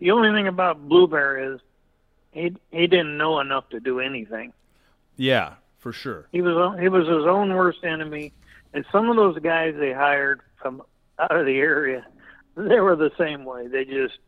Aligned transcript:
the 0.00 0.10
only 0.10 0.30
thing 0.30 0.46
about 0.46 0.88
Blueberry 0.88 1.54
is 1.54 1.60
he 2.30 2.54
he 2.70 2.86
didn't 2.86 3.16
know 3.16 3.40
enough 3.40 3.68
to 3.70 3.80
do 3.80 4.00
anything. 4.00 4.52
Yeah, 5.16 5.54
for 5.78 5.92
sure. 5.92 6.28
He 6.32 6.42
was 6.42 6.78
he 6.80 6.88
was 6.88 7.06
his 7.06 7.26
own 7.26 7.54
worst 7.54 7.84
enemy, 7.84 8.32
and 8.72 8.84
some 8.92 9.10
of 9.10 9.16
those 9.16 9.38
guys 9.38 9.74
they 9.78 9.92
hired 9.92 10.40
from 10.60 10.82
out 11.18 11.34
of 11.34 11.46
the 11.46 11.58
area, 11.58 12.06
they 12.56 12.80
were 12.80 12.96
the 12.96 13.10
same 13.18 13.44
way. 13.44 13.66
They 13.66 13.84
just 13.84 14.18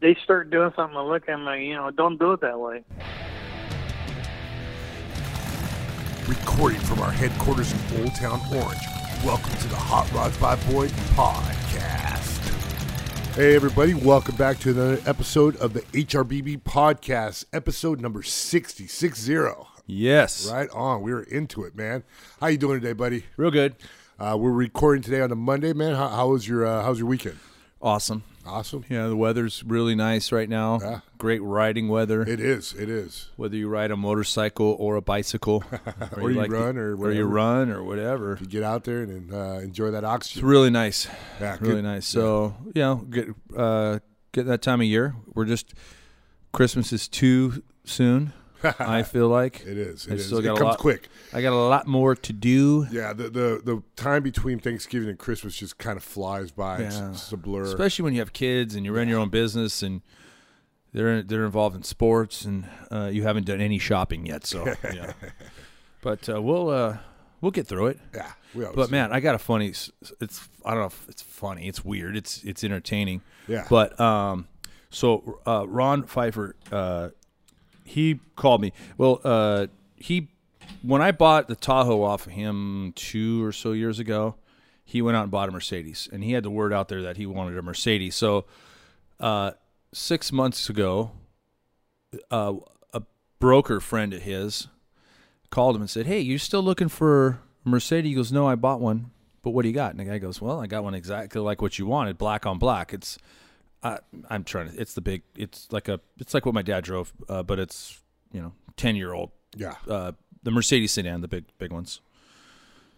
they 0.00 0.14
start 0.22 0.50
doing 0.50 0.72
something. 0.76 0.96
I 0.96 1.02
look 1.02 1.22
at 1.22 1.26
them 1.26 1.44
like, 1.44 1.60
you 1.60 1.74
know, 1.74 1.90
don't 1.90 2.18
do 2.18 2.32
it 2.32 2.40
that 2.40 2.58
way. 2.58 2.84
Recording 6.28 6.80
from 6.80 7.00
our 7.00 7.10
headquarters 7.10 7.72
in 7.72 8.02
Old 8.02 8.14
Town 8.14 8.40
Orange. 8.54 8.80
Welcome 9.24 9.52
to 9.52 9.68
the 9.68 9.76
Hot 9.76 10.10
Rods 10.12 10.36
by 10.38 10.56
Boyd 10.70 10.90
podcast. 11.16 12.03
Hey, 13.34 13.56
everybody, 13.56 13.94
welcome 13.94 14.36
back 14.36 14.60
to 14.60 14.70
another 14.70 15.00
episode 15.06 15.56
of 15.56 15.72
the 15.72 15.80
HRBB 15.80 16.62
podcast, 16.62 17.46
episode 17.52 18.00
number 18.00 18.22
60, 18.22 18.86
60. 18.86 19.36
Yes. 19.88 20.48
Right 20.48 20.70
on. 20.70 21.02
We 21.02 21.12
were 21.12 21.24
into 21.24 21.64
it, 21.64 21.74
man. 21.74 22.04
How 22.40 22.46
you 22.46 22.58
doing 22.58 22.80
today, 22.80 22.92
buddy? 22.92 23.24
Real 23.36 23.50
good. 23.50 23.74
Uh, 24.20 24.36
we're 24.38 24.52
recording 24.52 25.02
today 25.02 25.20
on 25.20 25.32
a 25.32 25.34
Monday, 25.34 25.72
man. 25.72 25.96
How, 25.96 26.06
how 26.10 26.28
was 26.28 26.46
your 26.46 26.64
uh, 26.64 26.84
How 26.84 26.90
was 26.90 27.00
your 27.00 27.08
weekend? 27.08 27.40
Awesome. 27.82 28.22
Awesome. 28.46 28.84
Yeah, 28.88 29.06
the 29.08 29.16
weather's 29.16 29.62
really 29.64 29.94
nice 29.94 30.30
right 30.32 30.48
now. 30.48 30.78
Yeah. 30.80 31.00
Great 31.18 31.42
riding 31.42 31.88
weather. 31.88 32.22
It 32.22 32.40
is. 32.40 32.72
It 32.74 32.88
is. 32.90 33.30
whether 33.36 33.56
you 33.56 33.68
ride 33.68 33.90
a 33.90 33.96
motorcycle 33.96 34.76
or 34.78 34.96
a 34.96 35.02
bicycle, 35.02 35.64
Or 36.16 36.30
you 36.30 36.36
like 36.38 36.50
to- 36.50 36.56
run 36.56 36.76
or 36.76 36.94
or 36.96 37.12
you 37.12 37.24
run 37.24 37.70
or 37.70 37.82
whatever. 37.82 38.36
You 38.40 38.46
get 38.46 38.62
out 38.62 38.84
there 38.84 39.02
and 39.02 39.32
uh, 39.32 39.58
enjoy 39.62 39.90
that 39.92 40.04
It's 40.04 40.12
oxygen. 40.12 40.46
really 40.46 40.70
nice. 40.70 41.08
Yeah, 41.40 41.56
really 41.60 41.76
good. 41.76 41.84
nice. 41.84 42.06
So 42.06 42.54
you 42.74 42.82
know, 42.82 42.96
get 42.96 43.28
uh, 43.56 43.98
get 44.32 44.46
that 44.46 44.62
time 44.62 44.80
of 44.80 44.86
year. 44.86 45.14
We're 45.34 45.46
just 45.46 45.72
Christmas 46.52 46.92
is 46.92 47.08
too 47.08 47.62
soon. 47.84 48.32
I 48.78 49.02
feel 49.14 49.28
like 49.28 49.60
It 49.66 49.76
is. 49.78 50.06
I 50.08 50.12
It 50.14 50.20
is. 50.20 50.26
still 50.26 50.38
It 50.38 50.42
got 50.44 50.56
comes 50.58 50.68
lot- 50.68 50.78
quick. 50.78 51.08
I 51.32 51.42
got 51.42 51.52
a 51.52 51.56
lot 51.56 51.86
more 51.86 52.14
to 52.14 52.32
do, 52.32 52.86
Yeah, 52.90 53.12
the, 53.12 53.24
the 53.30 53.60
the 53.64 53.82
time 53.96 54.22
between 54.22 54.58
Thanksgiving 54.58 55.08
and 55.08 55.18
Christmas 55.18 55.56
just 55.56 55.78
kind 55.78 55.96
of 55.96 56.02
flies 56.04 56.50
by. 56.50 56.78
It's, 56.78 56.96
Yeah. 56.96 57.10
it's 57.10 57.32
a 57.32 57.36
blur. 57.36 57.62
especially 57.62 58.02
when 58.04 58.14
you 58.14 58.20
have 58.20 58.32
kids 58.32 58.74
and 58.74 58.84
you 58.84 58.92
run 58.94 59.08
your 59.08 59.18
own 59.18 59.28
business 59.30 59.82
and 59.82 60.02
they're 60.92 61.22
they're 61.22 61.44
involved 61.44 61.74
in 61.76 61.82
sports 61.82 62.44
and 62.44 62.66
uh, 62.90 63.10
you 63.12 63.22
haven't 63.24 63.46
done 63.46 63.60
any 63.60 63.78
shopping 63.78 64.26
yet. 64.26 64.46
So 64.46 64.64
yeah, 64.94 65.12
but 66.02 66.28
uh, 66.28 66.40
we'll 66.40 66.70
uh, 66.70 66.98
we'll 67.40 67.50
get 67.50 67.66
through 67.66 67.88
it. 67.88 67.98
yeah, 68.14 68.32
we 68.54 68.64
always 68.64 68.76
But 68.76 68.90
man, 68.90 69.12
I 69.12 69.20
got 69.20 69.34
a 69.34 69.38
funny. 69.38 69.68
It's 69.68 69.90
I 70.64 70.70
don't 70.70 70.80
know 70.80 70.86
if 70.86 71.06
it's 71.08 71.22
funny. 71.22 71.66
It's 71.66 71.84
weird. 71.84 72.16
It's 72.16 72.44
it's 72.44 72.62
entertaining. 72.62 73.22
Yeah. 73.48 73.66
But 73.68 73.98
um, 73.98 74.46
so 74.90 75.40
uh, 75.46 75.66
Ron 75.66 76.04
Pfeiffer, 76.04 76.54
uh, 76.70 77.08
he 77.84 78.18
called 78.34 78.60
me. 78.60 78.72
Well, 78.98 79.20
uh, 79.22 79.66
he 79.96 80.28
when 80.82 81.00
I 81.02 81.12
bought 81.12 81.48
the 81.48 81.56
Tahoe 81.56 82.02
off 82.02 82.26
of 82.26 82.32
him 82.32 82.92
two 82.96 83.44
or 83.44 83.52
so 83.52 83.72
years 83.72 83.98
ago, 83.98 84.34
he 84.84 85.00
went 85.00 85.16
out 85.16 85.22
and 85.22 85.30
bought 85.30 85.48
a 85.48 85.52
Mercedes, 85.52 86.08
and 86.12 86.24
he 86.24 86.32
had 86.32 86.42
the 86.42 86.50
word 86.50 86.72
out 86.72 86.88
there 86.88 87.02
that 87.02 87.16
he 87.16 87.26
wanted 87.26 87.56
a 87.56 87.62
Mercedes. 87.62 88.16
So 88.16 88.46
uh, 89.20 89.52
six 89.92 90.32
months 90.32 90.68
ago, 90.68 91.12
uh, 92.30 92.54
a 92.92 93.02
broker 93.38 93.80
friend 93.80 94.12
of 94.12 94.22
his 94.22 94.68
called 95.50 95.76
him 95.76 95.82
and 95.82 95.90
said, 95.90 96.06
"Hey, 96.06 96.20
you 96.20 96.38
still 96.38 96.62
looking 96.62 96.88
for 96.88 97.40
a 97.64 97.68
Mercedes?" 97.68 98.10
He 98.10 98.14
goes, 98.14 98.32
"No, 98.32 98.46
I 98.48 98.54
bought 98.54 98.80
one." 98.80 99.10
But 99.42 99.50
what 99.50 99.62
do 99.62 99.68
you 99.68 99.74
got? 99.74 99.90
And 99.90 100.00
the 100.00 100.04
guy 100.04 100.18
goes, 100.18 100.40
"Well, 100.40 100.60
I 100.60 100.66
got 100.66 100.84
one 100.84 100.94
exactly 100.94 101.40
like 101.40 101.60
what 101.60 101.78
you 101.78 101.86
wanted, 101.86 102.16
black 102.16 102.46
on 102.46 102.58
black. 102.58 102.94
It's, 102.94 103.18
I, 103.84 103.98
I'm 104.30 104.42
trying 104.42 104.70
to. 104.70 104.80
It's 104.80 104.94
the 104.94 105.02
big. 105.02 105.22
It's 105.36 105.68
like 105.70 105.88
a. 105.88 106.00
It's 106.18 106.32
like 106.34 106.46
what 106.46 106.54
my 106.54 106.62
dad 106.62 106.82
drove, 106.84 107.12
uh, 107.28 107.42
but 107.42 107.58
it's 107.58 108.00
you 108.32 108.40
know, 108.40 108.52
ten 108.76 108.96
year 108.96 109.12
old. 109.12 109.30
yeah. 109.56 109.74
Uh, 109.88 110.12
the 110.42 110.50
Mercedes 110.50 110.92
sedan, 110.92 111.20
the 111.20 111.28
big 111.28 111.44
big 111.58 111.70
ones. 111.72 112.00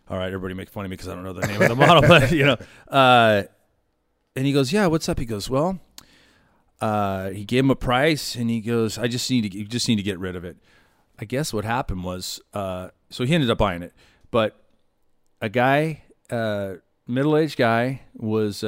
All 0.09 0.17
right, 0.17 0.29
everybody 0.29 0.55
make 0.55 0.71
fun 0.71 0.85
of 0.85 0.91
me 0.91 0.97
because 0.97 1.09
I 1.09 1.15
don't 1.15 1.25
know 1.25 1.33
the 1.33 1.47
name 1.47 1.61
of 1.61 1.69
the 1.69 1.75
model, 1.75 2.03
but 2.03 2.31
you 2.39 2.45
know. 2.45 2.57
Uh, 2.89 3.43
and 4.37 4.47
he 4.47 4.53
goes, 4.53 4.73
"Yeah, 4.73 4.87
what's 4.87 5.09
up?" 5.09 5.19
He 5.19 5.27
goes, 5.27 5.51
"Well." 5.51 5.81
Uh, 6.79 7.31
he 7.31 7.45
gave 7.47 7.65
him 7.65 7.71
a 7.71 7.77
price, 7.77 8.35
and 8.37 8.51
he 8.51 8.61
goes, 8.61 8.99
"I 8.99 9.09
just 9.09 9.31
need 9.31 9.51
to, 9.51 9.59
you 9.59 9.65
just 9.65 9.89
need 9.89 9.97
to 9.97 10.03
get 10.03 10.19
rid 10.19 10.37
of 10.37 10.45
it." 10.45 10.57
I 11.19 11.25
guess 11.25 11.53
what 11.53 11.65
happened 11.65 12.05
was, 12.05 12.41
uh, 12.53 12.91
so 13.09 13.25
he 13.25 13.35
ended 13.35 13.49
up 13.49 13.57
buying 13.57 13.83
it, 13.83 13.95
but 14.31 14.63
a 15.41 15.49
guy, 15.49 16.03
uh, 16.29 16.75
middle-aged 17.07 17.57
guy, 17.57 18.03
was 18.15 18.63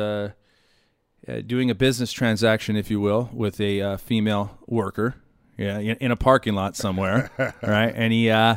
uh, 1.28 1.40
doing 1.40 1.70
a 1.70 1.74
business 1.74 2.12
transaction, 2.12 2.76
if 2.76 2.90
you 2.90 3.00
will, 3.00 3.28
with 3.32 3.60
a 3.60 3.80
uh, 3.82 3.96
female 3.98 4.58
worker, 4.66 5.14
yeah, 5.56 5.78
in 5.78 5.96
in 6.00 6.10
a 6.10 6.16
parking 6.16 6.54
lot 6.54 6.76
somewhere, 6.76 7.30
right? 7.62 7.92
And 7.94 8.12
he 8.12 8.30
uh, 8.30 8.56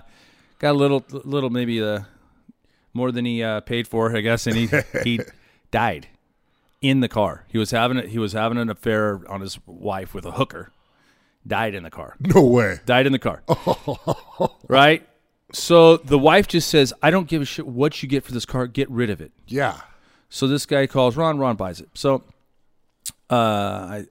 got 0.59 0.71
a 0.71 0.77
little, 0.77 1.03
little 1.11 1.49
maybe 1.49 1.81
uh, 1.83 2.01
more 2.93 3.11
than 3.11 3.25
he 3.25 3.43
uh, 3.43 3.61
paid 3.61 3.87
for, 3.87 4.15
I 4.15 4.21
guess, 4.21 4.47
and 4.47 4.55
he 4.55 4.69
he 5.03 5.19
died 5.71 6.07
in 6.81 6.99
the 7.01 7.09
car. 7.09 7.45
He 7.49 7.57
was 7.57 7.71
having 7.71 7.97
a, 7.97 8.03
he 8.07 8.19
was 8.19 8.33
having 8.33 8.57
an 8.57 8.69
affair 8.69 9.21
on 9.27 9.41
his 9.41 9.59
wife 9.65 10.13
with 10.13 10.25
a 10.25 10.31
hooker. 10.31 10.71
Died 11.47 11.73
in 11.73 11.81
the 11.81 11.89
car 11.89 12.17
No 12.19 12.43
way. 12.45 12.79
died 12.85 13.07
in 13.07 13.11
the 13.13 13.17
car. 13.19 13.41
right? 14.67 15.07
So 15.53 15.97
the 15.97 16.19
wife 16.19 16.47
just 16.47 16.69
says, 16.69 16.93
I 17.01 17.09
don't 17.09 17.27
give 17.27 17.41
a 17.41 17.45
shit 17.45 17.65
what 17.65 18.03
you 18.03 18.07
get 18.07 18.23
for 18.23 18.31
this 18.31 18.45
car. 18.45 18.67
Get 18.67 18.87
rid 18.91 19.09
of 19.09 19.21
it. 19.21 19.31
Yeah. 19.47 19.81
So 20.29 20.47
this 20.47 20.67
guy 20.67 20.85
calls 20.85 21.17
Ron. 21.17 21.39
Ron 21.39 21.55
buys 21.55 21.81
it. 21.81 21.89
So 21.95 22.23
uh, 23.31 23.35
I, 23.35 24.05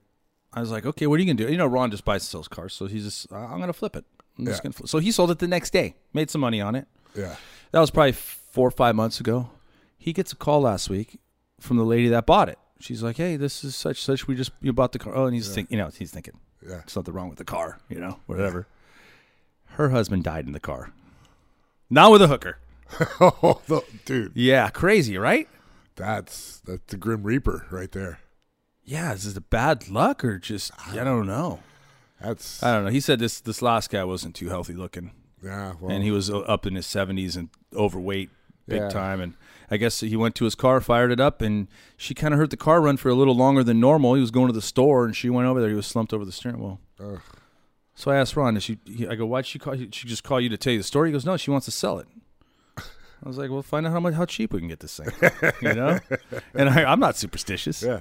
I 0.52 0.60
was 0.60 0.70
like, 0.70 0.86
okay, 0.86 1.06
what 1.06 1.16
are 1.16 1.22
you 1.22 1.26
going 1.26 1.36
to 1.36 1.46
do? 1.46 1.52
You 1.52 1.58
know, 1.58 1.66
Ron 1.66 1.90
just 1.90 2.04
buys 2.04 2.22
and 2.22 2.28
sells 2.28 2.48
cars. 2.48 2.72
So 2.74 2.86
he's 2.86 3.04
just, 3.04 3.32
I'm 3.32 3.58
going 3.58 3.66
to 3.68 3.72
flip 3.72 3.94
it. 3.96 4.04
I'm 4.38 4.46
just 4.46 4.58
Yeah. 4.58 4.62
gonna 4.62 4.72
flip. 4.72 4.88
So 4.88 4.98
he 4.98 5.12
sold 5.12 5.30
it 5.30 5.38
the 5.38 5.48
next 5.48 5.70
day, 5.72 5.96
made 6.14 6.30
some 6.30 6.40
money 6.40 6.60
on 6.60 6.74
it. 6.74 6.86
Yeah. 7.14 7.36
That 7.72 7.80
was 7.80 7.90
probably 7.90 8.12
four 8.12 8.66
or 8.68 8.70
five 8.70 8.94
months 8.96 9.20
ago. 9.20 9.50
He 9.98 10.12
gets 10.14 10.32
a 10.32 10.36
call 10.36 10.62
last 10.62 10.88
week 10.88 11.20
from 11.60 11.76
the 11.76 11.84
lady 11.84 12.08
that 12.08 12.24
bought 12.24 12.48
it. 12.48 12.58
She's 12.78 13.02
like, 13.02 13.18
"Hey, 13.18 13.36
this 13.36 13.62
is 13.62 13.76
such 13.76 14.00
such. 14.00 14.26
We 14.26 14.34
just 14.34 14.52
you 14.62 14.72
bought 14.72 14.92
the 14.92 14.98
car." 14.98 15.14
Oh, 15.14 15.26
and 15.26 15.34
he's 15.34 15.54
thinking, 15.54 15.76
you 15.76 15.84
know, 15.84 15.90
he's 15.90 16.10
thinking, 16.10 16.38
Yeah. 16.62 16.68
"There's 16.78 16.92
something 16.92 17.12
wrong 17.12 17.28
with 17.28 17.36
the 17.36 17.44
car," 17.44 17.78
you 17.90 17.98
know, 18.00 18.18
whatever. 18.26 18.66
Her 19.72 19.90
husband 19.90 20.24
died 20.24 20.46
in 20.46 20.52
the 20.52 20.60
car, 20.60 20.90
not 21.90 22.10
with 22.10 22.22
a 22.22 22.28
hooker. 22.28 22.56
Oh, 23.20 23.60
the- 23.66 23.82
dude, 24.06 24.32
Yeah, 24.34 24.70
crazy, 24.70 25.18
right? 25.18 25.48
that's 25.96 26.60
that's 26.64 26.84
the 26.86 26.96
Grim 26.96 27.22
Reaper 27.24 27.66
right 27.70 27.92
there. 27.92 28.20
Yeah, 28.90 29.12
is 29.12 29.36
it 29.36 29.50
bad 29.50 29.88
luck 29.88 30.24
or 30.24 30.38
just 30.38 30.72
I 30.88 30.96
don't 31.04 31.26
know. 31.26 31.60
That's 32.20 32.62
I 32.62 32.74
don't 32.74 32.84
know. 32.86 32.90
He 32.90 33.00
said 33.00 33.18
this 33.20 33.40
this 33.40 33.62
last 33.62 33.90
guy 33.90 34.02
wasn't 34.04 34.34
too 34.34 34.48
healthy 34.48 34.74
looking, 34.74 35.12
yeah. 35.42 35.74
Well, 35.80 35.90
and 35.92 36.02
he 36.02 36.10
was 36.10 36.28
uh, 36.28 36.40
up 36.40 36.66
in 36.66 36.74
his 36.74 36.86
seventies 36.86 37.36
and 37.36 37.50
overweight, 37.74 38.30
big 38.66 38.80
Yeah. 38.80 38.88
time. 38.88 39.20
And 39.20 39.34
I 39.70 39.76
guess 39.76 40.00
he 40.00 40.16
went 40.16 40.34
to 40.36 40.44
his 40.44 40.54
car, 40.56 40.80
fired 40.80 41.12
it 41.12 41.20
up, 41.20 41.40
and 41.40 41.68
she 41.96 42.14
kind 42.14 42.34
of 42.34 42.38
heard 42.38 42.50
the 42.50 42.56
car 42.56 42.80
run 42.80 42.96
for 42.96 43.08
a 43.08 43.14
little 43.14 43.36
longer 43.36 43.62
than 43.62 43.78
normal. 43.78 44.14
He 44.14 44.20
was 44.20 44.32
going 44.32 44.48
to 44.48 44.52
the 44.52 44.60
store, 44.62 45.04
and 45.04 45.14
she 45.14 45.30
went 45.30 45.46
over 45.46 45.60
there. 45.60 45.70
He 45.70 45.76
was 45.76 45.86
slumped 45.86 46.12
over 46.12 46.24
the 46.24 46.32
steering 46.32 46.58
wheel. 46.58 46.80
Ugh. 46.98 47.20
So 47.94 48.10
I 48.10 48.16
asked 48.16 48.34
Ron, 48.34 48.56
is 48.56 48.62
she, 48.64 48.78
he, 48.86 49.06
I 49.06 49.14
go, 49.14 49.26
why'd 49.26 49.46
she 49.46 49.58
call? 49.58 49.76
She 49.76 49.86
just 50.08 50.24
call 50.24 50.40
you 50.40 50.48
to 50.48 50.56
tell 50.56 50.72
you 50.72 50.78
the 50.80 50.84
story? 50.84 51.10
He 51.10 51.12
goes, 51.12 51.24
no, 51.24 51.36
she 51.36 51.50
wants 51.50 51.66
to 51.66 51.70
sell 51.70 51.98
it. 51.98 52.06
I 52.78 53.28
was 53.28 53.36
like, 53.36 53.50
well, 53.50 53.62
find 53.62 53.86
out 53.86 53.92
how 53.92 54.00
much, 54.00 54.14
how 54.14 54.24
cheap 54.24 54.52
we 54.54 54.58
can 54.60 54.68
get 54.68 54.80
this 54.80 54.96
thing, 54.98 55.10
you 55.60 55.74
know? 55.74 55.98
And 56.54 56.70
I, 56.70 56.84
I'm 56.90 56.98
not 56.98 57.16
superstitious, 57.16 57.82
yeah. 57.82 58.00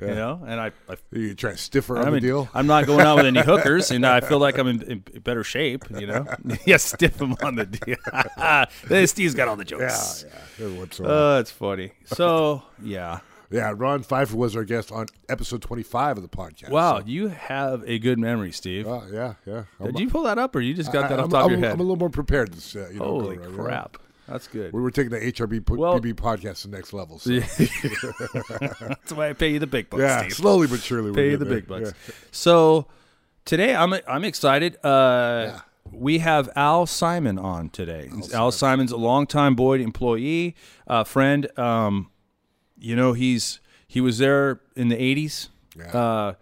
You 0.00 0.06
know? 0.06 0.42
And 0.46 0.60
I, 0.60 0.72
I 0.88 0.96
You 1.12 1.34
trying 1.34 1.56
to 1.56 1.60
stiff 1.60 1.86
her 1.88 1.96
on 1.98 2.02
I 2.02 2.04
the 2.06 2.12
mean, 2.12 2.22
deal? 2.22 2.48
I'm 2.54 2.66
not 2.66 2.86
going 2.86 3.06
out 3.06 3.16
with 3.16 3.26
any 3.26 3.40
hookers, 3.40 3.90
and 3.90 4.06
I 4.06 4.20
feel 4.20 4.38
like 4.38 4.58
I'm 4.58 4.68
in, 4.68 4.82
in 4.82 4.98
better 5.22 5.44
shape. 5.44 5.84
You 5.90 6.06
know, 6.06 6.26
yeah, 6.66 6.78
stiff 6.78 7.20
him 7.20 7.34
on 7.42 7.56
the 7.56 7.66
deal. 7.66 9.06
Steve's 9.06 9.34
got 9.34 9.48
all 9.48 9.56
the 9.56 9.64
jokes. 9.64 10.24
yeah. 10.58 10.66
In. 10.66 10.88
Oh, 11.04 11.38
it's 11.38 11.50
funny. 11.50 11.92
So, 12.06 12.62
yeah. 12.82 13.20
yeah, 13.50 13.72
Ron 13.76 14.02
Pfeiffer 14.02 14.36
was 14.36 14.56
our 14.56 14.64
guest 14.64 14.90
on 14.92 15.06
episode 15.28 15.62
25 15.62 16.18
of 16.18 16.22
the 16.22 16.28
podcast. 16.28 16.70
Wow, 16.70 17.00
so- 17.00 17.06
you 17.06 17.28
have 17.28 17.82
a 17.86 17.98
good 17.98 18.18
memory, 18.18 18.52
Steve. 18.52 18.86
Uh, 18.86 19.02
yeah, 19.12 19.34
yeah. 19.46 19.64
I'm, 19.80 19.86
Did 19.92 20.00
you 20.00 20.08
pull 20.08 20.22
that 20.24 20.38
up, 20.38 20.54
or 20.56 20.60
you 20.60 20.74
just 20.74 20.92
got 20.92 21.08
that 21.08 21.18
I, 21.18 21.22
off 21.22 21.24
am 21.24 21.30
the 21.30 21.36
top 21.36 21.46
I'm, 21.46 21.54
of 21.54 21.60
your 21.60 21.70
I'm 21.70 21.80
a 21.80 21.82
little 21.82 21.96
more 21.96 22.10
prepared 22.10 22.52
this. 22.52 22.74
Uh, 22.76 22.88
you 22.92 22.98
know, 22.98 23.04
Holy 23.04 23.36
go 23.36 23.42
around, 23.42 23.50
you 23.52 23.56
know? 23.56 23.64
crap, 23.64 23.96
that's 24.30 24.46
good. 24.46 24.72
We 24.72 24.80
were 24.80 24.90
taking 24.90 25.10
the 25.10 25.18
HRB 25.20 25.66
p- 25.66 25.74
Well- 25.74 26.00
PB 26.00 26.14
podcast 26.14 26.62
to 26.62 26.68
the 26.68 26.76
next 26.76 26.92
level. 26.92 27.18
So. 27.18 27.30
That's 28.88 29.12
why 29.12 29.28
I 29.30 29.32
pay 29.32 29.52
you 29.52 29.58
the 29.58 29.66
big 29.66 29.90
bucks, 29.90 30.00
yeah, 30.00 30.20
Steve. 30.20 30.32
slowly 30.34 30.66
but 30.66 30.80
surely. 30.80 31.12
pay 31.12 31.30
you 31.30 31.36
the 31.36 31.44
getting 31.44 31.60
big 31.60 31.68
there. 31.68 31.80
bucks. 31.92 32.12
So 32.30 32.86
today 33.44 33.74
I'm 33.74 33.94
I'm 34.08 34.24
excited. 34.24 34.82
Uh, 34.84 35.58
We 35.92 36.18
have 36.18 36.48
Al 36.54 36.86
Simon 36.86 37.36
on 37.38 37.68
today. 37.70 38.10
Al, 38.32 38.52
Simon's 38.52 38.92
a 38.92 38.96
longtime 38.96 39.56
Boyd 39.56 39.80
employee, 39.80 40.54
uh, 40.86 41.02
friend. 41.04 41.48
Um, 41.58 42.10
you 42.78 42.94
know 42.94 43.12
he's 43.12 43.60
he 43.88 44.00
was 44.00 44.18
there 44.18 44.60
in 44.76 44.88
the 44.88 44.96
'80s. 44.96 45.48
Yeah. 45.76 45.86
Uh, 45.86 46.34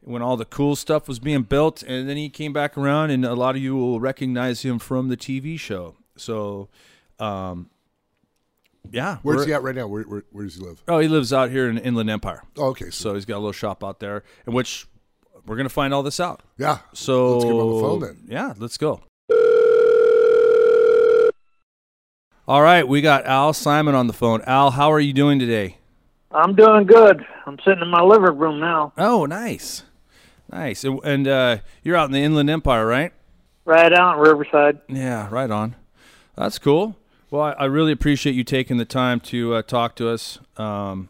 when 0.00 0.22
all 0.22 0.36
the 0.36 0.44
cool 0.44 0.76
stuff 0.76 1.08
was 1.08 1.18
being 1.18 1.42
built, 1.42 1.82
and 1.82 2.08
then 2.08 2.16
he 2.16 2.28
came 2.28 2.52
back 2.52 2.76
around, 2.78 3.10
and 3.10 3.24
a 3.24 3.34
lot 3.34 3.56
of 3.56 3.62
you 3.62 3.74
will 3.74 3.98
recognize 3.98 4.62
him 4.62 4.78
from 4.78 5.08
the 5.08 5.16
TV 5.16 5.58
show. 5.58 5.96
So, 6.16 6.68
um, 7.18 7.68
Yeah. 8.90 9.18
Where's 9.22 9.44
he 9.46 9.52
at 9.52 9.62
right 9.62 9.74
now? 9.74 9.86
Where, 9.86 10.02
where, 10.04 10.22
where 10.30 10.44
does 10.44 10.56
he 10.56 10.62
live? 10.62 10.82
Oh, 10.88 10.98
he 10.98 11.08
lives 11.08 11.32
out 11.32 11.50
here 11.50 11.68
in 11.68 11.78
Inland 11.78 12.10
Empire. 12.10 12.42
Oh, 12.56 12.66
okay. 12.68 12.86
So, 12.86 12.90
So 13.10 13.14
he's 13.14 13.24
got 13.24 13.36
a 13.36 13.38
little 13.38 13.52
shop 13.52 13.82
out 13.84 14.00
there, 14.00 14.22
in 14.46 14.52
which 14.52 14.86
we're 15.46 15.56
gonna 15.56 15.68
find 15.68 15.92
all 15.94 16.02
this 16.02 16.18
out. 16.20 16.42
yeah. 16.58 16.78
So 16.92 17.32
let's 17.32 17.44
get 17.44 17.50
him 17.52 17.58
on 17.60 17.74
the 17.74 17.80
phone 17.80 18.00
then. 18.00 18.24
Yeah, 18.28 18.54
let's 18.58 18.76
go. 18.78 19.02
All 22.48 22.62
right, 22.62 22.86
we 22.86 23.00
got 23.00 23.26
Al 23.26 23.52
Simon 23.52 23.96
on 23.96 24.06
the 24.06 24.12
phone. 24.12 24.40
Al, 24.42 24.70
how 24.70 24.92
are 24.92 25.00
you 25.00 25.12
doing 25.12 25.40
today? 25.40 25.78
I'm 26.30 26.54
doing 26.54 26.86
good. 26.86 27.26
I'm 27.44 27.58
sitting 27.64 27.82
in 27.82 27.88
my 27.88 28.02
living 28.02 28.36
room 28.38 28.60
now, 28.60 28.92
Oh, 28.96 29.26
nice, 29.26 29.82
nice. 30.52 30.84
And, 30.84 31.00
and 31.02 31.26
uh, 31.26 31.56
you're 31.82 31.96
out 31.96 32.04
in 32.06 32.12
the 32.12 32.20
Inland 32.22 32.48
Empire, 32.50 32.86
right? 32.86 33.12
right 33.64 33.92
out 33.92 34.14
in 34.18 34.20
Riverside. 34.22 34.78
Yeah, 34.88 35.26
right 35.30 35.50
on. 35.50 35.74
That's 36.36 36.58
cool. 36.60 36.96
Well, 37.30 37.42
I, 37.42 37.52
I 37.52 37.64
really 37.64 37.92
appreciate 37.92 38.34
you 38.34 38.44
taking 38.44 38.76
the 38.76 38.84
time 38.84 39.20
to 39.20 39.54
uh, 39.54 39.62
talk 39.62 39.96
to 39.96 40.08
us. 40.08 40.38
Um, 40.56 41.08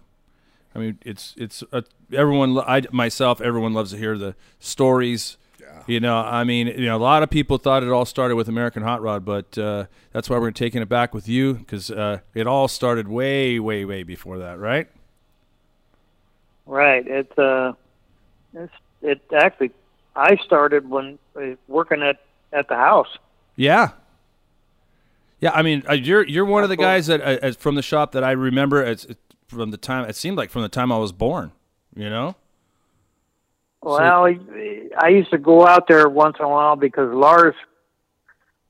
I 0.74 0.78
mean, 0.78 0.98
it's 1.04 1.34
it's 1.38 1.62
uh, 1.72 1.82
everyone. 2.12 2.58
I 2.58 2.82
myself, 2.90 3.40
everyone 3.40 3.74
loves 3.74 3.92
to 3.92 3.96
hear 3.96 4.16
the 4.18 4.34
stories. 4.58 5.36
Yeah. 5.60 5.82
You 5.86 6.00
know, 6.00 6.16
I 6.16 6.44
mean, 6.44 6.66
you 6.68 6.86
know, 6.86 6.96
a 6.96 6.98
lot 6.98 7.22
of 7.22 7.30
people 7.30 7.58
thought 7.58 7.82
it 7.82 7.90
all 7.90 8.04
started 8.04 8.36
with 8.36 8.48
American 8.48 8.82
Hot 8.82 9.00
Rod, 9.02 9.24
but 9.24 9.56
uh, 9.56 9.86
that's 10.12 10.28
why 10.28 10.38
we're 10.38 10.50
taking 10.50 10.82
it 10.82 10.88
back 10.88 11.14
with 11.14 11.28
you 11.28 11.54
because 11.54 11.90
uh, 11.90 12.20
it 12.34 12.46
all 12.46 12.68
started 12.68 13.08
way, 13.08 13.58
way, 13.58 13.84
way 13.84 14.02
before 14.02 14.38
that, 14.38 14.58
right? 14.58 14.88
Right. 16.66 17.06
It's 17.06 17.38
uh, 17.38 17.72
it's 18.54 18.72
it 19.02 19.20
actually. 19.34 19.72
I 20.14 20.36
started 20.36 20.88
when 20.88 21.18
uh, 21.36 21.56
working 21.68 22.02
at 22.02 22.20
at 22.52 22.68
the 22.68 22.76
house. 22.76 23.18
Yeah. 23.54 23.90
Yeah, 25.40 25.50
I 25.52 25.62
mean, 25.62 25.82
uh, 25.88 25.92
you're 25.92 26.26
you're 26.26 26.44
one 26.44 26.62
of 26.62 26.68
the 26.68 26.76
guys 26.76 27.06
that 27.08 27.20
uh, 27.20 27.52
from 27.52 27.74
the 27.74 27.82
shop 27.82 28.12
that 28.12 28.24
I 28.24 28.32
remember 28.32 28.94
from 29.48 29.70
the 29.70 29.76
time 29.76 30.08
it 30.08 30.16
seemed 30.16 30.36
like 30.36 30.50
from 30.50 30.62
the 30.62 30.68
time 30.68 30.90
I 30.90 30.98
was 30.98 31.12
born. 31.12 31.52
You 31.94 32.10
know. 32.10 32.36
Well, 33.82 34.26
I 34.98 35.08
used 35.08 35.30
to 35.30 35.38
go 35.38 35.64
out 35.66 35.86
there 35.86 36.08
once 36.08 36.36
in 36.40 36.44
a 36.44 36.48
while 36.48 36.74
because 36.74 37.14
Lars 37.14 37.54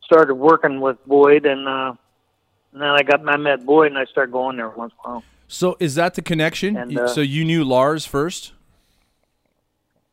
started 0.04 0.34
working 0.34 0.80
with 0.80 0.98
Boyd, 1.06 1.46
and, 1.46 1.66
uh, 1.66 1.94
and 2.72 2.82
then 2.82 2.88
I 2.88 3.02
got 3.02 3.26
I 3.26 3.36
met 3.38 3.64
Boyd, 3.64 3.92
and 3.92 3.98
I 3.98 4.04
started 4.04 4.30
going 4.30 4.58
there 4.58 4.68
once 4.68 4.92
in 4.92 5.10
a 5.10 5.14
while. 5.14 5.24
So 5.48 5.76
is 5.80 5.94
that 5.94 6.14
the 6.14 6.22
connection? 6.22 6.76
And, 6.76 6.98
uh, 6.98 7.08
so 7.08 7.22
you 7.22 7.44
knew 7.44 7.64
Lars 7.64 8.04
first? 8.04 8.52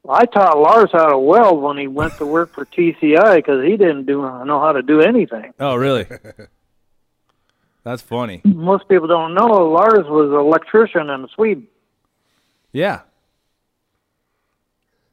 I 0.07 0.25
taught 0.25 0.57
Lars 0.57 0.89
how 0.91 1.07
to 1.09 1.17
weld 1.17 1.61
when 1.61 1.77
he 1.77 1.87
went 1.87 2.17
to 2.17 2.25
work 2.25 2.53
for 2.53 2.65
TCI 2.65 3.35
because 3.37 3.63
he 3.63 3.77
didn't 3.77 4.05
do 4.05 4.21
know 4.21 4.59
how 4.59 4.73
to 4.73 4.81
do 4.81 4.99
anything. 5.01 5.53
Oh, 5.59 5.75
really? 5.75 6.05
That's 7.83 8.01
funny. 8.01 8.41
Most 8.43 8.87
people 8.89 9.07
don't 9.07 9.33
know 9.33 9.45
Lars 9.69 10.05
was 10.07 10.29
an 10.29 10.35
electrician 10.39 11.09
in 11.09 11.27
Sweden. 11.35 11.67
Yeah. 12.71 13.01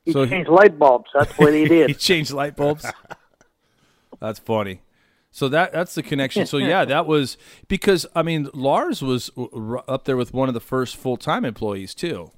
He 0.05 0.13
So 0.13 0.25
he- 0.25 0.31
changed 0.31 0.51
light 0.51 0.79
bulbs. 0.79 1.11
That's 1.15 1.37
what 1.39 1.53
he 1.53 1.65
did. 1.69 1.91
he 1.91 1.95
changed 1.95 2.33
light 2.33 2.57
bulbs. 2.57 2.85
That's 4.21 4.39
funny. 4.39 4.83
So 5.33 5.49
that 5.49 5.73
that's 5.73 5.95
the 5.95 6.03
connection. 6.03 6.45
So 6.47 6.57
yeah, 6.59 6.85
that 6.85 7.07
was 7.07 7.39
because 7.69 8.05
I 8.17 8.23
mean 8.23 8.49
Lars 8.53 9.01
was 9.03 9.31
up 9.87 10.05
there 10.05 10.17
with 10.17 10.35
one 10.35 10.49
of 10.49 10.55
the 10.55 10.61
first 10.61 10.97
full 10.97 11.17
time 11.17 11.45
employees 11.45 11.95
too. 11.95 12.33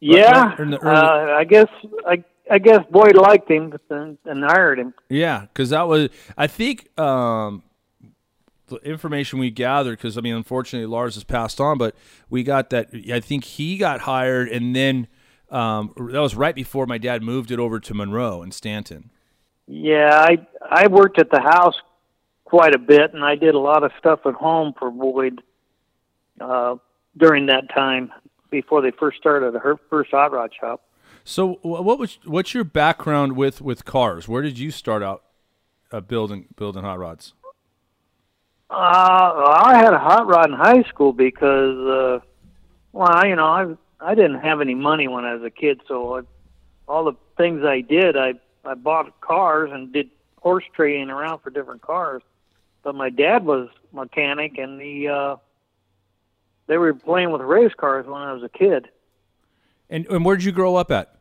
Yeah, 0.00 0.54
in 0.58 0.70
the 0.70 0.78
early- 0.78 0.96
uh, 0.96 1.36
I 1.36 1.44
guess 1.44 1.68
I 2.06 2.24
I 2.50 2.58
guess 2.58 2.80
Boyd 2.90 3.16
liked 3.16 3.50
him 3.50 3.74
and, 3.90 4.18
and 4.24 4.44
hired 4.44 4.78
him. 4.78 4.94
Yeah, 5.08 5.42
because 5.42 5.70
that 5.70 5.88
was 5.88 6.08
I 6.36 6.46
think 6.46 6.98
um, 6.98 7.62
the 8.68 8.76
information 8.76 9.38
we 9.38 9.50
gathered. 9.50 9.98
Because 9.98 10.16
I 10.16 10.20
mean, 10.20 10.34
unfortunately, 10.34 10.86
Lars 10.86 11.14
has 11.14 11.24
passed 11.24 11.60
on, 11.60 11.78
but 11.78 11.94
we 12.30 12.42
got 12.42 12.70
that. 12.70 12.88
I 13.12 13.20
think 13.20 13.44
he 13.44 13.76
got 13.76 14.00
hired, 14.00 14.48
and 14.48 14.74
then 14.74 15.08
um, 15.50 15.92
that 15.96 16.20
was 16.20 16.34
right 16.34 16.54
before 16.54 16.86
my 16.86 16.98
dad 16.98 17.22
moved 17.22 17.50
it 17.50 17.58
over 17.58 17.80
to 17.80 17.94
Monroe 17.94 18.42
and 18.42 18.54
Stanton. 18.54 19.10
Yeah, 19.66 20.10
I 20.14 20.46
I 20.62 20.86
worked 20.86 21.18
at 21.18 21.30
the 21.30 21.40
house 21.40 21.76
quite 22.44 22.74
a 22.74 22.78
bit, 22.78 23.12
and 23.12 23.24
I 23.24 23.34
did 23.34 23.54
a 23.54 23.58
lot 23.58 23.82
of 23.82 23.92
stuff 23.98 24.20
at 24.24 24.34
home 24.34 24.72
for 24.78 24.90
Boyd 24.90 25.42
uh, 26.40 26.76
during 27.16 27.46
that 27.46 27.68
time 27.74 28.10
before 28.50 28.82
they 28.82 28.90
first 28.90 29.18
started 29.18 29.54
her 29.54 29.78
first 29.90 30.10
hot 30.10 30.32
rod 30.32 30.52
shop. 30.58 30.82
So, 31.24 31.58
what 31.62 31.98
was 31.98 32.18
what's 32.24 32.54
your 32.54 32.64
background 32.64 33.36
with 33.36 33.60
with 33.60 33.84
cars? 33.84 34.28
Where 34.28 34.42
did 34.42 34.58
you 34.58 34.70
start 34.70 35.02
out 35.02 35.24
uh, 35.92 36.00
building 36.00 36.46
building 36.56 36.82
hot 36.82 36.98
rods? 36.98 37.34
Uh, 38.70 38.74
I 39.64 39.78
had 39.78 39.94
a 39.94 39.98
hot 39.98 40.26
rod 40.26 40.50
in 40.50 40.56
high 40.56 40.82
school 40.82 41.14
because, 41.14 41.78
uh, 41.88 42.20
well, 42.92 43.26
you 43.26 43.36
know, 43.36 43.46
I 43.46 43.76
I 44.00 44.14
didn't 44.14 44.40
have 44.40 44.60
any 44.60 44.74
money 44.74 45.08
when 45.08 45.24
I 45.24 45.34
was 45.34 45.42
a 45.42 45.50
kid, 45.50 45.80
so 45.88 46.18
I, 46.18 46.20
all 46.86 47.04
the 47.04 47.14
things 47.36 47.64
I 47.64 47.80
did, 47.80 48.16
I 48.16 48.34
I 48.64 48.74
bought 48.74 49.20
cars 49.20 49.70
and 49.72 49.92
did 49.92 50.10
horse 50.40 50.64
trading 50.74 51.10
around 51.10 51.40
for 51.40 51.50
different 51.50 51.82
cars. 51.82 52.22
But 52.82 52.94
my 52.94 53.10
dad 53.10 53.44
was 53.44 53.68
mechanic, 53.92 54.58
and 54.58 54.80
the 54.80 55.08
uh, 55.08 55.36
they 56.68 56.78
were 56.78 56.94
playing 56.94 57.32
with 57.32 57.40
race 57.40 57.72
cars 57.76 58.06
when 58.06 58.22
I 58.22 58.32
was 58.32 58.42
a 58.44 58.48
kid. 58.48 58.88
And 59.90 60.06
and 60.06 60.24
where 60.24 60.36
did 60.36 60.44
you 60.44 60.52
grow 60.52 60.76
up 60.76 60.90
at? 60.90 61.14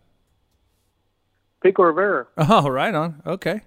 Pico 1.61 1.83
Rivera. 1.83 2.27
Oh, 2.37 2.69
right 2.69 2.93
on. 2.93 3.21
Okay, 3.25 3.61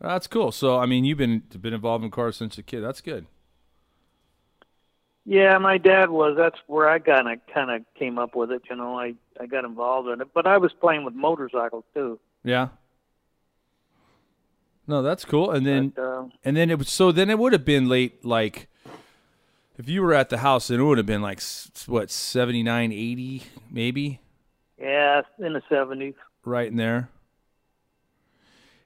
that's 0.00 0.26
cool. 0.26 0.52
So, 0.52 0.78
I 0.78 0.86
mean, 0.86 1.04
you've 1.04 1.18
been 1.18 1.42
been 1.60 1.74
involved 1.74 2.04
in 2.04 2.10
cars 2.10 2.36
since 2.36 2.56
a 2.58 2.62
kid. 2.62 2.80
That's 2.82 3.00
good. 3.00 3.26
Yeah, 5.26 5.58
my 5.58 5.78
dad 5.78 6.10
was. 6.10 6.34
That's 6.36 6.58
where 6.66 6.88
I 6.88 6.98
kind 6.98 7.28
of 7.28 7.38
kind 7.52 7.70
of 7.70 7.82
came 7.94 8.18
up 8.18 8.34
with 8.34 8.50
it. 8.50 8.62
You 8.70 8.76
know, 8.76 8.98
I 8.98 9.14
I 9.40 9.46
got 9.46 9.64
involved 9.64 10.08
in 10.08 10.20
it, 10.20 10.28
but 10.34 10.46
I 10.46 10.58
was 10.58 10.72
playing 10.72 11.04
with 11.04 11.14
motorcycles 11.14 11.84
too. 11.94 12.18
Yeah. 12.44 12.68
No, 14.86 15.02
that's 15.02 15.24
cool. 15.24 15.50
And 15.52 15.66
then 15.66 15.92
But, 15.94 16.02
uh, 16.02 16.24
and 16.44 16.56
then 16.56 16.70
it 16.70 16.78
was 16.78 16.88
so 16.90 17.12
then 17.12 17.30
it 17.30 17.38
would 17.38 17.52
have 17.52 17.64
been 17.64 17.88
late 17.88 18.24
like 18.24 18.68
if 19.80 19.88
you 19.88 20.02
were 20.02 20.12
at 20.14 20.28
the 20.28 20.38
house 20.38 20.68
then 20.68 20.78
it 20.80 20.84
would 20.84 20.98
have 20.98 21.06
been 21.06 21.22
like 21.22 21.40
what 21.86 22.10
79 22.10 22.92
80 22.92 23.42
maybe 23.70 24.20
yeah, 24.78 25.22
in 25.38 25.52
the 25.52 25.62
seventies. 25.68 26.14
right 26.44 26.68
in 26.68 26.76
there. 26.76 27.10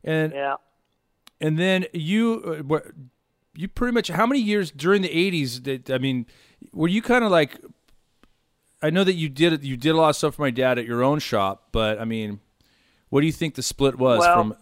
And 0.03 0.33
Yeah. 0.33 0.57
and 1.41 1.59
then 1.59 1.87
you 1.93 2.43
uh, 2.45 2.63
what 2.65 2.87
you 3.55 3.69
pretty 3.69 3.93
much 3.95 4.09
how 4.09 4.27
many 4.27 4.41
years 4.41 4.71
during 4.71 5.03
the 5.03 5.09
80s 5.09 5.63
did 5.63 5.91
I 5.91 5.99
mean 5.99 6.27
were 6.73 6.89
you 6.89 7.01
kind 7.03 7.25
of 7.25 7.31
like 7.31 7.59
I 8.83 8.91
know 8.91 9.05
that 9.05 9.15
you 9.15 9.29
did 9.29 9.65
you 9.65 9.77
did 9.77 9.91
a 9.91 9.97
lot 9.97 10.11
of 10.11 10.17
stuff 10.17 10.35
for 10.35 10.43
my 10.43 10.51
dad 10.51 10.79
at 10.79 10.85
your 10.85 11.03
own 11.03 11.19
shop, 11.21 11.69
but 11.73 12.01
I 12.01 12.05
mean 12.05 12.41
what 13.11 13.21
do 13.21 13.27
you 13.27 13.33
think 13.33 13.55
the 13.55 13.63
split 13.63 13.97
was 13.99 14.21
Well- 14.21 14.35
from 14.35 14.57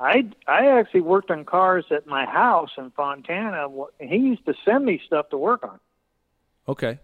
I 0.00 0.30
I 0.48 0.66
actually 0.78 1.02
worked 1.02 1.30
on 1.30 1.44
cars 1.44 1.84
at 1.90 2.06
my 2.06 2.24
house 2.24 2.70
in 2.78 2.90
Fontana. 2.92 3.68
He 4.00 4.16
used 4.16 4.46
to 4.46 4.54
send 4.64 4.84
me 4.86 5.00
stuff 5.06 5.28
to 5.30 5.36
work 5.38 5.62
on. 5.62 5.78
Okay. 6.66 6.98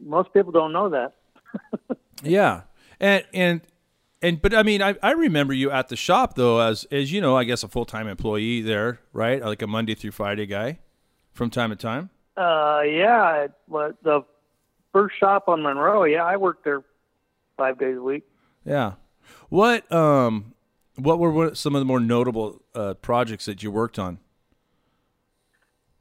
Most 0.00 0.32
people 0.32 0.52
don't 0.52 0.72
know 0.72 0.88
that. 0.90 1.14
Yeah, 2.22 2.62
and 3.00 3.24
and 3.34 3.60
and 4.22 4.40
but 4.40 4.54
I 4.54 4.62
mean, 4.62 4.80
I, 4.80 4.94
I 5.02 5.10
remember 5.10 5.52
you 5.52 5.70
at 5.70 5.88
the 5.88 5.96
shop 5.96 6.36
though, 6.36 6.60
as 6.60 6.84
as 6.90 7.12
you 7.12 7.20
know, 7.20 7.36
I 7.36 7.44
guess 7.44 7.62
a 7.62 7.68
full 7.68 7.84
time 7.84 8.08
employee 8.08 8.62
there, 8.62 9.00
right? 9.12 9.42
Like 9.42 9.60
a 9.62 9.66
Monday 9.66 9.94
through 9.94 10.12
Friday 10.12 10.46
guy, 10.46 10.78
from 11.32 11.50
time 11.50 11.70
to 11.70 11.76
time. 11.76 12.10
Uh, 12.36 12.82
yeah, 12.86 13.48
but 13.68 14.02
the 14.02 14.24
first 14.92 15.18
shop 15.18 15.48
on 15.48 15.62
Monroe. 15.62 16.04
Yeah, 16.04 16.24
I 16.24 16.36
worked 16.36 16.64
there 16.64 16.82
five 17.56 17.78
days 17.78 17.96
a 17.96 18.02
week. 18.02 18.24
Yeah. 18.64 18.92
What 19.50 19.90
um 19.92 20.53
what 20.96 21.18
were 21.18 21.54
some 21.54 21.74
of 21.74 21.80
the 21.80 21.84
more 21.84 22.00
notable 22.00 22.62
uh, 22.74 22.94
projects 22.94 23.44
that 23.46 23.62
you 23.62 23.70
worked 23.70 23.98
on? 23.98 24.18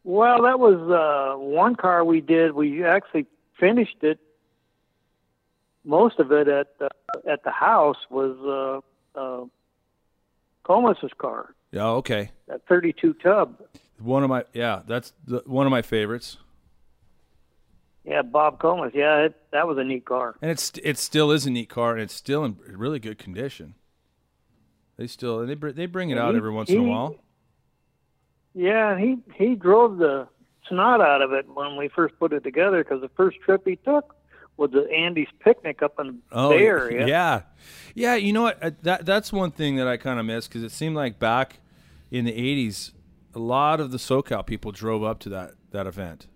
Well, 0.03 0.41
that 0.43 0.59
was 0.59 0.75
uh, 0.91 1.37
one 1.39 1.75
car 1.75 2.03
we 2.03 2.19
did. 2.21 2.53
We 2.53 2.83
actually 2.83 3.25
finished 3.59 3.97
it. 4.01 4.19
Most 5.85 6.19
of 6.19 6.31
it 6.31 6.47
at 6.47 6.77
the, 6.79 6.89
at 7.29 7.43
the 7.43 7.51
house 7.51 7.97
was 8.09 8.83
uh, 9.15 9.19
uh, 9.19 9.45
Comas's 10.63 11.11
car, 11.17 11.53
Yeah. 11.71 11.87
Okay. 11.87 12.31
that 12.47 12.65
32 12.67 13.13
tub. 13.15 13.61
One 13.99 14.23
of 14.23 14.29
my 14.29 14.43
yeah, 14.53 14.81
that's 14.87 15.13
the, 15.25 15.41
one 15.45 15.65
of 15.65 15.71
my 15.71 15.81
favorites, 15.81 16.37
Yeah, 18.05 18.21
Bob 18.21 18.59
Comus. 18.59 18.91
Yeah, 18.93 19.25
it, 19.25 19.35
that 19.51 19.67
was 19.67 19.77
a 19.77 19.83
neat 19.83 20.05
car. 20.05 20.35
and 20.41 20.51
it's 20.51 20.71
it 20.83 20.97
still 20.97 21.31
is 21.31 21.45
a 21.45 21.49
neat 21.51 21.69
car, 21.69 21.93
and 21.93 22.01
it's 22.01 22.13
still 22.13 22.43
in 22.43 22.57
really 22.67 22.99
good 22.99 23.17
condition. 23.17 23.75
They 24.97 25.07
still 25.07 25.39
and 25.39 25.49
they 25.49 25.55
br- 25.55 25.71
they 25.71 25.85
bring 25.87 26.09
it 26.11 26.17
out 26.17 26.31
He- 26.31 26.37
every 26.37 26.51
once 26.51 26.69
in 26.69 26.79
a 26.79 26.83
while. 26.83 27.15
Yeah, 28.53 28.97
he 28.97 29.17
he 29.35 29.55
drove 29.55 29.97
the 29.97 30.27
snot 30.69 31.01
out 31.01 31.21
of 31.21 31.33
it 31.33 31.47
when 31.53 31.75
we 31.75 31.87
first 31.89 32.17
put 32.19 32.33
it 32.33 32.43
together 32.43 32.83
because 32.83 33.01
the 33.01 33.09
first 33.09 33.37
trip 33.41 33.63
he 33.65 33.75
took 33.77 34.15
was 34.57 34.69
the 34.71 34.87
Andy's 34.91 35.27
picnic 35.39 35.81
up 35.81 35.99
in 35.99 36.19
Oh, 36.31 36.51
Bay 36.51 36.65
Area. 36.67 37.07
yeah, 37.07 37.41
yeah. 37.95 38.13
You 38.15 38.31
know 38.33 38.43
what? 38.43 38.63
Uh, 38.63 38.71
That 38.83 39.05
that's 39.05 39.33
one 39.33 39.49
thing 39.51 39.77
that 39.77 39.87
I 39.87 39.97
kind 39.97 40.19
of 40.19 40.25
miss 40.27 40.47
because 40.47 40.61
it 40.63 40.71
seemed 40.71 40.95
like 40.95 41.17
back, 41.17 41.59
in 42.11 42.25
the 42.25 42.31
'80s, 42.31 42.91
a 43.33 43.39
lot 43.39 43.79
of 43.79 43.89
the 43.91 43.97
SoCal 43.97 44.45
people 44.45 44.71
drove 44.71 45.03
up 45.03 45.19
to 45.21 45.29
that 45.29 45.53
that 45.71 45.87
event. 45.87 46.27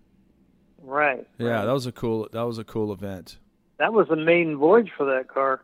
Right. 0.82 1.28
Yeah, 1.38 1.50
right. 1.50 1.66
that 1.66 1.72
was 1.74 1.86
a 1.86 1.92
cool 1.92 2.28
that 2.32 2.42
was 2.44 2.58
a 2.58 2.64
cool 2.64 2.92
event. 2.92 3.38
that 3.78 3.94
was 3.94 4.08
the 4.08 4.16
maiden 4.16 4.58
voyage 4.58 4.90
for 4.98 5.06
that 5.06 5.28
car. 5.28 5.62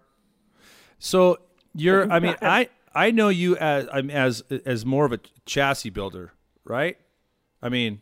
So 0.99 1.39
you're, 1.73 2.09
I 2.11 2.19
mean, 2.19 2.35
I 2.41 2.69
I 2.95 3.11
know 3.11 3.29
you 3.29 3.57
as 3.57 3.87
I'm 3.91 4.09
as 4.09 4.41
as 4.65 4.85
more 4.85 5.05
of 5.05 5.11
a 5.13 5.19
chassis 5.45 5.89
builder, 5.89 6.33
right? 6.63 6.97
I 7.61 7.69
mean, 7.69 8.01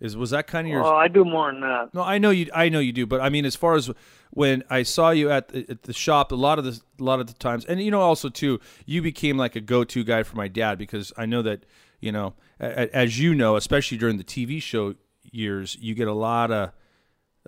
is 0.00 0.16
was 0.16 0.30
that 0.30 0.46
kind 0.46 0.66
of 0.66 0.72
your? 0.72 0.84
Oh, 0.84 0.94
I 0.96 1.08
do 1.08 1.24
more 1.24 1.52
than 1.52 1.60
that. 1.60 1.94
No, 1.94 2.02
I 2.02 2.18
know 2.18 2.30
you. 2.30 2.50
I 2.54 2.68
know 2.68 2.80
you 2.80 2.92
do, 2.92 3.06
but 3.06 3.20
I 3.20 3.28
mean, 3.28 3.44
as 3.44 3.54
far 3.56 3.74
as 3.74 3.90
when 4.30 4.64
I 4.68 4.82
saw 4.82 5.10
you 5.10 5.30
at 5.30 5.48
the, 5.48 5.64
at 5.68 5.82
the 5.84 5.92
shop, 5.92 6.32
a 6.32 6.34
lot 6.34 6.58
of 6.58 6.64
the 6.64 6.80
a 7.00 7.02
lot 7.04 7.20
of 7.20 7.26
the 7.26 7.34
times, 7.34 7.64
and 7.64 7.80
you 7.80 7.90
know, 7.90 8.00
also 8.00 8.28
too, 8.28 8.60
you 8.86 9.02
became 9.02 9.36
like 9.36 9.54
a 9.56 9.60
go-to 9.60 10.02
guy 10.04 10.22
for 10.22 10.36
my 10.36 10.48
dad 10.48 10.78
because 10.78 11.12
I 11.16 11.26
know 11.26 11.42
that 11.42 11.64
you 12.00 12.10
know, 12.12 12.34
a- 12.60 12.94
as 12.94 13.18
you 13.20 13.34
know, 13.34 13.56
especially 13.56 13.96
during 13.98 14.16
the 14.18 14.24
TV 14.24 14.60
show 14.60 14.94
years, 15.22 15.76
you 15.80 15.94
get 15.94 16.08
a 16.08 16.12
lot 16.12 16.50
of 16.50 16.72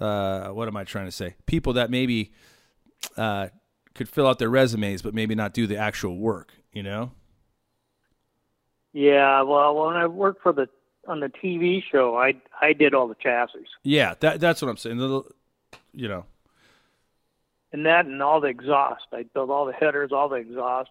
uh, 0.00 0.48
what 0.50 0.68
am 0.68 0.76
I 0.76 0.84
trying 0.84 1.06
to 1.06 1.12
say? 1.12 1.34
People 1.46 1.72
that 1.74 1.90
maybe 1.90 2.32
uh, 3.16 3.48
could 3.96 4.08
fill 4.08 4.26
out 4.26 4.38
their 4.38 4.50
resumes, 4.50 5.02
but 5.02 5.14
maybe 5.14 5.34
not 5.34 5.52
do 5.52 5.66
the 5.66 5.76
actual 5.76 6.16
work. 6.18 6.52
You 6.72 6.82
know? 6.82 7.12
Yeah, 8.92 9.42
well, 9.42 9.74
when 9.74 9.96
I 9.96 10.06
worked 10.06 10.42
for 10.42 10.52
the 10.52 10.68
on 11.06 11.20
the 11.20 11.28
TV 11.28 11.82
show, 11.90 12.16
I 12.16 12.34
I 12.60 12.72
did 12.72 12.94
all 12.94 13.06
the 13.08 13.14
chassis 13.14 13.66
Yeah, 13.82 14.14
that 14.20 14.40
that's 14.40 14.62
what 14.62 14.68
I'm 14.68 14.76
saying. 14.76 14.98
The, 14.98 15.22
you 15.92 16.08
know. 16.08 16.24
and 17.72 17.84
that 17.86 18.06
and 18.06 18.22
all 18.22 18.40
the 18.40 18.48
exhaust. 18.48 19.04
I 19.12 19.24
built 19.34 19.50
all 19.50 19.66
the 19.66 19.72
headers, 19.72 20.12
all 20.12 20.28
the 20.28 20.36
exhaust. 20.36 20.90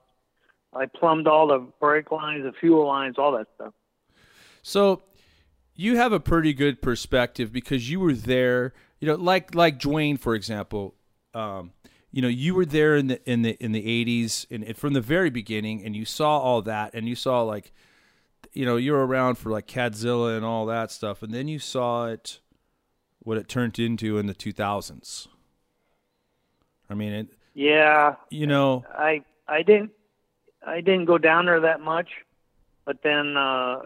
I 0.74 0.86
plumbed 0.88 1.28
all 1.28 1.48
the 1.48 1.66
brake 1.80 2.12
lines, 2.12 2.44
the 2.44 2.52
fuel 2.52 2.86
lines, 2.88 3.16
all 3.18 3.32
that 3.38 3.48
stuff. 3.56 3.74
So 4.62 5.04
you 5.76 5.96
have 5.98 6.12
a 6.12 6.20
pretty 6.20 6.54
good 6.54 6.82
perspective 6.82 7.52
because 7.52 7.90
you 7.90 8.00
were 8.00 8.14
there. 8.14 8.74
You 9.00 9.08
know, 9.08 9.16
like 9.16 9.56
like 9.56 9.80
Dwayne, 9.80 10.20
for 10.20 10.36
example. 10.36 10.96
Um, 11.34 11.72
you 12.16 12.22
know, 12.22 12.30
you 12.30 12.56
were 12.56 12.66
there 12.66 12.96
in 12.96 13.08
the 13.08 13.30
in 13.30 13.42
the 13.42 13.58
in 13.62 13.74
the 13.74 13.86
eighties 13.86 14.48
and, 14.50 14.64
and 14.64 14.78
from 14.78 14.94
the 14.94 15.02
very 15.02 15.30
beginning, 15.30 15.84
and 15.84 15.98
you 15.98 16.06
saw 16.06 16.40
all 16.40 16.62
that, 16.62 16.94
and 16.94 17.10
you 17.10 17.16
saw 17.16 17.42
like, 17.42 17.74
you 18.54 18.66
know, 18.66 18.78
you 18.78 18.94
were 18.94 19.06
around 19.06 19.36
for 19.36 19.50
like 19.50 19.68
Cadzilla 19.68 20.38
and 20.38 20.46
all 20.46 20.66
that 20.68 20.92
stuff, 20.92 21.24
and 21.24 21.34
then 21.34 21.50
you 21.50 21.60
saw 21.60 22.06
it, 22.06 22.40
what 23.20 23.38
it 23.38 23.50
turned 23.50 23.78
into 23.80 24.18
in 24.18 24.28
the 24.28 24.34
two 24.34 24.54
thousands. 24.54 25.28
I 26.90 26.94
mean, 26.94 27.12
it, 27.12 27.28
Yeah, 27.54 28.16
you 28.30 28.48
know, 28.48 28.86
I 28.98 29.26
I 29.46 29.62
didn't 29.64 29.92
I 30.66 30.80
didn't 30.80 31.06
go 31.06 31.18
down 31.18 31.48
there 31.48 31.60
that 31.60 31.82
much, 31.82 32.08
but 32.86 33.04
then 33.04 33.36
uh, 33.36 33.80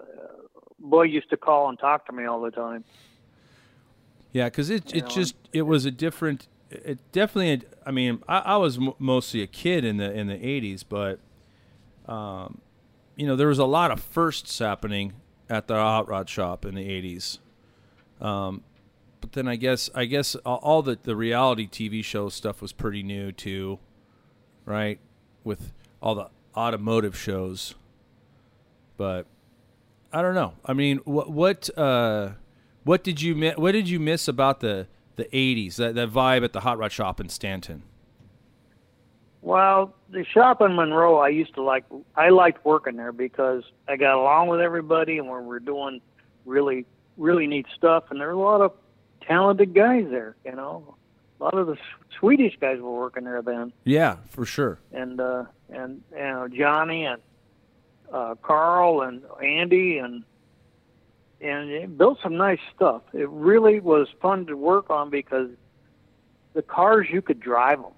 Boyd 0.77 1.09
used 1.09 1.31
to 1.31 1.37
call 1.37 1.67
and 1.67 1.79
talk 1.79 2.05
to 2.05 2.11
me 2.11 2.25
all 2.25 2.41
the 2.41 2.51
time. 2.51 2.83
Yeah, 4.31 4.45
because 4.45 4.69
it 4.69 4.93
it 4.93 5.05
know, 5.05 5.09
just 5.09 5.33
it 5.51 5.63
was 5.63 5.85
a 5.85 5.91
different. 5.91 6.47
It 6.71 6.99
definitely. 7.11 7.67
I 7.85 7.91
mean, 7.91 8.21
I, 8.27 8.39
I 8.39 8.57
was 8.57 8.77
m- 8.77 8.93
mostly 8.99 9.41
a 9.41 9.47
kid 9.47 9.83
in 9.83 9.97
the 9.97 10.11
in 10.11 10.27
the 10.27 10.35
'80s, 10.37 10.83
but 10.87 11.19
um, 12.11 12.59
you 13.15 13.25
know, 13.27 13.35
there 13.35 13.47
was 13.47 13.59
a 13.59 13.65
lot 13.65 13.91
of 13.91 13.99
firsts 14.01 14.59
happening 14.59 15.13
at 15.49 15.67
the 15.67 15.73
hot 15.75 16.07
rod 16.07 16.29
shop 16.29 16.65
in 16.65 16.75
the 16.75 16.83
'80s. 16.87 17.39
Um, 18.21 18.63
but 19.21 19.31
then 19.33 19.47
I 19.47 19.55
guess 19.55 19.89
I 19.95 20.05
guess 20.05 20.35
all- 20.45 20.81
the 20.81 20.97
the 21.01 21.15
reality 21.15 21.67
TV 21.67 22.03
show 22.03 22.29
stuff 22.29 22.61
was 22.61 22.71
pretty 22.71 23.01
new 23.03 23.31
too, 23.31 23.79
right? 24.65 24.99
With 25.43 25.73
all 26.01 26.13
the 26.15 26.29
automotive 26.55 27.17
shows, 27.17 27.73
but 28.97 29.25
I 30.13 30.21
don't 30.21 30.35
know. 30.35 30.53
I 30.65 30.73
mean, 30.73 30.99
what 30.99 31.31
what 31.31 31.77
uh, 31.77 32.31
what 32.83 33.03
did 33.03 33.21
you 33.21 33.35
mi- 33.35 33.53
what 33.55 33.71
did 33.71 33.89
you 33.89 33.99
miss 33.99 34.27
about 34.27 34.59
the 34.59 34.87
the 35.19 35.25
'80s 35.25 35.75
that 35.75 35.95
that 35.95 36.09
vibe 36.09 36.43
at 36.43 36.53
the 36.53 36.61
hot 36.61 36.77
rod 36.77 36.91
shop 36.91 37.19
in 37.19 37.29
Stanton? 37.29 37.83
Well, 39.41 39.95
the 40.09 40.25
shop 40.25 40.61
in 40.61 40.75
Monroe, 40.75 41.17
I 41.17 41.29
used 41.29 41.53
to 41.55 41.61
like. 41.63 41.85
I 42.15 42.29
liked 42.29 42.65
working 42.65 42.97
there 42.97 43.13
because 43.13 43.63
I 43.87 43.95
got 43.95 44.15
along 44.19 44.47
with 44.49 44.59
everybody, 44.59 45.17
and 45.17 45.27
we 45.27 45.33
were 45.33 45.59
doing 45.61 46.01
really, 46.45 46.85
really 47.17 47.47
neat 47.47 47.65
stuff. 47.75 48.05
And 48.09 48.19
there 48.19 48.27
were 48.27 48.33
a 48.33 48.37
lot 48.57 48.61
of 48.61 48.73
talented 49.25 49.73
guys 49.73 50.07
there. 50.09 50.35
You 50.43 50.55
know, 50.55 50.95
a 51.39 51.43
lot 51.43 51.53
of 51.53 51.67
the 51.67 51.77
Swedish 52.19 52.57
guys 52.59 52.79
were 52.81 52.91
working 52.99 53.23
there 53.23 53.41
then, 53.41 53.71
Yeah, 53.85 54.17
for 54.27 54.45
sure. 54.45 54.77
and 54.91 55.21
uh, 55.21 55.45
and 55.69 56.01
you 56.11 56.17
know 56.17 56.49
Johnny 56.49 57.05
and 57.05 57.21
uh, 58.11 58.35
Carl 58.41 59.03
and 59.03 59.21
Andy 59.41 59.99
and 59.99 60.25
and 61.41 61.69
it 61.69 61.97
built 61.97 62.19
some 62.21 62.37
nice 62.37 62.59
stuff. 62.75 63.01
It 63.13 63.29
really 63.29 63.79
was 63.79 64.07
fun 64.21 64.45
to 64.47 64.55
work 64.55 64.89
on 64.89 65.09
because 65.09 65.49
the 66.53 66.61
cars 66.61 67.07
you 67.11 67.21
could 67.21 67.39
drive 67.39 67.81
them 67.81 67.93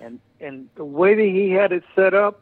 and 0.00 0.18
and 0.40 0.68
the 0.74 0.84
way 0.84 1.14
that 1.14 1.22
he 1.22 1.50
had 1.50 1.72
it 1.72 1.84
set 1.94 2.14
up, 2.14 2.40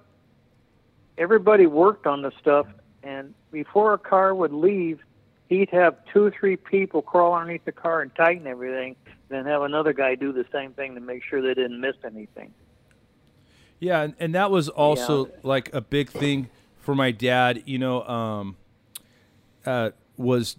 everybody 1.18 1.66
worked 1.66 2.06
on 2.06 2.22
the 2.22 2.32
stuff, 2.40 2.66
and 3.02 3.34
before 3.50 3.92
a 3.92 3.98
car 3.98 4.34
would 4.34 4.52
leave, 4.52 5.00
he'd 5.48 5.68
have 5.70 5.96
two 6.12 6.24
or 6.24 6.30
three 6.30 6.56
people 6.56 7.02
crawl 7.02 7.34
underneath 7.34 7.64
the 7.64 7.72
car 7.72 8.00
and 8.00 8.14
tighten 8.14 8.46
everything, 8.46 8.94
then 9.28 9.44
have 9.46 9.62
another 9.62 9.92
guy 9.92 10.14
do 10.14 10.32
the 10.32 10.46
same 10.52 10.72
thing 10.72 10.94
to 10.94 11.00
make 11.00 11.24
sure 11.24 11.42
they 11.42 11.54
didn't 11.54 11.80
miss 11.80 11.96
anything. 12.04 12.54
Yeah, 13.80 14.02
and, 14.02 14.14
and 14.18 14.34
that 14.34 14.50
was 14.50 14.68
also 14.68 15.30
like 15.42 15.72
a 15.74 15.80
big 15.80 16.10
thing 16.10 16.48
for 16.78 16.94
my 16.94 17.10
dad. 17.10 17.62
You 17.66 17.78
know, 17.78 18.02
um, 18.04 18.56
uh, 19.66 19.90
was 20.16 20.56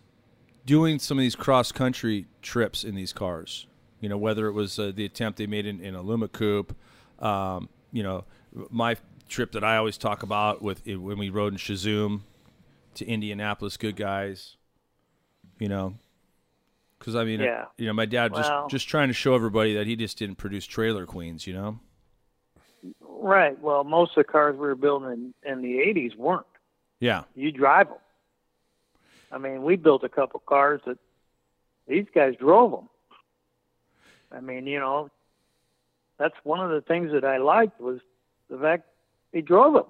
doing 0.65 0.99
some 0.99 1.17
of 1.17 1.21
these 1.21 1.35
cross 1.35 1.71
country 1.71 2.27
trips 2.41 2.83
in 2.83 2.95
these 2.95 3.13
cars. 3.13 3.67
You 3.99 4.07
know, 4.09 4.17
whether 4.17 4.47
it 4.47 4.53
was 4.53 4.79
uh, 4.79 4.91
the 4.95 5.03
attempt 5.05 5.37
they 5.39 5.47
made 5.47 5.65
in, 5.65 5.81
in 5.81 5.93
Aluma 5.93 6.31
Coupe, 6.31 6.73
um, 7.19 7.67
you 7.91 8.01
know, 8.03 8.23
my 8.69 8.95
trip 9.27 9.51
that 9.51 9.63
I 9.63 9.77
always 9.77 9.97
talk 9.97 10.23
about 10.23 10.61
with 10.61 10.85
when 10.87 11.17
we 11.17 11.29
rode 11.29 11.53
in 11.53 11.59
CheZoom 11.59 12.21
to 12.95 13.05
Indianapolis, 13.05 13.77
good 13.77 13.95
guys. 13.95 14.55
You 15.59 15.67
know, 15.67 15.95
because 16.97 17.15
I 17.15 17.25
mean, 17.25 17.41
Yeah. 17.41 17.65
you 17.77 17.87
know, 17.87 17.93
my 17.93 18.05
dad 18.05 18.33
just 18.33 18.51
just 18.69 18.87
trying 18.87 19.09
to 19.09 19.13
show 19.13 19.35
everybody 19.35 19.73
that 19.73 19.85
he 19.87 19.97
just 19.97 20.17
didn't 20.17 20.37
produce 20.37 20.65
trailer 20.65 21.05
queens. 21.05 21.45
You 21.45 21.53
know. 21.53 21.79
Right. 23.21 23.59
Well, 23.59 23.83
most 23.83 24.11
of 24.11 24.25
the 24.25 24.31
cars 24.31 24.53
we 24.53 24.61
were 24.61 24.75
building 24.75 25.33
in, 25.43 25.51
in 25.51 25.61
the 25.61 25.77
'80s 25.79 26.15
weren't. 26.15 26.45
Yeah. 26.99 27.23
You 27.35 27.51
drive 27.51 27.87
them. 27.87 27.97
I 29.31 29.37
mean, 29.37 29.63
we 29.63 29.75
built 29.75 30.03
a 30.03 30.09
couple 30.09 30.41
cars 30.45 30.81
that 30.85 30.97
these 31.87 32.05
guys 32.13 32.35
drove 32.39 32.71
them. 32.71 32.89
I 34.31 34.39
mean, 34.41 34.67
you 34.67 34.79
know, 34.79 35.09
that's 36.17 36.35
one 36.43 36.59
of 36.59 36.69
the 36.71 36.81
things 36.81 37.11
that 37.11 37.25
I 37.25 37.37
liked 37.37 37.79
was 37.79 37.99
the 38.49 38.57
fact 38.57 38.85
they 39.33 39.41
drove 39.41 39.73
them. 39.73 39.85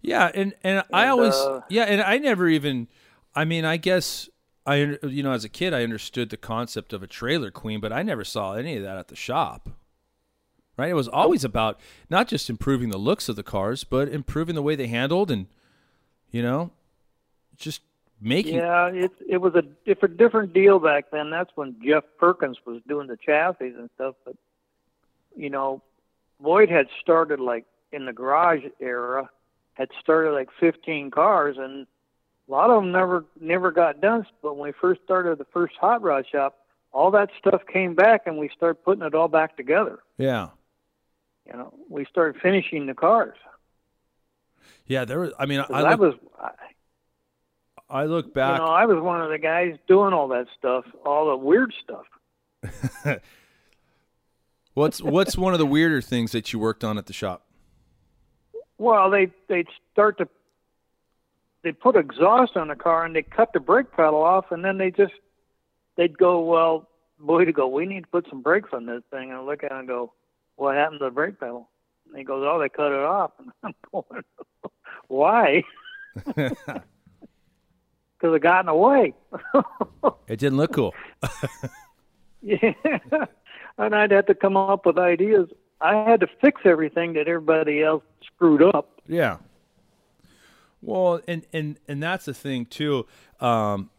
Yeah, 0.00 0.30
and 0.34 0.54
and, 0.62 0.82
I 0.92 1.08
always 1.08 1.34
uh, 1.34 1.60
yeah, 1.68 1.84
and 1.84 2.00
I 2.00 2.18
never 2.18 2.48
even. 2.48 2.88
I 3.34 3.44
mean, 3.44 3.64
I 3.64 3.76
guess 3.76 4.28
I 4.66 4.98
you 5.02 5.22
know 5.22 5.32
as 5.32 5.44
a 5.44 5.48
kid 5.48 5.72
I 5.72 5.82
understood 5.82 6.30
the 6.30 6.36
concept 6.36 6.92
of 6.92 7.02
a 7.02 7.06
trailer 7.06 7.50
queen, 7.50 7.80
but 7.80 7.92
I 7.92 8.02
never 8.02 8.24
saw 8.24 8.54
any 8.54 8.76
of 8.76 8.82
that 8.82 8.96
at 8.96 9.08
the 9.08 9.16
shop. 9.16 9.70
Right? 10.82 10.90
It 10.90 10.94
was 10.94 11.06
always 11.06 11.44
about 11.44 11.78
not 12.10 12.26
just 12.26 12.50
improving 12.50 12.88
the 12.88 12.98
looks 12.98 13.28
of 13.28 13.36
the 13.36 13.44
cars, 13.44 13.84
but 13.84 14.08
improving 14.08 14.56
the 14.56 14.62
way 14.62 14.74
they 14.74 14.88
handled 14.88 15.30
and 15.30 15.46
you 16.32 16.42
know, 16.42 16.72
just 17.56 17.82
making 18.20 18.56
Yeah, 18.56 18.88
it 18.88 19.12
it 19.28 19.36
was 19.36 19.54
a 19.54 19.62
different 19.62 20.16
different 20.16 20.52
deal 20.52 20.80
back 20.80 21.12
then. 21.12 21.30
That's 21.30 21.52
when 21.54 21.76
Jeff 21.84 22.02
Perkins 22.18 22.58
was 22.66 22.82
doing 22.88 23.06
the 23.06 23.16
chassis 23.16 23.66
and 23.66 23.90
stuff. 23.94 24.16
But 24.24 24.34
you 25.36 25.50
know, 25.50 25.82
Boyd 26.40 26.68
had 26.68 26.88
started 27.00 27.38
like 27.38 27.64
in 27.92 28.04
the 28.04 28.12
garage 28.12 28.64
era, 28.80 29.30
had 29.74 29.88
started 30.00 30.32
like 30.32 30.48
15 30.58 31.12
cars, 31.12 31.58
and 31.60 31.86
a 32.48 32.50
lot 32.50 32.70
of 32.70 32.82
them 32.82 32.90
never 32.90 33.24
never 33.40 33.70
got 33.70 34.00
done. 34.00 34.26
But 34.42 34.56
when 34.56 34.70
we 34.70 34.72
first 34.80 35.00
started 35.04 35.38
the 35.38 35.46
first 35.52 35.76
hot 35.80 36.02
rod 36.02 36.26
shop, 36.26 36.58
all 36.90 37.12
that 37.12 37.30
stuff 37.38 37.62
came 37.72 37.94
back, 37.94 38.22
and 38.26 38.36
we 38.36 38.48
started 38.48 38.82
putting 38.82 39.04
it 39.04 39.14
all 39.14 39.28
back 39.28 39.56
together. 39.56 40.00
yeah. 40.18 40.48
You 41.46 41.54
know, 41.54 41.74
we 41.88 42.04
started 42.06 42.40
finishing 42.40 42.86
the 42.86 42.94
cars. 42.94 43.36
Yeah, 44.86 45.04
there 45.04 45.20
was 45.20 45.32
I 45.38 45.46
mean, 45.46 45.60
I 45.60 45.80
I 45.80 45.94
was, 45.94 46.14
I, 46.40 46.50
I 47.90 48.04
look 48.04 48.26
you 48.26 48.32
back 48.32 48.58
know, 48.58 48.66
I 48.66 48.84
was 48.86 49.02
one 49.02 49.20
of 49.20 49.30
the 49.30 49.38
guys 49.38 49.76
doing 49.88 50.12
all 50.12 50.28
that 50.28 50.46
stuff, 50.58 50.84
all 51.04 51.28
the 51.30 51.36
weird 51.36 51.72
stuff. 51.82 53.20
What's 54.74 55.02
what's 55.02 55.36
one 55.36 55.52
of 55.52 55.58
the 55.58 55.66
weirder 55.66 56.00
things 56.00 56.32
that 56.32 56.52
you 56.52 56.58
worked 56.58 56.82
on 56.82 56.96
at 56.96 57.06
the 57.06 57.12
shop? 57.12 57.44
Well, 58.78 59.10
they 59.10 59.30
they'd 59.48 59.68
start 59.92 60.18
to 60.18 60.28
they 61.62 61.72
put 61.72 61.94
exhaust 61.94 62.56
on 62.56 62.68
the 62.68 62.74
car 62.74 63.04
and 63.04 63.14
they 63.14 63.22
cut 63.22 63.52
the 63.52 63.60
brake 63.60 63.92
pedal 63.92 64.22
off, 64.22 64.50
and 64.50 64.64
then 64.64 64.78
they 64.78 64.90
just 64.90 65.12
they'd 65.96 66.16
go, 66.16 66.40
well, 66.40 66.88
boy, 67.20 67.44
to 67.44 67.52
go, 67.52 67.68
we 67.68 67.84
need 67.84 68.04
to 68.04 68.08
put 68.08 68.26
some 68.30 68.40
brakes 68.40 68.70
on 68.72 68.86
this 68.86 69.02
thing. 69.10 69.30
And 69.30 69.38
I 69.38 69.40
look 69.42 69.62
at 69.62 69.72
it 69.72 69.78
and 69.78 69.86
go, 69.86 70.12
what 70.56 70.74
happened 70.76 71.00
to 71.00 71.06
the 71.06 71.10
brake 71.10 71.38
pedal? 71.40 71.68
And 72.08 72.18
he 72.18 72.24
goes, 72.24 72.44
oh, 72.46 72.58
they 72.58 72.68
cut 72.68 72.92
it 72.92 73.04
off. 73.04 73.32
And 73.38 73.52
I'm 73.62 73.74
going, 73.90 74.22
Why? 75.08 75.62
Because 78.18 78.36
it 78.36 78.42
got 78.42 78.60
in 78.60 78.66
the 78.66 78.74
way. 78.74 79.14
It 80.28 80.38
didn't 80.38 80.56
look 80.56 80.72
cool. 80.72 80.94
Yeah. 82.40 82.72
and 83.78 83.94
I'd 83.94 84.10
have 84.12 84.26
to 84.26 84.34
come 84.34 84.56
up 84.56 84.86
with 84.86 84.98
ideas. 84.98 85.48
I 85.80 86.08
had 86.08 86.20
to 86.20 86.28
fix 86.40 86.62
everything 86.64 87.14
that 87.14 87.26
everybody 87.28 87.82
else 87.82 88.04
screwed 88.24 88.62
up. 88.62 89.00
Yeah. 89.08 89.38
Well, 90.80 91.20
and 91.28 91.44
and 91.52 91.78
and 91.86 92.02
that's 92.02 92.24
the 92.24 92.34
thing 92.34 92.66
too. 92.66 93.06
Um, 93.40 93.90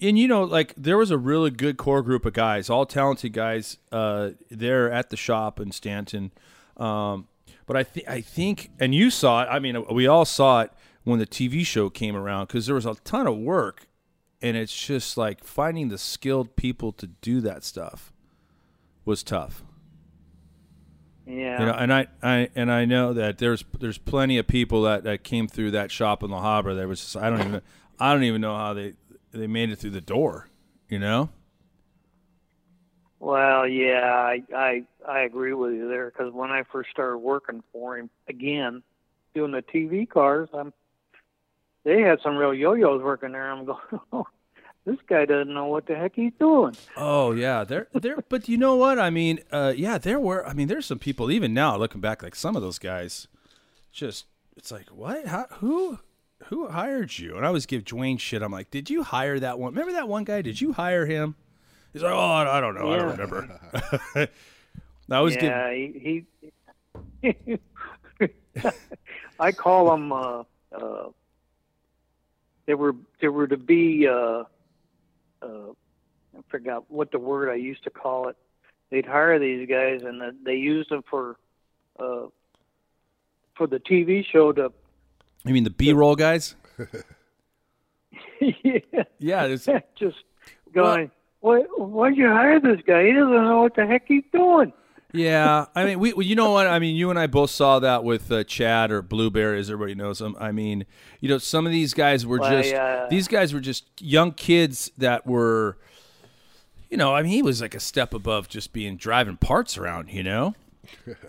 and 0.00 0.18
you 0.18 0.28
know, 0.28 0.44
like 0.44 0.74
there 0.76 0.98
was 0.98 1.10
a 1.10 1.18
really 1.18 1.50
good 1.50 1.76
core 1.76 2.02
group 2.02 2.24
of 2.24 2.32
guys, 2.32 2.70
all 2.70 2.86
talented 2.86 3.32
guys, 3.32 3.78
uh, 3.92 4.30
there 4.50 4.90
at 4.90 5.10
the 5.10 5.16
shop 5.16 5.60
in 5.60 5.72
Stanton. 5.72 6.32
Um, 6.76 7.28
but 7.66 7.76
I 7.76 7.84
think 7.84 8.08
I 8.08 8.20
think, 8.20 8.70
and 8.78 8.94
you 8.94 9.10
saw 9.10 9.42
it. 9.42 9.48
I 9.50 9.58
mean, 9.58 9.84
we 9.92 10.06
all 10.06 10.24
saw 10.24 10.62
it 10.62 10.72
when 11.04 11.18
the 11.18 11.26
TV 11.26 11.64
show 11.64 11.90
came 11.90 12.16
around 12.16 12.48
because 12.48 12.66
there 12.66 12.74
was 12.74 12.86
a 12.86 12.94
ton 13.04 13.26
of 13.26 13.36
work, 13.36 13.86
and 14.42 14.56
it's 14.56 14.76
just 14.76 15.16
like 15.16 15.44
finding 15.44 15.88
the 15.88 15.98
skilled 15.98 16.56
people 16.56 16.92
to 16.92 17.06
do 17.06 17.40
that 17.42 17.64
stuff 17.64 18.12
was 19.04 19.22
tough. 19.22 19.62
Yeah. 21.26 21.60
You 21.60 21.66
know, 21.66 21.72
and 21.72 21.92
I, 21.92 22.06
I 22.22 22.48
and 22.56 22.72
I 22.72 22.84
know 22.84 23.12
that 23.12 23.38
there's 23.38 23.64
there's 23.78 23.98
plenty 23.98 24.38
of 24.38 24.46
people 24.46 24.82
that, 24.82 25.04
that 25.04 25.22
came 25.22 25.46
through 25.46 25.72
that 25.72 25.90
shop 25.90 26.22
in 26.22 26.30
La 26.30 26.42
Habra 26.42 26.76
that 26.76 26.88
was 26.88 27.00
just 27.00 27.16
I 27.16 27.30
don't 27.30 27.40
even 27.40 27.62
I 28.00 28.12
don't 28.12 28.24
even 28.24 28.40
know 28.40 28.56
how 28.56 28.74
they 28.74 28.94
they 29.32 29.46
made 29.46 29.70
it 29.70 29.76
through 29.76 29.90
the 29.90 30.00
door. 30.00 30.48
You 30.88 30.98
know. 30.98 31.30
Well, 33.20 33.68
yeah, 33.68 34.12
I 34.14 34.42
I 34.54 34.82
I 35.06 35.20
agree 35.20 35.52
with 35.52 35.74
you 35.74 35.88
there 35.88 36.10
because 36.10 36.32
when 36.32 36.50
I 36.50 36.62
first 36.72 36.90
started 36.90 37.18
working 37.18 37.62
for 37.72 37.98
him 37.98 38.10
again, 38.28 38.82
doing 39.34 39.52
the 39.52 39.62
TV 39.62 40.08
cars, 40.08 40.48
I'm 40.54 40.72
they 41.84 42.00
had 42.00 42.20
some 42.22 42.36
real 42.36 42.54
yo-yos 42.54 43.02
working 43.02 43.32
there. 43.32 43.50
I'm 43.50 43.64
going, 43.66 43.78
oh, 44.12 44.26
this 44.86 44.96
guy 45.06 45.26
doesn't 45.26 45.52
know 45.52 45.66
what 45.66 45.86
the 45.86 45.94
heck 45.94 46.12
he's 46.14 46.32
doing. 46.38 46.74
Oh 46.96 47.32
yeah, 47.32 47.64
there 47.64 47.88
there. 47.92 48.16
But 48.28 48.48
you 48.48 48.56
know 48.56 48.76
what? 48.76 48.98
I 48.98 49.10
mean, 49.10 49.40
uh, 49.52 49.74
yeah, 49.76 49.98
there 49.98 50.18
were. 50.18 50.46
I 50.46 50.54
mean, 50.54 50.68
there's 50.68 50.86
some 50.86 50.98
people 50.98 51.30
even 51.30 51.52
now 51.52 51.76
looking 51.76 52.00
back, 52.00 52.22
like 52.22 52.34
some 52.34 52.56
of 52.56 52.62
those 52.62 52.78
guys, 52.78 53.28
just 53.92 54.26
it's 54.56 54.72
like 54.72 54.88
what? 54.88 55.26
How, 55.26 55.46
who? 55.58 55.98
Who 56.46 56.68
hired 56.68 57.16
you? 57.18 57.36
And 57.36 57.44
I 57.44 57.48
always 57.48 57.66
give 57.66 57.84
Dwayne 57.84 58.18
shit. 58.18 58.42
I'm 58.42 58.52
like, 58.52 58.70
did 58.70 58.90
you 58.90 59.02
hire 59.02 59.38
that 59.40 59.58
one? 59.58 59.72
Remember 59.72 59.92
that 59.92 60.08
one 60.08 60.24
guy? 60.24 60.42
Did 60.42 60.60
you 60.60 60.72
hire 60.72 61.06
him? 61.06 61.36
He's 61.92 62.02
like, 62.02 62.12
oh, 62.12 62.18
I 62.18 62.60
don't 62.60 62.74
know. 62.74 62.92
I 62.92 62.96
don't 62.96 63.10
remember. 63.10 63.60
I 65.10 65.16
always 65.16 65.34
give. 65.36 65.44
yeah, 65.44 65.72
he. 65.72 66.24
he 67.22 67.58
I 69.40 69.52
call 69.52 69.90
them. 69.90 70.12
Uh, 70.12 70.44
uh, 70.72 71.08
they 72.66 72.74
were 72.74 72.94
there 73.20 73.32
were 73.32 73.48
to 73.48 73.56
be. 73.56 74.06
Uh, 74.06 74.44
uh, 75.42 75.72
I 76.36 76.42
forgot 76.48 76.90
what 76.90 77.10
the 77.10 77.18
word 77.18 77.50
I 77.50 77.56
used 77.56 77.82
to 77.84 77.90
call 77.90 78.28
it. 78.28 78.36
They'd 78.90 79.06
hire 79.06 79.38
these 79.38 79.68
guys, 79.68 80.02
and 80.02 80.22
they 80.44 80.56
used 80.56 80.90
them 80.90 81.02
for. 81.08 81.36
Uh, 81.98 82.26
for 83.56 83.66
the 83.66 83.78
TV 83.78 84.24
show 84.24 84.52
to. 84.52 84.72
You 85.44 85.52
mean 85.54 85.64
the 85.64 85.70
B-roll 85.70 86.16
guys? 86.16 86.54
yeah, 88.40 88.78
Yeah, 89.18 89.44
it's, 89.44 89.66
just 89.98 90.16
going. 90.72 91.10
Why, 91.40 91.60
why'd 91.76 92.16
you 92.16 92.28
hire 92.28 92.60
this 92.60 92.80
guy? 92.86 93.06
He 93.06 93.12
doesn't 93.12 93.32
know 93.32 93.62
what 93.62 93.74
the 93.74 93.86
heck 93.86 94.06
he's 94.06 94.24
doing. 94.32 94.72
yeah. 95.12 95.64
I 95.74 95.84
mean, 95.86 95.98
we, 95.98 96.12
you 96.24 96.34
know 96.34 96.50
what? 96.52 96.66
I 96.66 96.78
mean, 96.78 96.96
you 96.96 97.08
and 97.08 97.18
I 97.18 97.26
both 97.26 97.50
saw 97.50 97.78
that 97.78 98.04
with 98.04 98.30
uh, 98.30 98.44
Chad 98.44 98.90
or 98.90 99.00
Blueberry, 99.00 99.58
as 99.58 99.70
everybody 99.70 99.94
knows 99.94 100.20
him. 100.20 100.36
I 100.38 100.52
mean, 100.52 100.84
you 101.20 101.28
know, 101.30 101.38
some 101.38 101.64
of 101.66 101.72
these 101.72 101.94
guys 101.94 102.26
were 102.26 102.38
Well, 102.38 102.50
just 102.50 102.70
yeah. 102.70 103.06
these 103.08 103.26
guys 103.26 103.54
were 103.54 103.60
just 103.60 103.84
young 104.00 104.32
kids 104.32 104.90
that 104.98 105.26
were, 105.26 105.78
you 106.90 106.98
know, 106.98 107.14
I 107.14 107.22
mean, 107.22 107.32
he 107.32 107.40
was 107.42 107.62
like 107.62 107.74
a 107.74 107.80
step 107.80 108.12
above 108.12 108.48
just 108.48 108.74
being 108.74 108.96
driving 108.96 109.38
parts 109.38 109.78
around, 109.78 110.10
you 110.12 110.22
know, 110.22 110.54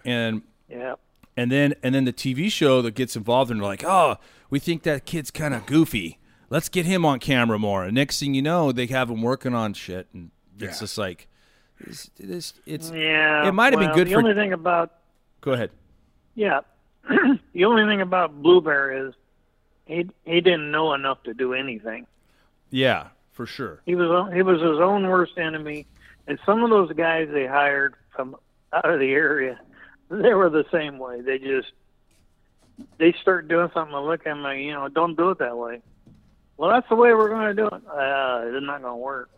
and 0.04 0.42
Yeah. 0.70 0.96
And 1.42 1.52
then 1.52 1.74
and 1.84 1.94
then 1.96 2.06
the 2.06 2.14
TV 2.14 2.52
show 2.52 2.82
that 2.82 2.96
gets 2.96 3.16
involved 3.16 3.52
and 3.52 3.60
they're 3.60 3.68
like, 3.68 3.84
oh, 3.84 4.18
we 4.50 4.60
think 4.60 4.84
that 4.84 5.06
kid's 5.06 5.32
kind 5.32 5.54
of 5.54 5.66
goofy. 5.66 6.18
Let's 6.50 6.70
get 6.70 6.86
him 6.86 7.06
on 7.06 7.20
camera 7.20 7.58
more. 7.58 7.86
And 7.86 7.96
next 7.96 8.20
thing 8.20 8.34
you 8.34 8.42
know, 8.42 8.72
they 8.72 8.86
have 8.88 9.10
him 9.10 9.22
working 9.22 9.54
on 9.56 9.74
shit, 9.74 10.08
and 10.14 10.32
it's 10.60 10.76
Yeah. 10.76 10.80
just 10.80 10.98
like, 10.98 11.28
it's 11.80 12.10
it's, 12.18 12.54
it's 12.66 12.92
Yeah. 12.92 13.48
It 13.48 13.54
might 13.54 13.74
have 13.74 13.80
been 13.80 13.90
well, 13.90 13.96
good 13.98 14.08
the 14.08 14.14
for- 14.14 14.20
only 14.20 14.34
thing 14.34 14.54
about 14.54 14.92
go 15.42 15.54
ahead. 15.54 15.72
yeah, 16.36 16.62
the 17.54 17.66
only 17.66 17.86
thing 17.86 18.02
about 18.02 18.42
Blueberry 18.42 19.08
is 19.08 19.14
he 19.86 20.08
he 20.26 20.42
didn't 20.42 20.72
know 20.72 20.94
enough 20.94 21.24
to 21.24 21.34
do 21.34 21.54
anything. 21.54 22.06
Yeah, 22.70 23.08
for 23.32 23.46
sure. 23.46 23.82
He 23.86 23.96
was 23.96 24.34
he 24.34 24.42
was 24.42 24.62
his 24.62 24.80
own 24.80 25.08
worst 25.08 25.38
enemy, 25.38 25.88
and 26.28 26.38
some 26.46 26.64
of 26.64 26.70
those 26.70 26.92
guys 26.94 27.30
they 27.32 27.48
hired 27.48 27.96
from 28.16 28.36
out 28.74 28.90
of 28.90 29.00
the 29.00 29.12
area, 29.12 29.60
they 30.22 30.34
were 30.34 30.50
the 30.50 30.66
same 30.72 31.00
way. 31.00 31.22
They 31.22 31.40
just 31.40 31.72
they 32.98 33.14
start 33.22 33.48
doing 33.48 33.70
something 33.74 33.96
and 33.96 34.06
look 34.06 34.26
at 34.28 34.36
me, 34.36 34.42
like, 34.44 34.60
you 34.60 34.74
know, 34.74 34.88
don't 34.90 35.16
do 35.16 35.30
it 35.30 35.40
that 35.40 35.58
way. 35.58 35.82
Well, 36.58 36.70
that's 36.70 36.88
the 36.90 36.96
way 36.96 37.14
we're 37.14 37.30
going 37.30 37.48
to 37.48 37.54
do 37.54 37.68
it. 37.68 37.74
Uh, 37.74 38.42
it's 38.46 38.66
not 38.66 38.82
going 38.82 38.94
to 38.94 38.96
work. 38.96 39.30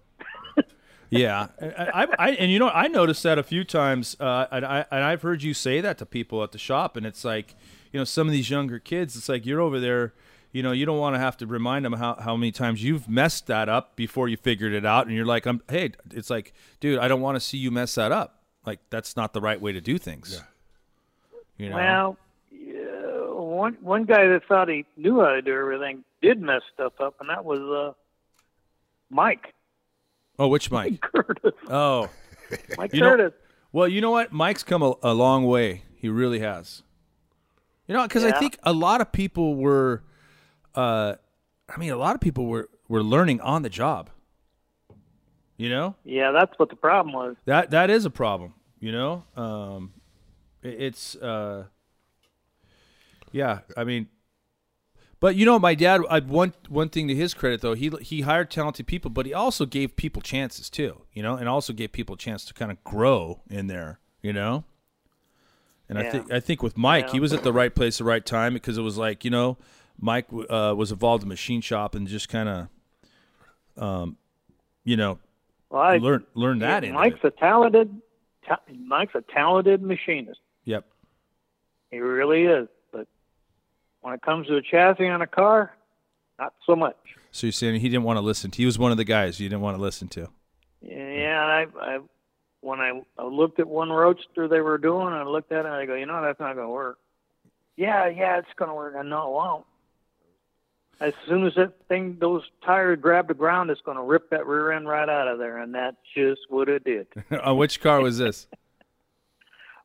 Yeah, 1.10 1.50
I, 1.62 1.68
I, 1.78 2.08
I 2.18 2.30
and 2.32 2.52
you 2.52 2.58
know 2.58 2.70
I 2.70 2.88
noticed 2.88 3.22
that 3.22 3.38
a 3.38 3.44
few 3.44 3.64
times, 3.64 4.18
uh, 4.20 4.48
and 4.52 4.66
I 4.66 4.84
and 4.90 5.04
I've 5.04 5.22
heard 5.22 5.44
you 5.44 5.54
say 5.54 5.80
that 5.80 6.00
to 6.00 6.08
people 6.08 6.42
at 6.42 6.54
the 6.54 6.58
shop, 6.58 6.98
and 6.98 7.06
it's 7.06 7.24
like, 7.24 7.54
you 7.92 8.00
know, 8.00 8.04
some 8.04 8.26
of 8.26 8.32
these 8.32 8.50
younger 8.50 8.80
kids, 8.80 9.16
it's 9.16 9.30
like 9.30 9.46
you're 9.46 9.62
over 9.62 9.80
there, 9.80 10.16
you 10.52 10.64
know, 10.64 10.72
you 10.72 10.88
don't 10.88 10.98
want 10.98 11.14
to 11.14 11.20
have 11.20 11.38
to 11.38 11.46
remind 11.46 11.86
them 11.86 11.94
how, 11.94 12.16
how 12.16 12.36
many 12.36 12.52
times 12.52 12.84
you've 12.84 13.08
messed 13.08 13.46
that 13.46 13.70
up 13.70 13.96
before 13.96 14.28
you 14.28 14.38
figured 14.38 14.74
it 14.74 14.88
out, 14.88 15.06
and 15.06 15.16
you're 15.16 15.24
like, 15.24 15.46
I'm, 15.46 15.62
hey, 15.70 15.92
it's 16.10 16.32
like, 16.32 16.52
dude, 16.80 16.98
I 16.98 17.08
don't 17.08 17.22
want 17.22 17.36
to 17.36 17.40
see 17.40 17.60
you 17.60 17.70
mess 17.70 17.94
that 17.94 18.12
up. 18.12 18.42
Like 18.66 18.80
that's 18.90 19.16
not 19.16 19.34
the 19.34 19.42
right 19.42 19.62
way 19.62 19.72
to 19.72 19.82
do 19.82 20.00
things. 20.00 20.42
You 21.58 21.70
know. 21.70 21.76
Well, 21.76 22.18
yeah, 22.52 23.32
one 23.32 23.78
one 23.82 24.06
guy 24.06 24.28
that 24.28 24.42
thought 24.48 24.70
he 24.70 24.86
knew 24.98 25.20
how 25.20 25.30
to 25.30 25.42
do 25.42 25.54
everything 25.54 26.04
did 26.22 26.42
mess 26.42 26.62
stuff 26.74 26.94
up, 27.00 27.16
and 27.20 27.30
that 27.30 27.46
was 27.46 27.60
uh, 27.60 27.94
Mike 29.10 29.54
oh, 30.40 30.48
which 30.48 30.72
Mike? 30.72 31.02
Curtis. 31.02 31.54
Oh, 31.70 32.10
Mike 32.78 32.94
You 32.94 33.02
know- 33.02 33.10
Curtis. 33.12 33.34
Well, 33.72 33.88
you 33.88 34.02
know 34.02 34.12
what? 34.12 34.32
Mike's 34.32 34.62
come 34.62 34.84
a, 34.84 34.94
a 35.02 35.14
long 35.16 35.46
way. 35.46 35.82
He 35.96 36.08
really 36.08 36.40
has. 36.40 36.84
You 37.88 37.96
know, 37.96 38.04
because 38.04 38.24
I 38.24 38.32
think 38.32 38.60
a 38.62 38.72
lot 38.72 39.02
of 39.02 39.12
people 39.12 39.56
were, 39.56 40.04
uh, 40.76 41.16
I 41.68 41.78
mean, 41.78 41.90
a 41.92 41.98
lot 41.98 42.14
of 42.14 42.22
people 42.22 42.46
were 42.46 42.70
were 42.88 43.02
learning 43.02 43.42
on 43.42 43.64
the 43.64 43.70
job. 43.70 44.10
You 45.58 45.70
know 45.70 45.96
yeah, 46.04 46.32
that's 46.32 46.58
what 46.58 46.70
the 46.70 46.76
problem 46.76 47.14
was. 47.14 47.36
that 47.46 47.72
that 47.72 47.90
is 47.90 48.06
a 48.06 48.10
problem. 48.10 48.54
You 48.80 48.92
know, 48.92 49.24
um, 49.36 49.94
it's 50.64 51.16
uh, 51.16 51.66
yeah. 53.32 53.60
I 53.78 53.84
mean, 53.84 54.08
but 55.20 55.36
you 55.36 55.46
know, 55.46 55.60
my 55.60 55.76
dad. 55.76 56.02
I, 56.10 56.20
one 56.20 56.54
one 56.70 56.90
thing 56.90 57.08
to 57.08 57.16
his 57.16 57.34
credit 57.34 57.62
though, 57.62 57.74
he 57.74 57.90
he 58.02 58.22
hired 58.22 58.50
talented 58.52 58.88
people, 58.88 59.12
but 59.12 59.26
he 59.26 59.34
also 59.34 59.66
gave 59.66 59.96
people 59.96 60.22
chances 60.22 60.70
too. 60.70 61.04
You 61.14 61.24
know, 61.24 61.36
and 61.36 61.48
also 61.48 61.74
gave 61.74 61.92
people 61.92 62.16
a 62.16 62.18
chance 62.18 62.46
to 62.46 62.54
kind 62.54 62.72
of 62.72 62.84
grow 62.84 63.42
in 63.50 63.68
there. 63.68 64.00
You 64.22 64.34
know. 64.34 64.64
And 65.90 66.00
I 66.00 66.10
think 66.10 66.32
I 66.32 66.40
think 66.40 66.64
with 66.64 66.78
Mike, 66.78 67.10
he 67.12 67.20
was 67.20 67.34
at 67.34 67.44
the 67.44 67.54
right 67.54 67.74
place, 67.74 67.96
at 67.96 68.00
the 68.00 68.04
right 68.06 68.26
time, 68.26 68.54
because 68.54 68.78
it 68.78 68.82
was 68.82 68.98
like 68.98 69.24
you 69.24 69.30
know, 69.30 69.58
Mike 70.00 70.26
uh, 70.50 70.74
was 70.76 70.92
involved 70.92 71.24
in 71.24 71.30
machine 71.30 71.62
shop 71.62 71.94
and 71.94 72.08
just 72.08 72.30
kind 72.30 72.50
of, 73.78 73.84
um, 73.84 74.18
you 74.84 74.98
know, 74.98 75.20
Well, 75.70 75.82
I, 75.82 75.98
learn 75.98 76.26
learn 76.34 76.60
that. 76.60 76.84
yeah, 76.84 76.94
Mike's 76.94 77.24
a 77.24 77.32
talented, 77.32 78.02
ta- 78.48 78.62
Mike's 78.88 79.14
a 79.14 79.22
talented 79.34 79.84
machinist. 79.84 80.40
Yep. 80.66 80.86
He 81.92 82.00
really 82.00 82.44
is. 82.44 82.68
But 82.92 83.08
when 84.02 84.14
it 84.14 84.22
comes 84.22 84.48
to 84.48 84.56
a 84.56 84.62
chassis 84.62 85.08
on 85.08 85.22
a 85.22 85.28
car, 85.28 85.76
not 86.40 86.54
so 86.66 86.76
much. 86.76 86.98
So 87.32 87.48
you're 87.48 87.52
saying 87.52 87.80
he 87.82 87.90
didn't 87.90 88.04
want 88.04 88.18
to 88.18 88.22
listen 88.22 88.52
to? 88.52 88.58
He 88.58 88.66
was 88.66 88.78
one 88.78 88.92
of 88.92 88.98
the 88.98 89.04
guys 89.04 89.40
you 89.40 89.50
didn't 89.50 89.62
want 89.62 89.78
to 89.78 89.82
listen 89.82 90.08
to. 90.10 90.30
Yeah, 90.82 91.40
I, 91.46 91.66
I 91.80 92.00
when 92.62 92.80
I, 92.80 93.02
I 93.18 93.26
looked 93.26 93.60
at 93.60 93.68
one 93.68 93.90
roadster 93.90 94.48
they 94.48 94.62
were 94.62 94.78
doing, 94.78 95.08
I 95.08 95.24
looked 95.24 95.52
at 95.52 95.60
it 95.60 95.66
and 95.66 95.74
I 95.74 95.86
go, 95.86 95.96
you 95.96 96.06
know, 96.06 96.22
that's 96.22 96.40
not 96.40 96.56
going 96.56 96.68
to 96.68 96.72
work. 96.72 96.98
Yeah, 97.76 98.08
yeah, 98.08 98.38
it's 98.38 98.48
going 98.56 98.70
to 98.70 98.76
work. 98.76 98.96
I 98.98 99.02
know 99.04 99.28
it 99.28 99.34
won't. 99.34 99.66
As 101.00 101.14
soon 101.28 101.46
as 101.46 101.56
that 101.56 101.74
thing, 101.90 102.18
those 102.20 102.44
tires 102.64 103.00
grab 103.02 103.28
the 103.28 103.34
ground, 103.34 103.70
it's 103.70 103.82
going 103.82 103.98
to 103.98 104.04
rip 104.04 104.30
that 104.30 104.46
rear 104.46 104.72
end 104.72 104.88
right 104.88 105.10
out 105.10 105.28
of 105.28 105.40
there, 105.40 105.58
and 105.58 105.76
that's 105.76 105.98
just 106.16 106.42
what 106.50 106.70
it 106.70 106.84
did. 106.84 107.08
On 107.32 107.40
uh, 107.48 107.54
which 107.54 107.82
car 107.82 108.00
was 108.00 108.20
this? 108.20 108.48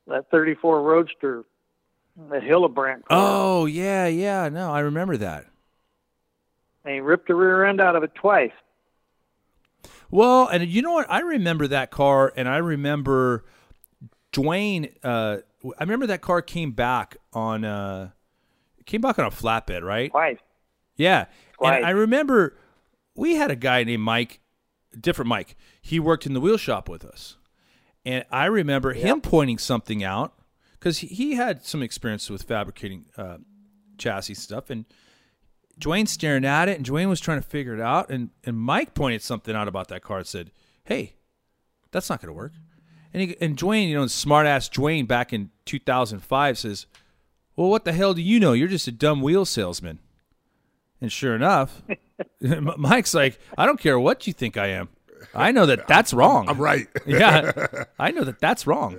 That 0.09 0.31
34 0.31 0.83
Roadster, 0.83 1.44
that 2.31 2.42
Hillebrand 2.42 3.05
car, 3.05 3.07
oh 3.11 3.66
yeah, 3.66 4.07
yeah. 4.07 4.49
No, 4.49 4.73
I 4.73 4.81
remember 4.81 5.16
that. 5.18 5.47
and 6.85 6.94
he 6.94 7.01
ripped 7.01 7.29
the 7.29 7.35
rear 7.35 7.64
end 7.64 7.81
out 7.81 7.97
of 7.97 8.03
it 8.03 8.14
twice. 8.14 8.53
Well, 10.11 10.47
and 10.49 10.66
you 10.66 10.81
know 10.83 10.92
what? 10.92 11.07
I 11.11 11.21
remember 11.21 11.66
that 11.68 11.90
car, 11.90 12.33
and 12.35 12.49
I 12.49 12.57
remember 12.59 13.44
Dwayne. 14.33 14.92
Uh, 15.03 15.38
I 15.79 15.83
remember 15.85 16.07
that 16.07 16.23
car 16.23 16.40
came 16.40 16.73
back 16.73 17.18
on 17.33 17.64
uh, 17.64 18.11
came 18.87 19.01
back 19.01 19.18
on 19.18 19.27
a 19.27 19.31
flatbed, 19.31 19.83
right? 19.83 20.11
Twice. 20.11 20.38
Yeah. 20.97 21.27
Twice. 21.59 21.77
And 21.77 21.87
I 21.87 21.90
remember 21.90 22.57
we 23.14 23.35
had 23.37 23.51
a 23.51 23.57
guy 23.57 23.85
named 23.85 24.03
Mike, 24.03 24.40
different 24.99 25.29
Mike. 25.29 25.57
He 25.83 26.01
worked 26.01 26.25
in 26.27 26.33
the 26.33 26.40
wheel 26.40 26.57
shop 26.57 26.88
with 26.88 27.05
us. 27.05 27.37
And 28.09 28.25
I 28.31 28.47
remember 28.47 28.94
him 28.94 29.21
pointing 29.21 29.59
something 29.59 30.03
out 30.03 30.33
because 30.81 30.97
he, 30.97 31.35
had 31.35 31.66
some 31.66 31.83
experience 31.83 32.31
with 32.31 32.42
fabricating 32.42 33.05
uh, 33.18 33.37
chassis 33.99 34.33
stuff. 34.33 34.71
And 34.71 34.87
Dwayne 35.79 36.09
staring 36.09 36.47
at 36.47 36.71
it, 36.71 36.79
and 36.79 36.87
Dwayne 36.87 37.11
was 37.11 37.21
trying 37.21 37.42
to 37.42 37.47
figure 37.47 37.75
it 37.75 37.83
out. 37.83 38.09
And, 38.09 38.31
and 38.44 38.57
Mike 38.57 38.94
pointed 38.94 39.21
something 39.21 39.55
out 39.55 39.68
about 39.68 39.88
that 39.88 40.01
car 40.01 40.16
and 40.16 40.27
said, 40.27 40.53
Hey, 40.85 41.16
that's 41.90 42.09
not 42.09 42.23
going 42.23 42.29
to 42.29 42.33
work. 42.33 42.55
And, 43.12 43.25
he, 43.25 43.37
and 43.42 43.59
Dwayne, 43.59 43.90
you 43.90 43.97
know, 43.97 44.07
smart 44.07 44.47
ass 44.47 44.71
Dwayne 44.71 45.07
back 45.07 45.35
in 45.35 45.51
2005 45.66 46.57
says, 46.57 46.87
Well, 47.57 47.68
what 47.68 47.85
the 47.85 47.92
hell 47.92 48.14
do 48.14 48.23
you 48.23 48.40
know? 48.40 48.55
You're 48.55 48.68
just 48.68 48.88
a 48.88 48.92
dumb 48.92 49.21
wheel 49.21 49.44
salesman. 49.44 49.99
And 50.99 51.12
sure 51.12 51.37
enough, 51.37 51.83
Mike's 52.40 53.12
like, 53.12 53.38
I 53.59 53.66
don't 53.66 53.79
care 53.79 54.01
what 54.01 54.27
you 54.27 54.33
think 54.33 54.57
I 54.57 54.68
am. 54.68 54.88
I 55.35 55.53
know 55.53 55.67
that 55.67 55.87
that's 55.87 56.13
wrong. 56.13 56.49
I'm 56.49 56.59
right. 56.59 56.87
yeah, 57.07 57.53
I 57.99 58.11
know 58.11 58.25
that 58.25 58.41
that's 58.41 58.67
wrong. 58.67 58.99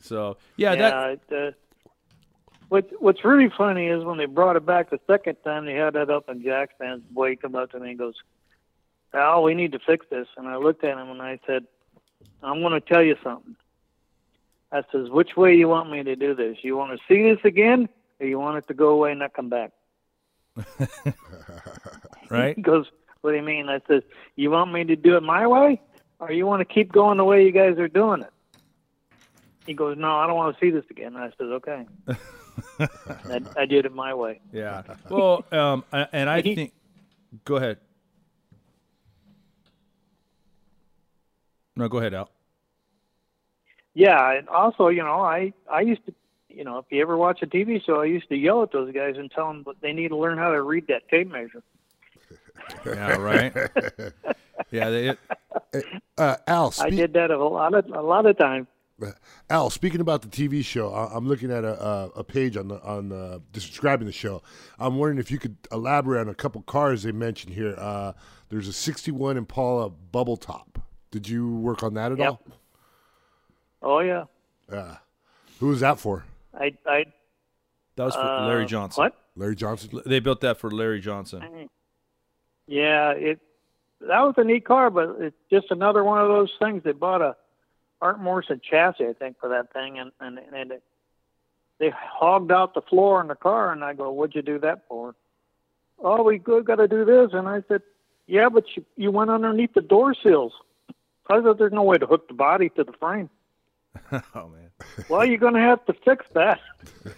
So 0.00 0.36
yeah, 0.56 0.74
that 0.76 1.10
It, 1.12 1.20
uh, 1.32 1.50
what 2.68 2.88
What's 3.00 3.24
really 3.24 3.50
funny 3.56 3.88
is 3.88 4.04
when 4.04 4.18
they 4.18 4.26
brought 4.26 4.56
it 4.56 4.64
back 4.64 4.90
the 4.90 5.00
second 5.06 5.36
time, 5.44 5.66
they 5.66 5.74
had 5.74 5.94
that 5.94 6.10
up 6.10 6.28
in 6.28 6.42
Jack's 6.42 6.74
fans. 6.78 7.02
Boyd, 7.10 7.30
he 7.30 7.36
come 7.36 7.54
up 7.54 7.70
to 7.72 7.80
me 7.80 7.90
and 7.90 7.98
goes, 7.98 8.14
"Al, 9.12 9.42
we 9.42 9.54
need 9.54 9.72
to 9.72 9.78
fix 9.78 10.06
this." 10.10 10.28
And 10.36 10.48
I 10.48 10.56
looked 10.56 10.84
at 10.84 10.96
him 10.96 11.10
and 11.10 11.20
I 11.20 11.40
said, 11.46 11.66
"I'm 12.42 12.60
going 12.60 12.72
to 12.72 12.80
tell 12.80 13.02
you 13.02 13.16
something." 13.22 13.56
I 14.72 14.82
says, 14.92 15.10
"Which 15.10 15.36
way 15.36 15.54
you 15.54 15.68
want 15.68 15.90
me 15.90 16.02
to 16.02 16.16
do 16.16 16.34
this? 16.34 16.58
You 16.62 16.76
want 16.76 16.98
to 16.98 17.04
see 17.08 17.22
this 17.22 17.44
again, 17.44 17.88
or 18.20 18.26
you 18.26 18.38
want 18.38 18.58
it 18.58 18.68
to 18.68 18.74
go 18.74 18.90
away 18.90 19.10
and 19.10 19.20
not 19.20 19.34
come 19.34 19.48
back?" 19.48 19.72
right. 22.30 22.56
He 22.56 22.62
goes, 22.62 22.86
"What 23.22 23.30
do 23.30 23.36
you 23.36 23.42
mean?" 23.42 23.68
I 23.68 23.80
says, 23.88 24.02
"You 24.36 24.50
want 24.50 24.72
me 24.72 24.84
to 24.84 24.96
do 24.96 25.16
it 25.16 25.22
my 25.22 25.46
way, 25.46 25.80
or 26.18 26.32
you 26.32 26.46
want 26.46 26.60
to 26.60 26.74
keep 26.74 26.92
going 26.92 27.18
the 27.18 27.24
way 27.24 27.44
you 27.44 27.52
guys 27.52 27.78
are 27.78 27.88
doing 27.88 28.22
it?" 28.22 28.32
He 29.66 29.74
goes, 29.74 29.96
"No, 29.98 30.16
I 30.16 30.26
don't 30.26 30.36
want 30.36 30.56
to 30.56 30.60
see 30.64 30.70
this 30.70 30.84
again." 30.90 31.16
I 31.16 31.28
says, 31.30 31.34
"Okay." 31.40 31.86
I, 32.78 33.40
I 33.56 33.66
did 33.66 33.86
it 33.86 33.92
my 33.92 34.14
way. 34.14 34.40
Yeah. 34.52 34.82
Well, 35.08 35.44
um, 35.52 35.84
and 35.92 36.28
I 36.28 36.42
think. 36.42 36.72
Go 37.44 37.56
ahead. 37.56 37.78
No, 41.76 41.88
go 41.88 41.98
ahead, 41.98 42.12
Al. 42.12 42.30
Yeah, 43.94 44.32
and 44.32 44.48
also, 44.48 44.88
you 44.88 45.02
know, 45.02 45.20
I 45.20 45.52
I 45.70 45.80
used 45.80 46.04
to, 46.06 46.14
you 46.48 46.64
know, 46.64 46.78
if 46.78 46.86
you 46.90 47.00
ever 47.00 47.16
watch 47.16 47.42
a 47.42 47.46
TV 47.46 47.84
show, 47.84 48.00
I 48.00 48.06
used 48.06 48.28
to 48.28 48.36
yell 48.36 48.62
at 48.62 48.72
those 48.72 48.92
guys 48.92 49.16
and 49.16 49.30
tell 49.30 49.48
them 49.48 49.62
that 49.66 49.80
they 49.80 49.92
need 49.92 50.08
to 50.08 50.16
learn 50.16 50.38
how 50.38 50.50
to 50.52 50.62
read 50.62 50.86
that 50.88 51.08
tape 51.08 51.30
measure. 51.30 51.62
Yeah, 52.86 53.16
right. 53.16 53.52
yeah, 54.70 54.90
they, 54.90 55.16
Uh, 56.18 56.36
Al, 56.46 56.72
I 56.80 56.90
did 56.90 57.12
that 57.14 57.30
a 57.30 57.38
lot 57.44 57.74
of 57.74 57.86
a 57.90 58.00
lot 58.02 58.26
of 58.26 58.36
times. 58.38 58.66
Al, 59.48 59.70
speaking 59.70 60.00
about 60.02 60.20
the 60.20 60.28
TV 60.28 60.62
show, 60.62 60.92
I- 60.92 61.14
I'm 61.16 61.26
looking 61.26 61.50
at 61.50 61.64
a, 61.64 61.82
a, 61.82 62.06
a 62.16 62.24
page 62.24 62.56
on 62.58 62.68
the 62.68 62.82
on 62.82 63.08
the 63.08 63.40
describing 63.52 64.06
the 64.06 64.12
show. 64.12 64.42
I'm 64.78 64.96
wondering 64.98 65.18
if 65.18 65.30
you 65.30 65.38
could 65.38 65.56
elaborate 65.72 66.20
on 66.20 66.28
a 66.28 66.34
couple 66.34 66.60
cars 66.62 67.02
they 67.04 67.12
mentioned 67.12 67.54
here. 67.54 67.74
Uh, 67.78 68.12
there's 68.50 68.68
a 68.68 68.72
'61 68.74 69.36
Impala 69.38 69.88
Bubble 69.88 70.36
Top. 70.36 70.78
Did 71.10 71.28
you 71.28 71.56
work 71.56 71.82
on 71.82 71.94
that 71.94 72.12
at 72.12 72.18
Yep. 72.18 72.28
all? 72.28 72.40
Oh 73.82 74.00
yeah, 74.00 74.24
Yeah. 74.70 74.98
Who 75.60 75.68
was 75.68 75.80
that 75.80 75.98
for? 75.98 76.24
I 76.52 76.74
I 76.86 77.06
that 77.96 78.04
was 78.04 78.14
for 78.14 78.20
uh, 78.20 78.46
Larry 78.46 78.66
Johnson. 78.66 79.04
What? 79.04 79.16
Larry 79.36 79.56
Johnson. 79.56 80.02
They 80.04 80.20
built 80.20 80.42
that 80.42 80.58
for 80.58 80.70
Larry 80.70 81.00
Johnson. 81.00 81.68
Yeah, 82.70 83.10
it 83.10 83.40
that 84.00 84.20
was 84.20 84.34
a 84.36 84.44
neat 84.44 84.64
car, 84.64 84.90
but 84.90 85.16
it's 85.18 85.36
just 85.50 85.72
another 85.72 86.04
one 86.04 86.20
of 86.20 86.28
those 86.28 86.52
things. 86.60 86.84
They 86.84 86.92
bought 86.92 87.20
a 87.20 87.34
Art 88.00 88.20
Morrison 88.20 88.60
chassis, 88.62 89.08
I 89.08 89.12
think, 89.12 89.40
for 89.40 89.48
that 89.48 89.72
thing, 89.72 89.98
and 89.98 90.12
and, 90.20 90.38
and 90.38 90.70
it, 90.70 90.82
they 91.80 91.90
hogged 91.90 92.52
out 92.52 92.74
the 92.74 92.80
floor 92.80 93.20
in 93.20 93.26
the 93.26 93.34
car, 93.34 93.72
and 93.72 93.82
I 93.82 93.94
go, 93.94 94.12
"What'd 94.12 94.36
you 94.36 94.42
do 94.42 94.60
that 94.60 94.86
for?" 94.86 95.16
Oh, 95.98 96.22
we 96.22 96.38
got 96.38 96.76
to 96.76 96.86
do 96.86 97.04
this, 97.04 97.30
and 97.32 97.48
I 97.48 97.64
said, 97.66 97.82
"Yeah, 98.28 98.48
but 98.48 98.64
you 98.76 98.84
you 98.96 99.10
went 99.10 99.30
underneath 99.30 99.74
the 99.74 99.80
door 99.80 100.14
sills." 100.14 100.52
I 101.28 101.42
said, 101.42 101.58
"There's 101.58 101.72
no 101.72 101.82
way 101.82 101.98
to 101.98 102.06
hook 102.06 102.28
the 102.28 102.34
body 102.34 102.68
to 102.76 102.84
the 102.84 102.92
frame." 102.92 103.30
oh 104.12 104.46
man. 104.46 104.70
well, 105.08 105.26
you're 105.26 105.38
going 105.38 105.54
to 105.54 105.60
have 105.60 105.84
to 105.86 105.92
fix 106.04 106.24
that. 106.34 106.60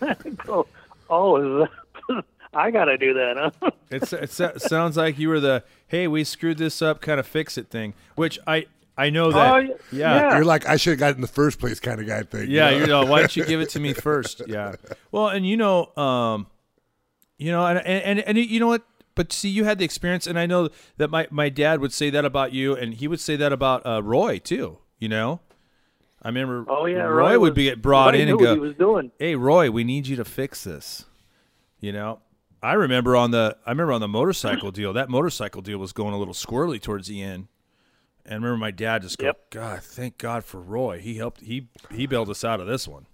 Go, 0.46 0.66
"Oh, 1.10 1.62
is 1.62 1.68
that, 2.08 2.24
I 2.54 2.70
got 2.70 2.86
to 2.86 2.98
do 2.98 3.14
that, 3.14 3.52
huh?" 3.62 3.70
It's, 3.90 4.12
it 4.12 4.62
sounds 4.62 4.96
like 4.96 5.18
you 5.18 5.28
were 5.28 5.38
the 5.40 5.64
hey, 5.86 6.08
we 6.08 6.24
screwed 6.24 6.56
this 6.58 6.80
up, 6.80 7.00
kind 7.02 7.20
of 7.20 7.26
fix 7.26 7.58
it 7.58 7.68
thing. 7.68 7.92
Which 8.14 8.38
I 8.46 8.66
I 8.96 9.10
know 9.10 9.30
that. 9.32 9.52
Oh, 9.54 9.58
yeah. 9.58 9.76
yeah. 9.90 10.34
You're 10.36 10.44
like 10.46 10.66
I 10.66 10.76
should 10.76 10.90
have 10.92 10.98
got 10.98 11.10
it 11.10 11.16
in 11.16 11.20
the 11.20 11.26
first 11.26 11.58
place, 11.58 11.78
kind 11.80 12.00
of 12.00 12.06
guy 12.06 12.22
thing. 12.22 12.48
you 12.50 12.56
Yeah, 12.56 12.70
know? 12.70 12.76
you 12.78 12.86
know, 12.86 13.04
why 13.06 13.18
don't 13.20 13.36
you 13.36 13.44
give 13.44 13.60
it 13.60 13.68
to 13.70 13.80
me 13.80 13.92
first? 14.08 14.40
Yeah. 14.46 14.76
Well, 15.10 15.28
and 15.28 15.46
you 15.46 15.56
know, 15.58 15.94
um, 15.96 16.46
you 17.38 17.50
know, 17.50 17.66
and 17.66 17.78
and 17.86 18.20
and 18.20 18.38
you 18.38 18.60
know 18.60 18.68
what? 18.68 18.82
But 19.14 19.30
see, 19.30 19.50
you 19.50 19.64
had 19.64 19.78
the 19.78 19.84
experience, 19.84 20.26
and 20.26 20.38
I 20.38 20.46
know 20.46 20.70
that 20.96 21.10
my 21.10 21.26
my 21.30 21.50
dad 21.50 21.80
would 21.80 21.92
say 21.92 22.08
that 22.10 22.24
about 22.24 22.52
you, 22.54 22.74
and 22.74 22.94
he 22.94 23.06
would 23.08 23.20
say 23.20 23.36
that 23.36 23.52
about 23.52 23.84
uh, 23.84 24.02
Roy 24.02 24.38
too. 24.38 24.78
You 24.98 25.10
know, 25.10 25.40
I 26.22 26.28
remember. 26.28 26.64
Oh 26.66 26.86
yeah, 26.86 27.02
Roy, 27.02 27.38
would 27.38 27.50
was- 27.50 27.56
be 27.56 27.74
brought 27.74 28.14
Roy 28.14 28.20
in 28.20 28.28
and 28.30 28.38
go, 28.38 28.46
what 28.46 28.54
he 28.54 28.60
was 28.60 28.74
doing. 28.76 29.10
"Hey, 29.18 29.34
Roy, 29.34 29.70
we 29.70 29.84
need 29.84 30.06
you 30.06 30.16
to 30.16 30.24
fix 30.24 30.64
this." 30.64 31.04
You 31.80 31.92
know, 31.92 32.20
I 32.62 32.74
remember 32.74 33.16
on 33.16 33.32
the 33.32 33.56
I 33.66 33.70
remember 33.70 33.92
on 33.92 34.00
the 34.00 34.08
motorcycle 34.08 34.70
deal. 34.70 34.92
That 34.92 35.10
motorcycle 35.10 35.62
deal 35.62 35.78
was 35.78 35.92
going 35.92 36.14
a 36.14 36.18
little 36.18 36.34
squirrely 36.34 36.80
towards 36.80 37.08
the 37.08 37.20
end. 37.20 37.48
And 38.24 38.34
I 38.34 38.36
remember 38.36 38.58
my 38.58 38.70
dad 38.70 39.02
just 39.02 39.18
go, 39.18 39.26
Yep. 39.26 39.50
God, 39.50 39.82
thank 39.82 40.18
God 40.18 40.44
for 40.44 40.60
Roy. 40.60 41.00
He 41.00 41.16
helped. 41.16 41.40
He 41.40 41.68
he 41.90 42.06
bailed 42.06 42.30
us 42.30 42.44
out 42.44 42.60
of 42.60 42.66
this 42.66 42.86
one. 42.86 43.06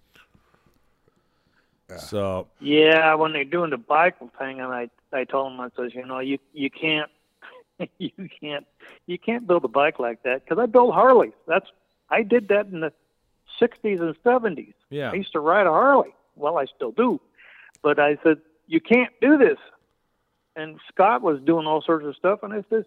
So 1.97 2.49
Yeah, 2.61 3.15
when 3.15 3.33
they're 3.33 3.45
doing 3.45 3.71
the 3.71 3.79
bike 3.79 4.19
thing, 4.39 4.61
and 4.61 4.73
I 4.73 4.91
I 5.13 5.25
told 5.25 5.53
him 5.53 5.61
I 5.61 5.71
says, 5.77 5.95
you 5.95 6.05
know, 6.05 6.19
you 6.19 6.39
you 6.53 6.71
can't 6.71 7.11
you 7.99 8.11
can't 8.41 8.67
you 9.07 9.19
can't 9.19 9.47
build 9.47 9.65
a 9.65 9.69
bike 9.69 9.99
like 9.99 10.23
that 10.25 10.45
because 10.45 10.59
I 10.63 10.67
built 10.67 10.93
Harleys. 10.93 11.33
That's 11.47 11.67
I 12.11 12.23
did 12.23 12.49
that 12.49 12.67
in 12.67 12.81
the 12.81 12.93
'60s 13.59 14.01
and 14.01 14.15
'70s. 14.23 14.75
Yeah. 14.91 15.11
I 15.11 15.15
used 15.15 15.33
to 15.33 15.41
ride 15.41 15.67
a 15.67 15.71
Harley. 15.71 16.15
Well, 16.37 16.59
I 16.59 16.67
still 16.67 16.93
do, 16.93 17.19
but 17.83 17.99
I 17.99 18.19
said 18.23 18.39
you 18.69 18.81
can't 18.81 19.13
do 19.21 19.37
this. 19.37 19.59
And 20.55 20.79
Scott 20.93 21.23
was 21.23 21.41
doing 21.45 21.67
all 21.67 21.83
sorts 21.83 22.07
of 22.07 22.15
stuff, 22.17 22.41
and 22.43 22.53
I 22.53 22.65
said, 22.69 22.85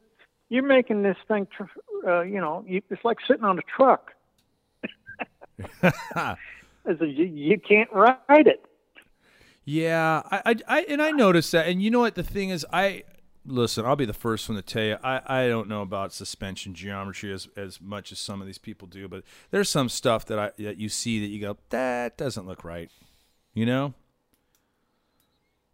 "You're 0.49 0.63
making 0.63 1.03
this 1.03 1.17
thing, 1.27 1.47
tr- 1.55 2.07
uh, 2.07 2.21
you 2.21 2.39
know, 2.39 2.63
you, 2.67 2.81
it's 2.89 3.03
like 3.03 3.17
sitting 3.27 3.43
on 3.43 3.59
a 3.59 3.61
truck." 3.75 4.11
I 5.83 6.35
said, 6.85 6.99
you, 7.01 7.25
"You 7.25 7.59
can't 7.59 7.91
ride 7.91 8.47
it." 8.47 8.65
Yeah, 9.63 10.21
I, 10.29 10.41
I, 10.45 10.55
I, 10.67 10.81
and 10.89 11.01
I 11.01 11.11
noticed 11.11 11.51
that. 11.51 11.67
And 11.67 11.81
you 11.81 11.91
know 11.91 11.99
what? 11.99 12.15
The 12.15 12.23
thing 12.23 12.49
is, 12.49 12.65
I 12.73 13.03
listen. 13.45 13.85
I'll 13.85 13.95
be 13.95 14.05
the 14.05 14.13
first 14.13 14.49
one 14.49 14.57
to 14.57 14.61
tell 14.61 14.83
you. 14.83 14.97
I, 15.03 15.21
I 15.25 15.47
don't 15.47 15.69
know 15.69 15.81
about 15.81 16.13
suspension 16.13 16.73
geometry 16.73 17.31
as 17.31 17.47
as 17.55 17.79
much 17.79 18.11
as 18.11 18.19
some 18.19 18.41
of 18.41 18.47
these 18.47 18.57
people 18.57 18.87
do, 18.87 19.07
but 19.07 19.23
there's 19.51 19.69
some 19.69 19.87
stuff 19.87 20.25
that 20.25 20.39
I 20.39 20.51
that 20.57 20.77
you 20.77 20.89
see 20.89 21.21
that 21.21 21.27
you 21.27 21.39
go, 21.39 21.57
that 21.69 22.17
doesn't 22.17 22.45
look 22.45 22.63
right. 22.63 22.89
You 23.53 23.65
know. 23.65 23.93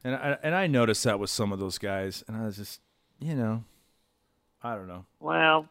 And 0.04 0.16
I 0.16 0.38
and 0.44 0.56
I 0.56 0.68
noticed 0.68 1.04
that 1.04 1.20
with 1.20 1.30
some 1.30 1.52
of 1.52 1.60
those 1.60 1.78
guys, 1.78 2.24
and 2.28 2.38
I 2.38 2.46
was 2.46 2.56
just, 2.58 2.80
you 3.20 3.36
know, 3.36 3.64
I 4.64 4.76
don't 4.76 4.88
know. 4.88 5.06
Well, 5.20 5.68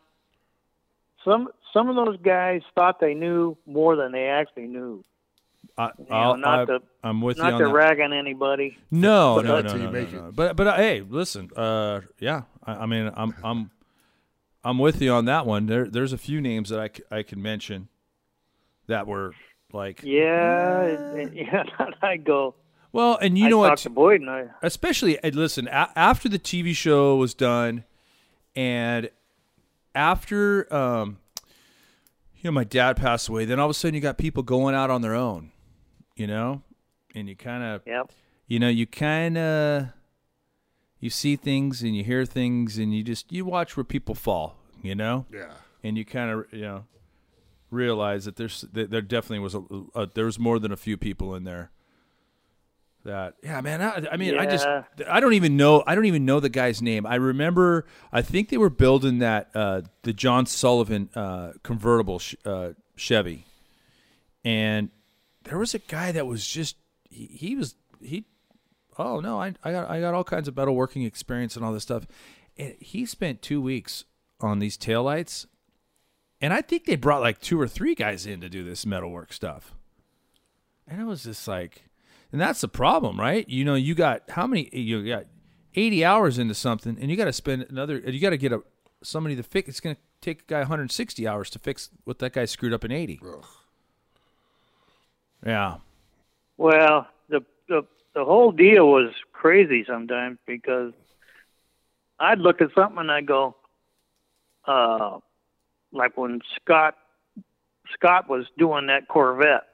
some 1.25 1.49
some 1.73 1.89
of 1.89 1.97
those 1.97 2.17
guys 2.23 2.63
thought 2.75 3.01
they 3.01 3.15
knew 3.15 3.57
more 3.67 3.97
than 3.97 4.13
they 4.13 4.27
actually 4.27 4.67
knew. 4.67 5.05
I, 5.79 5.87
know, 5.99 6.07
I'll, 6.11 6.37
not 6.39 6.61
I, 6.61 6.65
to- 6.67 6.83
I'm 7.03 7.21
with 7.21 7.37
you 7.37 7.43
Not 7.43 7.59
to 7.59 7.65
that. 7.67 7.73
rag 7.73 8.01
on 8.01 8.13
anybody. 8.13 8.79
No, 8.91 9.37
But 9.37 9.45
no, 9.45 9.61
no, 9.61 9.77
no, 9.77 9.91
no, 9.91 10.07
no. 10.07 10.33
But 10.35 10.57
but 10.57 10.67
uh, 10.67 10.77
hey, 10.77 11.03
listen, 11.07 11.51
uh, 11.57 12.01
yeah, 12.19 12.43
I, 12.65 12.73
I 12.75 12.87
mean, 12.87 13.11
I'm 13.15 13.35
I'm 13.45 13.71
I'm 14.65 14.79
with 14.79 15.01
you 15.03 15.13
on 15.13 15.27
that 15.27 15.45
one. 15.47 15.67
There 15.67 15.87
there's 15.89 16.13
a 16.13 16.19
few 16.19 16.41
names 16.41 16.71
that 16.71 16.81
I, 16.81 16.89
c- 16.89 17.03
I 17.11 17.23
can 17.23 17.43
mention 17.43 17.89
that 18.87 19.07
were 19.07 19.33
like, 19.73 20.01
Yeah, 20.03 20.97
yeah. 21.33 21.65
I 22.03 22.17
go. 22.17 22.55
Well, 22.93 23.19
and 23.21 23.37
you 23.39 23.47
I 23.47 23.49
know 23.51 23.59
what? 23.59 23.79
to 23.79 23.91
Boyd 23.91 24.21
and 24.23 24.31
I. 24.31 24.47
Especially, 24.63 25.19
listen, 25.33 25.69
a- 25.69 25.91
after 25.97 26.29
the 26.29 26.39
TV 26.39 26.75
show 26.75 27.17
was 27.17 27.35
done, 27.35 27.85
and 28.55 29.11
after 29.95 30.73
um, 30.75 31.19
you 32.37 32.45
know, 32.45 32.53
my 32.53 32.65
dad 32.65 32.97
passed 32.97 33.29
away, 33.29 33.45
then 33.45 33.59
all 33.59 33.67
of 33.67 33.71
a 33.71 33.75
sudden 33.75 33.95
you 33.95 34.01
got 34.01 34.19
people 34.19 34.43
going 34.43 34.75
out 34.75 34.91
on 34.91 35.03
their 35.03 35.15
own, 35.15 35.51
you 36.17 36.27
know, 36.27 36.63
and 37.15 37.29
you 37.29 37.37
kind 37.37 37.63
of 37.63 37.83
Yep. 37.87 38.11
you 38.47 38.59
know 38.59 38.69
you 38.69 38.87
kind 38.87 39.37
of 39.39 39.89
you 41.01 41.11
see 41.11 41.37
things 41.37 41.83
and 41.83 41.97
you 41.97 42.05
hear 42.05 42.25
things 42.25 42.79
and 42.79 42.95
you 42.95 43.03
just 43.03 43.31
you 43.33 43.45
watch 43.45 43.77
where 43.77 43.85
people 43.85 44.15
fall 44.15 44.57
you 44.83 44.95
know 44.95 45.25
Yeah. 45.33 45.51
and 45.83 45.97
you 45.99 46.05
kind 46.05 46.31
of 46.31 46.45
you 46.53 46.61
know 46.63 46.85
realize 47.71 48.25
that 48.27 48.37
there's 48.37 48.63
that 48.73 48.91
there 48.91 49.01
definitely 49.03 49.39
was 49.41 49.55
a, 49.55 49.63
a 49.95 50.07
there 50.15 50.25
was 50.27 50.39
more 50.39 50.59
than 50.59 50.73
a 50.73 50.77
few 50.77 50.97
people 50.97 51.35
in 51.35 51.45
there 51.45 51.71
that 53.07 53.35
yeah 53.43 53.61
man 53.61 53.81
I, 53.81 54.07
I 54.13 54.17
mean 54.17 54.39
I 54.39 54.47
just 54.47 54.67
i 55.09 55.21
don't 55.21 55.33
even 55.33 55.57
know 55.57 55.83
I 55.87 55.95
don't 55.95 56.05
even 56.05 56.25
know 56.25 56.41
the 56.41 56.49
guy's 56.49 56.83
name. 56.83 57.07
I 57.07 57.15
remember 57.15 57.87
I 58.13 58.23
think 58.23 58.49
they 58.49 58.57
were 58.57 58.71
building 58.71 59.19
that 59.21 59.51
uh, 59.55 59.83
the 60.03 60.13
John 60.13 60.47
Sullivan 60.47 61.09
uh, 61.15 61.53
convertible 61.63 62.19
sh- 62.19 62.35
uh, 62.45 62.71
Chevy. 62.97 63.47
And 64.45 64.91
there 65.45 65.59
was 65.59 65.75
a 65.75 65.79
guy 65.79 66.13
that 66.13 66.27
was 66.27 66.47
just 66.47 66.77
he, 67.09 67.27
he 67.27 67.57
was 67.57 67.77
he 68.03 68.25
oh 68.99 69.21
no 69.21 69.41
I, 69.41 69.55
I 69.63 69.73
got 69.73 69.91
I 69.91 70.01
got 70.01 70.15
all 70.15 70.25
kinds 70.25 70.49
of 70.49 70.55
metalworking 70.55 71.07
experience 71.07 71.57
and 71.57 71.65
all 71.65 71.73
this 71.73 71.85
stuff. 71.85 72.07
And 72.59 72.75
he 72.81 73.07
spent 73.07 73.43
two 73.43 73.61
weeks 73.61 74.05
on 74.41 74.59
these 74.59 74.77
taillights. 74.77 75.47
And 76.41 76.53
I 76.53 76.61
think 76.61 76.85
they 76.85 76.97
brought 76.97 77.23
like 77.23 77.41
two 77.41 77.59
or 77.59 77.67
three 77.67 77.95
guys 77.95 78.27
in 78.27 78.41
to 78.43 78.49
do 78.49 78.63
this 78.63 78.85
metalwork 78.85 79.33
stuff. 79.33 79.75
And 80.87 81.01
it 81.01 81.05
was 81.05 81.25
just 81.25 81.49
like 81.49 81.86
and 82.33 82.41
that's 82.41 82.61
the 82.61 82.69
problem, 82.69 83.19
right? 83.19 83.49
You 83.49 83.65
know, 83.65 83.75
you 83.75 83.95
got 83.95 84.23
how 84.31 84.47
many? 84.47 84.69
You 84.73 85.07
got 85.07 85.27
eighty 85.75 86.05
hours 86.05 86.39
into 86.39 86.55
something, 86.55 86.99
and 87.01 87.11
you 87.11 87.17
got 87.17 87.27
to 87.27 87.33
spend 87.33 87.67
another. 87.69 87.99
You 87.99 88.21
got 88.21 88.31
to 88.31 88.39
get 88.39 88.53
a 88.53 88.63
somebody 89.03 89.37
to 89.37 89.43
fix. 89.43 89.69
It's 89.69 89.81
going 89.81 89.97
to 89.97 90.03
take 90.21 90.43
a 90.43 90.45
guy 90.47 90.59
160 90.61 91.29
hours 91.29 91.51
to 91.51 91.59
fix 91.59 91.91
what 92.05 92.19
that 92.19 92.33
guy 92.33 92.45
screwed 92.45 92.73
up 92.73 92.85
in 92.85 92.93
80. 92.93 93.21
Yeah, 95.45 95.77
Well, 96.57 97.07
the 97.29 97.45
the 97.69 97.87
the 98.15 98.25
whole 98.25 98.51
deal 98.51 98.89
was 98.89 99.13
crazy 99.33 99.85
sometimes 99.87 100.39
because 100.47 100.93
I'd 102.19 102.39
look 102.39 102.61
at 102.61 102.71
something 102.75 102.99
and 102.99 103.13
I 103.13 103.21
go, 103.21 103.55
uh, 104.67 105.19
like 105.93 106.17
when 106.17 106.41
Scott 106.57 106.97
Scott 107.93 108.29
was 108.29 108.47
doing 108.59 108.87
that 108.87 109.09
Corvette. 109.09 109.69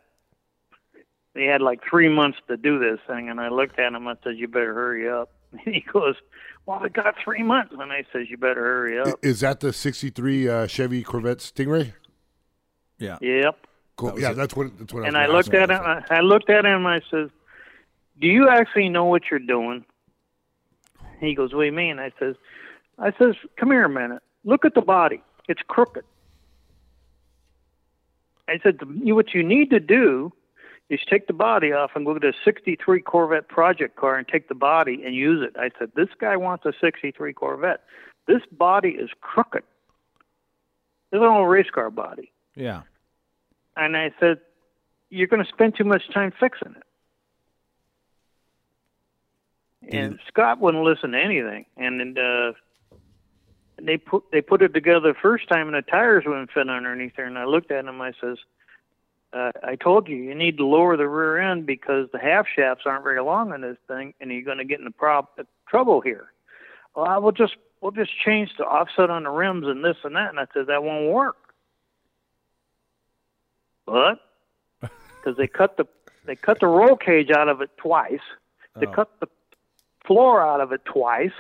They 1.34 1.44
had 1.44 1.62
like 1.62 1.80
three 1.88 2.08
months 2.08 2.38
to 2.48 2.56
do 2.56 2.78
this 2.78 3.00
thing, 3.06 3.28
and 3.30 3.40
I 3.40 3.48
looked 3.48 3.78
at 3.78 3.92
him. 3.94 4.06
I 4.06 4.16
said, 4.22 4.36
"You 4.36 4.48
better 4.48 4.74
hurry 4.74 5.08
up." 5.08 5.30
And 5.64 5.74
He 5.74 5.80
goes, 5.80 6.16
"Well, 6.66 6.80
we 6.82 6.88
got 6.88 7.14
three 7.22 7.42
months," 7.42 7.74
and 7.78 7.92
I 7.92 8.04
says, 8.12 8.28
"You 8.30 8.36
better 8.36 8.60
hurry 8.62 8.98
up." 8.98 9.18
Is 9.22 9.40
that 9.40 9.60
the 9.60 9.72
'63 9.72 10.48
uh, 10.48 10.66
Chevy 10.66 11.02
Corvette 11.02 11.38
Stingray? 11.38 11.92
yeah. 12.98 13.18
Yep. 13.20 13.66
Cool. 13.96 14.12
was 14.12 14.22
yeah, 14.22 14.30
it. 14.30 14.34
that's 14.34 14.54
what. 14.56 14.78
That's 14.78 14.92
what. 14.92 15.06
And 15.06 15.16
I, 15.16 15.24
I 15.24 15.26
looked 15.26 15.54
at 15.54 15.70
him. 15.70 15.80
I 15.80 16.02
I 16.10 16.20
looked 16.20 16.50
at 16.50 16.64
him. 16.64 16.86
and 16.86 16.88
I 16.88 17.00
says, 17.10 17.30
"Do 18.20 18.26
you 18.26 18.48
actually 18.48 18.88
know 18.88 19.04
what 19.04 19.22
you're 19.30 19.40
doing?" 19.40 19.84
He 21.20 21.34
goes, 21.34 21.52
"What 21.54 21.60
do 21.60 21.66
you 21.66 21.72
mean?" 21.72 21.98
I 21.98 22.12
says, 22.18 22.36
"I 22.98 23.12
says, 23.18 23.34
come 23.56 23.70
here 23.70 23.84
a 23.84 23.88
minute. 23.88 24.22
Look 24.44 24.64
at 24.64 24.74
the 24.74 24.80
body. 24.82 25.22
It's 25.48 25.60
crooked." 25.66 26.04
I 28.48 28.58
said, 28.62 28.80
"You- 29.02 29.14
"What 29.14 29.34
you 29.34 29.42
need 29.42 29.70
to 29.70 29.80
do 29.80 30.32
is 30.92 31.00
take 31.08 31.26
the 31.26 31.32
body 31.32 31.72
off 31.72 31.92
and 31.94 32.04
go 32.04 32.14
get 32.14 32.24
a 32.24 32.32
'63 32.44 33.00
Corvette 33.00 33.48
project 33.48 33.96
car 33.96 34.16
and 34.16 34.28
take 34.28 34.48
the 34.48 34.54
body 34.54 35.02
and 35.04 35.14
use 35.14 35.42
it." 35.42 35.56
I 35.58 35.70
said, 35.78 35.92
"This 35.94 36.08
guy 36.18 36.36
wants 36.36 36.66
a 36.66 36.72
'63 36.80 37.32
Corvette. 37.32 37.82
This 38.26 38.42
body 38.52 38.90
is 38.90 39.10
crooked. 39.20 39.64
It's 41.10 41.20
an 41.20 41.22
old 41.22 41.50
race 41.50 41.70
car 41.70 41.90
body." 41.90 42.30
Yeah. 42.54 42.82
And 43.76 43.96
I 43.96 44.12
said, 44.20 44.40
"You're 45.08 45.28
going 45.28 45.44
to 45.44 45.50
spend 45.50 45.76
too 45.76 45.84
much 45.84 46.08
time 46.10 46.32
fixing 46.38 46.76
it." 46.76 46.84
And 49.90 50.20
Scott 50.28 50.60
wouldn't 50.60 50.84
listen 50.84 51.12
to 51.12 51.18
anything, 51.18 51.66
and 51.76 51.98
then, 51.98 52.16
uh, 52.16 52.52
they 53.80 53.96
put 53.96 54.30
they 54.30 54.40
put 54.40 54.62
it 54.62 54.74
together 54.74 55.12
the 55.12 55.18
first 55.20 55.48
time, 55.48 55.66
and 55.66 55.74
the 55.74 55.82
tires 55.82 56.24
wouldn't 56.24 56.52
fit 56.52 56.68
underneath 56.68 57.16
there. 57.16 57.26
And 57.26 57.38
I 57.38 57.46
looked 57.46 57.70
at 57.70 57.84
him, 57.84 58.00
I 58.00 58.12
says, 58.20 58.38
uh, 59.32 59.52
"I 59.62 59.76
told 59.76 60.08
you, 60.08 60.16
you 60.16 60.34
need 60.34 60.56
to 60.58 60.66
lower 60.66 60.96
the 60.96 61.08
rear 61.08 61.38
end 61.38 61.66
because 61.66 62.08
the 62.12 62.18
half 62.18 62.46
shafts 62.54 62.82
aren't 62.86 63.02
very 63.04 63.20
long 63.22 63.52
on 63.52 63.60
this 63.60 63.78
thing, 63.88 64.14
and 64.20 64.30
you're 64.30 64.42
going 64.42 64.58
to 64.58 64.64
get 64.64 64.78
in 64.78 64.84
the 64.84 64.90
prob- 64.90 65.28
trouble 65.68 66.00
here." 66.00 66.26
Well, 66.94 67.06
I 67.06 67.16
will 67.18 67.32
just 67.32 67.56
we'll 67.80 67.92
just 67.92 68.12
change 68.18 68.50
the 68.58 68.64
offset 68.64 69.10
on 69.10 69.22
the 69.24 69.30
rims 69.30 69.66
and 69.66 69.84
this 69.84 69.96
and 70.04 70.14
that. 70.16 70.28
And 70.30 70.38
I 70.38 70.46
said 70.52 70.66
that 70.66 70.82
won't 70.84 71.10
work. 71.12 71.36
But 73.86 74.20
because 74.80 75.36
they 75.36 75.46
cut 75.46 75.76
the 75.76 75.86
they 76.24 76.36
cut 76.36 76.60
the 76.60 76.66
roll 76.68 76.96
cage 76.96 77.30
out 77.30 77.48
of 77.48 77.60
it 77.60 77.70
twice, 77.76 78.20
they 78.78 78.86
Oh. 78.86 78.92
cut 78.92 79.10
the 79.20 79.28
floor 80.04 80.40
out 80.42 80.60
of 80.60 80.72
it 80.72 80.84
twice. 80.84 81.32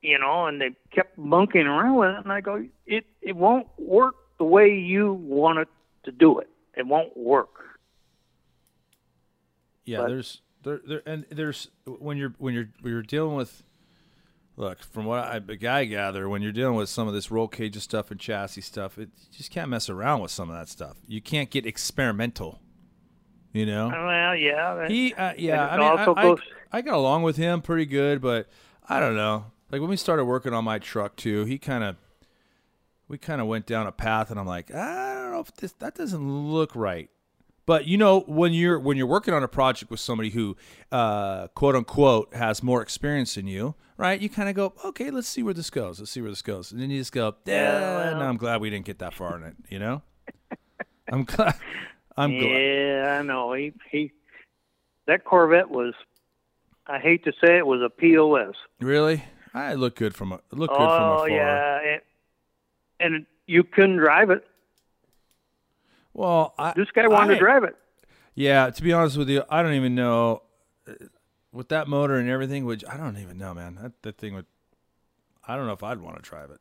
You 0.00 0.18
know, 0.18 0.46
and 0.46 0.60
they 0.60 0.70
kept 0.90 1.16
monkeying 1.16 1.66
around 1.66 1.94
with 1.96 2.10
it, 2.10 2.24
and 2.24 2.32
I 2.32 2.40
go, 2.42 2.64
it 2.86 3.06
it 3.22 3.36
won't 3.36 3.66
work 3.78 4.14
the 4.38 4.44
way 4.44 4.74
you 4.78 5.12
want 5.14 5.58
it 5.60 5.68
to 6.04 6.12
do 6.12 6.38
it. 6.38 6.48
It 6.76 6.86
won't 6.86 7.16
work. 7.16 7.50
Yeah, 9.84 9.98
But- 9.98 10.08
there's 10.08 10.40
there, 10.62 10.80
there 10.86 11.02
and 11.04 11.26
there's 11.30 11.68
when 11.84 12.16
you're 12.16 12.34
when 12.38 12.54
you're 12.54 12.70
when 12.80 12.92
you're 12.92 13.02
dealing 13.02 13.36
with 13.36 13.62
look 14.56 14.82
from 14.82 15.04
what 15.04 15.18
I 15.20 15.38
the 15.40 15.56
guy 15.56 15.84
gather 15.84 16.28
when 16.28 16.40
you're 16.40 16.52
dealing 16.52 16.76
with 16.76 16.88
some 16.88 17.06
of 17.06 17.12
this 17.12 17.30
roll 17.30 17.48
cage 17.48 17.76
stuff 17.80 18.10
and 18.10 18.18
chassis 18.18 18.62
stuff, 18.62 18.98
it 18.98 19.10
you 19.30 19.36
just 19.36 19.50
can't 19.50 19.68
mess 19.68 19.90
around 19.90 20.20
with 20.20 20.30
some 20.30 20.48
of 20.48 20.56
that 20.56 20.68
stuff. 20.68 20.96
You 21.06 21.20
can't 21.20 21.50
get 21.50 21.66
experimental. 21.66 22.60
You 23.52 23.66
know. 23.66 23.88
Well, 23.88 24.34
yeah. 24.34 24.88
He, 24.88 25.14
uh, 25.14 25.32
yeah, 25.38 25.68
I 25.68 25.76
mean, 25.78 26.16
I, 26.16 26.32
I, 26.32 26.36
I 26.72 26.82
got 26.82 26.94
along 26.94 27.22
with 27.22 27.36
him 27.36 27.62
pretty 27.62 27.86
good, 27.86 28.20
but 28.20 28.48
I 28.88 28.98
don't 28.98 29.14
know. 29.14 29.46
Like 29.70 29.80
when 29.80 29.90
we 29.90 29.96
started 29.96 30.24
working 30.24 30.52
on 30.52 30.64
my 30.64 30.80
truck 30.80 31.14
too, 31.14 31.44
he 31.44 31.56
kind 31.58 31.84
of, 31.84 31.96
we 33.14 33.18
kind 33.18 33.40
of 33.40 33.46
went 33.46 33.64
down 33.64 33.86
a 33.86 33.92
path, 33.92 34.32
and 34.32 34.40
I'm 34.40 34.46
like, 34.46 34.74
I 34.74 35.14
don't 35.14 35.30
know 35.30 35.38
if 35.38 35.54
this 35.54 35.70
that 35.74 35.94
doesn't 35.94 36.50
look 36.50 36.74
right. 36.74 37.08
But 37.64 37.86
you 37.86 37.96
know, 37.96 38.22
when 38.26 38.52
you're 38.52 38.76
when 38.76 38.96
you're 38.96 39.06
working 39.06 39.32
on 39.32 39.44
a 39.44 39.48
project 39.48 39.88
with 39.88 40.00
somebody 40.00 40.30
who, 40.30 40.56
uh, 40.90 41.46
quote 41.54 41.76
unquote, 41.76 42.34
has 42.34 42.60
more 42.60 42.82
experience 42.82 43.36
than 43.36 43.46
you, 43.46 43.76
right? 43.96 44.20
You 44.20 44.28
kind 44.28 44.48
of 44.48 44.56
go, 44.56 44.74
okay, 44.84 45.12
let's 45.12 45.28
see 45.28 45.44
where 45.44 45.54
this 45.54 45.70
goes. 45.70 46.00
Let's 46.00 46.10
see 46.10 46.22
where 46.22 46.30
this 46.30 46.42
goes, 46.42 46.72
and 46.72 46.80
then 46.80 46.90
you 46.90 46.98
just 46.98 47.12
go, 47.12 47.36
yeah. 47.44 48.14
no, 48.18 48.22
I'm 48.22 48.36
glad 48.36 48.60
we 48.60 48.68
didn't 48.68 48.84
get 48.84 48.98
that 48.98 49.14
far 49.14 49.36
in 49.36 49.44
it. 49.44 49.54
You 49.68 49.78
know, 49.78 50.02
I'm 51.08 51.22
glad. 51.24 51.54
I'm 52.16 52.32
glad. 52.36 52.50
Yeah, 52.50 53.18
I 53.20 53.22
know. 53.22 53.52
He 53.52 53.74
he 53.92 54.10
that 55.06 55.24
Corvette 55.24 55.70
was 55.70 55.94
I 56.88 56.98
hate 56.98 57.22
to 57.26 57.32
say 57.32 57.58
it 57.58 57.66
was 57.66 57.80
a 57.80 57.90
POS. 57.90 58.56
Really? 58.80 59.22
I 59.54 59.74
look 59.74 59.94
good 59.94 60.16
from 60.16 60.32
a 60.32 60.40
look 60.50 60.70
good 60.70 60.76
from 60.76 60.82
afar. 60.82 61.20
oh 61.20 61.26
yeah. 61.26 61.78
And, 61.92 62.00
and 63.00 63.26
you 63.46 63.64
couldn't 63.64 63.96
drive 63.96 64.30
it. 64.30 64.46
Well, 66.12 66.54
I, 66.58 66.72
This 66.76 66.90
guy 66.92 67.08
wanted 67.08 67.32
I- 67.32 67.34
to 67.34 67.40
drive 67.40 67.64
it. 67.64 67.76
Yeah, 68.36 68.68
to 68.70 68.82
be 68.82 68.92
honest 68.92 69.16
with 69.16 69.28
you, 69.28 69.44
I 69.48 69.62
don't 69.62 69.74
even 69.74 69.94
know 69.94 70.42
uh, 70.88 70.92
with 71.52 71.68
that 71.68 71.86
motor 71.86 72.16
and 72.16 72.28
everything. 72.28 72.64
Which 72.64 72.84
I 72.88 72.96
don't 72.96 73.16
even 73.18 73.38
know, 73.38 73.54
man. 73.54 73.78
That 73.80 73.92
that 74.02 74.18
thing 74.18 74.34
would. 74.34 74.46
I 75.46 75.54
don't 75.56 75.66
know 75.68 75.72
if 75.72 75.84
I'd 75.84 76.00
want 76.00 76.16
to 76.16 76.22
drive 76.22 76.50
it. 76.50 76.60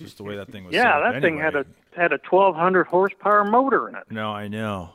Just 0.00 0.16
the 0.16 0.24
way 0.24 0.36
that 0.36 0.50
thing 0.50 0.64
was. 0.64 0.74
Yeah, 0.74 0.98
that 1.12 1.22
thing 1.22 1.38
had 1.38 1.54
a 1.54 1.64
had 1.96 2.12
a 2.12 2.18
twelve 2.18 2.56
hundred 2.56 2.88
horsepower 2.88 3.44
motor 3.44 3.88
in 3.88 3.94
it. 3.94 4.02
No, 4.10 4.32
I 4.32 4.48
know. 4.48 4.90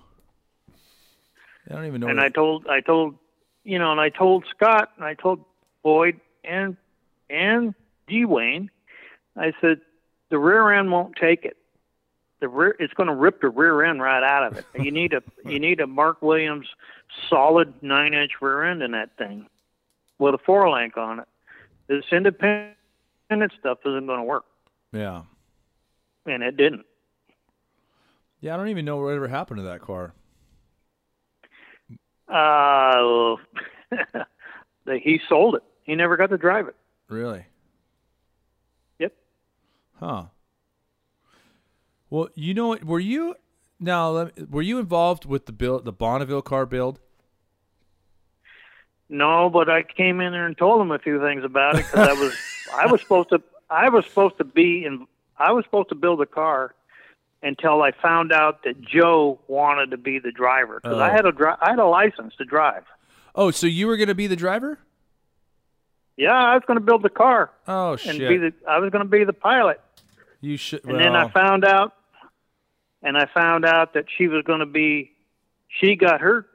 I 1.70 1.74
don't 1.76 1.86
even 1.86 2.02
know. 2.02 2.08
And 2.10 2.20
I 2.20 2.28
told 2.28 2.68
I 2.68 2.82
told 2.82 3.16
you 3.64 3.80
know, 3.80 3.92
and 3.94 4.02
I 4.02 4.10
told 4.10 4.46
Scott 4.54 4.92
and 4.98 5.06
I 5.06 5.14
told 5.14 5.46
Boyd 5.82 6.20
and 6.44 6.76
and 7.30 7.74
Dwayne, 8.10 8.68
I 9.38 9.54
said 9.62 9.80
the 10.30 10.38
rear 10.38 10.72
end 10.72 10.92
won't 10.92 11.16
take 11.16 11.46
it. 11.46 11.58
The 12.42 12.48
rear 12.50 12.76
it's 12.80 12.94
going 12.94 13.08
to 13.08 13.16
rip 13.16 13.42
the 13.42 13.50
rear 13.50 13.84
end 13.84 14.02
right 14.02 14.24
out 14.24 14.52
of 14.52 14.58
it. 14.58 14.66
You 14.78 14.92
need 14.92 15.14
a 15.14 15.24
you 15.50 15.60
need 15.60 15.80
a 15.80 15.88
Mark 15.88 16.22
Williams 16.22 16.68
solid 17.30 17.74
nine 17.82 18.14
inch 18.14 18.32
rear 18.42 18.64
end 18.64 18.82
in 18.82 18.92
that 18.92 19.18
thing 19.18 19.48
with 20.20 20.34
a 20.36 20.40
four 20.40 20.70
link 20.70 20.98
on 20.98 21.20
it. 21.20 21.28
This 21.88 22.04
independent 22.12 22.76
stuff 23.60 23.80
isn't 23.86 24.08
going 24.08 24.20
to 24.20 24.24
work, 24.24 24.46
yeah, 24.92 25.24
and 26.26 26.44
it 26.44 26.58
didn't. 26.58 26.86
yeah. 28.42 28.54
I 28.54 28.58
don't 28.58 28.70
even 28.70 28.86
know 28.86 28.98
what 28.98 29.10
ever 29.10 29.28
happened 29.28 29.60
to 29.60 29.64
that 29.64 29.82
car. 29.82 30.14
Uh, 32.28 33.36
he 35.00 35.22
sold 35.30 35.56
it. 35.56 35.64
He 35.84 35.96
never 35.96 36.18
got 36.18 36.32
to 36.32 36.38
drive 36.38 36.68
it. 36.68 36.76
Really? 37.08 37.46
Huh. 40.00 40.26
Well, 42.10 42.30
you 42.36 42.54
know 42.54 42.68
what? 42.68 42.84
Were 42.84 43.00
you 43.00 43.36
now? 43.80 44.30
Were 44.50 44.62
you 44.62 44.80
involved 44.80 45.26
with 45.26 45.46
the 45.46 45.52
build, 45.52 45.86
the 45.86 45.92
Bonneville 45.94 46.42
car 46.42 46.66
build? 46.66 47.00
No, 49.10 49.50
but 49.50 49.70
I 49.70 49.84
came 49.84 50.20
in 50.22 50.32
there 50.32 50.46
and 50.46 50.58
told 50.58 50.80
them 50.80 50.92
a 50.92 51.00
few 51.00 51.20
things 51.20 51.44
about 51.44 51.76
it 51.76 51.86
because 51.86 52.08
I 52.10 52.14
was 52.14 52.36
I 52.74 52.86
was 52.88 53.02
supposed 53.02 53.30
to 53.30 53.42
I 53.70 53.90
was 53.90 54.06
supposed 54.06 54.38
to 54.40 54.44
be 54.44 54.86
in 54.86 55.06
I 55.38 55.52
was 55.52 55.66
supposed 55.66 55.90
to 55.90 55.96
build 55.96 56.22
a 56.22 56.26
car 56.26 56.74
until 57.44 57.82
I 57.84 57.92
found 57.92 58.32
out 58.32 58.64
that 58.64 58.82
Joe 58.82 59.40
wanted 59.48 59.92
to 59.92 59.98
be 59.98 60.18
the 60.20 60.32
driver 60.32 60.80
because 60.82 60.98
I 61.00 61.10
Oh. 61.10 61.12
had 61.12 61.26
a 61.26 61.32
dri- 61.32 61.54
I 61.62 61.70
had 61.72 61.80
a 61.80 61.86
license 61.86 62.34
to 62.38 62.46
drive. 62.46 62.84
Oh, 63.36 63.52
so 63.52 63.68
you 63.68 63.88
were 63.88 63.98
going 63.98 64.08
to 64.08 64.16
be 64.16 64.28
the 64.28 64.36
driver? 64.38 64.80
Yeah, 66.18 66.32
I 66.34 66.54
was 66.56 66.64
going 66.66 66.80
to 66.80 66.86
build 66.86 67.04
the 67.04 67.10
car 67.10 67.52
Oh 67.68 67.92
and 67.92 68.00
shit! 68.00 68.30
be 68.30 68.38
the 68.38 68.54
I 68.68 68.80
was 68.80 68.90
going 68.90 69.04
to 69.04 69.10
be 69.10 69.24
the 69.24 69.34
pilot. 69.34 69.80
You 70.46 70.58
should. 70.58 70.86
And 70.86 71.00
then 71.00 71.16
I 71.16 71.28
found 71.30 71.66
out 71.66 71.94
and 73.02 73.18
I 73.18 73.28
found 73.34 73.66
out 73.66 73.94
that 73.94 74.06
she 74.18 74.28
was 74.28 74.44
going 74.44 74.60
to 74.60 74.66
be 74.66 75.12
she 75.68 75.96
got 75.96 76.22
her 76.22 76.46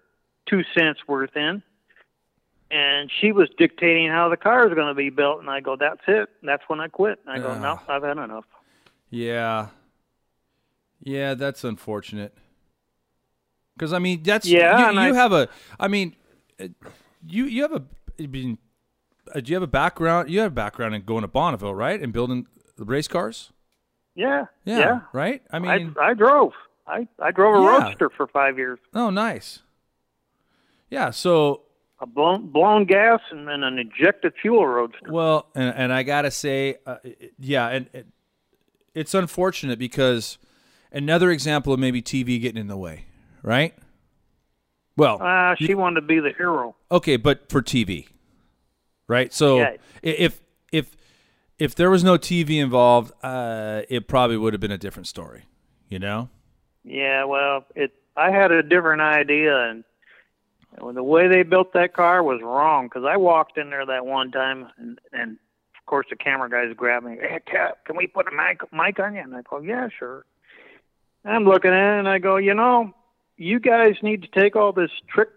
two 0.48 0.62
cents 0.74 1.00
worth 1.06 1.36
in, 1.36 1.62
and 2.70 3.10
she 3.20 3.32
was 3.32 3.48
dictating 3.58 4.08
how 4.08 4.28
the 4.28 4.36
car 4.36 4.68
is 4.68 4.74
going 4.74 4.88
to 4.88 4.94
be 4.94 5.10
built. 5.10 5.40
And 5.40 5.50
I 5.50 5.60
go, 5.60 5.76
"That's 5.76 6.00
it." 6.06 6.28
That's 6.42 6.62
when 6.68 6.80
I 6.80 6.88
quit. 6.88 7.18
I 7.26 7.38
go. 7.38 7.58
"No, 7.58 7.80
I've 7.88 8.02
had 8.02 8.18
enough." 8.18 8.44
Yeah. 9.10 9.68
Yeah, 11.02 11.34
that's 11.34 11.64
unfortunate. 11.64 12.36
Because 13.76 13.92
I 13.92 13.98
mean, 13.98 14.22
that's 14.22 14.46
Yeah, 14.46 14.78
You, 14.78 14.84
and 14.86 14.94
you 14.96 15.14
I- 15.14 15.16
have 15.16 15.32
a. 15.32 15.48
I 15.78 15.88
mean, 15.88 16.14
you 17.26 17.44
you 17.44 17.62
have 17.62 17.72
a. 17.72 17.82
I 18.18 18.26
mean, 18.26 18.58
uh, 19.34 19.40
do 19.40 19.50
you 19.50 19.56
have 19.56 19.62
a 19.62 19.66
background? 19.66 20.30
You 20.30 20.40
have 20.40 20.52
a 20.52 20.54
background 20.54 20.94
in 20.94 21.02
going 21.02 21.22
to 21.22 21.28
Bonneville, 21.28 21.74
right, 21.74 22.00
and 22.00 22.12
building 22.12 22.46
the 22.76 22.84
race 22.84 23.08
cars. 23.08 23.52
Yeah, 24.14 24.46
Yeah. 24.64 24.78
yeah. 24.78 25.00
Right. 25.12 25.42
I 25.50 25.56
I 25.56 25.58
mean, 25.60 25.94
I 26.00 26.14
drove. 26.14 26.52
I 26.86 27.06
I 27.20 27.30
drove 27.30 27.54
a 27.54 27.62
Yeah. 27.62 27.68
roadster 27.86 28.10
for 28.10 28.26
five 28.26 28.58
years. 28.58 28.78
oh, 28.94 29.10
nice. 29.10 29.60
Yeah. 30.90 31.10
So 31.10 31.62
A 32.00 32.06
blown 32.06 32.48
blown 32.50 32.84
gas 32.86 33.20
and 33.30 33.46
then 33.46 33.62
an 33.62 33.78
injected 33.78 34.32
fuel 34.40 34.66
roadster. 34.66 35.10
Well, 35.10 35.46
and, 35.54 35.74
and 35.76 35.92
I 35.92 36.02
gotta 36.02 36.30
say, 36.30 36.76
uh, 36.86 36.96
it- 37.04 37.34
yeah, 37.38 37.68
and 37.68 37.88
it, 37.92 38.06
it's 38.94 39.14
unfortunate 39.14 39.78
because 39.78 40.38
another 40.90 41.30
example 41.30 41.72
of 41.72 41.78
maybe 41.78 42.02
TV 42.02 42.40
getting 42.40 42.60
in 42.60 42.66
the 42.68 42.76
way, 42.76 43.04
right? 43.42 43.74
Well, 44.96 45.18
Ah, 45.20 45.54
she 45.58 45.74
wanted 45.74 46.00
to 46.00 46.06
be 46.06 46.18
the 46.20 46.32
hero. 46.36 46.74
okay, 46.90 47.16
but 47.16 47.48
for 47.48 47.62
TV, 47.62 48.08
right? 49.06 49.32
So 49.32 49.58
Yeah. 49.58 49.76
if 50.02 50.40
if 50.72 50.90
if 51.60 51.74
there 51.74 51.90
was 51.90 52.02
no 52.02 52.16
TV 52.16 52.60
involved, 52.60 53.12
uh, 53.22 53.82
it 53.88 54.08
probably 54.08 54.38
would 54.38 54.54
have 54.54 54.60
been 54.60 54.72
a 54.72 54.78
different 54.78 55.06
story, 55.06 55.44
you 55.88 55.98
know? 55.98 56.30
Yeah, 56.82 57.24
well, 57.24 57.66
it. 57.76 57.92
I 58.16 58.30
had 58.30 58.50
a 58.50 58.62
different 58.62 59.02
idea, 59.02 59.68
and 59.68 59.84
and 60.78 60.96
the 60.96 61.04
way 61.04 61.28
they 61.28 61.42
built 61.42 61.74
that 61.74 61.92
car 61.92 62.22
was 62.22 62.40
wrong. 62.42 62.86
Because 62.86 63.04
I 63.06 63.18
walked 63.18 63.58
in 63.58 63.68
there 63.68 63.84
that 63.84 64.06
one 64.06 64.32
time, 64.32 64.68
and, 64.78 64.98
and 65.12 65.32
of 65.32 65.86
course 65.86 66.06
the 66.08 66.16
camera 66.16 66.48
guys 66.48 66.74
grabbed 66.74 67.04
me. 67.04 67.18
Hey, 67.20 67.40
Cap, 67.46 67.84
can 67.84 67.96
we 67.96 68.06
put 68.06 68.26
a 68.26 68.30
mic 68.30 68.62
mic 68.72 68.98
on 68.98 69.14
you? 69.14 69.20
And 69.20 69.36
I 69.36 69.42
go, 69.42 69.60
Yeah, 69.60 69.88
sure. 69.96 70.24
I'm 71.26 71.44
looking 71.44 71.70
at 71.70 71.96
it, 71.96 71.98
and 71.98 72.08
I 72.08 72.18
go, 72.18 72.36
you 72.36 72.54
know, 72.54 72.94
you 73.36 73.60
guys 73.60 73.96
need 74.02 74.22
to 74.22 74.28
take 74.28 74.56
all 74.56 74.72
this 74.72 74.90
trick 75.12 75.28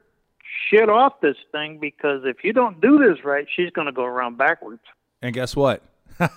shit 0.70 0.88
off 0.88 1.20
this 1.20 1.36
thing 1.52 1.78
because 1.80 2.22
if 2.24 2.46
you 2.46 2.54
don't 2.54 2.80
do 2.80 2.98
this 2.98 3.26
right, 3.26 3.46
she's 3.54 3.70
going 3.72 3.88
to 3.88 3.92
go 3.92 4.06
around 4.06 4.38
backwards. 4.38 4.82
And 5.22 5.34
guess 5.34 5.58
what? 5.58 5.84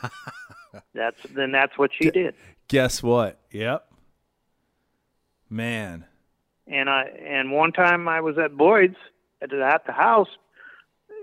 That's 0.94 1.16
then 1.34 1.52
that's 1.52 1.76
what 1.78 1.90
she 1.92 2.10
did. 2.10 2.34
Guess 2.68 3.02
what? 3.02 3.38
Yep. 3.50 3.86
Man. 5.48 6.04
and 6.66 6.90
I 6.90 7.04
and 7.24 7.52
one 7.52 7.72
time 7.72 8.08
I 8.08 8.20
was 8.20 8.36
at 8.38 8.56
Boyd's 8.56 8.96
at 9.40 9.50
the, 9.50 9.64
at 9.64 9.86
the 9.86 9.92
house. 9.92 10.28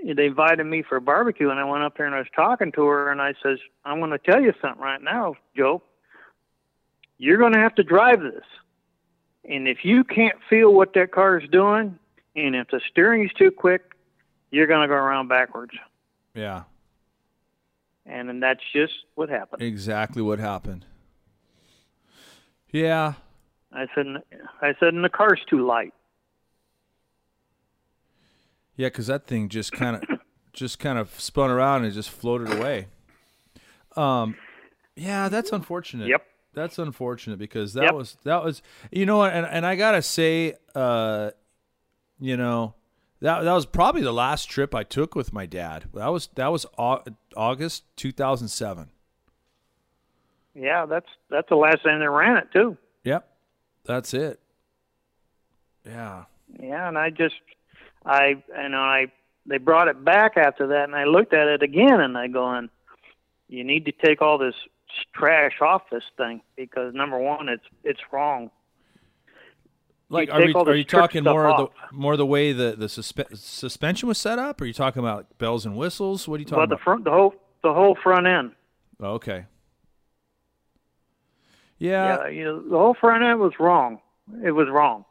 They 0.05 0.25
invited 0.25 0.65
me 0.65 0.81
for 0.81 0.97
a 0.97 1.01
barbecue, 1.01 1.49
and 1.49 1.59
I 1.59 1.63
went 1.63 1.83
up 1.83 1.95
there 1.97 2.05
and 2.05 2.15
I 2.15 2.19
was 2.19 2.27
talking 2.35 2.71
to 2.73 2.85
her, 2.85 3.11
and 3.11 3.21
I 3.21 3.33
says, 3.41 3.59
"I'm 3.85 3.99
going 3.99 4.11
to 4.11 4.17
tell 4.17 4.41
you 4.41 4.53
something 4.61 4.81
right 4.81 5.01
now, 5.01 5.35
Jo. 5.55 5.81
You're 7.17 7.37
going 7.37 7.53
to 7.53 7.59
have 7.59 7.75
to 7.75 7.83
drive 7.83 8.21
this, 8.21 8.43
and 9.47 9.67
if 9.67 9.85
you 9.85 10.03
can't 10.03 10.37
feel 10.49 10.73
what 10.73 10.93
that 10.95 11.11
car 11.11 11.39
is 11.39 11.49
doing, 11.49 11.97
and 12.35 12.55
if 12.55 12.67
the 12.69 12.81
steering 12.89 13.23
is 13.23 13.31
too 13.33 13.49
quick, 13.51 13.95
you're 14.51 14.67
going 14.67 14.81
to 14.81 14.87
go 14.87 14.95
around 14.95 15.29
backwards." 15.29 15.73
Yeah. 16.35 16.63
And 18.05 18.27
then 18.27 18.39
that's 18.39 18.59
just 18.73 18.93
what 19.15 19.29
happened. 19.29 19.61
Exactly 19.61 20.21
what 20.21 20.39
happened. 20.39 20.85
Yeah. 22.71 23.13
I 23.71 23.87
said, 23.95 24.05
"I 24.61 24.73
said, 24.79 24.93
and 24.93 25.03
the 25.03 25.09
car's 25.09 25.41
too 25.49 25.65
light." 25.65 25.93
Yeah, 28.75 28.87
because 28.87 29.07
that 29.07 29.25
thing 29.27 29.49
just 29.49 29.71
kind 29.71 29.95
of 29.97 30.19
just 30.53 30.79
kind 30.79 30.97
of 30.97 31.19
spun 31.19 31.49
around 31.49 31.85
and 31.85 31.93
just 31.93 32.09
floated 32.09 32.51
away. 32.51 32.87
Um, 33.95 34.35
yeah, 34.95 35.29
that's 35.29 35.51
unfortunate. 35.51 36.07
Yep. 36.09 36.25
That's 36.53 36.77
unfortunate 36.77 37.39
because 37.39 37.73
that 37.73 37.83
Yep. 37.85 37.93
was 37.93 38.17
that 38.23 38.43
was 38.43 38.61
you 38.91 39.05
know 39.05 39.23
and 39.23 39.45
and 39.45 39.65
I 39.65 39.75
gotta 39.75 40.01
say, 40.01 40.55
uh, 40.75 41.31
you 42.19 42.37
know, 42.37 42.75
that 43.23 43.43
that 43.43 43.53
was 43.53 43.65
probably 43.65 44.01
the 44.01 44.13
last 44.13 44.45
trip 44.49 44.75
I 44.75 44.83
took 44.83 45.15
with 45.15 45.33
my 45.33 45.45
dad. 45.45 45.85
That 45.93 46.09
was 46.09 46.29
that 46.35 46.51
was 46.51 46.65
August 47.35 47.83
two 47.95 48.11
thousand 48.11 48.49
seven. 48.49 48.89
Yeah, 50.53 50.85
that's 50.85 51.09
that's 51.31 51.49
the 51.49 51.55
last 51.55 51.83
time 51.83 51.99
they 51.99 52.07
ran 52.07 52.37
it 52.37 52.49
too. 52.53 52.77
Yep, 53.03 53.27
that's 53.85 54.13
it. 54.13 54.39
Yeah. 55.85 56.25
Yeah, 56.61 56.87
and 56.87 56.97
I 56.97 57.09
just, 57.09 57.35
I, 58.05 58.43
and 58.55 58.75
I, 58.75 59.07
they 59.45 59.57
brought 59.57 59.87
it 59.87 60.05
back 60.05 60.37
after 60.37 60.67
that, 60.67 60.83
and 60.83 60.95
I 60.95 61.05
looked 61.05 61.33
at 61.33 61.47
it 61.47 61.63
again, 61.63 61.99
and 61.99 62.17
I 62.17 62.27
going, 62.27 62.69
you 63.49 63.63
need 63.63 63.85
to 63.85 63.91
take 63.91 64.21
all 64.21 64.37
this 64.37 64.55
trash 65.13 65.59
off 65.61 65.81
this 65.91 66.03
thing 66.15 66.41
because 66.55 66.93
number 66.93 67.17
one, 67.17 67.49
it's 67.49 67.65
it's 67.83 67.99
wrong. 68.11 68.51
Like, 70.09 70.29
are, 70.29 70.45
we, 70.45 70.53
are 70.53 70.75
you 70.75 70.83
talking 70.83 71.23
more 71.23 71.47
of 71.47 71.57
the 71.57 71.95
more 71.95 72.15
the 72.17 72.25
way 72.25 72.51
the 72.53 72.75
the 72.77 72.85
suspe- 72.85 73.35
suspension 73.37 74.07
was 74.07 74.17
set 74.17 74.37
up? 74.37 74.61
Or 74.61 74.65
are 74.65 74.67
you 74.67 74.73
talking 74.73 74.99
about 74.99 75.37
bells 75.39 75.65
and 75.65 75.75
whistles? 75.75 76.27
What 76.27 76.35
are 76.35 76.39
you 76.39 76.45
talking 76.45 76.61
But 76.61 76.69
the 76.69 76.75
about? 76.75 76.83
front, 76.83 77.03
the 77.05 77.11
whole, 77.11 77.33
the 77.63 77.73
whole 77.73 77.95
front 78.03 78.27
end. 78.27 78.51
Oh, 78.99 79.13
okay. 79.13 79.45
Yeah, 81.79 82.23
yeah, 82.23 82.27
you 82.29 82.43
know, 82.45 82.61
the 82.61 82.77
whole 82.77 82.93
front 82.93 83.23
end 83.23 83.39
was 83.39 83.53
wrong. 83.59 83.99
It 84.43 84.51
was 84.51 84.67
wrong, 84.69 85.03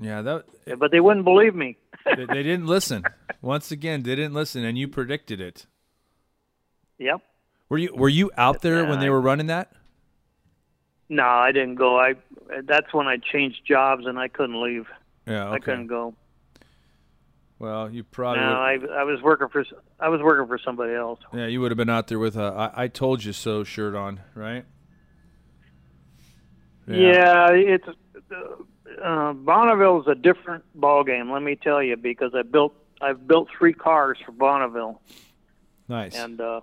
yeah. 0.00 0.22
That 0.22 0.44
Yeah, 0.66 0.76
but 0.76 0.90
they 0.90 1.00
wouldn't 1.00 1.24
believe 1.24 1.54
me. 1.54 1.76
they, 2.04 2.24
they 2.24 2.42
didn't 2.42 2.66
listen. 2.66 3.04
Once 3.42 3.70
again, 3.70 4.02
they 4.02 4.14
didn't 4.14 4.32
listen, 4.32 4.64
and 4.64 4.78
you 4.78 4.88
predicted 4.88 5.40
it. 5.40 5.66
Yep. 6.98 7.20
Were 7.68 7.78
you 7.78 7.94
Were 7.94 8.08
you 8.08 8.30
out 8.38 8.62
there 8.62 8.86
when 8.86 9.00
they 9.00 9.10
were 9.10 9.20
running 9.20 9.48
that? 9.48 9.72
No, 11.08 11.24
I 11.26 11.52
didn't 11.52 11.74
go. 11.76 11.98
I. 11.98 12.14
That's 12.64 12.92
when 12.94 13.06
I 13.06 13.16
changed 13.18 13.62
jobs 13.66 14.06
and 14.06 14.18
I 14.18 14.28
couldn't 14.28 14.60
leave. 14.62 14.86
Yeah. 15.26 15.50
I 15.50 15.58
couldn't 15.58 15.86
go. 15.86 16.14
Well, 17.58 17.90
you 17.90 18.04
probably. 18.04 18.40
No, 18.42 18.48
would- 18.80 18.90
I 18.90 19.00
I 19.00 19.04
was 19.04 19.22
working 19.22 19.48
for 19.48 19.64
I 20.00 20.08
was 20.08 20.20
working 20.20 20.46
for 20.46 20.58
somebody 20.58 20.94
else. 20.94 21.20
yeah, 21.32 21.46
you 21.46 21.60
would 21.60 21.70
have 21.70 21.78
been 21.78 21.88
out 21.90 22.08
there 22.08 22.18
with 22.18 22.36
a 22.36 22.70
"I, 22.74 22.84
I 22.84 22.88
told 22.88 23.22
you 23.24 23.32
so" 23.32 23.64
shirt 23.64 23.94
on, 23.94 24.20
right? 24.34 24.64
Yeah, 26.86 27.48
it's 27.52 27.86
uh, 29.02 29.32
Bonneville 29.32 30.02
is 30.02 30.06
a 30.08 30.14
different 30.14 30.64
ball 30.74 31.02
game. 31.04 31.30
Let 31.30 31.42
me 31.42 31.56
tell 31.56 31.82
you, 31.82 31.96
because 31.96 32.32
I 32.34 32.42
built 32.42 32.74
I've 33.00 33.26
built 33.26 33.48
three 33.56 33.72
cars 33.72 34.18
for 34.24 34.32
Bonneville, 34.32 35.00
Nice. 35.88 36.14
and 36.14 36.40
uh, 36.40 36.60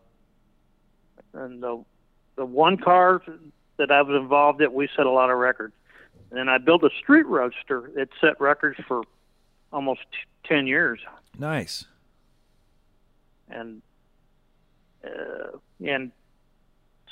and 1.33 1.63
the 1.63 1.83
the 2.35 2.45
one 2.45 2.77
car 2.77 3.21
that 3.81 3.91
I 3.91 4.01
was 4.01 4.15
involved 4.15 4.61
in, 4.61 4.73
we 4.73 4.87
set 4.95 5.05
a 5.05 5.11
lot 5.11 5.29
of 5.29 5.37
records. 5.37 5.73
And 6.31 6.49
I 6.49 6.59
built 6.59 6.83
a 6.83 6.89
street 7.01 7.25
roadster 7.25 7.91
that 7.95 8.09
set 8.21 8.39
records 8.39 8.79
for 8.87 9.03
almost 9.73 10.01
t- 10.11 10.17
ten 10.47 10.65
years, 10.65 10.99
nice. 11.37 11.85
and 13.49 13.81
uh, 15.03 15.57
and 15.85 16.11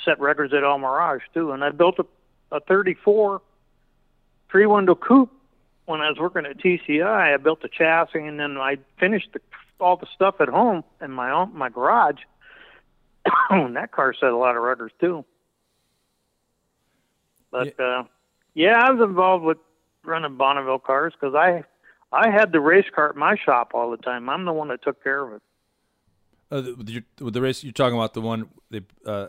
set 0.06 0.20
records 0.22 0.54
at 0.54 0.64
El 0.64 0.78
Mirage 0.78 1.24
too. 1.34 1.52
And 1.52 1.64
I 1.66 1.72
built 1.72 2.00
a 2.00 2.06
a 2.52 2.60
34 2.60 3.42
three 4.50 4.66
window 4.66 4.96
coupe 4.96 5.32
when 5.86 6.02
I 6.02 6.10
was 6.10 6.18
working 6.18 6.46
at 6.46 6.58
TCI. 6.58 7.34
I 7.34 7.38
built 7.38 7.62
the 7.62 7.70
chassis 7.70 8.20
and 8.20 8.40
then 8.40 8.58
I 8.58 8.78
finished 9.00 9.30
the, 9.34 9.42
all 9.80 9.98
the 9.98 10.08
stuff 10.14 10.36
at 10.40 10.50
home 10.50 10.84
in 11.02 11.12
my 11.12 11.32
own 11.32 11.56
my 11.56 11.70
garage. 11.70 12.22
and 13.50 13.76
that 13.76 13.92
car 13.92 14.14
set 14.14 14.30
a 14.30 14.38
lot 14.38 14.56
of 14.56 14.64
records 14.64 14.94
too. 15.00 15.26
But 17.52 17.80
uh, 17.80 18.04
yeah, 18.54 18.80
I 18.80 18.92
was 18.92 19.02
involved 19.08 19.44
with 19.44 19.58
running 20.04 20.38
Bonneville 20.38 20.80
cars 20.80 21.14
because 21.20 21.36
I 21.36 21.64
I 22.12 22.30
had 22.30 22.52
the 22.52 22.60
race 22.60 22.86
car 22.94 23.10
at 23.10 23.16
my 23.16 23.36
shop 23.36 23.72
all 23.74 23.92
the 23.92 23.98
time. 23.98 24.30
I'm 24.30 24.46
the 24.46 24.54
one 24.54 24.70
that 24.70 24.82
took 24.84 25.04
care 25.04 25.24
of 25.26 25.34
it. 25.34 25.42
Uh, 26.52 26.62
the, 26.62 27.04
the, 27.18 27.32
the 27.32 27.42
race 27.42 27.64
you're 27.64 27.72
talking 27.74 27.98
about 27.98 28.14
the 28.14 28.22
one 28.22 28.50
the 28.72 28.84
uh, 29.06 29.28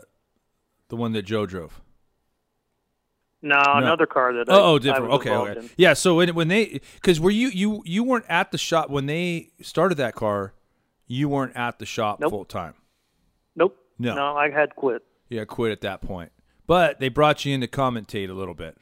the 0.89 0.95
one 0.95 1.13
that 1.13 1.23
Jo 1.23 1.45
drove. 1.45 1.81
No, 3.43 3.59
another 3.65 4.05
car 4.05 4.33
that 4.33 4.49
I, 4.49 4.53
Oh, 4.53 4.73
oh, 4.73 4.79
different. 4.79 5.11
Okay, 5.13 5.31
okay. 5.31 5.59
in. 5.59 5.69
Yeah. 5.75 5.93
So 5.93 6.15
when 6.15 6.35
when 6.35 6.47
they 6.47 6.79
because 6.95 7.19
were 7.19 7.31
you 7.31 7.49
you 7.49 7.81
you 7.85 8.03
weren't 8.03 8.25
at 8.29 8.51
the 8.51 8.57
shop 8.59 8.89
when 8.91 9.07
they 9.07 9.49
started 9.61 9.95
that 9.95 10.13
car, 10.13 10.53
you 11.07 11.27
weren't 11.27 11.55
at 11.55 11.79
the 11.79 11.85
shop 11.87 12.19
Nope. 12.19 12.29
full 12.29 12.45
time. 12.45 12.75
Nope. 13.55 13.77
No. 13.97 14.15
No, 14.15 14.37
I 14.37 14.51
had 14.51 14.75
quit. 14.75 15.03
Yeah, 15.29 15.45
quit 15.45 15.71
at 15.71 15.81
that 15.81 16.01
point. 16.01 16.31
But 16.67 16.99
they 16.99 17.09
brought 17.09 17.43
you 17.45 17.53
in 17.53 17.61
to 17.61 17.67
commentate 17.67 18.29
a 18.29 18.33
little 18.33 18.53
bit. 18.53 18.77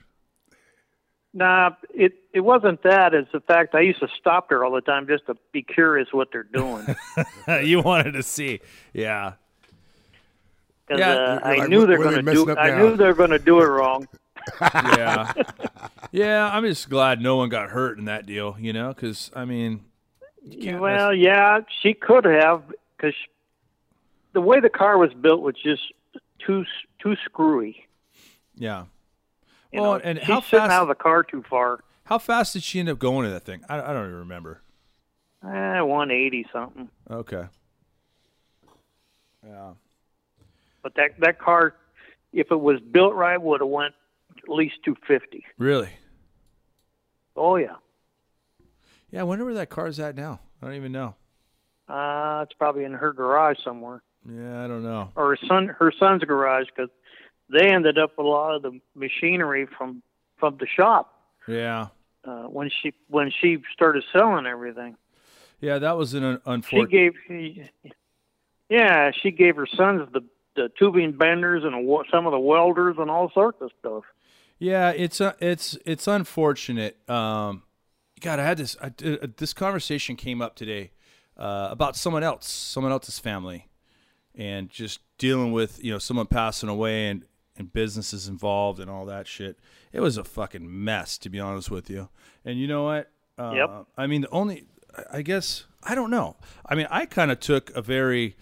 Nah, 1.34 1.72
it 1.94 2.14
it 2.34 2.40
wasn't 2.42 2.82
that. 2.84 3.14
It's 3.14 3.32
the 3.32 3.40
fact 3.40 3.76
I 3.76 3.82
used 3.82 4.00
to 4.00 4.08
stop 4.20 4.50
there 4.50 4.64
all 4.66 4.72
the 4.72 4.82
time 4.82 5.08
just 5.08 5.28
to 5.28 5.36
be 5.52 5.62
curious 5.62 6.08
what 6.12 6.30
they're 6.32 6.44
doing. 6.44 6.96
you 7.64 7.82
wanted 7.82 8.14
to 8.14 8.24
see, 8.24 8.62
yeah. 8.94 9.34
'Cause, 10.88 11.00
Yeah, 11.00 11.14
uh, 11.14 11.40
I 11.44 11.56
like, 11.58 11.70
knew 11.70 11.86
they're 11.86 12.00
what 12.00 12.08
are 12.08 12.10
they 12.16 12.22
going 12.24 12.26
to 12.26 12.46
do. 12.46 12.58
I 12.58 12.76
knew 12.82 12.98
they're 12.98 13.14
going 13.14 13.30
to 13.30 13.38
do 13.38 13.60
it 13.62 13.66
wrong. 13.68 14.08
yeah, 14.62 15.32
yeah. 16.12 16.50
I'm 16.52 16.66
just 16.66 16.90
glad 16.90 17.22
no 17.22 17.36
one 17.36 17.50
got 17.50 17.70
hurt 17.70 18.00
in 18.00 18.06
that 18.06 18.26
deal. 18.26 18.56
You 18.60 18.74
know, 18.74 18.90
because 18.90 19.30
I 19.36 19.46
mean, 19.46 19.82
you 20.44 20.58
can't 20.64 20.82
Well, 20.82 21.14
yeah, 21.14 21.60
she 21.82 21.94
could 21.94 22.26
have 22.26 22.64
because 22.98 23.14
the 24.34 24.42
way 24.42 24.60
the 24.60 24.70
car 24.70 24.98
was 24.98 25.14
built 25.14 25.42
was 25.42 25.56
just 25.64 25.84
too 26.46 26.66
too 27.02 27.16
screwy. 27.26 27.86
yeah. 28.56 28.86
You 29.72 29.82
Well, 29.82 29.94
know, 29.94 30.00
and 30.04 30.18
she's 30.20 30.28
how 30.28 30.42
sitting 30.42 30.60
fast- 30.60 30.72
out 30.72 30.82
of 30.84 30.88
the 30.88 30.96
car 30.96 31.22
too 31.24 31.44
far. 31.50 31.80
How 32.06 32.18
fast 32.18 32.54
did 32.54 32.64
she 32.64 32.80
end 32.80 32.90
up 32.90 32.98
going 32.98 33.26
to 33.26 33.32
that 33.32 33.44
thing? 33.44 33.62
I, 33.70 33.80
I 33.80 33.94
don't 33.94 34.06
even 34.08 34.16
remember. 34.20 34.62
Eh, 35.44 35.80
180 35.82 36.48
something. 36.52 36.90
Okay. 37.10 37.46
Yeah. 39.46 39.72
But 40.82 40.96
that 40.96 41.20
that 41.20 41.40
car, 41.40 41.76
if 42.34 42.52
it 42.52 42.60
was 42.60 42.80
built 42.80 43.14
right, 43.14 43.40
would 43.42 43.62
have 43.62 43.70
went 43.70 43.94
at 44.38 44.50
least 44.50 44.76
250. 44.86 45.46
Really? 45.58 45.90
Oh 47.36 47.56
yeah. 47.58 47.76
Yeah. 49.12 49.22
I 49.22 49.24
wonder 49.24 49.46
where 49.46 49.54
that 49.56 49.70
car's 49.70 50.00
at 50.00 50.16
now. 50.16 50.40
I 50.62 50.66
don't 50.66 50.76
even 50.76 50.92
know. 50.92 51.16
Uh, 51.88 52.42
it's 52.44 52.54
probably 52.54 52.84
in 52.84 52.94
her 52.94 53.14
garage 53.14 53.58
somewhere, 53.64 54.02
Yeah, 54.32 54.64
I 54.64 54.68
don't 54.68 54.84
know. 54.84 55.10
or 55.16 55.30
her 55.36 55.38
son 55.48 55.68
her 55.80 55.92
son's 56.00 56.24
garage, 56.24 56.68
because 56.68 56.90
they 57.50 57.68
ended 57.72 57.98
up 57.98 58.12
with 58.18 58.26
a 58.26 58.30
lot 58.30 58.56
of 58.56 58.62
the 58.62 58.80
machinery 58.96 59.66
from 59.78 60.04
from 60.38 60.58
the 60.60 60.68
shop 60.68 61.14
Yeah. 61.48 61.88
uh, 62.26 62.44
when 62.44 62.70
she 62.82 62.94
when 63.08 63.32
she 63.42 63.58
started 63.74 64.04
selling 64.14 64.46
everything. 64.46 64.96
Yeah, 65.62 65.80
that 65.80 65.98
was 65.98 66.14
an 66.14 66.24
un- 66.24 66.42
She 66.46 66.52
unfortunate. 66.52 67.14
gave, 67.30 67.70
yeah, 68.70 69.12
she 69.22 69.32
gave 69.32 69.56
her 69.56 69.68
sons 69.68 70.08
the 70.14 70.22
the 70.56 70.70
tubing 70.78 71.14
benders 71.14 71.64
and 71.64 71.86
wa- 71.86 72.04
some 72.12 72.26
of 72.26 72.32
the 72.32 72.40
welders 72.40 72.96
and 73.00 73.10
all 73.10 73.32
sorts 73.34 73.62
of 73.62 73.72
stuff. 73.80 74.04
Yeah, 74.58 74.90
it's 74.92 75.22
uh, 75.22 75.34
it's 75.40 75.78
it's 75.86 76.08
unfortunate. 76.08 76.98
Um, 77.10 77.64
God, 78.20 78.40
I 78.40 78.44
had 78.44 78.58
this 78.58 78.76
I, 78.82 78.88
uh, 78.88 79.28
this 79.38 79.54
conversation 79.54 80.16
came 80.16 80.42
up 80.42 80.56
today 80.56 80.92
uh, 81.38 81.70
about 81.72 81.96
someone 81.96 82.24
else, 82.24 82.48
someone 82.50 82.92
else's 82.92 83.20
family, 83.20 83.69
and 84.36 84.70
just 84.70 85.00
dealing 85.18 85.52
with 85.52 85.84
you 85.84 85.92
know 85.92 85.98
someone 86.00 86.28
passing 86.28 86.70
away 86.70 87.08
and 87.08 87.26
and 87.58 87.74
businesses 87.74 88.28
involved 88.28 88.80
and 88.80 88.90
all 88.90 89.06
that 89.06 89.28
shit. 89.28 89.60
It 89.92 90.00
was 90.00 90.18
a 90.18 90.24
fucking 90.24 90.84
mess, 90.84 91.18
to 91.20 91.30
be 91.30 91.40
honest 91.40 91.70
with 91.70 91.90
you. 91.90 92.08
And 92.46 92.58
you 92.60 92.68
know 92.68 92.84
what? 92.86 93.12
Uh, 93.38 93.52
Yep. 93.56 93.86
I 93.98 94.08
mean, 94.08 94.22
the 94.22 94.30
only 94.30 94.66
I 95.12 95.22
guess 95.22 95.66
I 95.84 95.96
don't 95.96 96.10
know. 96.10 96.38
I 96.66 96.76
mean, 96.76 96.88
I 96.90 97.06
kind 97.06 97.32
of 97.32 97.40
took 97.40 97.70
a 97.76 97.82
very 97.82 98.36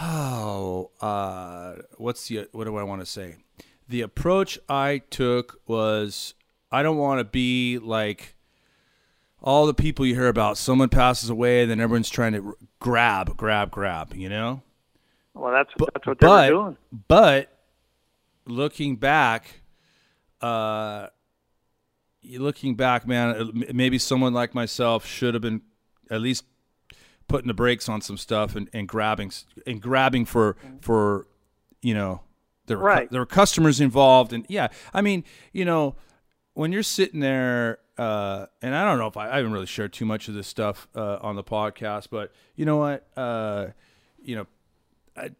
oh, 0.00 0.90
uh, 1.00 1.74
what's 1.96 2.28
the 2.28 2.48
what 2.52 2.64
do 2.64 2.76
I 2.76 2.82
want 2.82 3.00
to 3.02 3.06
say? 3.06 3.36
The 3.88 4.00
approach 4.00 4.58
I 4.68 5.02
took 5.10 5.60
was 5.66 6.34
I 6.72 6.82
don't 6.82 6.96
want 6.96 7.20
to 7.20 7.24
be 7.24 7.78
like 7.78 8.34
all 9.42 9.66
the 9.66 9.74
people 9.74 10.06
you 10.06 10.14
hear 10.14 10.28
about. 10.28 10.56
Someone 10.56 10.88
passes 10.88 11.30
away, 11.30 11.62
and 11.62 11.70
then 11.70 11.80
everyone's 11.80 12.10
trying 12.10 12.32
to 12.32 12.46
r- 12.46 12.54
grab, 12.80 13.36
grab, 13.36 13.70
grab. 13.70 14.14
You 14.14 14.28
know, 14.28 14.62
Well, 15.34 15.52
that's 15.52 15.70
but 15.76 15.90
that's 15.94 16.06
what 16.06 16.18
they 16.20 16.26
but, 16.26 16.52
were 16.52 16.62
doing. 16.62 16.76
but 17.08 17.58
looking 18.46 18.96
back, 18.96 19.62
uh, 20.40 21.08
you- 22.22 22.40
looking 22.40 22.74
back, 22.76 23.06
man, 23.06 23.50
maybe 23.72 23.98
someone 23.98 24.32
like 24.32 24.54
myself 24.54 25.04
should 25.06 25.34
have 25.34 25.42
been 25.42 25.62
at 26.10 26.20
least 26.20 26.44
putting 27.26 27.48
the 27.48 27.54
brakes 27.54 27.88
on 27.88 28.00
some 28.00 28.16
stuff 28.18 28.54
and, 28.54 28.68
and 28.72 28.86
grabbing 28.86 29.32
and 29.66 29.80
grabbing 29.80 30.24
for 30.26 30.56
for 30.82 31.26
you 31.80 31.94
know 31.94 32.20
there 32.66 32.78
were, 32.78 32.84
cu- 33.00 33.08
there 33.10 33.20
were 33.22 33.26
customers 33.26 33.80
involved 33.80 34.32
and 34.34 34.44
yeah 34.48 34.68
I 34.92 35.00
mean 35.00 35.24
you 35.52 35.64
know 35.64 35.96
when 36.52 36.70
you're 36.70 36.82
sitting 36.82 37.20
there 37.20 37.78
uh, 37.96 38.46
and 38.60 38.74
I 38.74 38.84
don't 38.84 38.98
know 38.98 39.06
if 39.06 39.16
I, 39.16 39.30
I 39.30 39.36
haven't 39.36 39.52
really 39.52 39.64
shared 39.66 39.94
too 39.94 40.04
much 40.04 40.28
of 40.28 40.34
this 40.34 40.46
stuff 40.46 40.86
uh, 40.94 41.16
on 41.22 41.34
the 41.36 41.42
podcast 41.42 42.08
but 42.10 42.30
you 42.56 42.66
know 42.66 42.76
what 42.76 43.06
uh, 43.16 43.68
you 44.22 44.36
know 44.36 44.46
I, 45.16 45.30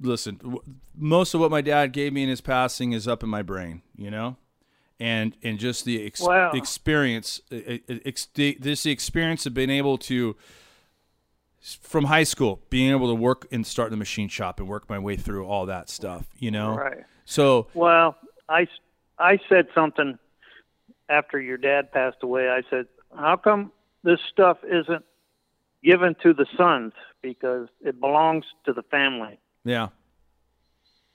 listen 0.00 0.36
w- 0.36 0.62
most 0.96 1.34
of 1.34 1.40
what 1.40 1.50
my 1.50 1.60
dad 1.60 1.92
gave 1.92 2.12
me 2.12 2.22
in 2.22 2.28
his 2.28 2.40
passing 2.40 2.92
is 2.92 3.06
up 3.06 3.22
in 3.22 3.28
my 3.28 3.42
brain 3.42 3.82
you 3.96 4.10
know 4.10 4.36
and 4.98 5.36
and 5.42 5.58
just 5.58 5.84
the 5.84 6.04
ex- 6.06 6.20
Wow. 6.20 6.50
experience 6.52 7.40
ex- 7.50 8.26
the- 8.34 8.56
this 8.60 8.82
the 8.82 8.90
experience 8.90 9.46
of 9.46 9.54
being 9.54 9.70
able 9.70 9.98
to 9.98 10.36
from 11.80 12.04
high 12.04 12.24
school 12.24 12.60
being 12.70 12.90
able 12.90 13.08
to 13.08 13.14
work 13.14 13.46
and 13.52 13.66
start 13.66 13.90
the 13.90 13.96
machine 13.96 14.28
shop 14.28 14.58
and 14.60 14.68
work 14.68 14.88
my 14.88 14.98
way 14.98 15.16
through 15.16 15.46
all 15.46 15.66
that 15.66 15.88
stuff 15.88 16.26
you 16.38 16.50
know 16.50 16.76
Right. 16.76 17.04
so 17.24 17.68
Well, 17.74 18.16
I, 18.48 18.66
I 19.18 19.38
said 19.48 19.68
something 19.74 20.18
after 21.08 21.40
your 21.40 21.56
dad 21.56 21.92
passed 21.92 22.18
away. 22.22 22.48
I 22.50 22.62
said, 22.68 22.86
"How 23.16 23.36
come 23.36 23.72
this 24.02 24.18
stuff 24.30 24.58
isn't 24.64 25.04
given 25.84 26.16
to 26.22 26.32
the 26.32 26.46
sons 26.56 26.92
because 27.22 27.68
it 27.80 28.00
belongs 28.00 28.44
to 28.64 28.72
the 28.72 28.82
family?" 28.82 29.38
Yeah. 29.64 29.88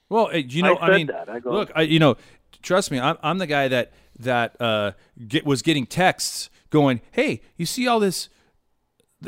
Well, 0.09 0.29
eh, 0.31 0.43
you 0.47 0.63
know, 0.63 0.75
I 0.75 0.87
I, 0.87 0.97
mean, 0.97 1.07
that. 1.07 1.29
I 1.29 1.39
go- 1.39 1.51
look, 1.51 1.71
I, 1.75 1.81
you 1.83 1.99
know, 1.99 2.17
trust 2.61 2.91
me, 2.91 2.99
I'm, 2.99 3.17
I'm 3.21 3.37
the 3.37 3.47
guy 3.47 3.67
that 3.67 3.91
that 4.19 4.59
uh, 4.59 4.91
get, 5.27 5.45
was 5.45 5.61
getting 5.61 5.85
texts 5.85 6.49
going, 6.69 7.01
"Hey, 7.11 7.41
you 7.57 7.65
see 7.65 7.87
all 7.87 7.99
this?" 7.99 8.29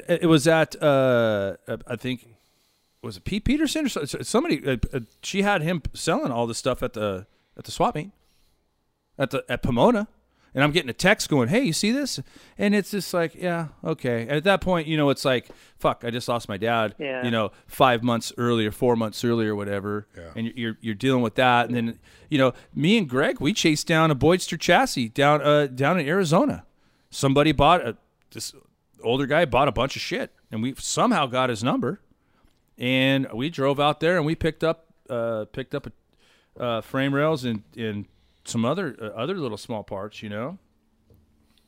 It 0.07 0.27
was 0.27 0.47
at 0.47 0.81
uh, 0.81 1.57
I 1.87 1.95
think 1.97 2.27
was 3.01 3.17
it 3.17 3.23
Pete 3.23 3.43
Peterson 3.45 3.85
or 3.85 4.05
somebody? 4.23 4.65
Uh, 4.65 4.77
uh, 4.93 4.99
she 5.21 5.41
had 5.41 5.61
him 5.61 5.81
selling 5.93 6.31
all 6.31 6.47
this 6.47 6.57
stuff 6.57 6.83
at 6.83 6.93
the 6.93 7.25
at 7.57 7.65
the 7.65 7.71
swap 7.71 7.95
meet 7.95 8.11
at 9.17 9.31
the 9.31 9.43
at 9.49 9.61
Pomona. 9.61 10.07
And 10.53 10.63
I'm 10.65 10.71
getting 10.71 10.89
a 10.89 10.93
text 10.93 11.29
going, 11.29 11.47
"Hey, 11.47 11.61
you 11.61 11.71
see 11.71 11.91
this?" 11.91 12.19
And 12.57 12.75
it's 12.75 12.91
just 12.91 13.13
like, 13.13 13.35
"Yeah, 13.35 13.67
okay." 13.85 14.23
And 14.23 14.31
at 14.31 14.43
that 14.43 14.59
point, 14.59 14.85
you 14.87 14.97
know, 14.97 15.09
it's 15.09 15.23
like, 15.23 15.49
"Fuck, 15.79 16.03
I 16.05 16.09
just 16.09 16.27
lost 16.27 16.49
my 16.49 16.57
dad." 16.57 16.93
Yeah. 16.99 17.23
You 17.23 17.31
know, 17.31 17.51
five 17.67 18.03
months 18.03 18.33
earlier, 18.37 18.69
four 18.71 18.97
months 18.97 19.23
earlier, 19.23 19.55
whatever. 19.55 20.07
Yeah. 20.17 20.23
And 20.35 20.47
you're- 20.47 20.53
you're 20.61 20.77
you're 20.81 20.95
dealing 20.95 21.21
with 21.21 21.35
that, 21.35 21.67
and 21.67 21.75
then 21.75 21.99
you 22.29 22.37
know, 22.37 22.53
me 22.75 22.97
and 22.97 23.07
Greg, 23.07 23.39
we 23.39 23.53
chased 23.53 23.87
down 23.87 24.11
a 24.11 24.15
Boydster 24.15 24.59
chassis 24.59 25.07
down 25.09 25.41
uh 25.41 25.67
down 25.67 25.97
in 25.99 26.05
Arizona. 26.07 26.65
Somebody 27.09 27.53
bought 27.53 27.85
a 27.87 27.95
this 28.31 28.53
older 29.03 29.25
guy 29.25 29.45
bought 29.45 29.67
a 29.69 29.71
bunch 29.71 29.95
of 29.95 30.01
shit, 30.01 30.31
and 30.51 30.61
we 30.61 30.75
somehow 30.77 31.27
got 31.27 31.49
his 31.49 31.63
number, 31.63 32.01
and 32.77 33.27
we 33.33 33.49
drove 33.49 33.79
out 33.79 33.99
there 33.99 34.17
and 34.17 34.25
we 34.25 34.35
picked 34.35 34.63
up 34.63 34.87
uh 35.09 35.45
picked 35.45 35.75
up 35.75 35.87
a, 35.87 36.61
uh, 36.61 36.81
frame 36.81 37.13
rails 37.13 37.43
and 37.45 37.63
and 37.77 38.05
some 38.45 38.65
other 38.65 38.95
uh, 39.01 39.05
other 39.07 39.37
little 39.37 39.57
small 39.57 39.83
parts, 39.83 40.21
you 40.23 40.29
know. 40.29 40.57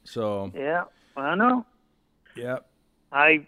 So 0.03 0.51
Yeah, 0.55 0.85
I 1.15 1.35
know. 1.35 1.65
yeah, 2.35 2.57
I 3.11 3.45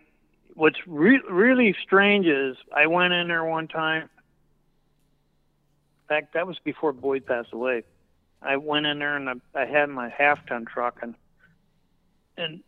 what's 0.53 0.77
re- 0.87 1.21
really 1.29 1.75
strange 1.83 2.27
is 2.27 2.55
I 2.73 2.87
went 2.87 3.13
in 3.13 3.27
there 3.27 3.43
one 3.43 3.67
time. 3.67 4.03
In 4.03 4.09
fact, 6.07 6.33
that 6.33 6.47
was 6.47 6.57
before 6.63 6.93
Boyd 6.93 7.25
passed 7.25 7.51
away. 7.51 7.83
I 8.41 8.57
went 8.57 8.85
in 8.85 8.99
there 8.99 9.17
and 9.17 9.27
I, 9.27 9.33
I 9.59 9.65
had 9.65 9.89
my 9.89 10.07
half 10.09 10.45
ton 10.45 10.65
truck 10.65 10.99
and 11.01 11.15
and 12.37 12.61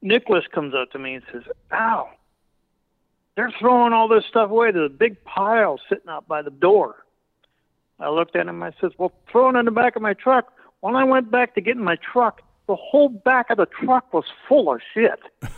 Nicholas 0.00 0.44
comes 0.52 0.74
up 0.74 0.90
to 0.92 0.98
me 0.98 1.14
and 1.14 1.24
says, 1.32 1.42
"Ow, 1.72 2.08
they're 3.36 3.52
throwing 3.58 3.92
all 3.92 4.08
this 4.08 4.24
stuff 4.26 4.50
away. 4.50 4.70
There's 4.70 4.90
a 4.90 4.94
big 4.94 5.22
pile 5.24 5.78
sitting 5.88 6.08
out 6.08 6.26
by 6.26 6.42
the 6.42 6.50
door." 6.50 7.03
I 8.04 8.10
looked 8.10 8.36
at 8.36 8.46
him. 8.46 8.62
I 8.62 8.72
says, 8.80 8.92
"Well, 8.98 9.12
throw 9.30 9.48
it 9.50 9.56
in 9.56 9.64
the 9.64 9.70
back 9.70 9.96
of 9.96 10.02
my 10.02 10.14
truck." 10.14 10.52
When 10.80 10.94
I 10.94 11.04
went 11.04 11.30
back 11.30 11.54
to 11.54 11.60
get 11.62 11.76
in 11.76 11.82
my 11.82 11.96
truck, 11.96 12.42
the 12.66 12.76
whole 12.76 13.08
back 13.08 13.50
of 13.50 13.56
the 13.56 13.66
truck 13.66 14.12
was 14.12 14.24
full 14.48 14.72
of 14.72 14.80
shit. 14.92 15.18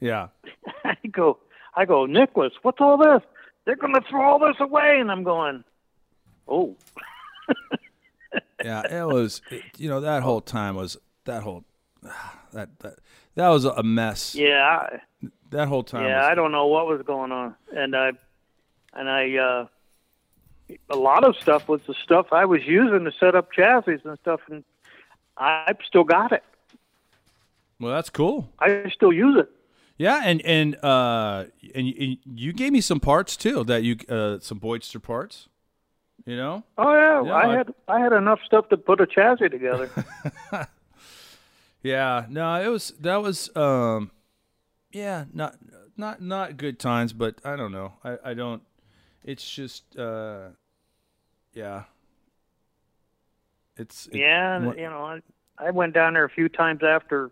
yeah, 0.00 0.28
I 0.84 0.96
go, 1.10 1.38
I 1.74 1.84
go, 1.84 2.06
Nicholas, 2.06 2.52
what's 2.62 2.80
all 2.80 2.96
this? 2.96 3.22
They're 3.64 3.76
going 3.76 3.94
to 3.94 4.02
throw 4.08 4.22
all 4.22 4.38
this 4.38 4.56
away, 4.60 4.98
and 5.00 5.10
I'm 5.10 5.24
going, 5.24 5.64
oh, 6.46 6.76
yeah. 8.64 8.82
It 9.02 9.06
was 9.06 9.42
it, 9.50 9.62
you 9.76 9.88
know 9.88 10.00
that 10.00 10.22
whole 10.22 10.40
time 10.40 10.76
was 10.76 10.96
that 11.24 11.42
whole 11.42 11.64
that 12.52 12.78
that 12.78 12.98
that 13.34 13.48
was 13.48 13.64
a 13.64 13.82
mess. 13.82 14.34
yeah, 14.34 14.64
I, 14.64 15.00
That 15.50 15.68
whole 15.68 15.82
time. 15.82 16.04
yeah. 16.04 16.20
was, 16.20 16.28
I 16.30 16.34
don't 16.34 16.52
know 16.52 16.66
what 16.66 16.86
was 16.86 17.02
going 17.06 17.32
on, 17.32 17.54
and 17.74 17.94
I, 17.94 18.12
and 18.94 19.10
I, 19.10 19.36
uh, 19.36 19.66
a 20.90 20.96
lot 20.96 21.24
of 21.24 21.36
stuff 21.36 21.68
was 21.68 21.80
the 21.86 21.94
stuff 21.94 22.32
I 22.32 22.44
was 22.44 22.64
using 22.66 23.04
to 23.04 23.12
set 23.18 23.34
up 23.34 23.52
chassis 23.52 23.98
and 24.04 24.18
stuff, 24.18 24.40
and 24.50 24.64
I've 25.36 25.78
still 25.86 26.04
got 26.04 26.32
it. 26.32 26.42
Well, 27.80 27.92
that's 27.92 28.10
cool. 28.10 28.50
I 28.58 28.90
still 28.92 29.12
use 29.12 29.36
it. 29.38 29.50
Yeah, 29.98 30.22
and 30.24 30.40
and 30.44 30.76
uh 30.84 31.44
and 31.74 31.86
you, 31.86 32.16
you 32.34 32.52
gave 32.52 32.72
me 32.72 32.80
some 32.80 33.00
parts 33.00 33.36
too 33.36 33.64
that 33.64 33.82
you 33.82 33.96
uh 34.08 34.38
some 34.40 34.60
Boydster 34.60 35.02
parts. 35.02 35.48
You 36.24 36.36
know. 36.36 36.64
Oh 36.76 36.92
yeah, 36.94 37.22
Yeah, 37.22 37.32
I 37.34 37.40
I- 37.52 37.56
had 37.56 37.74
I 37.88 38.00
had 38.00 38.12
enough 38.12 38.40
stuff 38.44 38.68
to 38.70 38.76
put 38.76 39.00
a 39.00 39.06
chassis 39.06 39.48
together. 39.48 39.88
Yeah, 41.82 42.26
no, 42.28 42.60
it 42.60 42.68
was 42.68 42.92
that 43.00 43.22
was 43.22 43.54
um 43.56 44.10
yeah, 44.90 45.26
not 45.32 45.56
not 45.96 46.20
not 46.20 46.56
good 46.56 46.78
times, 46.80 47.12
but 47.12 47.36
I 47.44 47.54
don't 47.56 47.70
know. 47.72 47.92
I 48.02 48.18
I 48.24 48.34
don't 48.34 48.62
it's 49.26 49.48
just 49.48 49.98
uh 49.98 50.48
yeah. 51.52 51.84
It's 53.76 54.06
it- 54.06 54.16
Yeah, 54.16 54.58
what- 54.64 54.78
you 54.78 54.84
know, 54.88 55.04
I, 55.04 55.20
I 55.58 55.70
went 55.70 55.92
down 55.92 56.14
there 56.14 56.24
a 56.24 56.30
few 56.30 56.48
times 56.48 56.82
after 56.82 57.30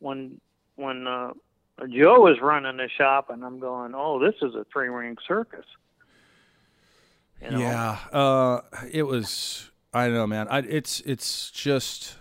when 0.00 0.40
when 0.76 1.06
uh, 1.06 1.32
Jo 1.88 2.20
was 2.20 2.38
running 2.40 2.76
the 2.78 2.88
shop, 2.88 3.30
and 3.30 3.44
I'm 3.44 3.58
going, 3.60 3.92
oh, 3.94 4.18
this 4.18 4.34
is 4.42 4.54
a 4.54 4.64
three 4.72 4.88
ring 4.88 5.16
circus. 5.26 5.64
You 7.42 7.50
know? 7.50 7.58
Yeah, 7.58 7.98
uh, 8.12 8.60
it 8.90 9.02
was. 9.04 9.70
I 9.92 10.06
don't 10.06 10.14
know, 10.14 10.26
man. 10.26 10.46
I, 10.48 10.58
it's 10.60 11.00
it's 11.00 11.50
just, 11.50 12.16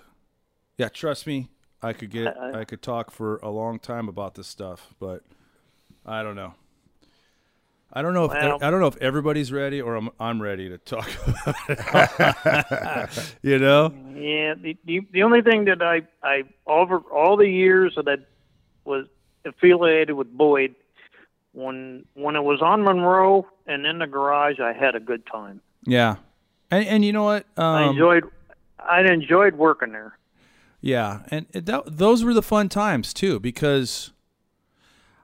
yeah. 0.78 0.90
Trust 0.90 1.28
me, 1.28 1.50
I 1.82 1.94
could 1.94 2.10
get. 2.10 2.36
I- 2.38 2.62
I 2.62 2.66
could 2.66 2.82
talk 2.82 3.12
for 3.12 3.38
a 3.38 3.50
long 3.50 3.80
time 3.80 4.08
about 4.10 4.36
this 4.36 4.48
stuff, 4.48 4.94
but 5.00 5.24
I 6.06 6.24
don't 6.24 6.36
know. 6.36 6.54
I 7.92 8.02
don't 8.04 8.14
know 8.14 8.26
if 8.26 8.32
Well- 8.32 8.60
I 8.62 8.70
don't 8.70 8.80
know 8.80 8.88
if 8.88 8.98
everybody's 8.98 9.52
ready 9.52 9.82
or 9.82 9.96
I'm 9.96 10.10
I'm 10.20 10.42
ready 10.42 10.70
to 10.70 10.78
talk 10.78 11.10
about 11.28 11.56
it. 11.70 13.36
you 13.42 13.58
know? 13.60 13.92
Yeah, 14.14 14.54
the, 14.56 14.78
the 14.86 15.02
the 15.12 15.24
only 15.24 15.42
thing 15.42 15.66
that 15.66 15.82
I 15.82 16.02
I 16.24 16.44
over 16.68 16.98
all 17.12 17.36
the 17.38 17.48
years 17.50 17.94
that 17.96 18.08
I 18.08 18.18
was 18.86 19.06
affiliated 19.46 20.16
with 20.16 20.32
Boyd, 20.32 20.76
when 21.54 22.06
when 22.14 22.36
it 22.36 22.44
was 22.44 22.62
on 22.62 22.84
Monroe 22.84 23.48
and 23.66 23.86
in 23.86 24.00
the 24.00 24.08
garage, 24.08 24.60
I 24.60 24.74
had 24.74 24.96
a 24.96 25.00
good 25.00 25.26
time. 25.26 25.62
Yeah. 25.86 26.18
And 26.70 26.86
and 26.86 27.06
you 27.06 27.12
know 27.14 27.24
what? 27.24 27.46
Um, 27.58 27.66
I 27.66 27.90
enjoyed 27.90 28.24
I 28.80 29.02
enjoyed 29.02 29.56
working 29.56 29.92
there. 29.94 30.18
Yeah, 30.82 31.24
and 31.30 31.46
it- 31.54 31.66
that, 31.66 31.98
those 31.98 32.24
were 32.24 32.34
the 32.34 32.42
fun 32.44 32.70
times 32.70 33.14
too, 33.14 33.40
because 33.40 34.12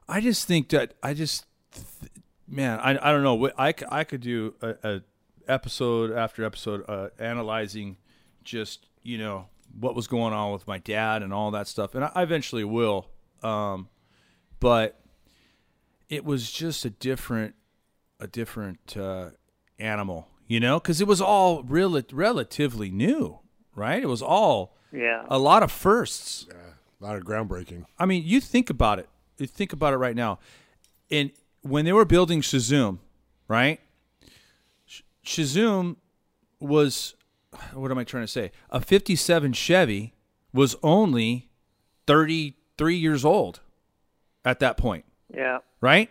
I 0.10 0.20
just 0.20 0.48
think 0.48 0.70
that 0.70 0.96
I 1.02 1.14
just, 1.14 1.46
man, 2.48 2.80
I, 2.80 2.92
I 2.92 3.12
don't 3.12 3.24
know. 3.24 3.48
I, 3.58 3.68
I, 3.68 3.72
c- 3.72 3.86
I 3.90 4.04
could 4.04 4.22
do 4.22 4.54
a, 4.62 4.76
a 4.84 5.02
episode 5.48 6.12
after 6.12 6.44
episode 6.44 6.84
uh, 6.88 7.10
analyzing 7.20 7.98
just 8.44 8.88
you 9.04 9.18
know 9.18 9.48
what 9.80 9.96
was 9.96 10.08
going 10.08 10.34
on 10.34 10.52
with 10.54 10.68
my 10.68 10.78
dad 10.78 11.22
and 11.24 11.34
all 11.34 11.52
that 11.52 11.68
stuff, 11.68 11.96
and 11.96 12.04
I, 12.06 12.12
I 12.16 12.24
eventually 12.24 12.64
will. 12.64 13.08
Um, 13.44 13.90
but 14.60 15.00
it 16.10 16.24
was 16.24 16.52
just 16.52 16.86
a 16.86 16.90
different, 16.90 17.56
a 18.20 18.28
different 18.28 18.96
uh, 18.98 19.32
animal, 19.80 20.28
you 20.48 20.60
know, 20.60 20.80
because 20.80 21.02
it 21.02 21.08
was 21.08 21.20
all 21.22 21.64
rel- 21.64 22.02
relatively 22.12 22.90
new, 22.90 23.40
right? 23.76 24.02
It 24.02 24.08
was 24.08 24.22
all 24.22 24.76
Yeah. 24.92 25.26
a 25.30 25.38
lot 25.38 25.62
of 25.64 25.72
firsts. 25.72 26.46
Yeah, 26.50 26.56
a 27.02 27.04
lot 27.04 27.16
of 27.18 27.24
groundbreaking. 27.24 27.86
I 28.00 28.06
mean, 28.06 28.24
you 28.26 28.40
think 28.40 28.70
about 28.70 29.00
it. 29.00 29.10
You 29.38 29.48
think 29.48 29.74
about 29.74 29.94
it 29.94 29.98
right 29.98 30.16
now. 30.16 30.40
And 31.12 31.32
when 31.68 31.84
they 31.86 31.92
were 31.94 32.06
building 32.06 32.42
CheZoom, 32.42 33.00
right? 33.48 33.80
Sh- 34.86 35.02
CheZoom 35.26 35.96
was 36.60 37.16
what 37.74 37.90
am 37.90 37.98
I 37.98 38.04
trying 38.04 38.24
to 38.24 38.28
say? 38.28 38.52
A 38.70 38.82
57 38.82 39.54
Chevy 39.54 40.14
was 40.54 40.76
only 40.84 41.50
33 42.06 42.96
years 42.98 43.24
old 43.26 43.62
at 44.44 44.60
that 44.60 44.78
point, 44.78 45.06
Yeah. 45.34 45.60
right? 45.82 46.10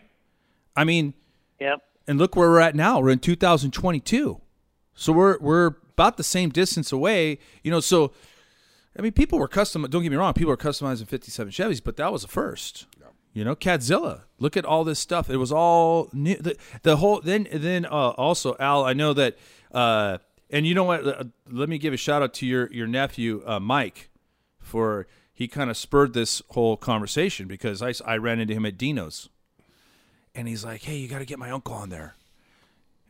I 0.74 0.84
mean, 0.84 1.14
Yep. 1.60 1.82
and 2.08 2.18
look 2.18 2.34
where 2.34 2.48
we're 2.48 2.60
at 2.60 2.74
now. 2.74 2.98
We're 3.00 3.10
in 3.10 3.18
2022. 3.20 4.40
So 4.94 5.12
we're 5.12 5.38
we're 5.38 5.66
about 5.92 6.16
the 6.16 6.24
same 6.24 6.50
distance 6.50 6.90
away, 6.92 7.38
you 7.62 7.70
know, 7.70 7.80
so 7.80 8.12
I 8.98 9.02
mean, 9.02 9.12
people 9.12 9.38
were 9.40 9.48
custom. 9.48 9.82
Don't 9.90 10.02
get 10.02 10.10
me 10.10 10.16
wrong. 10.16 10.32
People 10.34 10.50
were 10.50 10.56
customizing 10.56 11.06
'57 11.06 11.52
Chevys, 11.52 11.82
but 11.82 11.96
that 11.96 12.12
was 12.12 12.24
a 12.24 12.28
first. 12.28 12.86
You 13.34 13.44
know, 13.44 13.56
Cadzilla. 13.56 14.22
Look 14.38 14.56
at 14.56 14.64
all 14.64 14.84
this 14.84 15.00
stuff. 15.00 15.28
It 15.28 15.36
was 15.38 15.50
all 15.50 16.08
new. 16.12 16.36
The, 16.36 16.56
the 16.82 16.96
whole 16.96 17.20
then 17.20 17.48
then 17.52 17.84
uh, 17.84 18.10
also 18.10 18.56
Al. 18.58 18.84
I 18.84 18.92
know 18.94 19.12
that. 19.12 19.36
Uh, 19.72 20.18
and 20.50 20.64
you 20.66 20.74
know 20.74 20.84
what? 20.84 21.04
Uh, 21.04 21.24
Let 21.50 21.68
me 21.68 21.78
give 21.78 21.92
a 21.92 21.96
shout 21.96 22.22
out 22.22 22.32
to 22.34 22.46
your 22.46 22.72
your 22.72 22.86
nephew 22.86 23.42
uh, 23.44 23.58
Mike 23.58 24.08
for 24.60 25.08
he 25.32 25.48
kind 25.48 25.68
of 25.68 25.76
spurred 25.76 26.14
this 26.14 26.42
whole 26.50 26.76
conversation 26.76 27.48
because 27.48 27.82
I 27.82 27.92
I 28.06 28.16
ran 28.18 28.38
into 28.38 28.54
him 28.54 28.64
at 28.64 28.78
Dino's, 28.78 29.28
and 30.32 30.46
he's 30.46 30.64
like, 30.64 30.82
"Hey, 30.82 30.96
you 30.96 31.08
got 31.08 31.18
to 31.18 31.24
get 31.24 31.40
my 31.40 31.50
uncle 31.50 31.74
on 31.74 31.88
there," 31.88 32.14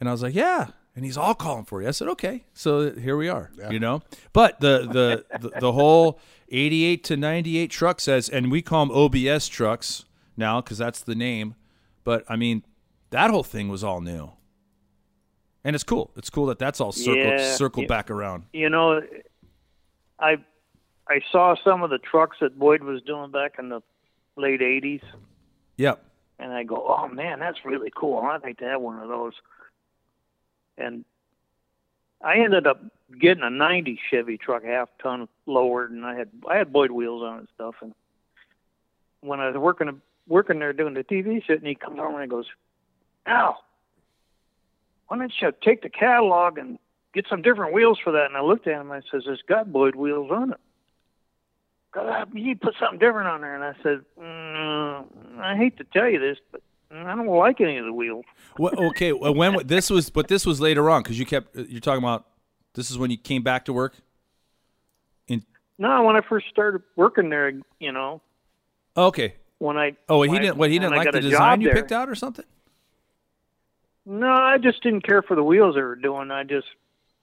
and 0.00 0.08
I 0.08 0.12
was 0.12 0.22
like, 0.22 0.34
"Yeah." 0.34 0.68
And 0.96 1.04
he's 1.04 1.16
all 1.18 1.34
calling 1.34 1.64
for 1.64 1.82
you. 1.82 1.88
I 1.88 1.90
said, 1.90 2.08
"Okay." 2.08 2.44
So 2.54 2.92
here 2.92 3.16
we 3.16 3.28
are. 3.28 3.50
You 3.70 3.80
know, 3.80 4.02
but 4.32 4.60
the 4.60 4.88
the 4.90 5.38
the, 5.38 5.60
the 5.60 5.72
whole 5.72 6.18
'88 6.48 7.04
to 7.04 7.16
'98 7.16 7.70
truck 7.70 8.00
says, 8.00 8.30
and 8.30 8.50
we 8.50 8.62
call 8.62 8.86
them 8.86 8.96
OBS 8.96 9.48
trucks 9.48 10.04
now 10.37 10.61
because 10.61 10.78
that's 10.78 11.03
the 11.03 11.14
name. 11.14 11.55
But 12.05 12.24
I 12.28 12.37
mean, 12.37 12.64
that 13.11 13.30
whole 13.30 13.43
thing 13.43 13.68
was 13.68 13.82
all 13.85 14.01
new, 14.01 14.32
and 15.64 15.74
it's 15.74 15.85
cool. 15.85 16.11
It's 16.16 16.30
cool 16.30 16.47
that 16.47 16.59
that's 16.59 16.80
all 16.80 16.93
circled 16.93 17.35
Yeah, 17.39 17.55
circled 17.55 17.89
back 17.89 18.11
around. 18.11 18.45
You 18.53 18.68
know, 18.68 19.01
I 20.18 20.37
I 21.09 21.20
saw 21.30 21.55
some 21.64 21.82
of 21.82 21.91
the 21.91 21.99
trucks 21.99 22.39
that 22.41 22.59
Boyd 22.59 22.82
was 22.82 23.03
doing 23.03 23.30
back 23.30 23.57
in 23.59 23.68
the 23.68 23.80
late 24.37 24.61
'80s, 24.61 25.03
Yep. 25.76 26.05
and 26.39 26.53
I 26.53 26.64
go, 26.64 26.85
"Oh 26.87 27.09
man, 27.09 27.39
that's 27.39 27.64
really 27.64 27.93
cool. 27.95 28.18
I'd 28.18 28.43
like 28.43 28.59
to 28.59 28.64
have 28.64 28.80
one 28.80 28.99
of 28.99 29.09
those." 29.09 29.35
And 30.76 31.05
I 32.20 32.39
ended 32.39 32.66
up 32.66 32.82
getting 33.20 33.45
a 33.45 33.51
'90 33.51 34.01
Chevy 34.11 34.39
truck, 34.39 34.64
half 34.64 34.89
ton 35.03 35.28
lowered, 35.47 35.91
and 35.93 36.05
I 36.05 36.16
had 36.16 36.30
I 36.49 36.57
had 36.57 36.72
Boyd 36.72 36.91
wheels 36.91 37.22
on 37.22 37.37
it 37.37 37.39
and 37.41 37.49
stuff. 37.55 37.76
And 37.80 37.95
when 39.20 39.41
I 39.41 39.49
was 39.49 39.57
working 39.57 40.01
working 40.26 40.58
there 40.58 40.72
doing 40.72 40.94
the 40.94 41.04
TV 41.04 41.42
shit, 41.44 41.58
and 41.58 41.66
he 41.66 41.74
comes 41.74 41.98
over 41.98 42.20
and 42.20 42.22
he 42.22 42.28
goes, 42.28 42.46
"Al, 43.26 43.62
why 45.08 45.18
don't 45.18 45.32
you 45.40 45.52
take 45.62 45.82
the 45.82 45.88
catalog 45.88 46.58
and 46.58 46.78
get 47.12 47.26
some 47.28 47.42
different 47.42 47.74
wheels 47.74 47.98
for 48.02 48.12
that?" 48.12 48.26
And 48.26 48.36
I 48.36 48.42
looked 48.42 48.66
at 48.66 48.80
him. 48.80 48.90
And 48.90 49.02
I 49.04 49.10
says, 49.10 49.24
"It's 49.26 49.42
got 49.42 49.72
Boyd 49.72 49.94
wheels 49.94 50.30
on 50.30 50.52
it." 50.52 50.60
God, 51.92 52.34
you 52.34 52.56
put 52.56 52.74
something 52.80 52.98
different 52.98 53.28
on 53.28 53.40
there, 53.40 53.54
and 53.54 53.62
I 53.62 53.74
said, 53.82 54.04
mm, 54.20 55.40
"I 55.40 55.56
hate 55.56 55.76
to 55.76 55.84
tell 55.84 56.08
you 56.08 56.18
this, 56.18 56.38
but 56.50 56.60
I 56.90 57.14
don't 57.14 57.26
like 57.26 57.60
any 57.60 57.76
of 57.76 57.84
the 57.84 57.92
wheels." 57.92 58.24
Well, 58.58 58.72
okay. 58.86 59.12
Well, 59.12 59.34
when 59.34 59.66
this 59.66 59.90
was, 59.90 60.10
but 60.10 60.28
this 60.28 60.44
was 60.44 60.60
later 60.60 60.90
on 60.90 61.02
because 61.02 61.18
you 61.18 61.26
kept 61.26 61.54
you're 61.56 61.80
talking 61.80 62.02
about. 62.02 62.26
This 62.74 62.90
is 62.90 62.98
when 62.98 63.12
you 63.12 63.16
came 63.16 63.42
back 63.44 63.66
to 63.66 63.72
work. 63.72 63.94
In 65.28 65.44
No, 65.78 66.02
when 66.02 66.16
I 66.16 66.20
first 66.22 66.48
started 66.48 66.82
working 66.96 67.28
there, 67.28 67.52
you 67.78 67.92
know, 67.92 68.20
okay. 68.96 69.36
When 69.64 69.76
I 69.78 69.96
Oh, 70.08 70.22
he 70.22 70.28
when 70.28 70.38
I- 70.38 70.42
didn't. 70.42 70.56
What 70.58 70.70
he 70.70 70.78
didn't 70.78 70.96
like 70.96 71.10
the 71.12 71.20
design 71.20 71.60
you 71.60 71.68
there- 71.68 71.74
picked 71.76 71.92
out 71.92 72.08
or 72.08 72.14
something. 72.14 72.44
No, 74.06 74.28
I 74.30 74.58
just 74.58 74.82
didn't 74.82 75.00
care 75.02 75.22
for 75.22 75.34
the 75.34 75.42
wheels 75.42 75.74
they 75.76 75.80
were 75.82 75.96
doing. 75.96 76.30
I 76.30 76.44
just, 76.44 76.66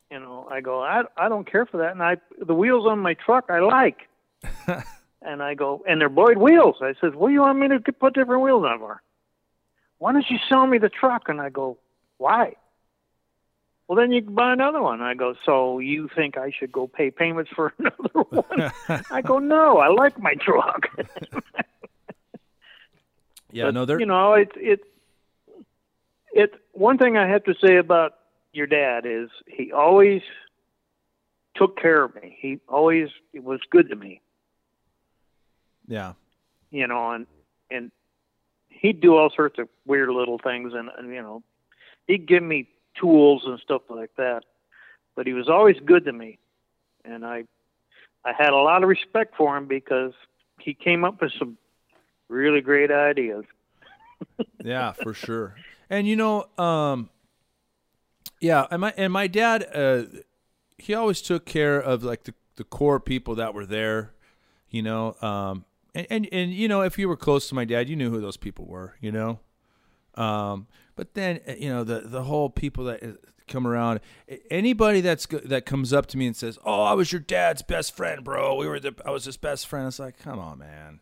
you 0.10 0.20
know, 0.20 0.48
I 0.50 0.62
go, 0.62 0.82
I 0.82 1.04
I 1.16 1.30
don't 1.30 1.50
care 1.50 1.66
for 1.66 1.78
that, 1.78 1.92
and 1.92 2.02
I 2.02 2.18
the 2.40 2.56
wheels 2.56 2.88
on 2.88 3.00
my 3.00 3.14
truck 3.14 3.46
I 3.50 3.60
like, 3.60 4.08
and 5.22 5.44
I 5.44 5.54
go, 5.54 5.84
and 5.88 6.02
they're 6.02 6.10
Boyd 6.10 6.38
wheels. 6.38 6.78
I 6.82 6.94
says, 7.00 7.14
what 7.14 7.28
do 7.28 7.34
you 7.34 7.42
want 7.42 7.60
me 7.60 7.68
to 7.68 7.80
put 7.92 8.16
different 8.16 8.42
wheels 8.42 8.66
on 8.66 8.80
for? 8.80 9.02
Why 10.00 10.12
don't 10.14 10.26
you 10.30 10.40
sell 10.50 10.66
me 10.66 10.80
the 10.80 10.90
truck? 10.90 11.30
And 11.30 11.40
I 11.40 11.50
go, 11.50 11.78
why? 12.18 12.56
Well, 13.88 13.98
then 13.98 14.12
you 14.12 14.24
can 14.24 14.34
buy 14.34 14.52
another 14.54 14.82
one. 14.82 15.02
I 15.02 15.14
go, 15.14 15.36
so 15.46 15.78
you 15.78 16.10
think 16.16 16.38
I 16.38 16.50
should 16.58 16.72
go 16.72 16.88
pay 16.88 17.12
payments 17.12 17.52
for 17.56 17.74
another 17.78 18.24
one? 18.30 18.72
I 19.12 19.22
go, 19.22 19.38
no, 19.38 19.78
I 19.78 19.90
like 19.90 20.18
my 20.20 20.34
truck. 20.34 20.88
Yeah. 23.52 23.66
But, 23.66 23.74
no, 23.74 23.86
they're. 23.86 24.00
you 24.00 24.06
know, 24.06 24.34
it's 24.34 24.52
it's 24.56 24.84
it. 26.34 26.54
One 26.74 26.98
thing 26.98 27.18
I 27.18 27.28
have 27.28 27.44
to 27.46 27.56
say 27.64 27.78
about 27.78 28.14
your 28.54 28.68
dad 28.68 29.06
is 29.06 29.30
he 29.48 29.72
always 29.72 30.22
took 31.56 31.78
care 31.80 32.04
of 32.04 32.16
me. 32.16 32.38
He 32.40 32.60
always 32.68 33.10
was 33.34 33.60
good 33.70 33.90
to 33.90 33.96
me. 33.96 34.22
yeah. 35.88 36.14
You 36.70 36.88
know, 36.88 37.12
and 37.12 37.28
and 37.70 37.92
he'd 38.70 39.02
do 39.02 39.16
all 39.18 39.30
sorts 39.30 39.60
of 39.60 39.68
weird 39.86 40.10
little 40.10 40.38
things, 40.38 40.74
and, 40.74 40.90
and 40.98 41.14
you 41.14 41.22
know, 41.22 41.44
he'd 42.08 42.26
give 42.26 42.44
me 42.44 42.68
tools 43.00 43.44
and 43.46 43.60
stuff 43.60 43.82
like 43.90 44.12
that. 44.18 44.44
But 45.16 45.28
he 45.28 45.34
was 45.34 45.50
always 45.50 45.76
good 45.84 46.06
to 46.06 46.14
me, 46.14 46.40
and 47.04 47.26
I 47.26 47.44
I 48.24 48.32
had 48.32 48.54
a 48.54 48.58
lot 48.58 48.84
of 48.84 48.90
respect 48.90 49.36
for 49.36 49.58
him 49.58 49.66
because 49.68 50.14
he 50.60 50.74
came 50.74 51.04
up 51.04 51.22
with 51.22 51.34
some 51.38 51.58
really 52.32 52.62
great 52.62 52.92
ideas. 52.92 53.46
yeah, 54.64 54.94
for 54.94 55.14
sure. 55.14 55.56
And 55.90 56.08
you 56.08 56.16
know, 56.16 56.48
um, 56.58 57.10
yeah, 58.40 58.66
and 58.72 58.82
my 58.82 58.94
and 58.98 59.12
my 59.12 59.28
dad, 59.28 59.68
uh, 59.74 60.04
he 60.78 60.94
always 60.94 61.22
took 61.22 61.46
care 61.46 61.80
of 61.80 62.04
like 62.04 62.24
the 62.24 62.34
the 62.56 62.64
core 62.64 63.00
people 63.00 63.36
that 63.36 63.54
were 63.54 63.66
there, 63.66 64.14
you 64.70 64.82
know. 64.82 65.16
Um, 65.22 65.66
and, 65.94 66.08
and 66.10 66.30
and 66.32 66.54
you 66.54 66.68
know, 66.68 66.82
if 66.82 66.98
you 66.98 67.08
were 67.08 67.18
close 67.18 67.50
to 67.50 67.56
my 67.56 67.66
dad, 67.66 67.90
you 67.90 67.96
knew 67.96 68.10
who 68.10 68.22
those 68.22 68.38
people 68.38 68.66
were, 68.66 68.96
you 69.02 69.12
know. 69.12 69.40
Um, 70.16 70.68
but 70.96 71.14
then 71.14 71.40
uh, 71.48 71.54
you 71.58 71.70
know 71.70 71.84
the 71.84 72.02
the 72.02 72.24
whole 72.24 72.50
people 72.50 72.86
that 72.86 73.04
uh, 73.04 73.08
come 73.48 73.68
around, 73.68 74.00
anybody 74.50 75.02
that's 75.02 75.28
that 75.28 75.66
comes 75.66 75.94
up 75.94 76.08
to 76.08 76.18
me 76.18 76.26
and 76.28 76.36
says, 76.36 76.58
"Oh, 76.66 76.84
I 76.84 76.94
was 76.94 77.12
your 77.12 77.22
dad's 77.22 77.62
best 77.62 77.96
friend, 77.96 78.24
bro. 78.24 78.56
We 78.56 78.68
were 78.68 78.80
the 78.80 78.96
I 79.06 79.12
was 79.12 79.26
his 79.26 79.38
best 79.38 79.68
friend." 79.68 79.88
It's 79.88 80.00
like, 80.00 80.18
come 80.18 80.40
on, 80.40 80.60
man. 80.60 81.02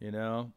You 0.00 0.10
know. 0.10 0.52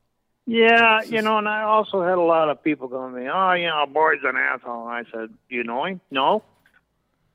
Yeah, 0.46 1.02
you 1.04 1.22
know, 1.22 1.38
and 1.38 1.48
I 1.48 1.62
also 1.64 2.02
had 2.04 2.18
a 2.18 2.22
lot 2.22 2.50
of 2.50 2.62
people 2.62 2.89
going 2.89 3.14
to 3.14 3.20
me, 3.20 3.30
oh, 3.34 3.54
you 3.54 3.68
know, 3.68 3.86
Boyd's 3.86 4.24
an 4.26 4.36
asshole. 4.36 4.89
And 4.89 5.08
I 5.08 5.10
said, 5.10 5.30
you 5.48 5.64
know 5.64 5.86
him? 5.86 6.02
No. 6.12 6.44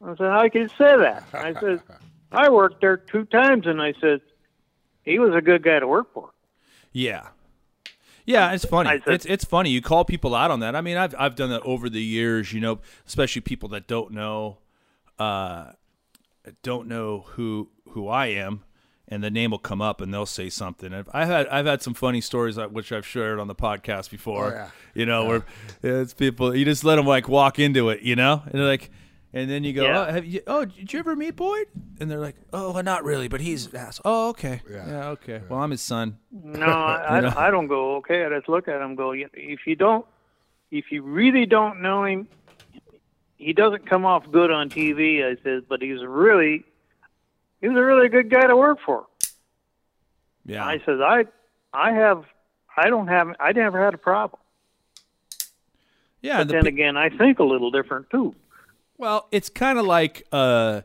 I 0.05 0.11
said, 0.11 0.27
how 0.27 0.47
can 0.51 0.63
you 0.63 0.69
say 0.69 0.97
that? 0.99 1.25
I 1.33 1.55
said, 1.55 1.81
I 2.31 2.51
worked 2.51 2.83
there 2.83 2.99
two 2.99 3.25
times, 3.25 3.67
and 3.67 3.81
I 3.81 3.95
said, 3.99 4.21
he 5.03 5.19
was 5.19 5.35
a 5.35 5.41
good 5.41 5.63
guy 5.63 5.79
to 5.79 5.87
work 5.87 6.13
for. 6.13 6.31
Yeah. 6.93 7.29
Yeah, 8.27 8.53
it's 8.53 8.67
funny. 8.67 8.91
Said- 8.91 9.15
it's 9.15 9.25
it's 9.25 9.45
funny. 9.47 9.71
You 9.71 9.81
call 9.81 10.05
people 10.05 10.35
out 10.35 10.51
on 10.51 10.61
that. 10.61 10.77
I 10.77 10.83
mean, 10.83 10.99
I've 10.99 11.15
I've 11.19 11.35
done 11.35 11.49
that 11.49 11.63
over 11.63 11.89
the 11.89 12.03
years. 12.03 12.53
You 12.53 12.61
know, 12.61 12.81
especially 13.07 13.41
people 13.41 13.71
that 13.71 13.87
don't 13.87 14.13
know, 14.13 14.59
uh, 15.19 15.73
don't 16.63 16.89
know 16.89 17.21
who 17.21 17.71
who 17.93 18.07
I 18.07 18.27
am, 18.27 18.65
and 19.09 19.25
the 19.25 19.31
name 19.31 19.51
will 19.51 19.59
come 19.59 19.81
up 19.83 20.01
and 20.01 20.13
they'll 20.13 20.27
say 20.27 20.49
something. 20.51 20.93
I've, 20.93 21.09
I've 21.13 21.29
had 21.29 21.47
I've 21.49 21.67
had 21.67 21.83
some 21.83 21.95
funny 21.95 22.21
stories 22.21 22.57
which 22.59 22.93
I've 22.93 23.07
shared 23.07 23.39
on 23.41 23.49
the 23.49 23.55
podcast 23.55 24.11
before. 24.11 24.53
Oh, 24.53 24.57
yeah. 24.57 24.71
You 24.95 25.07
know, 25.07 25.25
where 25.27 25.45
it's 25.83 26.15
people 26.15 26.55
you 26.55 26.65
just 26.65 26.85
let 26.85 26.97
them 26.97 27.07
like 27.07 27.29
walk 27.29 27.59
into 27.59 27.89
it. 27.91 28.03
You 28.03 28.17
know, 28.17 28.43
and 28.45 28.55
they're 28.55 28.67
like. 28.69 28.91
And 29.31 29.51
then 29.51 29.63
you 29.63 29.75
go, 29.75 29.83
Yeah. 29.85 30.07
oh, 30.07 30.11
have 30.11 30.25
you, 30.25 30.41
oh, 30.47 30.65
did 30.65 30.91
you 30.91 30.99
ever 31.01 31.15
meet 31.15 31.37
Boyd? 31.37 31.67
And 32.01 32.11
they're 32.11 32.19
like, 32.19 32.35
oh, 32.51 32.73
well, 32.73 32.83
not 32.83 33.05
really, 33.05 33.29
but 33.29 33.43
he's 33.43 33.67
an 33.67 33.77
ass. 33.77 34.01
Oh, 34.03 34.31
okay. 34.31 34.63
Yeah. 34.69 34.89
Yeah, 34.89 35.09
okay. 35.11 35.43
Well, 35.51 35.61
I'm 35.61 35.71
his 35.71 35.83
son. 35.83 36.17
No, 36.33 36.65
I, 36.67 37.17
You 37.17 37.23
know? 37.23 37.29
I, 37.37 37.49
I 37.49 37.51
don't 37.51 37.67
go. 37.67 37.97
Okay, 37.97 38.25
I 38.25 38.31
just 38.31 38.49
look 38.49 38.69
at 38.69 38.77
him. 38.77 38.83
and 38.89 38.97
Go. 38.97 39.13
If 39.13 39.67
you 39.67 39.77
don't, 39.77 40.07
if 40.71 40.87
you 40.91 41.03
really 41.03 41.45
don't 41.45 41.83
know 41.83 42.05
him, 42.05 42.27
he 43.37 43.53
doesn't 43.53 43.87
come 43.87 44.07
off 44.07 44.25
good 44.33 44.51
on 44.51 44.71
TV. 44.71 45.23
I 45.23 45.37
says, 45.45 45.63
but 45.69 45.83
he's 45.83 46.03
really, 46.03 46.65
he 47.61 47.69
was 47.69 47.77
a 47.77 47.83
really 47.83 48.09
good 48.09 48.31
guy 48.31 48.47
to 48.47 48.57
work 48.57 48.79
for. 48.85 49.07
Yeah. 50.45 50.65
I 50.65 50.79
says, 50.87 51.01
I, 51.01 51.25
I 51.73 51.93
have, 51.93 52.25
I 52.77 52.89
don't 52.89 53.09
have, 53.09 53.29
I 53.39 53.53
never 53.53 53.83
had 53.85 53.95
a 53.95 53.99
problem. 53.99 54.41
yeah. 56.23 56.39
But 56.39 56.41
and 56.43 56.51
the 56.51 56.55
then 56.55 56.67
again, 56.67 56.97
I 56.97 57.11
think 57.11 57.39
a 57.39 57.45
little 57.45 57.71
different 57.71 58.09
too. 58.11 58.35
Well, 58.97 59.29
it's 59.31 59.49
kind 59.49 59.79
of 59.79 59.87
like, 59.87 60.27
uh, 60.33 60.81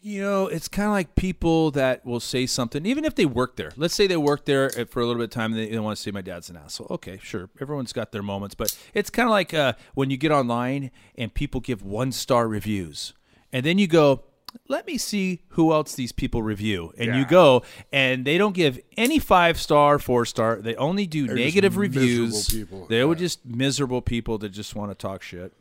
you 0.00 0.20
know, 0.22 0.46
it's 0.46 0.68
kind 0.68 0.86
of 0.86 0.92
like 0.92 1.16
people 1.16 1.72
that 1.72 2.06
will 2.06 2.20
say 2.20 2.46
something, 2.46 2.86
even 2.86 3.04
if 3.04 3.16
they 3.16 3.26
work 3.26 3.56
there. 3.56 3.72
Let's 3.76 3.94
say 3.94 4.06
they 4.06 4.16
work 4.16 4.44
there 4.44 4.70
for 4.70 5.00
a 5.00 5.06
little 5.06 5.18
bit 5.20 5.24
of 5.24 5.30
time 5.30 5.52
and 5.52 5.60
they, 5.60 5.70
they 5.70 5.78
want 5.80 5.96
to 5.96 6.02
say 6.02 6.12
my 6.12 6.20
dad's 6.20 6.48
an 6.50 6.56
asshole. 6.56 6.86
Okay, 6.90 7.18
sure. 7.20 7.50
Everyone's 7.60 7.92
got 7.92 8.12
their 8.12 8.22
moments, 8.22 8.54
but 8.54 8.76
it's 8.94 9.10
kind 9.10 9.26
of 9.26 9.32
like 9.32 9.52
uh, 9.52 9.72
when 9.94 10.08
you 10.10 10.16
get 10.16 10.30
online 10.30 10.92
and 11.16 11.34
people 11.34 11.60
give 11.60 11.82
one 11.82 12.12
star 12.12 12.46
reviews. 12.46 13.12
And 13.52 13.66
then 13.66 13.78
you 13.78 13.88
go, 13.88 14.22
let 14.68 14.86
me 14.86 14.98
see 14.98 15.42
who 15.50 15.72
else 15.72 15.94
these 15.94 16.12
people 16.12 16.42
review. 16.42 16.92
And 16.98 17.14
you 17.16 17.26
go, 17.26 17.62
and 17.92 18.24
they 18.24 18.38
don't 18.38 18.54
give 18.54 18.78
any 18.96 19.18
five 19.18 19.60
star, 19.60 19.98
four 19.98 20.24
star. 20.26 20.56
They 20.56 20.76
only 20.76 21.06
do 21.06 21.26
They're 21.26 21.36
negative 21.36 21.76
reviews. 21.76 22.46
They 22.88 23.04
were 23.04 23.14
just 23.14 23.44
miserable 23.44 24.02
people 24.02 24.38
that 24.38 24.50
just 24.50 24.74
want 24.74 24.90
to 24.90 24.94
talk 24.94 25.22
shit. 25.22 25.52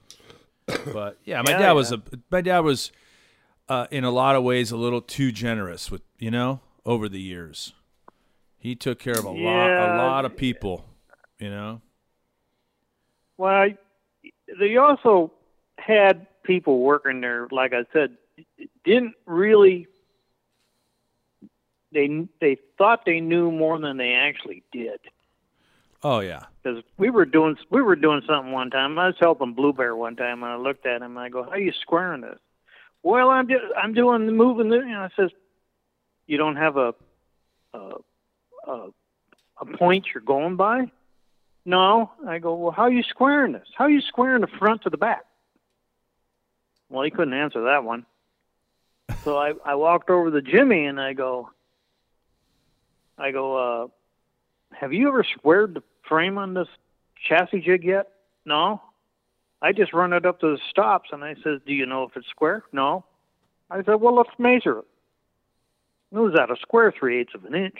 But 0.93 1.17
yeah, 1.23 1.41
my 1.45 1.51
Yeah, 1.51 1.59
dad 1.59 1.71
was 1.73 1.91
yeah. 1.91 1.97
a 2.11 2.17
my 2.29 2.41
dad 2.41 2.59
was 2.59 2.91
uh, 3.69 3.87
in 3.89 4.03
a 4.03 4.11
lot 4.11 4.35
of 4.35 4.43
ways 4.43 4.71
a 4.71 4.77
little 4.77 5.01
too 5.01 5.31
generous 5.31 5.89
with 5.89 6.01
you 6.19 6.29
know 6.29 6.59
over 6.85 7.07
the 7.07 7.21
years. 7.21 7.73
He 8.57 8.75
took 8.75 8.99
care 8.99 9.17
of 9.17 9.23
a 9.23 9.29
lot 9.29 9.69
a 9.69 9.95
lot 9.97 10.25
of 10.25 10.35
people, 10.35 10.85
you 11.39 11.49
know. 11.49 11.81
Well, 13.37 13.53
I, 13.53 13.77
they 14.59 14.75
also 14.75 15.31
had 15.77 16.27
people 16.43 16.79
working 16.79 17.21
there, 17.21 17.47
like 17.51 17.71
I 17.71 17.85
said, 17.93 18.17
didn't 18.87 19.15
really. 19.25 19.87
They 21.91 22.27
they 22.41 22.57
thought 22.77 23.05
they 23.05 23.19
knew 23.19 23.51
more 23.51 23.77
than 23.79 23.97
they 23.97 24.13
actually 24.13 24.63
did. 24.71 24.99
Oh 26.03 26.19
yeah. 26.19 26.43
Because 26.63 26.83
we 26.97 27.09
were 27.09 27.25
doing 27.25 27.57
we 27.69 27.81
were 27.81 27.95
doing 27.95 28.21
something 28.25 28.51
one 28.51 28.69
time. 28.69 28.97
I 28.97 29.07
was 29.07 29.15
helping 29.19 29.53
Blueberry 29.53 29.93
one 29.93 30.15
time, 30.15 30.43
and 30.43 30.51
I 30.51 30.55
looked 30.55 30.85
at 30.85 31.01
him. 31.01 31.17
and 31.17 31.19
I 31.19 31.29
go, 31.29 31.43
"How 31.43 31.51
are 31.51 31.59
you 31.59 31.73
squaring 31.73 32.21
this?" 32.21 32.39
Well, 33.03 33.29
I'm 33.29 33.47
just, 33.47 33.63
I'm 33.77 33.93
doing 33.93 34.25
the 34.25 34.31
moving. 34.31 34.69
The, 34.69 34.77
know, 34.79 35.01
I 35.01 35.09
says, 35.15 35.31
"You 36.25 36.37
don't 36.37 36.55
have 36.55 36.77
a 36.77 36.93
a, 37.73 37.91
a 38.67 38.87
a 39.61 39.65
point 39.77 40.07
you're 40.13 40.23
going 40.23 40.55
by?" 40.55 40.91
No. 41.65 42.11
I 42.25 42.39
go, 42.39 42.55
"Well, 42.55 42.71
how 42.71 42.83
are 42.83 42.91
you 42.91 43.03
squaring 43.03 43.53
this? 43.53 43.67
How 43.75 43.85
are 43.85 43.89
you 43.89 44.01
squaring 44.01 44.41
the 44.41 44.47
front 44.47 44.83
to 44.83 44.89
the 44.89 44.97
back?" 44.97 45.25
Well, 46.89 47.03
he 47.03 47.11
couldn't 47.11 47.33
answer 47.33 47.63
that 47.65 47.83
one. 47.83 48.05
So 49.23 49.37
I 49.37 49.53
I 49.65 49.75
walked 49.75 50.09
over 50.09 50.31
to 50.31 50.41
Jimmy 50.41 50.85
and 50.85 50.99
I 50.99 51.13
go, 51.13 51.49
I 53.17 53.31
go, 53.31 53.57
uh, 53.57 53.87
have 54.73 54.93
you 54.93 55.07
ever 55.07 55.23
squared 55.37 55.73
the 55.73 55.83
frame 56.07 56.37
on 56.37 56.53
this 56.53 56.67
chassis 57.27 57.61
jig 57.61 57.83
yet? 57.83 58.09
No. 58.45 58.81
I 59.61 59.71
just 59.71 59.91
run 59.91 60.13
it 60.13 60.25
up 60.25 60.39
to 60.41 60.51
the 60.51 60.59
stops 60.69 61.09
and 61.11 61.23
I 61.23 61.35
says, 61.43 61.59
Do 61.65 61.73
you 61.73 61.85
know 61.85 62.03
if 62.03 62.15
it's 62.15 62.27
square? 62.29 62.63
No. 62.71 63.05
I 63.69 63.83
said, 63.83 63.95
Well 63.95 64.15
let's 64.15 64.29
measure 64.37 64.79
it. 64.79 64.85
It 66.11 66.19
was 66.19 66.35
at 66.39 66.51
a 66.51 66.55
square 66.61 66.93
three 66.97 67.19
eighths 67.19 67.35
of 67.35 67.45
an 67.45 67.55
inch. 67.55 67.79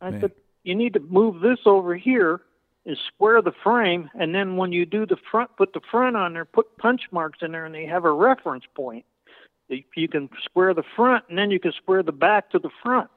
I 0.00 0.10
Man. 0.10 0.20
said, 0.20 0.32
You 0.62 0.74
need 0.74 0.92
to 0.94 1.00
move 1.00 1.40
this 1.40 1.58
over 1.64 1.96
here 1.96 2.40
and 2.84 2.96
square 3.14 3.42
the 3.42 3.52
frame 3.64 4.10
and 4.14 4.34
then 4.34 4.56
when 4.56 4.72
you 4.72 4.84
do 4.86 5.06
the 5.06 5.16
front 5.30 5.56
put 5.56 5.72
the 5.72 5.80
front 5.90 6.16
on 6.16 6.34
there, 6.34 6.44
put 6.44 6.76
punch 6.76 7.02
marks 7.10 7.38
in 7.42 7.52
there 7.52 7.64
and 7.64 7.74
they 7.74 7.86
have 7.86 8.04
a 8.04 8.12
reference 8.12 8.64
point. 8.74 9.04
You 9.68 10.08
can 10.08 10.30
square 10.44 10.72
the 10.74 10.84
front 10.96 11.24
and 11.28 11.38
then 11.38 11.50
you 11.50 11.60
can 11.60 11.72
square 11.72 12.02
the 12.02 12.12
back 12.12 12.50
to 12.50 12.58
the 12.58 12.70
front. 12.82 13.10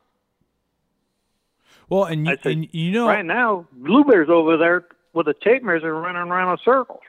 Well, 1.90 2.06
and 2.06 2.26
you, 2.26 2.38
said, 2.42 2.52
and 2.52 2.68
you 2.72 2.92
know 2.92 3.08
Right 3.08 3.26
now, 3.26 3.68
Blueberry's 3.74 4.30
over 4.30 4.58
there 4.58 4.86
with 5.14 5.28
a 5.28 5.34
tape 5.34 5.64
measure 5.64 5.94
running 5.94 6.22
around 6.22 6.52
in 6.52 6.58
circles. 6.64 7.02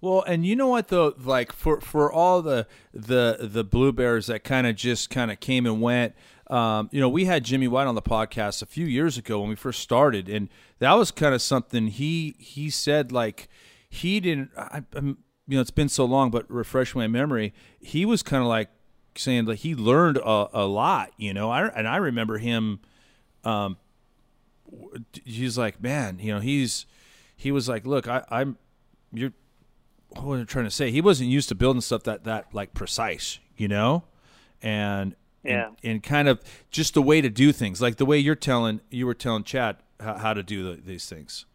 Well, 0.00 0.22
and 0.26 0.46
you 0.46 0.56
know 0.56 0.68
what 0.68 0.88
though, 0.88 1.14
like 1.18 1.52
for 1.52 1.80
for 1.80 2.10
all 2.10 2.40
the 2.40 2.66
the 2.94 3.36
the 3.40 3.64
blue 3.64 3.92
bears 3.92 4.28
that 4.28 4.44
kind 4.44 4.66
of 4.66 4.76
just 4.76 5.10
kind 5.10 5.30
of 5.30 5.40
came 5.40 5.66
and 5.66 5.82
went. 5.82 6.14
Um, 6.46 6.88
you 6.90 7.00
know, 7.00 7.08
we 7.08 7.26
had 7.26 7.44
Jimmy 7.44 7.68
White 7.68 7.86
on 7.86 7.94
the 7.94 8.02
podcast 8.02 8.62
a 8.62 8.66
few 8.66 8.86
years 8.86 9.18
ago 9.18 9.40
when 9.40 9.50
we 9.50 9.56
first 9.56 9.80
started, 9.80 10.28
and 10.28 10.48
that 10.78 10.94
was 10.94 11.10
kind 11.10 11.34
of 11.34 11.42
something 11.42 11.88
he 11.88 12.34
he 12.38 12.70
said 12.70 13.12
like 13.12 13.48
he 13.88 14.20
didn't. 14.20 14.50
I, 14.56 14.82
I'm, 14.94 15.18
you 15.46 15.56
know, 15.56 15.60
it's 15.60 15.70
been 15.70 15.88
so 15.88 16.04
long, 16.04 16.30
but 16.30 16.48
refresh 16.50 16.94
my 16.94 17.06
memory. 17.06 17.52
He 17.80 18.04
was 18.06 18.22
kind 18.22 18.42
of 18.42 18.48
like 18.48 18.68
saying 19.16 19.46
like 19.46 19.58
he 19.58 19.74
learned 19.74 20.16
a, 20.18 20.48
a 20.52 20.64
lot. 20.66 21.12
You 21.16 21.34
know, 21.34 21.50
I 21.50 21.66
and 21.68 21.88
I 21.88 21.96
remember 21.96 22.38
him. 22.38 22.80
Um, 23.44 23.76
he's 25.24 25.58
like, 25.58 25.82
man, 25.82 26.18
you 26.20 26.32
know, 26.34 26.40
he's 26.40 26.86
he 27.36 27.50
was 27.52 27.68
like, 27.68 27.86
look, 27.86 28.06
I, 28.08 28.24
I'm 28.30 28.56
you're 29.12 29.32
what 30.10 30.24
was 30.26 30.40
I 30.40 30.44
trying 30.44 30.64
to 30.66 30.70
say? 30.70 30.90
He 30.90 31.00
wasn't 31.00 31.30
used 31.30 31.48
to 31.50 31.54
building 31.54 31.80
stuff 31.80 32.02
that 32.04 32.24
that 32.24 32.52
like 32.54 32.74
precise, 32.74 33.38
you 33.56 33.68
know, 33.68 34.04
and 34.62 35.14
Yeah. 35.44 35.68
and, 35.68 35.76
and 35.82 36.02
kind 36.02 36.28
of 36.28 36.40
just 36.70 36.94
the 36.94 37.02
way 37.02 37.20
to 37.20 37.30
do 37.30 37.52
things, 37.52 37.80
like 37.80 37.96
the 37.96 38.06
way 38.06 38.18
you're 38.18 38.34
telling 38.34 38.80
you 38.90 39.06
were 39.06 39.14
telling 39.14 39.44
Chad 39.44 39.76
how, 39.98 40.16
how 40.18 40.34
to 40.34 40.42
do 40.42 40.62
the, 40.76 40.80
these 40.82 41.06
things. 41.08 41.46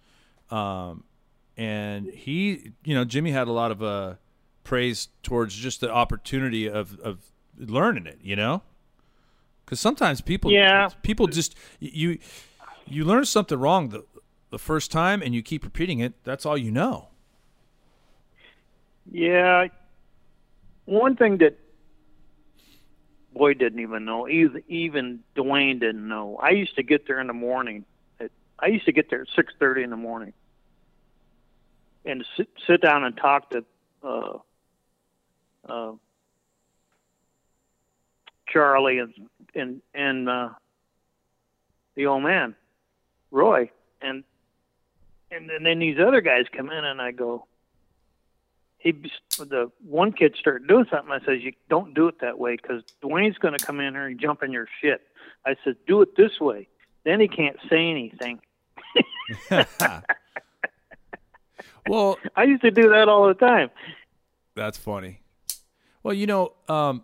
Um, 0.50 1.04
and 1.58 2.08
he, 2.10 2.72
you 2.84 2.94
know, 2.96 3.06
Jimmy 3.06 3.32
had 3.32 3.48
a 3.48 3.52
lot 3.52 3.72
of 3.72 3.82
uh 3.84 4.16
praise 4.64 5.10
towards 5.24 5.56
just 5.56 5.82
the 5.82 5.92
opportunity 5.92 6.68
of 6.70 7.00
of 7.00 7.20
learning 7.58 8.06
it, 8.08 8.20
you 8.22 8.36
know, 8.36 8.62
because 9.66 9.80
sometimes 9.80 10.22
people, 10.22 10.52
Yeah. 10.52 10.90
people 11.04 11.28
just 11.28 11.56
you 11.80 12.20
you 12.88 13.06
learn 13.06 13.26
something 13.26 13.58
wrong 13.58 13.90
the 13.90 14.06
the 14.52 14.60
first 14.60 14.92
time 14.92 15.22
and 15.22 15.34
you 15.34 15.42
keep 15.42 15.64
repeating 15.64 16.00
it. 16.00 16.14
That's 16.24 16.46
all 16.46 16.58
you 16.58 16.72
know. 16.72 17.10
Yeah. 19.12 19.68
One 20.86 21.16
thing 21.16 21.38
that 21.38 21.58
Boyd 23.34 23.58
didn't 23.58 23.80
even 23.80 24.06
know, 24.06 24.28
even, 24.30 24.64
even 24.68 25.20
Dwayne 25.36 25.80
didn't 25.80 26.08
know. 26.08 26.38
I 26.42 26.52
used 26.52 26.76
to 26.76 26.84
get 26.84 27.08
there 27.08 27.20
in 27.20 27.28
the 27.28 27.34
morning. 27.34 27.86
At, 28.20 28.32
I 28.60 28.68
used 28.68 28.86
to 28.86 28.92
get 28.92 29.10
there 29.10 29.22
at 29.22 29.28
six 29.36 29.54
thirty 29.60 29.84
in 29.84 29.90
the 29.90 29.98
morning, 29.98 30.34
and 32.06 32.26
sit, 32.38 32.50
sit 32.68 32.82
down 32.82 33.04
and 33.04 33.18
talk 33.18 33.50
to 33.52 33.66
uh, 34.04 34.38
uh, 35.68 35.92
Charlie 38.48 39.00
and 39.00 39.14
and 39.54 39.82
and 39.94 40.30
uh, 40.30 40.50
the 41.96 42.06
old 42.06 42.24
man, 42.24 42.56
Roy, 43.32 43.72
and 44.02 44.24
and, 45.32 45.50
and 45.50 45.66
then 45.66 45.80
these 45.80 45.98
other 46.00 46.22
guys 46.22 46.46
come 46.56 46.70
in, 46.70 46.86
and 46.86 47.02
I 47.02 47.12
go, 47.12 47.48
he 48.78 48.92
the 49.38 49.72
one 49.84 50.12
kid 50.12 50.36
started 50.40 50.68
doing 50.68 50.86
something. 50.92 51.12
I 51.12 51.20
says, 51.26 51.42
"You 51.42 51.54
don't 51.70 51.94
do 51.94 52.08
it 52.08 52.20
that 52.22 52.38
way 52.38 52.56
because 52.56 52.84
Dwayne's 53.02 53.38
going 53.38 53.58
to 53.58 53.66
come 53.66 53.80
in 53.80 53.94
here 53.94 54.06
and 54.06 54.20
jump 54.20 54.44
in 54.44 54.52
your 54.52 54.68
shit." 54.82 55.02
I 55.46 55.56
said, 55.64 55.78
"Do 55.88 56.02
it 56.02 56.16
this 56.16 56.40
way." 56.40 56.68
Then 57.04 57.20
he 57.20 57.28
can't 57.28 57.58
say 57.70 57.90
anything. 57.90 58.40
Well, 61.88 62.18
I 62.36 62.44
used 62.44 62.62
to 62.62 62.72
do 62.72 62.90
that 62.90 63.08
all 63.08 63.28
the 63.28 63.34
time. 63.34 63.70
That's 64.56 64.78
funny. 64.78 65.22
Well, 66.04 66.14
you 66.14 66.28
know, 66.28 66.54
um, 66.70 67.04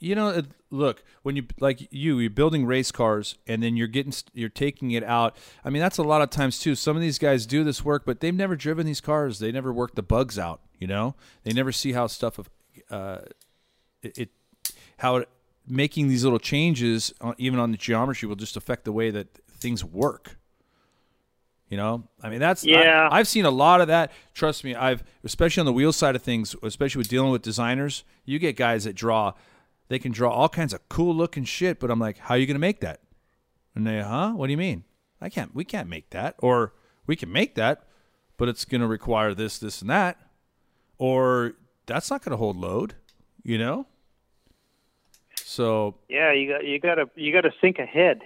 you 0.00 0.14
know, 0.14 0.42
look 0.70 1.04
when 1.22 1.36
you 1.36 1.44
like 1.60 1.88
you, 1.92 2.18
you're 2.18 2.30
building 2.30 2.66
race 2.66 2.90
cars, 2.90 3.36
and 3.46 3.62
then 3.62 3.76
you're 3.76 3.86
getting, 3.86 4.12
you're 4.32 4.48
taking 4.48 4.90
it 4.92 5.04
out. 5.04 5.36
I 5.64 5.70
mean, 5.70 5.80
that's 5.80 5.98
a 5.98 6.02
lot 6.02 6.22
of 6.22 6.30
times 6.30 6.58
too. 6.58 6.74
Some 6.74 6.96
of 6.96 7.02
these 7.02 7.18
guys 7.18 7.46
do 7.46 7.64
this 7.64 7.84
work, 7.84 8.04
but 8.04 8.20
they've 8.20 8.34
never 8.34 8.56
driven 8.56 8.86
these 8.86 9.00
cars. 9.00 9.38
They 9.38 9.52
never 9.52 9.72
worked 9.72 9.94
the 9.94 10.02
bugs 10.02 10.38
out. 10.38 10.60
You 10.78 10.86
know, 10.86 11.14
they 11.44 11.52
never 11.52 11.72
see 11.72 11.92
how 11.92 12.06
stuff 12.06 12.38
of 12.38 12.50
uh, 12.90 13.18
it, 14.02 14.18
it 14.18 14.30
how 14.98 15.16
it, 15.16 15.28
making 15.66 16.08
these 16.08 16.24
little 16.24 16.38
changes, 16.38 17.12
even 17.38 17.58
on 17.58 17.70
the 17.70 17.78
geometry, 17.78 18.28
will 18.28 18.36
just 18.36 18.56
affect 18.56 18.84
the 18.84 18.92
way 18.92 19.10
that 19.10 19.28
things 19.50 19.84
work. 19.84 20.38
You 21.68 21.78
know, 21.78 22.04
I 22.22 22.28
mean, 22.28 22.40
that's 22.40 22.64
Yeah. 22.64 23.08
I, 23.10 23.18
I've 23.18 23.28
seen 23.28 23.44
a 23.44 23.50
lot 23.50 23.80
of 23.80 23.88
that. 23.88 24.12
Trust 24.34 24.64
me, 24.64 24.74
I've 24.74 25.02
especially 25.24 25.60
on 25.60 25.66
the 25.66 25.72
wheel 25.72 25.92
side 25.92 26.14
of 26.14 26.22
things, 26.22 26.54
especially 26.62 27.00
with 27.00 27.08
dealing 27.08 27.32
with 27.32 27.42
designers. 27.42 28.04
You 28.24 28.38
get 28.38 28.56
guys 28.56 28.84
that 28.84 28.94
draw, 28.94 29.32
they 29.88 29.98
can 29.98 30.12
draw 30.12 30.30
all 30.30 30.48
kinds 30.48 30.74
of 30.74 30.88
cool 30.88 31.14
looking 31.14 31.44
shit, 31.44 31.80
but 31.80 31.90
I'm 31.90 31.98
like, 31.98 32.18
how 32.18 32.34
are 32.34 32.38
you 32.38 32.46
going 32.46 32.54
to 32.54 32.60
make 32.60 32.80
that? 32.80 33.00
And 33.74 33.86
they, 33.86 34.00
huh? 34.00 34.32
What 34.32 34.46
do 34.46 34.52
you 34.52 34.58
mean? 34.58 34.84
I 35.20 35.28
can't. 35.30 35.54
We 35.54 35.64
can't 35.64 35.88
make 35.88 36.10
that, 36.10 36.36
or 36.38 36.74
we 37.06 37.16
can 37.16 37.32
make 37.32 37.54
that, 37.54 37.84
but 38.36 38.48
it's 38.48 38.64
going 38.64 38.82
to 38.82 38.86
require 38.86 39.34
this, 39.34 39.58
this, 39.58 39.80
and 39.80 39.90
that, 39.90 40.18
or 40.98 41.54
that's 41.86 42.10
not 42.10 42.22
going 42.22 42.32
to 42.32 42.36
hold 42.36 42.56
load. 42.56 42.94
You 43.42 43.58
know. 43.58 43.86
So 45.44 45.96
Yeah, 46.08 46.32
you 46.32 46.52
got 46.52 46.64
you 46.64 46.78
got 46.78 46.94
to 46.96 47.10
you 47.16 47.32
got 47.32 47.42
to 47.42 47.52
think 47.60 47.78
ahead. 47.78 48.22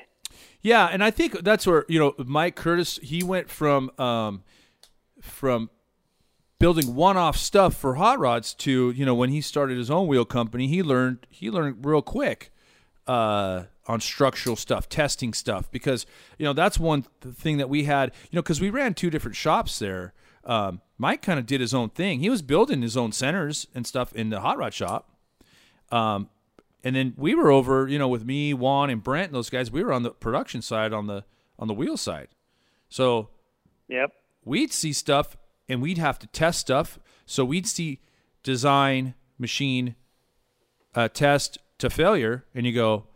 Yeah, 0.62 0.86
and 0.86 1.02
I 1.02 1.10
think 1.10 1.40
that's 1.42 1.66
where 1.66 1.84
you 1.88 1.98
know 1.98 2.14
Mike 2.18 2.56
Curtis 2.56 2.98
he 3.02 3.22
went 3.22 3.48
from 3.48 3.90
um, 3.98 4.42
from 5.20 5.70
building 6.58 6.94
one-off 6.94 7.36
stuff 7.36 7.76
for 7.76 7.94
hot 7.94 8.18
rods 8.18 8.52
to 8.52 8.90
you 8.90 9.06
know 9.06 9.14
when 9.14 9.30
he 9.30 9.40
started 9.40 9.78
his 9.78 9.90
own 9.90 10.08
wheel 10.08 10.24
company 10.24 10.66
he 10.66 10.82
learned 10.82 11.26
he 11.30 11.50
learned 11.50 11.84
real 11.86 12.02
quick 12.02 12.50
uh, 13.08 13.64
on 13.86 14.00
structural 14.00 14.54
stuff, 14.54 14.88
testing 14.88 15.32
stuff 15.32 15.70
because 15.70 16.06
you 16.38 16.44
know 16.44 16.52
that's 16.52 16.78
one 16.78 17.06
th- 17.22 17.34
thing 17.34 17.56
that 17.56 17.68
we 17.68 17.84
had 17.84 18.12
you 18.30 18.36
know 18.36 18.42
because 18.42 18.60
we 18.60 18.70
ran 18.70 18.94
two 18.94 19.10
different 19.10 19.34
shops 19.34 19.78
there. 19.78 20.12
Um, 20.44 20.80
Mike 20.98 21.22
kind 21.22 21.38
of 21.38 21.46
did 21.46 21.60
his 21.60 21.74
own 21.74 21.90
thing. 21.90 22.20
He 22.20 22.30
was 22.30 22.42
building 22.42 22.82
his 22.82 22.96
own 22.96 23.12
centers 23.12 23.66
and 23.74 23.86
stuff 23.86 24.12
in 24.12 24.30
the 24.30 24.40
hot 24.40 24.58
rod 24.58 24.74
shop. 24.74 25.10
Um, 25.90 26.28
and 26.84 26.94
then 26.96 27.14
we 27.16 27.34
were 27.34 27.50
over, 27.50 27.88
you 27.88 27.98
know, 27.98 28.08
with 28.08 28.24
me, 28.24 28.54
Juan, 28.54 28.90
and 28.90 29.02
Brent, 29.02 29.26
and 29.28 29.34
those 29.34 29.50
guys. 29.50 29.70
We 29.70 29.82
were 29.82 29.92
on 29.92 30.02
the 30.02 30.10
production 30.10 30.62
side, 30.62 30.92
on 30.92 31.06
the 31.06 31.24
on 31.58 31.68
the 31.68 31.74
wheel 31.74 31.96
side. 31.96 32.28
So 32.88 33.30
Yep. 33.88 34.12
we'd 34.44 34.72
see 34.72 34.92
stuff, 34.92 35.36
and 35.68 35.82
we'd 35.82 35.98
have 35.98 36.18
to 36.20 36.26
test 36.28 36.60
stuff. 36.60 36.98
So 37.26 37.44
we'd 37.44 37.66
see 37.66 38.00
design, 38.42 39.14
machine, 39.38 39.96
uh, 40.94 41.08
test 41.08 41.58
to 41.78 41.90
failure, 41.90 42.44
and 42.54 42.64
you 42.64 42.72
go, 42.72 43.06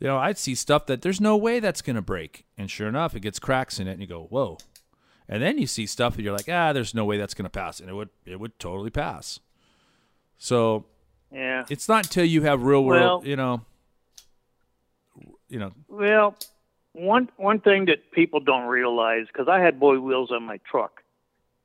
you 0.00 0.06
know, 0.06 0.18
I'd 0.18 0.38
see 0.38 0.54
stuff 0.54 0.86
that 0.86 1.02
there's 1.02 1.20
no 1.20 1.36
way 1.36 1.60
that's 1.60 1.82
going 1.82 1.96
to 1.96 2.02
break, 2.02 2.44
and 2.58 2.70
sure 2.70 2.88
enough, 2.88 3.14
it 3.14 3.20
gets 3.20 3.38
cracks 3.38 3.78
in 3.78 3.86
it, 3.88 3.92
and 3.92 4.00
you 4.00 4.06
go, 4.06 4.24
whoa. 4.30 4.58
And 5.28 5.42
then 5.42 5.56
you 5.58 5.66
see 5.66 5.86
stuff 5.86 6.16
and 6.16 6.24
you're 6.24 6.36
like, 6.36 6.48
ah, 6.50 6.72
there's 6.74 6.94
no 6.94 7.04
way 7.06 7.16
that's 7.16 7.32
going 7.34 7.44
to 7.44 7.50
pass, 7.50 7.80
and 7.80 7.88
it 7.88 7.94
would 7.94 8.10
it 8.26 8.38
would 8.38 8.58
totally 8.58 8.90
pass. 8.90 9.40
So 10.36 10.86
Yeah. 11.34 11.64
it's 11.68 11.88
not 11.88 12.06
until 12.06 12.24
you 12.24 12.42
have 12.42 12.62
real 12.62 12.84
world, 12.84 13.22
Well- 13.22 13.28
you 13.28 13.36
know, 13.36 13.60
you 15.48 15.58
know, 15.58 15.72
Well, 15.88 16.36
one 16.92 17.28
one 17.36 17.60
thing 17.60 17.86
that 17.86 18.12
people 18.12 18.38
don't 18.40 18.66
realize 18.66 19.26
because 19.26 19.48
I 19.48 19.58
had 19.60 19.80
Boyd 19.80 19.98
wheels 19.98 20.30
on 20.30 20.44
my 20.44 20.58
truck, 20.70 21.02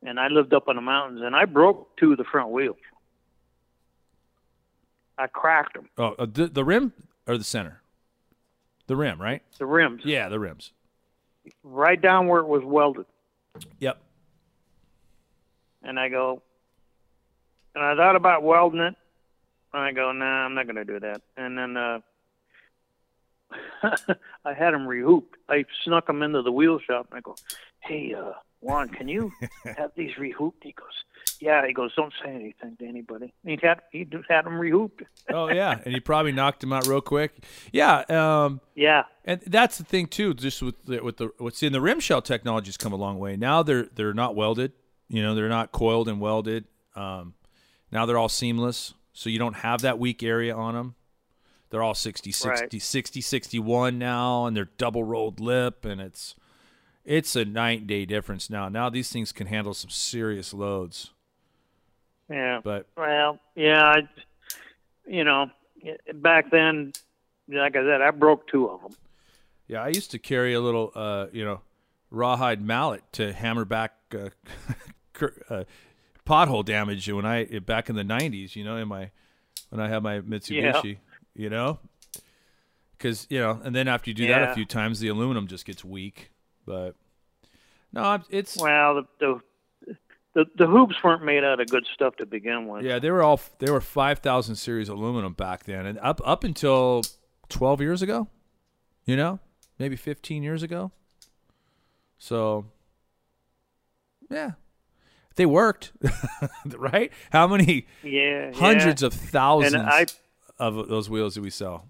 and 0.03 0.20
I 0.20 0.28
lived 0.28 0.53
up 0.53 0.67
in 0.67 0.76
the 0.76 0.82
mountains, 0.82 1.22
and 1.22 1.36
I 1.36 1.45
broke 1.45 1.95
two 1.97 2.11
of 2.13 2.17
the 2.17 2.24
front 2.24 2.49
wheels. 2.49 2.78
I 5.17 5.28
cracked 5.28 5.74
them, 5.74 5.89
oh, 5.97 6.15
uh, 6.17 6.26
the, 6.32 6.47
the 6.47 6.63
rim 6.63 6.93
or 7.28 7.38
the 7.38 7.43
center, 7.43 7.82
the 8.88 8.95
rim, 8.95 9.22
right? 9.22 9.43
the 9.57 9.65
rims, 9.65 10.01
Yeah, 10.05 10.30
the 10.30 10.39
rims. 10.39 10.72
right 11.63 12.01
down 12.01 12.28
where 12.28 12.39
it 12.39 12.47
was 12.47 12.63
welded. 12.63 13.05
Yep. 13.80 14.01
And 15.84 15.99
I 15.99 16.07
go, 16.09 16.41
and 17.76 17.84
I 17.84 17.95
thought 17.95 18.15
about 18.15 18.43
welding 18.43 18.80
it. 18.82 18.95
I 19.74 19.91
go, 19.91 20.11
nah, 20.11 20.45
I'm 20.45 20.55
not 20.55 20.65
going 20.65 20.76
to 20.76 20.86
do 20.86 20.99
that. 20.99 21.22
And 21.38 21.57
then 21.57 21.78
uh, 21.78 21.99
I 24.45 24.53
had 24.53 24.74
him 24.74 24.88
rehooped. 24.88 25.36
I 25.47 25.65
snuck 25.84 26.09
him 26.09 26.22
into 26.24 26.41
the 26.41 26.51
wheel 26.51 26.80
shop, 26.80 27.07
and 27.11 27.17
I 27.17 27.22
go, 27.22 27.36
hey, 27.82 28.13
uh, 28.13 28.34
Juan, 28.61 28.89
can 28.89 29.07
you 29.07 29.32
have 29.78 29.91
these 29.95 30.11
rehooped? 30.15 30.63
He 30.63 30.74
goes, 30.74 30.88
yeah. 31.39 31.65
He 31.65 31.74
goes, 31.74 31.93
don't 31.95 32.13
say 32.24 32.30
anything 32.30 32.76
to 32.78 32.86
anybody. 32.86 33.34
He 33.45 33.57
had 33.61 33.82
he 33.91 34.07
had 34.28 34.45
them 34.45 34.53
rehooped. 34.53 35.05
Oh 35.32 35.47
yeah, 35.47 35.80
and 35.86 35.93
he 35.93 35.99
probably 35.99 36.32
knocked 36.32 36.63
him 36.63 36.74
out 36.74 36.88
real 36.88 37.01
quick. 37.01 37.45
Yeah, 37.72 37.99
um, 38.09 38.61
Yeah, 38.74 39.03
and 39.24 39.39
that's 39.45 39.78
the 39.78 39.84
thing 39.84 40.07
too. 40.07 40.34
Just 40.34 40.59
with 40.63 40.84
the, 40.86 41.03
with 41.03 41.17
the 41.17 41.30
what's 41.38 41.61
in 41.61 41.72
the 41.72 41.80
rim 41.80 41.99
shell 41.99 42.24
technology's 42.24 42.76
come 42.76 42.91
a 42.91 42.95
long 42.95 43.20
way. 43.20 43.38
Now 43.38 43.61
they're 43.61 43.88
they're 43.93 44.15
not 44.15 44.36
welded. 44.36 44.72
You 45.07 45.22
know, 45.22 45.36
they're 45.36 45.47
not 45.47 45.72
coiled 45.72 46.07
and 46.09 46.20
welded. 46.20 46.65
Um, 46.95 47.36
now 47.91 48.07
they're 48.07 48.17
all 48.17 48.30
seamless, 48.30 48.95
so 49.20 49.30
you 49.30 49.38
don't 49.38 49.57
have 49.57 49.82
that 49.82 49.99
weak 49.99 50.24
area 50.24 50.55
on 50.55 50.76
them. 50.76 50.95
They're 51.70 51.84
all 51.84 51.93
60, 51.93 52.32
60, 52.32 52.49
Right. 52.49 52.82
60, 52.82 53.20
61 53.20 53.99
now, 53.99 54.45
and 54.45 54.55
they're 54.55 54.70
double 54.78 55.03
rolled 55.03 55.41
lip, 55.41 55.84
and 55.84 55.99
it's 55.99 56.36
it's 57.03 57.36
a 57.36 57.43
night 57.43 57.80
and 57.80 57.88
day 57.88 58.05
difference 58.05 58.49
now. 58.49 58.70
Now 58.70 58.89
these 58.89 59.11
things 59.11 59.34
can 59.34 59.47
handle 59.47 59.74
some 59.74 59.89
serious 59.89 60.53
loads. 60.53 61.11
yeah. 62.30 62.61
But 62.63 62.88
Well, 62.95 63.39
yeah, 63.55 63.84
I, 63.84 64.09
you 65.05 65.26
know, 65.26 65.51
back 66.13 66.49
then, 66.49 66.93
like 67.49 67.76
I 67.76 67.84
said, 67.84 68.01
I 68.01 68.11
broke 68.11 68.47
two 68.47 68.70
of 68.70 68.82
them. 68.82 68.93
Yeah, 69.67 69.84
I 69.84 69.89
used 69.89 70.11
to 70.11 70.20
carry 70.20 70.53
a 70.53 70.61
little, 70.61 70.93
uh, 70.95 71.26
you 71.34 71.43
know, 71.43 71.59
rawhide 72.09 72.61
mallet 72.61 73.03
to 73.13 73.34
hammer 73.34 73.65
back 73.65 73.95
uh, 74.13 74.30
uh, 75.49 75.65
pothole 76.30 76.63
damage 76.63 77.09
when 77.11 77.25
I 77.25 77.45
back 77.59 77.89
in 77.89 77.95
the 77.95 78.03
'90s. 78.03 78.55
You 78.55 78.63
know, 78.63 78.77
in 78.77 78.88
my 78.88 79.11
when 79.69 79.82
I 79.82 79.89
had 79.89 80.03
my 80.03 80.19
Mitsubishi. 80.19 80.97
You 81.36 81.49
know, 81.49 81.80
because 82.97 83.25
you 83.30 83.39
know, 83.39 83.59
and 83.63 83.75
then 83.75 83.88
after 83.88 84.09
you 84.09 84.13
do 84.13 84.27
that 84.27 84.51
a 84.51 84.53
few 84.53 84.65
times, 84.65 84.99
the 84.99 85.07
aluminum 85.07 85.47
just 85.47 85.65
gets 85.65 85.86
weak. 85.86 86.32
But 86.65 86.95
no, 87.93 88.19
it's 88.30 88.57
Well, 88.57 88.95
the, 88.95 89.07
the 89.19 89.95
the 90.34 90.45
the 90.55 90.67
hoops 90.67 90.95
weren't 91.03 91.23
made 91.23 91.43
out 91.43 91.59
of 91.59 91.67
good 91.67 91.88
stuff 91.93 92.15
to 92.17 92.25
begin 92.25 92.67
with. 92.67 92.84
yeah, 92.84 92.99
they 92.99 93.09
were 93.09 93.23
all 93.23 93.39
they 93.59 93.71
were 93.71 93.82
5000 93.82 94.55
series 94.55 94.89
aluminum 94.89 95.34
back 95.34 95.63
then, 95.63 95.86
and 95.86 95.97
up 95.99 96.21
up 96.25 96.43
until 96.43 97.03
12 97.49 97.82
years 97.82 98.01
ago. 98.01 98.27
You 99.05 99.15
know, 99.15 99.39
maybe 99.80 99.95
15 99.95 100.43
years 100.43 100.61
ago. 100.61 100.91
So, 102.19 102.65
yeah, 104.30 104.51
they 105.40 105.46
worked, 105.46 105.94
right? 106.78 107.12
How 107.32 107.48
many 107.48 107.88
yeah, 108.04 108.52
hundreds 108.54 109.02
yeah. 109.02 109.08
of 109.08 109.14
thousands 109.14 109.76
I, 109.76 110.06
of 110.58 110.90
those 110.90 111.10
wheels 111.10 111.36
did 111.36 111.44
we 111.44 111.50
sell? 111.50 111.90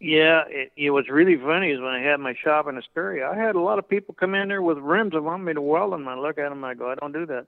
yeah, 0.00 0.44
it, 0.48 0.72
it 0.76 0.90
was 0.90 1.08
really 1.10 1.36
funny 1.36 1.70
is 1.70 1.80
when 1.80 1.92
I 1.92 2.00
had 2.00 2.20
my 2.20 2.34
shop 2.34 2.66
in 2.68 2.78
Astoria, 2.78 3.30
I 3.30 3.36
had 3.36 3.54
a 3.54 3.60
lot 3.60 3.78
of 3.78 3.86
people 3.86 4.14
come 4.14 4.34
in 4.34 4.48
there 4.48 4.62
with 4.62 4.78
rims 4.78 5.12
and 5.14 5.24
want 5.24 5.44
me 5.44 5.52
to 5.52 5.60
weld 5.60 5.92
them. 5.92 6.08
I 6.08 6.14
look 6.14 6.38
at 6.38 6.48
them, 6.48 6.64
I 6.64 6.74
go, 6.74 6.90
I 6.90 6.94
don't 6.94 7.12
do 7.12 7.26
that. 7.26 7.46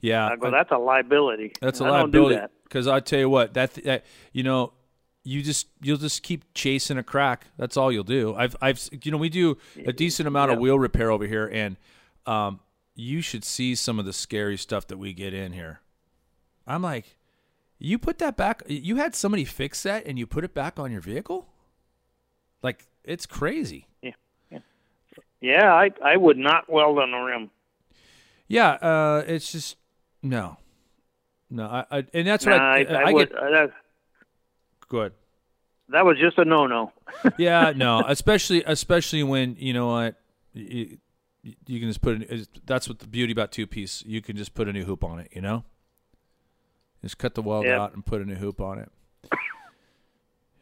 Yeah, 0.00 0.28
I 0.28 0.36
go, 0.36 0.50
that's 0.50 0.70
a 0.70 0.78
liability. 0.78 1.52
That's 1.60 1.80
a 1.80 1.84
I 1.84 1.98
don't 1.98 2.12
do 2.12 2.24
liability. 2.24 2.52
Because 2.64 2.86
I 2.86 3.00
tell 3.00 3.18
you 3.18 3.28
what, 3.28 3.54
that, 3.54 3.74
that 3.84 4.04
you 4.32 4.44
know, 4.44 4.72
you 5.24 5.42
just 5.42 5.68
you'll 5.80 5.96
just 5.96 6.22
keep 6.22 6.44
chasing 6.52 6.98
a 6.98 7.02
crack. 7.02 7.46
That's 7.56 7.76
all 7.76 7.90
you'll 7.90 8.04
do. 8.04 8.34
I've 8.34 8.54
I've 8.60 8.88
you 9.02 9.10
know 9.10 9.16
we 9.16 9.30
do 9.30 9.56
a 9.86 9.92
decent 9.92 10.28
amount 10.28 10.52
of 10.52 10.58
wheel 10.58 10.78
repair 10.78 11.10
over 11.10 11.26
here, 11.26 11.48
and 11.50 11.78
um, 12.26 12.60
you 12.94 13.20
should 13.20 13.44
see 13.44 13.74
some 13.74 13.98
of 13.98 14.04
the 14.04 14.12
scary 14.12 14.56
stuff 14.56 14.86
that 14.88 14.98
we 14.98 15.12
get 15.12 15.34
in 15.34 15.52
here. 15.52 15.80
I'm 16.66 16.82
like, 16.82 17.16
you 17.78 17.98
put 17.98 18.18
that 18.18 18.36
back. 18.36 18.62
You 18.66 18.96
had 18.96 19.14
somebody 19.14 19.44
fix 19.44 19.82
that, 19.82 20.06
and 20.06 20.18
you 20.18 20.26
put 20.26 20.44
it 20.44 20.54
back 20.54 20.78
on 20.78 20.90
your 20.92 21.00
vehicle. 21.00 21.48
Like 22.62 22.86
it's 23.04 23.26
crazy. 23.26 23.88
Yeah, 24.02 24.12
Yeah, 24.50 24.58
yeah 25.40 25.74
I 25.74 25.90
I 26.02 26.16
would 26.16 26.38
not 26.38 26.70
weld 26.72 26.98
on 26.98 27.10
the 27.10 27.18
rim. 27.18 27.50
Yeah, 28.48 28.70
uh, 28.72 29.24
it's 29.26 29.50
just 29.52 29.76
no, 30.22 30.56
no. 31.50 31.64
I, 31.66 31.84
I 31.98 32.04
and 32.14 32.26
that's 32.26 32.46
what 32.46 32.56
Nah, 32.56 32.72
I, 32.72 32.78
I, 32.78 32.92
I, 32.94 33.02
I 33.08 33.12
would. 33.12 33.28
get. 33.30 33.38
uh, 33.38 33.50
that, 33.50 33.70
Good. 34.88 35.12
that 35.88 36.04
was 36.06 36.16
just 36.18 36.38
a 36.38 36.44
no-no. 36.44 36.92
yeah, 37.38 37.72
no, 37.74 38.04
especially 38.06 38.62
especially 38.66 39.22
when 39.22 39.56
you 39.58 39.72
know 39.74 39.88
what 39.88 40.20
you, 40.54 40.98
you 41.66 41.78
can 41.80 41.88
just 41.88 42.00
put 42.00 42.16
an, 42.16 42.46
that's 42.66 42.88
what 42.88 42.98
the 43.00 43.06
beauty 43.06 43.32
about 43.32 43.52
two 43.52 43.66
piece. 43.66 44.02
You 44.06 44.22
can 44.22 44.36
just 44.36 44.54
put 44.54 44.66
a 44.68 44.72
new 44.72 44.84
hoop 44.84 45.04
on 45.04 45.18
it. 45.18 45.28
You 45.32 45.42
know, 45.42 45.64
just 47.02 47.18
cut 47.18 47.34
the 47.34 47.42
weld 47.42 47.66
Yeah. 47.66 47.80
out 47.82 47.94
and 47.94 48.04
put 48.04 48.22
a 48.22 48.24
new 48.24 48.36
hoop 48.36 48.60
on 48.60 48.78
it. 48.78 48.90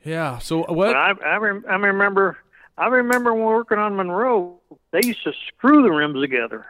Yeah. 0.04 0.38
So 0.38 0.64
But 0.64 0.74
what? 0.74 0.96
I 0.96 1.12
I, 1.24 1.36
rem- 1.36 1.64
I 1.68 1.74
remember 1.76 2.38
I 2.76 2.86
remember 2.88 3.32
when 3.34 3.44
working 3.44 3.78
on 3.78 3.94
Monroe, 3.94 4.58
they 4.90 5.00
used 5.04 5.22
to 5.24 5.32
screw 5.48 5.82
the 5.82 5.90
rims 5.92 6.20
together. 6.20 6.66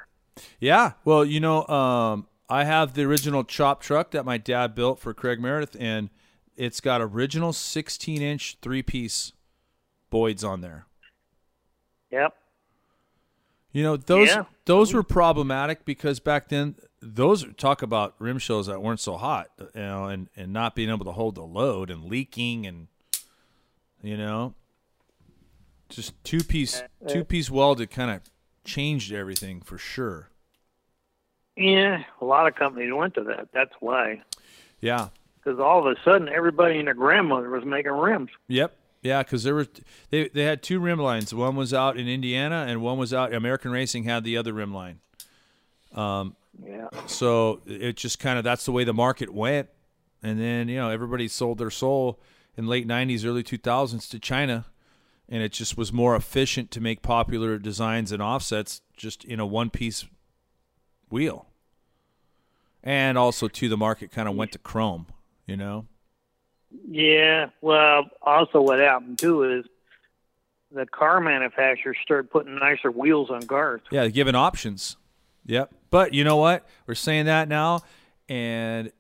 Yeah. 0.61 0.93
Well, 1.05 1.25
you 1.25 1.41
know, 1.41 1.67
um, 1.67 2.27
I 2.51 2.65
have 2.65 2.93
the 2.95 3.05
original 3.05 3.45
chop 3.45 3.81
truck 3.81 4.11
that 4.11 4.25
my 4.27 4.37
dad 4.37 4.75
built 4.75 4.99
for 5.01 5.15
Craig 5.15 5.41
Meredith, 5.41 5.77
and 5.81 6.11
it's 6.57 6.81
got 6.83 7.01
original 7.01 7.53
16 7.55 8.21
inch 8.21 8.59
three 8.61 8.83
piece 8.83 9.33
Boyds 10.11 10.45
on 10.45 10.61
there. 10.61 10.85
Yep. 12.11 12.35
You 13.73 13.83
know, 13.83 13.97
those 13.97 14.29
Yeah. 14.29 14.45
those 14.66 14.93
were 14.93 15.03
problematic 15.03 15.85
because 15.85 16.20
back 16.20 16.49
then 16.49 16.77
those 17.01 17.47
talk 17.57 17.83
about 17.83 18.14
rim 18.18 18.39
shells 18.39 18.66
that 18.66 18.81
weren't 18.83 19.01
so 19.01 19.16
hot, 19.16 19.49
you 19.59 19.81
know, 19.81 20.07
and 20.07 20.29
and 20.37 20.53
not 20.53 20.75
being 20.75 20.91
able 20.91 21.05
to 21.07 21.12
hold 21.12 21.35
the 21.35 21.43
load 21.43 21.91
and 21.91 22.05
leaking 22.05 22.66
and 22.66 22.89
you 24.03 24.16
know, 24.16 24.55
just 25.89 26.12
two 26.25 26.41
piece 26.41 26.81
uh, 26.81 26.87
uh, 27.05 27.09
two 27.09 27.25
piece 27.25 27.51
welded 27.51 27.91
kind 27.91 28.11
of 28.11 28.20
changed 28.64 29.12
everything 29.12 29.61
for 29.61 29.79
sure. 29.79 30.29
Yeah, 31.57 32.03
a 32.20 32.25
lot 32.25 32.47
of 32.47 32.55
companies 32.55 32.93
went 32.93 33.14
to 33.14 33.25
that. 33.25 33.49
That's 33.53 33.75
why. 33.81 34.23
Yeah. 34.81 35.09
Because 35.37 35.59
all 35.61 35.87
of 35.87 35.87
a 35.87 36.01
sudden, 36.03 36.29
everybody 36.29 36.79
and 36.79 36.87
their 36.87 36.95
grandmother 36.95 37.51
was 37.51 37.64
making 37.64 37.93
rims. 37.93 38.31
Yep. 38.49 38.75
Yeah, 39.03 39.24
because 39.24 39.42
there 39.42 39.55
were 39.55 39.66
they 40.11 40.28
they 40.28 40.44
had 40.44 40.62
two 40.62 40.78
rim 40.78 41.00
lines. 41.00 41.34
One 41.34 41.57
was 41.57 41.74
out 41.74 41.96
in 41.96 42.09
Indiana, 42.09 42.66
and 42.68 42.80
one 42.80 42.98
was 42.98 43.12
out. 43.12 43.34
American 43.34 43.72
Racing 43.72 44.05
had 44.05 44.22
the 44.22 44.36
other 44.36 44.53
rim 44.53 44.72
line. 44.72 45.00
Um, 45.92 46.36
yeah. 46.64 46.88
So 47.07 47.61
it 47.66 47.96
just 47.96 48.20
kind 48.20 48.38
of 48.38 48.44
that's 48.44 48.64
the 48.64 48.72
way 48.72 48.84
the 48.84 48.94
market 48.94 49.34
went, 49.34 49.68
and 50.22 50.40
then 50.40 50.68
you 50.68 50.76
know 50.76 50.88
everybody 50.88 51.26
sold 51.26 51.59
their 51.59 51.70
soul 51.70 52.20
in 52.57 52.68
late 52.68 52.86
'90s, 52.86 53.26
early 53.26 53.42
2000s 53.42 54.09
to 54.11 54.20
China, 54.20 54.66
and 55.28 55.42
it 55.42 55.50
just 55.50 55.76
was 55.76 55.92
more 55.92 56.14
efficient 56.14 56.70
to 56.70 56.80
make 56.80 57.03
popular 57.03 57.59
designs 57.59 58.12
and 58.12 58.22
offsets 58.22 58.82
just 58.96 59.24
in 59.24 59.40
a 59.40 59.46
one-piece 59.46 60.05
wheel. 61.11 61.46
And 62.84 63.18
also, 63.18 63.48
too, 63.48 63.68
the 63.68 63.76
market 63.76 64.12
kind 64.12 64.28
of 64.28 64.36
went 64.36 64.53
to 64.53 64.59
chrome. 64.59 65.07
You 65.46 65.57
know. 65.57 65.86
Yeah. 66.89 67.51
Well, 67.61 68.05
also 68.23 68.61
what 68.61 68.79
happened 68.79 69.18
too 69.18 69.43
is 69.59 69.66
the 70.75 70.87
car 70.87 71.20
manufacturers 71.20 71.97
started 72.03 72.31
putting 72.31 72.59
nicer 72.59 72.91
wheels 72.91 73.31
on 73.31 73.43
cars. 73.47 73.83
Yeah, 73.91 74.09
giving 74.09 74.35
options. 74.35 74.97
Yep. 75.47 75.75
But 75.91 76.14
you 76.14 76.25
know 76.25 76.37
what? 76.37 76.66
We're 76.87 76.95
saying 76.95 77.27
that 77.27 77.49
now, 77.49 77.81
and 78.29 78.93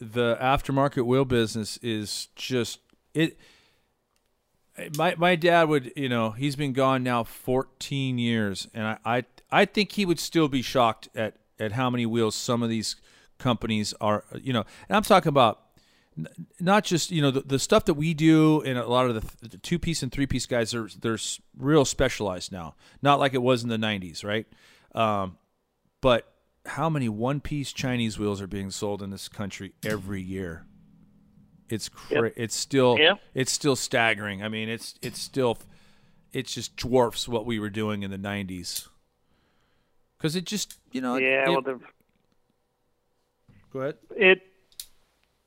the 0.00 0.36
aftermarket 0.40 1.04
wheel 1.04 1.24
business 1.24 1.76
is 1.78 2.28
just 2.36 2.80
it. 3.14 3.38
My 4.96 5.14
my 5.18 5.34
dad 5.34 5.68
would, 5.68 5.92
you 5.96 6.08
know, 6.08 6.30
he's 6.30 6.54
been 6.54 6.72
gone 6.72 7.02
now 7.02 7.24
14 7.24 8.18
years, 8.18 8.68
and 8.72 8.86
I 8.86 8.98
I, 9.04 9.24
I 9.50 9.64
think 9.64 9.92
he 9.92 10.06
would 10.06 10.20
still 10.20 10.48
be 10.48 10.62
shocked 10.62 11.08
at 11.14 11.34
at 11.58 11.72
how 11.72 11.90
many 11.90 12.06
wheels 12.06 12.34
some 12.34 12.62
of 12.62 12.68
these 12.68 12.96
companies 13.38 13.92
are. 14.00 14.24
You 14.40 14.52
know, 14.52 14.64
and 14.88 14.96
I'm 14.96 15.02
talking 15.02 15.30
about 15.30 15.60
not 16.60 16.84
just 16.84 17.10
you 17.10 17.22
know 17.22 17.30
the, 17.30 17.40
the 17.42 17.58
stuff 17.58 17.84
that 17.84 17.94
we 17.94 18.12
do 18.14 18.60
and 18.62 18.78
a 18.78 18.86
lot 18.88 19.08
of 19.08 19.14
the, 19.40 19.48
the 19.48 19.58
two 19.58 19.78
piece 19.78 20.02
and 20.02 20.10
three 20.10 20.26
piece 20.26 20.46
guys 20.46 20.74
are 20.74 20.88
they're 21.00 21.18
real 21.56 21.84
specialized 21.84 22.50
now 22.50 22.74
not 23.02 23.18
like 23.20 23.34
it 23.34 23.42
was 23.42 23.62
in 23.62 23.68
the 23.68 23.76
90s 23.76 24.24
right 24.24 24.46
um, 24.94 25.36
but 26.00 26.32
how 26.66 26.88
many 26.90 27.08
one 27.08 27.40
piece 27.40 27.72
chinese 27.72 28.18
wheels 28.18 28.40
are 28.40 28.46
being 28.48 28.70
sold 28.70 29.02
in 29.02 29.10
this 29.10 29.28
country 29.28 29.72
every 29.84 30.20
year 30.20 30.64
it's 31.68 31.88
cra- 31.88 32.22
Yep. 32.28 32.32
it's 32.36 32.56
still 32.56 32.98
Yep. 32.98 33.20
it's 33.34 33.52
still 33.52 33.76
staggering 33.76 34.42
i 34.42 34.48
mean 34.48 34.68
it's 34.68 34.94
it's 35.02 35.20
still 35.20 35.58
it 36.32 36.46
just 36.46 36.76
dwarfs 36.76 37.28
what 37.28 37.46
we 37.46 37.58
were 37.58 37.70
doing 37.70 38.02
in 38.02 38.10
the 38.10 38.18
90s 38.18 38.88
because 40.16 40.34
it 40.34 40.44
just 40.46 40.78
you 40.92 41.00
know 41.00 41.16
Yeah. 41.16 41.44
it- 41.44 41.48
well, 41.50 41.62
the, 41.62 41.78
go 43.72 43.80
ahead 43.80 43.94
it 44.16 44.42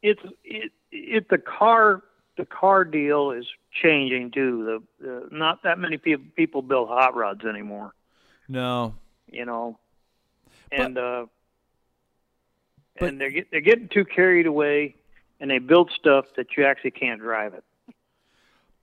it's 0.02 0.22
it 0.44 0.72
it 0.92 1.30
the 1.30 1.38
car 1.38 2.04
the 2.38 2.46
car 2.46 2.86
deal 2.86 3.32
is 3.32 3.46
changing 3.82 4.32
too. 4.32 4.84
The, 5.00 5.06
the 5.06 5.28
not 5.32 5.64
that 5.64 5.78
many 5.80 5.98
people 5.98 6.26
people 6.36 6.62
build 6.62 6.88
hot 6.90 7.16
rods 7.16 7.46
anymore. 7.46 7.94
no 8.48 8.96
You 9.32 9.46
know, 9.46 9.78
and 10.72 10.98
uh, 10.98 11.26
But- 13.00 13.10
and 13.10 13.22
they're 13.22 13.32
get, 13.32 13.52
they're 13.52 13.62
getting 13.62 13.88
too 13.88 14.06
carried 14.06 14.46
away, 14.46 14.96
and 15.40 15.50
they 15.50 15.60
build 15.60 15.92
stuff 15.92 16.26
that 16.36 16.48
you 16.58 16.66
actually 16.66 16.92
can't 16.92 17.20
drive 17.20 17.54
it. 17.54 17.64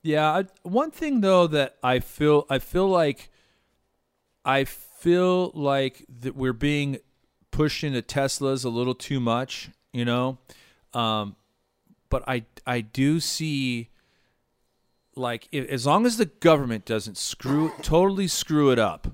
Yeah, 0.02 0.30
I, 0.30 0.44
one 0.62 0.90
thing 0.90 1.20
though 1.20 1.46
that 1.48 1.76
I 1.82 1.98
feel 2.00 2.46
I 2.48 2.58
feel 2.60 2.88
like 2.88 3.30
I 4.44 4.64
feel 4.64 5.50
like 5.54 6.06
that 6.20 6.34
we're 6.36 6.52
being 6.52 6.98
pushed 7.50 7.82
into 7.84 8.00
Teslas 8.02 8.64
a 8.64 8.68
little 8.68 8.94
too 8.94 9.20
much, 9.20 9.70
you 9.92 10.04
know. 10.04 10.38
Um, 10.94 11.36
but 12.10 12.22
I 12.28 12.44
I 12.66 12.80
do 12.80 13.20
see 13.20 13.90
like 15.14 15.48
if, 15.52 15.68
as 15.68 15.86
long 15.86 16.06
as 16.06 16.16
the 16.16 16.26
government 16.26 16.84
doesn't 16.84 17.16
screw 17.18 17.72
totally 17.82 18.28
screw 18.28 18.70
it 18.70 18.78
up 18.78 19.08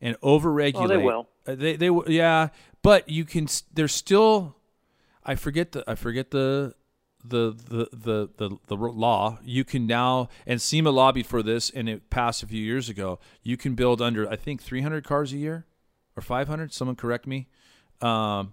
and 0.00 0.18
overregulate, 0.20 0.88
they 0.88 0.96
will. 0.98 1.28
uh, 1.46 1.54
They 1.54 1.76
they 1.76 1.90
will- 1.90 2.10
yeah, 2.10 2.48
but 2.82 3.08
you 3.08 3.24
can. 3.24 3.48
There's 3.72 3.94
still. 3.94 4.56
I 5.24 5.34
forget 5.36 5.72
the 5.72 5.82
I 5.86 5.94
forget 5.94 6.30
the 6.30 6.74
the 7.24 7.52
the 7.52 7.88
the 7.92 8.28
the, 8.36 8.56
the 8.66 8.76
law. 8.76 9.38
You 9.42 9.64
can 9.64 9.86
now 9.86 10.28
and 10.46 10.60
SEMA 10.60 10.90
lobbied 10.90 11.26
for 11.26 11.42
this 11.42 11.70
and 11.70 11.88
it 11.88 12.10
passed 12.10 12.42
a 12.42 12.46
few 12.46 12.62
years 12.62 12.90
ago. 12.90 13.18
You 13.42 13.56
can 13.56 13.74
build 13.74 14.02
under 14.02 14.28
I 14.30 14.36
think 14.36 14.62
300 14.62 15.02
cars 15.04 15.32
a 15.32 15.38
year 15.38 15.64
or 16.16 16.20
500. 16.22 16.74
Someone 16.74 16.94
correct 16.96 17.26
me. 17.26 17.48
Um, 18.02 18.52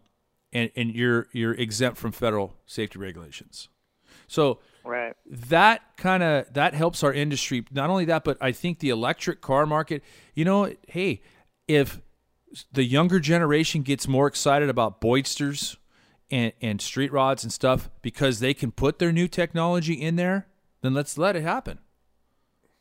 and 0.54 0.72
and 0.76 0.94
you're 0.94 1.28
you're 1.32 1.54
exempt 1.54 1.98
from 1.98 2.12
federal 2.12 2.56
safety 2.66 3.00
regulations. 3.00 3.70
So 4.28 4.60
Right. 4.84 5.14
that 5.30 5.82
kind 5.98 6.24
of 6.24 6.52
that 6.54 6.74
helps 6.74 7.04
our 7.04 7.14
industry 7.14 7.64
not 7.72 7.92
only 7.92 8.06
that 8.06 8.24
but 8.24 8.36
i 8.42 8.52
think 8.52 8.80
the 8.80 8.90
electric 8.90 9.40
car 9.40 9.68
market 9.68 10.02
you 10.34 10.44
know 10.44 10.74
hey 10.88 11.22
if 11.68 12.02
the 12.74 12.84
younger 12.84 13.20
generation 13.20 13.84
gets 13.84 14.08
more 14.08 14.26
excited 14.26 14.70
about 14.70 15.00
boydsters 15.00 15.78
and, 16.32 16.52
and 16.62 16.82
street 16.82 17.12
rods 17.14 17.44
and 17.44 17.54
stuff 17.54 17.92
because 18.02 18.40
they 18.40 18.56
can 18.56 18.72
put 18.72 18.98
their 18.98 19.12
new 19.12 19.28
technology 19.28 19.94
in 19.94 20.16
there 20.16 20.48
then 20.82 20.96
let's 20.96 21.16
let 21.16 21.36
it 21.36 21.44
happen 21.44 21.78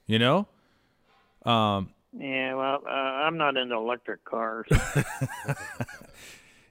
you 0.07 0.19
know 0.19 0.49
um, 1.45 1.91
Yeah. 2.19 2.55
Well, 2.55 2.83
uh, 2.87 2.91
I'm 2.91 3.37
not 3.37 3.57
into 3.59 3.75
electric 3.75 4.25
cars. 4.25 4.67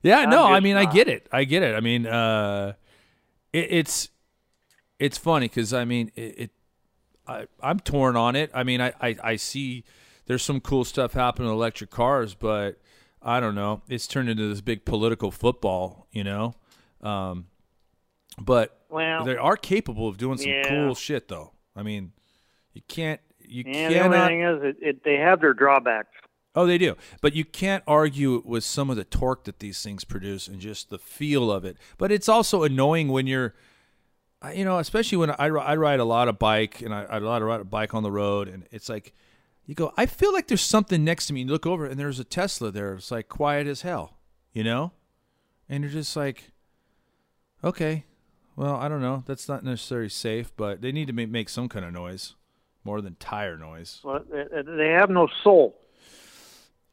Yeah, 0.02 0.20
I'm 0.20 0.30
no, 0.30 0.46
I 0.46 0.60
mean, 0.60 0.78
I 0.78 0.86
get 0.86 1.08
it. 1.08 1.28
I 1.32 1.44
get 1.44 1.64
it. 1.64 1.76
I 1.76 1.80
mean, 1.80 2.06
uh, 2.06 2.74
it, 3.52 3.68
it's 3.70 4.10
it's 4.98 5.18
funny 5.18 5.48
because 5.48 5.74
I 5.74 5.86
mean, 5.86 6.12
it, 6.16 6.40
it 6.40 6.52
I, 7.28 7.48
I'm 7.62 7.80
torn 7.80 8.16
on 8.16 8.36
it. 8.36 8.52
I 8.54 8.64
mean, 8.64 8.82
I, 8.82 8.94
I 9.02 9.16
I 9.24 9.36
see 9.36 9.84
there's 10.26 10.44
some 10.44 10.62
cool 10.62 10.86
stuff 10.86 11.14
happening 11.14 11.50
in 11.50 11.54
electric 11.54 11.90
cars, 11.90 12.34
but 12.34 12.80
I 13.22 13.40
don't 13.40 13.56
know. 13.56 13.82
It's 13.90 14.08
turned 14.08 14.30
into 14.30 14.48
this 14.48 14.62
big 14.62 14.86
political 14.86 15.32
football, 15.32 16.08
you 16.12 16.24
know. 16.24 16.56
Um, 17.02 17.48
but 18.40 18.80
Well, 18.90 19.26
they 19.26 19.36
are 19.36 19.58
capable 19.58 20.08
of 20.08 20.18
doing 20.18 20.38
some 20.38 20.52
yeah. 20.52 20.64
cool 20.64 20.96
shit, 20.96 21.28
though. 21.28 21.52
I 21.76 21.84
mean, 21.84 22.14
you 22.74 22.82
can't 22.88 23.20
you 23.50 23.64
yeah. 23.66 23.90
The 23.90 24.00
only 24.04 24.18
thing 24.20 24.42
is, 24.42 24.64
it, 24.64 24.76
it, 24.82 25.04
they 25.04 25.16
have 25.16 25.42
their 25.42 25.54
drawbacks. 25.54 26.10
Oh, 26.60 26.66
they 26.66 26.78
do. 26.78 26.98
But 27.22 27.38
you 27.38 27.46
can't 27.46 27.86
argue 27.88 28.44
with 28.44 28.66
some 28.66 28.90
of 28.90 28.98
the 28.98 29.06
torque 29.06 29.46
that 29.46 29.60
these 29.60 29.82
things 29.82 30.04
produce 30.04 30.46
and 30.46 30.60
just 30.60 30.90
the 30.90 31.00
feel 31.00 31.50
of 31.50 31.64
it. 31.64 31.78
But 31.98 32.12
it's 32.12 32.28
also 32.28 32.64
annoying 32.64 33.08
when 33.08 33.28
you're, 33.28 33.54
you 34.54 34.66
know, 34.66 34.78
especially 34.78 35.20
when 35.20 35.32
I, 35.32 35.46
I 35.46 35.78
ride 35.78 36.02
a 36.02 36.04
lot 36.04 36.28
of 36.28 36.38
bike 36.38 36.82
and 36.82 36.94
I, 36.94 37.04
I 37.04 37.20
ride 37.20 37.62
a 37.62 37.64
bike 37.64 37.94
on 37.94 38.04
the 38.04 38.12
road, 38.12 38.50
and 38.50 38.66
it's 38.72 38.90
like, 38.90 39.14
you 39.68 39.74
go, 39.74 39.94
I 39.96 40.06
feel 40.06 40.34
like 40.34 40.50
there's 40.50 40.60
something 40.60 41.02
next 41.02 41.28
to 41.28 41.34
me. 41.34 41.44
You 41.44 41.48
look 41.48 41.66
over 41.66 41.86
and 41.86 41.98
there's 41.98 42.20
a 42.20 42.26
Tesla 42.26 42.72
there. 42.72 42.96
It's 42.96 43.10
like 43.10 43.30
quiet 43.30 43.66
as 43.66 43.84
hell, 43.84 44.18
you 44.52 44.66
know, 44.66 44.92
and 45.70 45.82
you're 45.82 45.94
just 45.94 46.18
like, 46.18 46.52
okay, 47.64 48.04
well, 48.58 48.76
I 48.76 48.90
don't 48.90 49.02
know. 49.02 49.24
That's 49.26 49.48
not 49.48 49.64
necessarily 49.64 50.10
safe, 50.10 50.52
but 50.58 50.82
they 50.82 50.92
need 50.92 51.08
to 51.08 51.14
make, 51.14 51.48
some 51.48 51.70
kind 51.70 51.86
of 51.86 51.94
noise 51.94 52.36
more 52.84 53.00
than 53.00 53.16
tire 53.16 53.56
noise. 53.56 54.02
Well, 54.04 54.26
they 54.30 54.90
have 54.90 55.10
no 55.10 55.30
soul. 55.42 55.78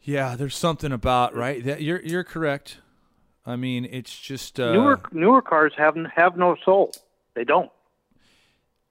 Yeah, 0.07 0.37
there's 0.37 0.57
something 0.57 0.93
about 0.93 1.35
right. 1.35 1.63
That 1.65 1.83
you're 1.83 2.01
you're 2.01 2.23
correct. 2.25 2.79
I 3.45 3.57
mean, 3.57 3.85
it's 3.91 4.17
just 4.19 4.59
uh, 4.61 4.73
newer 4.73 5.01
newer 5.11 5.43
cars 5.43 5.73
have 5.77 5.97
have 6.15 6.37
no 6.37 6.57
soul. 6.65 6.93
They 7.35 7.43
don't. 7.45 7.71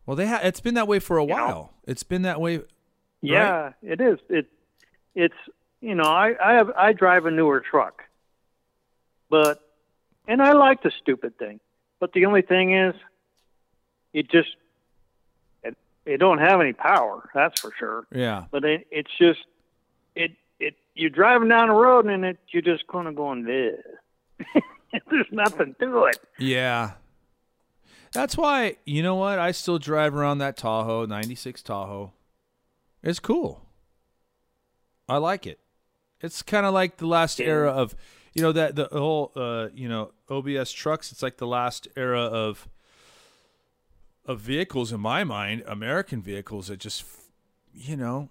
Well, 0.05 0.15
they 0.17 0.27
ha- 0.27 0.41
it's 0.43 0.59
been 0.59 0.73
that 0.75 0.87
way 0.87 0.99
for 0.99 1.17
a 1.17 1.23
You 1.23 1.29
know? 1.29 1.35
while. 1.35 1.73
It's 1.87 2.03
been 2.03 2.23
that 2.23 2.39
way. 2.41 2.61
Yeah, 3.21 3.71
it 3.81 4.01
is. 4.01 4.19
It 4.29 4.47
it's 5.15 5.33
you 5.79 5.95
know 5.95 6.03
I 6.03 6.35
I 6.43 6.53
have 6.55 6.69
I 6.77 6.91
drive 6.91 7.25
a 7.25 7.31
newer 7.31 7.61
truck, 7.61 8.03
but 9.29 9.61
and 10.27 10.41
I 10.41 10.51
like 10.51 10.83
the 10.83 10.91
stupid 11.01 11.37
thing, 11.39 11.61
but 12.01 12.11
the 12.11 12.25
only 12.25 12.41
thing 12.41 12.73
is, 12.75 12.93
it 14.13 14.29
just 14.29 14.49
it 15.63 15.77
it 16.05 16.17
don't 16.17 16.39
have 16.39 16.59
any 16.59 16.73
power. 16.73 17.29
That's 17.33 17.61
for 17.61 17.71
sure. 17.79 18.05
Yeah, 18.11 18.45
But 18.51 18.65
it, 18.65 18.87
it's 18.91 19.11
just 19.17 19.39
you're 20.95 21.09
driving 21.09 21.49
down 21.49 21.67
the 21.67 21.73
road 21.73 22.05
and 22.05 22.25
it 22.25 22.37
you're 22.49 22.61
just 22.61 22.87
kind 22.87 23.07
of 23.07 23.15
going 23.15 23.43
this. 23.43 23.79
There's 25.09 25.27
nothing 25.31 25.75
to 25.79 26.05
it. 26.05 26.19
yeah. 26.39 26.93
That's 28.13 28.37
why 28.37 28.77
you 28.85 29.03
know 29.03 29.15
what 29.15 29.39
I 29.39 29.51
still 29.51 29.77
drive 29.77 30.15
around 30.15 30.37
that 30.37 30.55
Tahoe 30.55 31.05
'96 31.05 31.61
Tahoe. 31.61 32.13
It's 33.03 33.19
cool. 33.19 33.61
I 35.07 35.17
like 35.17 35.45
it. 35.45 35.59
It's 36.21 36.41
kind 36.41 36.65
of 36.65 36.73
like 36.73 36.97
the 36.97 37.07
last 37.07 37.39
era 37.39 37.69
of, 37.69 37.93
you 38.33 38.41
know, 38.41 38.51
that 38.53 38.75
the 38.75 38.87
whole, 38.91 39.31
uh, 39.35 39.67
you 39.73 39.87
know, 39.87 40.11
OBS 40.29 40.71
trucks. 40.71 41.11
It's 41.11 41.21
like 41.21 41.37
the 41.37 41.45
last 41.45 41.87
era 41.95 42.21
of 42.21 42.67
of 44.25 44.39
vehicles 44.39 44.91
in 44.91 44.99
my 45.01 45.23
mind, 45.23 45.63
American 45.67 46.21
vehicles 46.21 46.67
that 46.67 46.79
just, 46.79 47.03
you 47.73 47.95
know, 47.95 48.29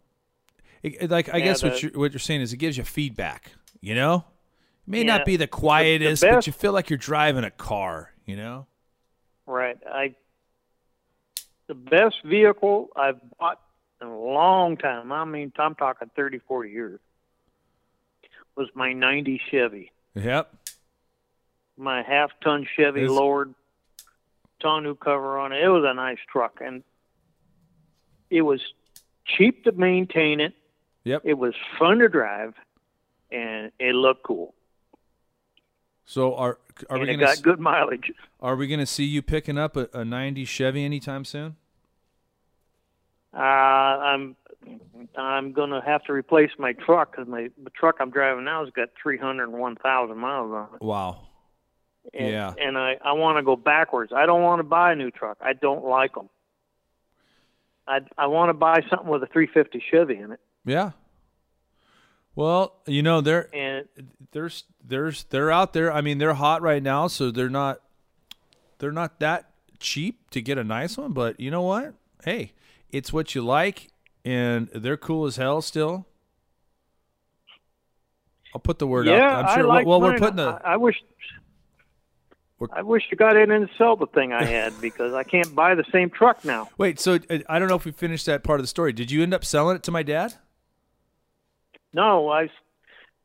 it, 0.85 1.11
like 1.11 1.33
I 1.33 1.41
guess 1.41 1.63
what 1.63 1.75
the- 1.75 1.81
you're 1.83 1.93
what 1.93 2.13
you're 2.13 2.19
saying 2.21 2.41
is 2.43 2.53
it 2.53 2.59
gives 2.59 2.77
you 2.77 2.85
feedback. 2.85 3.53
You 3.81 3.95
know, 3.95 4.25
it 4.87 4.91
may 4.91 4.99
Yeah. 4.99 5.17
not 5.19 5.25
be 5.25 5.37
the 5.37 5.47
quietest, 5.47 6.23
but 6.23 6.31
best- 6.31 6.47
you 6.47 6.53
feel 6.53 6.73
like 6.73 6.91
you're 6.91 6.97
driving 6.99 7.45
a 7.45 7.51
car. 7.51 8.13
You 8.27 8.37
know. 8.37 8.67
Right. 9.47 9.77
I 9.87 10.15
the 11.67 11.75
best 11.75 12.23
vehicle 12.25 12.91
I've 12.97 13.19
bought 13.39 13.61
in 14.01 14.07
a 14.09 14.19
long 14.19 14.77
time. 14.77 15.11
I 15.13 15.25
mean, 15.25 15.53
I'm 15.59 15.75
talking 15.75 16.11
30, 16.15 16.39
40 16.39 16.71
years. 16.71 17.01
Was 18.57 18.69
my 18.75 18.93
'90 18.93 19.41
Chevy, 19.51 19.91
Yep. 20.15 20.55
my 21.77 22.03
half-ton 22.03 22.67
Chevy 22.77 23.03
Is- 23.03 23.11
lowered, 23.11 23.53
tonneau 24.61 24.95
cover 24.95 25.39
on 25.39 25.53
it. 25.53 25.63
It 25.63 25.69
was 25.69 25.85
a 25.85 25.93
nice 25.93 26.19
truck, 26.31 26.61
and 26.61 26.85
it 28.31 28.43
was 28.43 28.61
cheap 29.25 29.65
to 29.65 29.73
maintain 29.73 30.41
it. 30.41 30.55
Yep. 31.05 31.23
It 31.25 31.35
was 31.35 31.55
fun 31.79 31.99
to 31.99 32.09
drive, 32.09 32.55
and 33.31 33.71
it 33.79 33.95
looked 33.95 34.23
cool. 34.23 34.55
So 36.07 36.35
are 36.35 36.59
are 36.91 36.99
we 36.99 37.03
and 37.03 37.11
it 37.11 37.17
gonna 37.17 37.35
got 37.35 37.43
good 37.43 37.61
mileage. 37.61 38.13
are 38.41 38.57
we 38.57 38.67
gonna 38.67 38.87
see 38.87 39.05
you 39.05 39.23
picking 39.23 39.59
up 39.59 39.77
a, 39.77 39.89
a 39.93 40.05
'90 40.05 40.45
Chevy 40.45 40.85
anytime 40.85 41.25
soon? 41.25 41.57
Uh, 43.33 43.39
I'm 43.39 44.37
I'm 45.17 45.53
gonna 45.53 45.83
have 45.85 46.05
to 46.05 46.13
replace 46.13 46.51
my 46.59 46.73
truck 46.73 47.13
because 47.13 47.29
my 47.29 47.51
the 47.63 47.71
truck 47.71 47.97
I'm 48.01 48.11
driving 48.11 48.45
now 48.45 48.65
has 48.65 48.73
got 48.73 48.89
301,000 49.03 50.17
miles 50.17 50.53
on 50.53 50.69
it. 50.75 50.83
Wow. 50.83 51.27
And, 52.13 52.31
Yeah. 52.31 52.55
And 52.59 52.79
I 52.79 52.97
I 53.05 53.13
want 53.13 53.39
to 53.39 53.43
go 53.43 53.57
backwards. 53.57 54.13
I 54.15 54.27
don't 54.27 54.43
want 54.43 54.61
to 54.61 54.65
buy 54.65 54.93
a 54.93 54.97
new 54.97 55.11
truck. 55.11 55.39
I 55.41 55.53
don't 55.53 55.85
like 55.85 56.15
them. 56.15 56.29
I 57.87 58.01
I 58.17 58.27
want 58.27 58.51
to 58.51 58.55
buy 58.55 58.83
something 58.91 59.09
with 59.09 59.23
a 59.23 59.27
350 59.27 59.83
Chevy 59.91 60.17
in 60.17 60.33
it. 60.33 60.41
Yeah. 60.65 60.93
Well, 62.35 62.75
you 62.87 63.03
know 63.03 63.21
they're 63.21 63.49
And 63.55 63.87
there's 64.33 64.65
there's 64.85 65.25
they're 65.25 65.51
out 65.51 65.73
there. 65.73 65.93
I 65.93 66.01
mean, 66.01 66.19
they're 66.19 66.35
hot 66.35 66.63
right 66.63 66.83
now, 66.83 67.07
so 67.07 67.31
they're 67.31 67.49
not 67.49 67.81
they're 68.79 68.93
not 68.93 69.21
that 69.21 69.51
cheap 69.79 70.31
to 70.31 70.43
get 70.43 70.59
a 70.59 70.65
nice 70.65 70.97
one. 70.97 71.13
But 71.13 71.39
you 71.39 71.51
know 71.51 71.63
what? 71.63 71.95
Hey, 72.25 72.53
it's 72.91 73.13
what 73.13 73.35
you 73.35 73.43
like, 73.43 73.89
and 74.25 74.69
they're 74.75 74.97
cool 74.97 75.27
as 75.27 75.37
hell 75.37 75.63
still. 75.63 76.07
I'll 78.55 78.61
put 78.61 78.79
the 78.79 78.87
word 78.87 79.07
yeah, 79.07 79.39
out. 79.39 79.45
I'm 79.45 79.55
sure. 79.55 79.65
I 79.65 79.67
like 79.67 79.87
well, 79.87 80.01
we're 80.01 80.19
putting 80.19 80.37
the 80.37 80.61
I, 80.65 80.75
I 80.75 80.77
wish. 80.77 80.97
I 82.73 82.83
wish 82.83 83.03
you 83.11 83.17
got 83.17 83.37
in 83.37 83.51
and 83.51 83.69
sell 83.77 83.95
the 83.95 84.07
thing 84.07 84.33
I 84.33 84.45
had 84.45 84.81
because 84.81 85.13
I 85.13 85.23
can't 85.23 85.55
buy 85.55 85.75
the 85.75 85.85
same 85.93 86.09
truck 86.09 86.45
now. 86.45 86.71
wait. 86.79 86.99
So 86.99 87.19
uh, 87.29 87.39
I 87.49 87.59
don't 87.59 87.69
know 87.69 87.75
if 87.75 87.85
we 87.85 87.93
finished 87.93 88.27
that 88.27 88.43
part 88.43 88.59
of 88.59 88.65
the 88.65 88.69
story. 88.69 88.93
Did 88.93 89.11
you 89.11 89.23
end 89.23 89.35
up 89.35 89.45
selling 89.45 89.77
it 89.77 89.83
to 89.85 89.91
my 89.91 90.03
dad? 90.03 90.35
No, 91.95 92.29
I, 92.29 92.51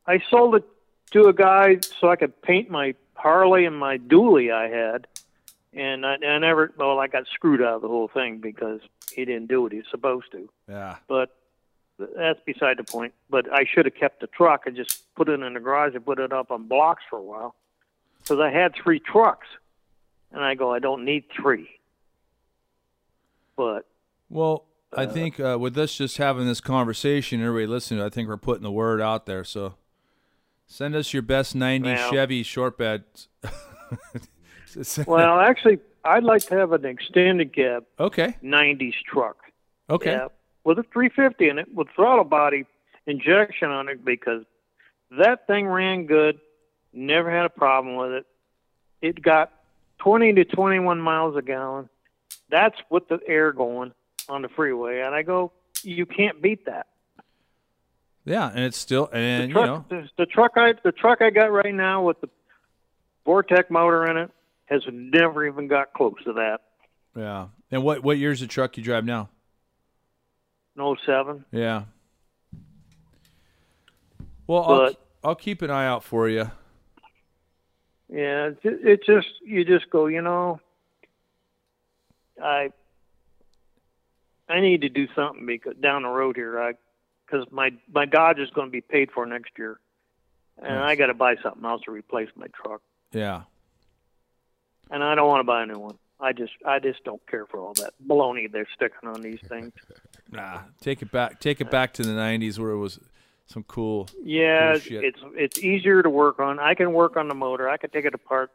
I 0.06 0.22
sold 0.30 0.54
it 0.54 0.64
to 1.10 1.26
a 1.26 1.32
guy 1.32 1.78
so 2.00 2.08
I 2.08 2.16
could 2.16 2.40
paint 2.40 2.70
my 2.70 2.94
Harley 3.14 3.66
and 3.66 3.76
my 3.76 3.98
dually 3.98 4.52
I 4.52 4.68
had, 4.68 5.06
and 5.74 6.06
I, 6.06 6.14
I 6.14 6.38
never. 6.38 6.72
Well, 6.76 6.98
I 6.98 7.08
got 7.08 7.26
screwed 7.26 7.60
out 7.60 7.74
of 7.76 7.82
the 7.82 7.88
whole 7.88 8.08
thing 8.08 8.38
because 8.38 8.80
he 9.12 9.24
didn't 9.24 9.48
do 9.48 9.60
what 9.60 9.72
he 9.72 9.78
was 9.78 9.86
supposed 9.90 10.30
to. 10.32 10.48
Yeah. 10.68 10.96
But 11.08 11.36
that's 11.98 12.40
beside 12.46 12.78
the 12.78 12.84
point. 12.84 13.12
But 13.28 13.52
I 13.52 13.64
should 13.64 13.84
have 13.84 13.94
kept 13.94 14.20
the 14.20 14.28
truck 14.28 14.66
and 14.66 14.76
just 14.76 15.02
put 15.16 15.28
it 15.28 15.40
in 15.40 15.52
the 15.52 15.60
garage 15.60 15.94
and 15.94 16.04
put 16.04 16.18
it 16.18 16.32
up 16.32 16.50
on 16.50 16.68
blocks 16.68 17.02
for 17.10 17.18
a 17.18 17.22
while, 17.22 17.54
because 18.20 18.38
I 18.38 18.50
had 18.50 18.74
three 18.74 19.00
trucks, 19.00 19.48
and 20.32 20.42
I 20.42 20.54
go, 20.54 20.72
I 20.72 20.78
don't 20.78 21.04
need 21.04 21.24
three. 21.34 21.68
But 23.56 23.84
Well, 24.30 24.64
I 24.92 25.06
think 25.06 25.38
uh, 25.38 25.56
with 25.60 25.78
us 25.78 25.94
just 25.94 26.16
having 26.16 26.46
this 26.46 26.60
conversation, 26.60 27.40
everybody 27.40 27.66
listening, 27.66 28.02
I 28.02 28.08
think 28.08 28.28
we're 28.28 28.36
putting 28.36 28.64
the 28.64 28.72
word 28.72 29.00
out 29.00 29.24
there. 29.26 29.44
So 29.44 29.74
send 30.66 30.96
us 30.96 31.12
your 31.12 31.22
best 31.22 31.54
90 31.54 31.88
Well- 31.88 32.10
Chevy 32.10 32.42
short 32.42 32.76
bed. 32.76 33.04
well, 35.06 35.40
actually, 35.40 35.78
I'd 36.04 36.24
like 36.24 36.42
to 36.46 36.56
have 36.56 36.72
an 36.72 36.84
extended 36.84 37.54
cab 37.54 37.84
okay. 37.98 38.36
'90s 38.42 38.94
truck. 39.06 39.36
Okay. 39.88 40.12
Yeah, 40.12 40.28
with 40.64 40.78
a 40.78 40.84
350 40.92 41.48
in 41.48 41.58
it, 41.58 41.74
with 41.74 41.88
throttle 41.94 42.24
body 42.24 42.66
injection 43.06 43.70
on 43.70 43.88
it, 43.88 44.04
because 44.04 44.44
that 45.18 45.46
thing 45.46 45.66
ran 45.66 46.06
good. 46.06 46.40
Never 46.92 47.30
had 47.30 47.44
a 47.44 47.50
problem 47.50 47.96
with 47.96 48.12
it. 48.12 48.26
It 49.02 49.22
got 49.22 49.52
20 49.98 50.32
to 50.34 50.44
21 50.44 51.00
miles 51.00 51.36
a 51.36 51.42
gallon. 51.42 51.88
That's 52.50 52.76
with 52.90 53.08
the 53.08 53.20
air 53.26 53.52
going 53.52 53.92
on 54.30 54.42
the 54.42 54.48
freeway, 54.48 55.00
and 55.00 55.14
I 55.14 55.22
go, 55.22 55.52
you 55.82 56.06
can't 56.06 56.40
beat 56.40 56.66
that. 56.66 56.86
Yeah, 58.24 58.48
and 58.48 58.64
it's 58.64 58.76
still 58.76 59.06
The 59.06 59.16
and 59.16 59.48
you 59.48 59.54
know, 59.54 59.84
the, 59.88 60.08
the 60.18 60.26
truck 60.26 60.52
I 60.56 60.74
the 60.84 60.92
truck 60.92 61.20
I 61.20 61.30
got 61.30 61.50
right 61.50 61.74
now 61.74 62.02
with 62.02 62.20
the 62.20 62.28
Vortec 63.26 63.70
motor 63.70 64.06
in 64.06 64.16
it 64.16 64.30
has 64.66 64.82
never 64.90 65.46
even 65.46 65.68
got 65.68 65.92
close 65.92 66.14
to 66.24 66.34
that. 66.34 66.58
yeah. 67.16 67.48
And 67.70 67.82
what 67.82 68.02
what 68.02 68.18
year's 68.18 68.40
the 68.40 68.46
truck 68.46 68.76
you 68.76 68.82
drive 68.82 69.04
now? 69.04 69.30
No 70.76 70.90
oh 70.90 70.96
seven. 71.04 71.44
Yeah. 71.50 71.84
Well, 74.46 74.64
I'll, 74.64 74.92
I'll 75.22 75.34
keep 75.36 75.62
an 75.62 75.70
eye 75.70 75.86
out 75.86 76.02
for 76.02 76.28
you. 76.28 76.50
Yeah, 78.08 78.48
it, 78.48 78.58
it 78.62 79.00
just 79.04 79.28
you 79.44 79.64
just 79.64 79.88
go, 79.90 80.06
you 80.06 80.22
know, 80.22 80.60
I 82.42 82.70
I 84.50 84.60
need 84.60 84.82
to 84.82 84.88
do 84.88 85.06
something 85.14 85.46
because 85.46 85.76
down 85.76 86.02
the 86.02 86.08
road 86.08 86.36
here, 86.36 86.60
I 86.60 86.72
because 87.26 87.46
my 87.52 87.70
my 87.92 88.04
Dodge 88.06 88.38
is 88.38 88.50
going 88.50 88.66
to 88.66 88.72
be 88.72 88.80
paid 88.80 89.10
for 89.12 89.24
next 89.26 89.52
year, 89.58 89.78
and 90.58 90.74
Nice. 90.76 90.90
I 90.90 90.94
got 90.96 91.06
to 91.06 91.14
buy 91.14 91.36
something 91.42 91.64
else 91.64 91.82
to 91.84 91.90
replace 91.92 92.28
my 92.36 92.46
truck, 92.48 92.80
Yeah. 93.12 93.42
and 94.90 95.02
I 95.04 95.14
don't 95.14 95.28
want 95.28 95.40
to 95.40 95.44
buy 95.44 95.62
a 95.62 95.66
new 95.66 95.78
one. 95.78 95.98
I 96.18 96.32
just 96.32 96.52
I 96.66 96.78
just 96.80 97.02
don't 97.04 97.24
care 97.28 97.46
for 97.46 97.58
all 97.60 97.72
that 97.74 97.94
baloney 98.06 98.50
they're 98.50 98.66
sticking 98.74 99.08
on 99.08 99.22
these 99.22 99.40
things. 99.48 99.72
Nah, 100.32 100.60
take 100.80 101.02
it 101.02 101.10
back. 101.10 101.40
Take 101.40 101.60
it 101.60 101.72
back 101.72 101.92
to 101.94 102.04
the 102.04 102.12
'90s 102.12 102.56
where 102.56 102.70
it 102.70 102.78
was 102.78 103.00
some 103.46 103.64
cool. 103.64 104.08
Yeah, 104.22 104.74
Cool 104.74 104.80
shit. 104.80 105.02
it's 105.04 105.18
it's 105.34 105.58
easier 105.58 106.04
to 106.04 106.08
work 106.10 106.38
on. 106.38 106.60
I 106.60 106.74
can 106.74 106.92
work 106.92 107.16
on 107.16 107.26
the 107.26 107.34
motor. 107.34 107.68
I 107.68 107.78
can 107.78 107.90
take 107.90 108.04
it 108.04 108.14
apart, 108.14 108.52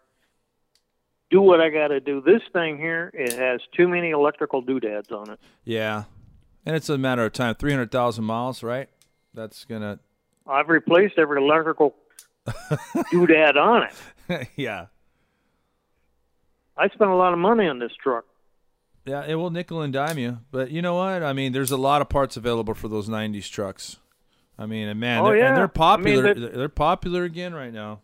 do 1.32 1.42
what 1.42 1.60
I 1.62 1.70
got 1.70 1.88
to 1.90 2.00
do. 2.00 2.22
This 2.22 2.42
thing 2.54 2.78
here, 2.78 3.12
it 3.14 3.34
has 3.34 3.62
too 3.76 3.88
many 3.88 4.12
electrical 4.12 4.62
doodads 4.62 5.12
on 5.12 5.32
it. 5.32 5.40
Yeah, 5.64 6.04
and 6.66 6.76
it's 6.76 6.90
a 6.90 6.98
matter 6.98 7.26
of 7.26 7.34
time. 7.34 7.56
Three 7.56 7.72
hundred 7.72 7.92
thousand 7.92 8.26
miles, 8.26 8.64
right? 8.64 8.90
That's 9.34 9.66
gonna. 9.66 10.00
I've 10.48 10.70
replaced 10.70 11.18
every 11.18 11.42
electrical 11.42 11.96
doodad 12.48 13.56
on 13.56 13.84
it. 14.30 14.48
yeah. 14.56 14.88
I 16.78 16.88
spent 16.90 17.10
a 17.10 17.16
lot 17.16 17.34
of 17.34 17.40
money 17.40 17.68
on 17.68 17.80
this 17.80 17.92
truck. 18.02 18.26
Yeah, 19.06 19.24
it 19.26 19.36
will 19.36 19.50
nickel 19.52 19.82
and 19.82 19.94
dime 19.94 20.18
you, 20.18 20.40
but 20.52 20.72
you 20.72 20.82
know 20.82 20.96
what? 20.96 21.22
I 21.24 21.32
mean, 21.34 21.52
there's 21.54 21.72
a 21.72 21.78
lot 21.78 22.02
of 22.02 22.10
parts 22.10 22.38
available 22.38 22.74
for 22.74 22.88
those 22.88 23.08
'90s 23.08 23.50
trucks. 23.50 23.98
I 24.58 24.66
mean, 24.66 24.88
and 24.88 25.00
man, 25.00 25.22
Oh, 25.22 25.26
they're, 25.28 25.38
yeah. 25.38 25.48
and 25.50 25.58
they're 25.58 25.64
I 25.64 25.98
mean, 25.98 26.16
popular. 26.16 26.34
that- 26.34 26.54
they're 26.56 26.70
popular 26.70 27.24
again 27.24 27.54
right 27.54 27.74
now. 27.74 28.02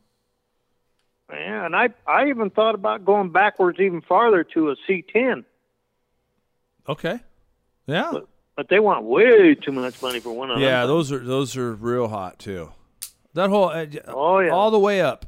Yeah, 1.32 1.65
and 1.65 1.75
I 1.75 1.89
I 2.07 2.27
even 2.29 2.49
thought 2.49 2.75
about 2.75 3.05
going 3.05 3.32
backwards 3.32 3.79
even 3.79 4.01
farther 4.01 4.43
to 4.53 4.69
a 4.71 4.75
C10, 4.88 5.45
Okay. 6.89 7.19
Yeah. 7.88 8.09
but, 8.11 8.27
but 8.55 8.69
they 8.69 8.79
want 8.79 9.03
way 9.05 9.55
too 9.55 9.71
much 9.71 10.01
money 10.01 10.19
for 10.19 10.34
one 10.34 10.49
of 10.51 10.55
them. 10.55 10.63
Yeah, 10.63 10.86
those 10.86 11.11
are 11.11 11.19
those 11.19 11.55
are 11.57 11.73
real 11.73 12.07
hot 12.07 12.38
too. 12.39 12.71
That 13.34 13.49
whole 13.49 13.69
uh, 13.69 13.86
Oh, 14.07 14.39
yeah. 14.39 14.49
all 14.51 14.71
the 14.71 14.79
way 14.79 15.01
up, 15.01 15.25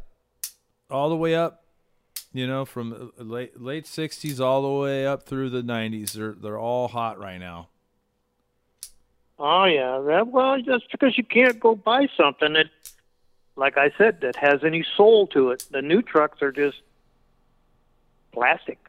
all 0.89 1.09
the 1.09 1.15
way 1.15 1.35
up. 1.35 1.61
You 2.35 2.47
know, 2.47 2.65
from 2.65 3.11
uh, 3.19 3.23
late 3.23 3.61
late 3.61 3.85
'60s 3.85 4.39
all 4.39 4.61
the 4.63 4.81
way 4.83 5.05
up 5.05 5.23
through 5.23 5.51
the 5.51 5.61
'90s, 5.61 6.13
they're 6.13 6.33
they're 6.33 6.57
all 6.59 6.87
hot 6.87 7.19
right 7.19 7.37
now. 7.37 7.69
Oh 9.39 9.65
yeah, 9.65 10.21
well, 10.21 10.61
just 10.61 10.91
because 10.91 11.17
you 11.17 11.23
can't 11.23 11.59
go 11.59 11.75
buy 11.75 12.07
something 12.15 12.53
that, 12.53 12.67
like 13.55 13.77
I 13.77 13.91
said, 13.97 14.21
that 14.21 14.35
has 14.37 14.63
any 14.63 14.85
soul 14.95 15.27
to 15.27 15.51
it. 15.51 15.65
The 15.71 15.81
new 15.81 16.01
trucks 16.01 16.41
are 16.41 16.51
just 16.51 16.77
plastic. 18.31 18.79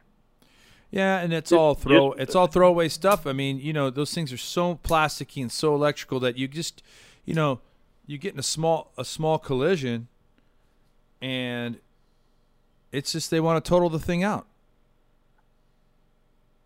Yeah, 0.91 1.19
and 1.19 1.33
it's 1.33 1.51
all 1.51 1.75
throw 1.75 2.13
it's 2.13 2.35
all 2.35 2.47
throwaway 2.47 2.87
stuff. 2.87 3.27
I 3.27 3.33
mean, 3.33 3.59
you 3.59 3.73
know, 3.73 3.89
those 3.89 4.13
things 4.13 4.31
are 4.31 4.37
so 4.37 4.79
plasticky 4.83 5.41
and 5.41 5.51
so 5.51 5.75
electrical 5.75 6.19
that 6.21 6.37
you 6.37 6.47
just, 6.47 6.81
you 7.25 7.33
know, 7.33 7.59
you 8.07 8.17
get 8.17 8.33
in 8.33 8.39
a 8.39 8.43
small 8.43 8.91
a 8.97 9.03
small 9.03 9.37
collision, 9.37 10.07
and 11.21 11.79
it's 12.91 13.11
just 13.11 13.29
they 13.29 13.41
want 13.41 13.63
to 13.63 13.67
total 13.67 13.89
the 13.89 13.99
thing 13.99 14.23
out. 14.23 14.47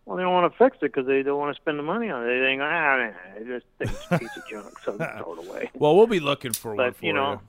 Well, 0.05 0.17
they 0.17 0.23
don't 0.23 0.33
want 0.33 0.51
to 0.51 0.57
fix 0.57 0.77
it 0.77 0.93
because 0.93 1.05
they 1.05 1.21
don't 1.21 1.39
want 1.39 1.55
to 1.55 1.61
spend 1.61 1.77
the 1.77 1.83
money 1.83 2.09
on 2.09 2.23
it. 2.23 2.27
They 2.27 2.45
think, 2.45 2.61
ah, 2.63 3.11
this 3.39 3.63
thing's 3.77 4.05
a 4.09 4.19
piece 4.19 4.37
of 4.37 4.47
junk, 4.49 4.79
so 4.83 4.97
throw 4.97 5.33
it 5.33 5.47
away. 5.47 5.71
Well, 5.75 5.95
we'll 5.95 6.07
be 6.07 6.19
looking 6.19 6.51
for 6.51 6.75
one 6.75 6.93
for 6.93 7.05
you 7.05 7.13
know, 7.13 7.41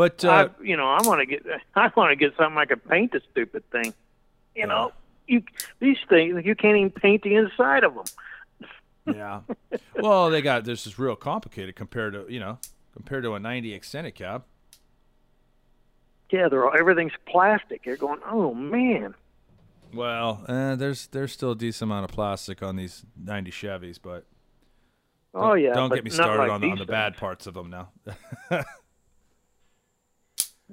But 0.00 0.24
uh, 0.24 0.48
I, 0.58 0.64
you 0.64 0.78
know, 0.78 0.88
I 0.88 1.02
want 1.02 1.20
to 1.20 1.26
get, 1.26 1.44
I 1.74 1.90
want 1.94 2.10
to 2.10 2.16
get 2.16 2.34
something 2.38 2.56
I 2.56 2.64
can 2.64 2.78
paint 2.78 3.12
the 3.12 3.20
stupid 3.30 3.70
thing. 3.70 3.92
You 4.56 4.66
know, 4.66 4.92
you 5.26 5.42
these 5.78 5.98
things 6.08 6.42
you 6.42 6.54
can't 6.54 6.78
even 6.78 6.90
paint 6.90 7.22
the 7.22 7.34
inside 7.34 7.84
of 7.84 7.94
them. 7.94 8.64
yeah. 9.14 9.40
Well, 9.96 10.30
they 10.30 10.40
got 10.40 10.64
this 10.64 10.86
is 10.86 10.98
real 10.98 11.16
complicated 11.16 11.76
compared 11.76 12.14
to 12.14 12.24
you 12.30 12.40
know 12.40 12.56
compared 12.94 13.24
to 13.24 13.34
a 13.34 13.38
90 13.38 13.74
extended 13.74 14.14
cab. 14.14 14.44
Yeah, 16.30 16.48
they're 16.48 16.64
all, 16.64 16.74
everything's 16.74 17.12
plastic. 17.26 17.84
You're 17.84 17.98
going, 17.98 18.20
oh 18.24 18.54
man. 18.54 19.14
Well, 19.92 20.46
uh, 20.48 20.76
there's 20.76 21.08
there's 21.08 21.32
still 21.32 21.50
a 21.50 21.56
decent 21.56 21.90
amount 21.90 22.04
of 22.04 22.10
plastic 22.10 22.62
on 22.62 22.76
these 22.76 23.04
90 23.22 23.50
Chevys, 23.50 23.98
but 24.02 24.24
Oh 25.34 25.52
yeah. 25.52 25.74
don't 25.74 25.92
get 25.92 26.04
me 26.04 26.10
started 26.10 26.38
like 26.38 26.50
on, 26.50 26.62
the, 26.62 26.70
on 26.70 26.78
the 26.78 26.86
bad 26.86 27.18
parts 27.18 27.46
of 27.46 27.52
them 27.52 27.68
now. 27.68 27.90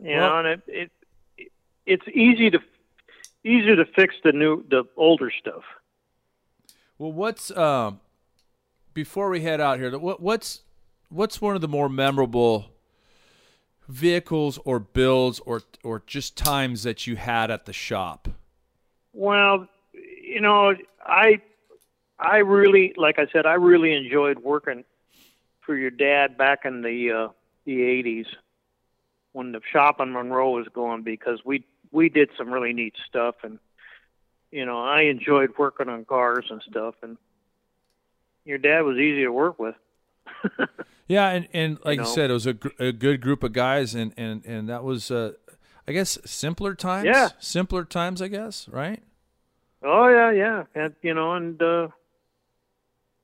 You 0.02 0.12
Well- 0.12 0.30
know, 0.30 0.38
and 0.40 0.48
it, 0.48 0.62
it 0.68 0.92
it 1.38 1.52
it's 1.86 2.08
easy 2.14 2.50
to 2.52 2.60
easier 3.44 3.76
to 3.76 3.86
fix 3.86 4.16
the 4.24 4.32
new 4.32 4.64
the 4.70 4.84
older 4.98 5.32
stuff. 5.32 5.64
Well, 6.98 7.12
what's 7.12 7.56
um 7.56 8.00
before 8.94 9.30
we 9.30 9.42
head 9.42 9.62
out 9.62 9.80
here? 9.80 9.98
What 9.98 10.22
what's 10.22 10.64
what's 11.10 11.42
one 11.42 11.56
of 11.56 11.62
the 11.62 11.68
more 11.68 11.90
memorable 11.90 12.72
vehicles 13.88 14.60
or 14.66 14.80
builds 14.80 15.40
or 15.42 15.62
or 15.84 16.04
just 16.06 16.36
times 16.36 16.84
that 16.84 17.08
you 17.08 17.16
had 17.16 17.50
at 17.52 17.66
the 17.66 17.74
shop? 17.74 18.28
Well, 19.14 19.68
you 19.94 20.42
know, 20.42 20.76
I 21.06 21.42
I 22.20 22.38
really 22.38 22.94
like 22.98 23.18
I 23.20 23.28
said 23.32 23.46
I 23.46 23.54
really 23.54 23.94
enjoyed 23.94 24.40
working 24.40 24.84
for 25.62 25.76
your 25.76 25.92
dad 25.92 26.38
back 26.38 26.66
in 26.66 26.82
the 26.82 27.12
uh 27.12 27.28
the 27.66 27.80
80s 27.82 28.26
when 29.38 29.52
the 29.52 29.62
shop 29.72 30.00
on 30.00 30.12
Monroe 30.12 30.52
was 30.52 30.68
going 30.74 31.04
because 31.04 31.46
we 31.46 31.64
we 31.92 32.10
did 32.10 32.30
some 32.38 32.52
really 32.52 32.74
neat 32.74 32.96
stuff 33.08 33.36
and 33.44 33.60
you 34.52 34.66
know, 34.66 34.82
I 34.82 35.02
enjoyed 35.02 35.58
working 35.58 35.90
on 35.90 36.06
cars 36.06 36.46
and 36.50 36.62
stuff 36.70 36.96
and 37.04 37.18
your 38.46 38.58
dad 38.58 38.82
was 38.82 38.98
easy 38.98 39.24
to 39.24 39.32
work 39.32 39.60
with. 39.60 39.76
Yeah, 41.08 41.30
and, 41.30 41.48
and 41.54 41.80
like 41.86 42.00
you, 42.00 42.04
know? 42.04 42.10
said, 42.10 42.30
it 42.30 42.34
was 42.34 42.46
a, 42.46 42.54
gr- 42.54 42.68
a 42.80 42.92
good 42.92 43.22
group 43.22 43.42
of 43.42 43.54
guys, 43.54 43.96
and 43.96 44.14
and 44.18 44.44
and 44.46 44.68
that 44.68 44.84
was, 44.84 45.10
uh, 45.10 45.34
I 45.88 45.94
guess, 45.94 46.18
simpler 46.26 46.76
times. 46.76 47.06
Yeah. 47.06 47.30
simpler 47.40 47.86
times, 47.86 48.22
I 48.22 48.28
guess, 48.28 48.68
right? 48.68 49.02
Oh 49.82 50.10
yeah, 50.10 50.32
yeah, 50.32 50.64
and 50.76 50.94
you 51.02 51.14
know, 51.14 51.34
and 51.34 51.62
uh, 51.62 51.88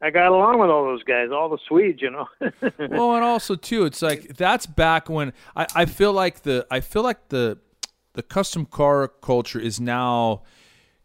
I 0.04 0.10
got 0.10 0.28
along 0.34 0.60
with 0.60 0.70
all 0.70 0.84
those 0.84 1.04
guys, 1.04 1.30
all 1.32 1.48
the 1.50 1.58
Swedes, 1.68 2.02
you 2.02 2.12
know. 2.12 2.28
well, 2.90 3.16
and 3.16 3.24
also 3.24 3.56
too, 3.56 3.86
it's 3.86 4.02
like 4.02 4.36
that's 4.36 4.66
back 4.66 5.10
when 5.10 5.32
I, 5.56 5.66
I 5.76 5.86
feel 5.86 6.12
like 6.12 6.42
the 6.44 6.68
I 6.70 6.82
feel 6.82 7.04
like 7.04 7.30
the 7.30 7.58
the 8.14 8.22
custom 8.24 8.66
car 8.66 9.08
culture 9.08 9.60
is 9.60 9.80
now. 9.80 10.44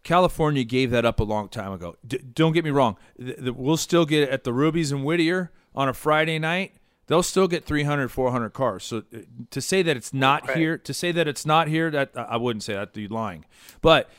California 0.04 0.64
gave 0.64 0.90
that 0.90 1.04
up 1.04 1.20
a 1.20 1.24
long 1.24 1.48
time 1.48 1.70
ago. 1.72 1.96
D- 2.06 2.18
don't 2.18 2.52
get 2.52 2.64
me 2.64 2.70
wrong; 2.70 2.96
we'll 3.18 3.76
still 3.76 4.06
get 4.06 4.22
it 4.22 4.30
at 4.30 4.42
the 4.44 4.52
Ruby's 4.52 4.90
and 4.90 5.04
Whittier 5.04 5.52
on 5.74 5.88
a 5.88 5.92
Friday 5.94 6.38
night. 6.38 6.74
They'll 7.08 7.22
still 7.22 7.48
get 7.48 7.64
300, 7.64 8.08
400 8.08 8.50
cars. 8.50 8.84
So 8.84 8.98
uh, 9.14 9.18
to 9.50 9.60
say 9.60 9.82
that 9.82 9.96
it's 9.96 10.12
not 10.14 10.46
Right. 10.46 10.56
here, 10.56 10.78
to 10.78 10.92
say 10.94 11.10
that 11.12 11.26
it's 11.26 11.44
not 11.46 11.68
here, 11.68 11.90
that 11.90 12.10
I 12.14 12.36
wouldn't 12.36 12.62
say 12.62 12.74
that. 12.74 12.96
You're 12.96 13.08
lying. 13.08 13.44
But 13.80 14.10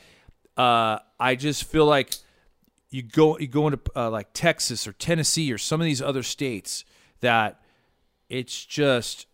uh, 0.56 0.98
I 1.18 1.34
just 1.36 1.64
feel 1.64 1.86
like 1.86 2.14
you 2.90 3.02
go 3.02 3.38
you 3.38 3.46
go 3.46 3.66
into 3.68 3.80
uh, 3.94 4.10
like 4.10 4.28
Texas 4.32 4.86
or 4.86 4.92
Tennessee 4.92 5.52
or 5.52 5.58
some 5.58 5.80
of 5.80 5.84
these 5.84 6.02
other 6.02 6.22
states 6.22 6.84
that 7.20 7.60
it's 8.28 8.64
just 8.64 9.26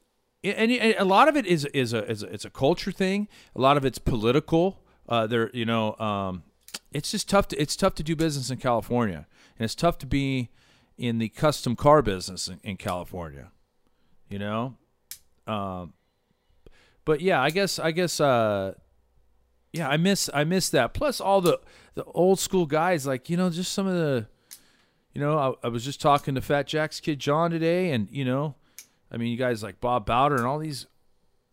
and, 0.45 0.71
a 0.73 1.05
lot 1.05 1.29
of 1.29 1.37
it 1.37 1.47
is 1.47 1.65
is 1.67 1.93
a, 1.93 2.09
is 2.11 2.23
a 2.23 2.27
it's 2.27 2.45
a 2.45 2.51
culture 2.51 2.93
thing. 2.93 3.29
A 3.55 3.61
lot 3.61 3.77
of 3.77 3.85
it's 3.85 3.99
political. 3.99 4.83
Uh, 5.09 5.27
there, 5.27 5.51
you 5.53 5.65
know, 5.65 5.97
um, 5.97 6.43
it's 6.93 7.11
just 7.11 7.29
tough 7.29 7.49
to 7.49 7.61
it's 7.61 7.77
tough 7.77 7.95
to 7.97 8.03
do 8.03 8.15
business 8.15 8.51
in 8.51 8.59
California, 8.59 9.27
and 9.59 9.65
it's 9.65 9.75
tough 9.75 9.99
to 9.99 10.07
be 10.07 10.51
in 10.99 11.19
the 11.19 11.29
custom 11.29 11.77
car 11.77 12.03
business 12.03 12.49
in, 12.49 12.61
in 12.63 12.77
California. 12.77 13.51
You 14.29 14.39
know, 14.39 14.77
um, 15.47 15.95
but 17.05 17.21
yeah, 17.21 17.41
I 17.41 17.51
guess 17.51 17.79
I 17.79 17.93
guess 17.93 18.21
uh, 18.21 18.75
yeah, 19.77 19.89
I 19.89 19.97
miss 19.97 20.29
I 20.33 20.45
miss 20.45 20.69
that. 20.71 20.95
Plus 20.95 21.21
all 21.21 21.41
the 21.41 21.61
the 21.95 22.05
old 22.05 22.39
school 22.39 22.67
guys, 22.67 23.07
like 23.07 23.29
you 23.31 23.37
know, 23.37 23.51
just 23.51 23.73
some 23.73 23.87
of 23.87 23.95
the, 23.95 24.27
you 25.13 25.21
know, 25.21 25.39
I, 25.63 25.67
I 25.67 25.69
was 25.69 25.85
just 25.85 26.01
talking 26.01 26.35
to 26.35 26.41
Fat 26.41 26.67
Jack's 26.67 27.01
kid 27.01 27.19
John 27.19 27.51
today, 27.51 27.91
and 27.93 28.09
you 28.11 28.25
know, 28.25 28.55
I 29.11 29.17
mean, 29.17 29.29
you 29.31 29.37
guys 29.37 29.63
like 29.63 29.81
Bob 29.81 30.07
Bowder 30.07 30.37
and 30.37 30.45
all 30.47 30.59
these 30.59 30.87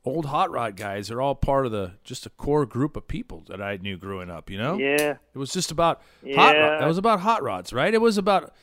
old 0.05 0.25
hot 0.25 0.51
rod 0.51 0.75
guys 0.75 1.09
are 1.09 1.21
all 1.21 1.33
part 1.33 1.65
of 1.65 1.71
the 1.71 1.93
just 2.03 2.25
a 2.25 2.29
core 2.29 2.65
group 2.65 2.97
of 2.97 3.07
people 3.07 3.43
that 3.47 3.61
I 3.61 3.77
knew 3.77 3.97
growing 3.97 4.29
up. 4.29 4.49
You 4.49 4.57
know, 4.57 4.77
yeah, 4.77 5.17
it 5.33 5.37
was 5.37 5.51
just 5.53 5.71
about 5.71 6.01
hot. 6.35 6.55
Rod. 6.55 6.55
Yeah. 6.55 6.83
It 6.83 6.87
was 6.87 6.97
about 6.97 7.21
hot 7.21 7.41
rods, 7.43 7.71
right? 7.71 7.93
It 7.93 8.01
was 8.01 8.17
about, 8.17 8.53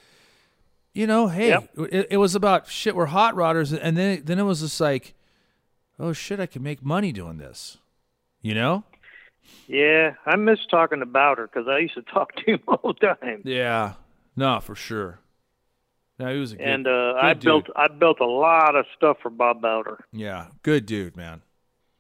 you 0.92 1.06
know, 1.06 1.28
hey, 1.28 1.48
Yep. 1.48 1.70
it, 1.92 2.06
it 2.10 2.16
was 2.18 2.34
about 2.34 2.68
shit. 2.68 2.94
We're 2.94 3.06
hot 3.06 3.34
rodders, 3.34 3.78
and 3.80 3.96
then 3.96 4.22
then 4.24 4.38
it 4.38 4.42
was 4.44 4.60
just 4.60 4.80
like, 4.80 5.14
oh 5.98 6.12
shit, 6.12 6.40
I 6.40 6.46
can 6.46 6.62
make 6.62 6.84
money 6.84 7.10
doing 7.12 7.38
this. 7.38 7.78
You 8.42 8.54
know? 8.54 8.84
Yeah. 9.66 10.14
I 10.26 10.36
miss 10.36 10.58
talking 10.70 11.02
about 11.02 11.38
her 11.38 11.46
because 11.46 11.68
I 11.68 11.78
used 11.78 11.94
to 11.94 12.02
talk 12.14 12.34
to 12.36 12.52
him 12.52 12.60
all 12.68 12.94
the 13.00 13.14
time. 13.14 13.42
Yeah. 13.44 13.94
No, 14.36 14.60
for 14.60 14.74
sure. 14.74 15.20
No, 16.18 16.32
he 16.32 16.38
was 16.38 16.52
a 16.52 16.56
good, 16.56 16.66
and 16.66 16.86
uh, 16.86 16.90
good 17.14 17.16
I 17.16 17.32
dude. 17.34 17.42
built 17.44 17.66
I 17.74 17.88
built 17.88 18.20
a 18.20 18.26
lot 18.26 18.76
of 18.76 18.84
stuff 18.94 19.16
for 19.22 19.30
Bob 19.30 19.62
Bowder. 19.62 20.04
Yeah, 20.12 20.48
good 20.62 20.84
dude, 20.84 21.16
man. 21.16 21.40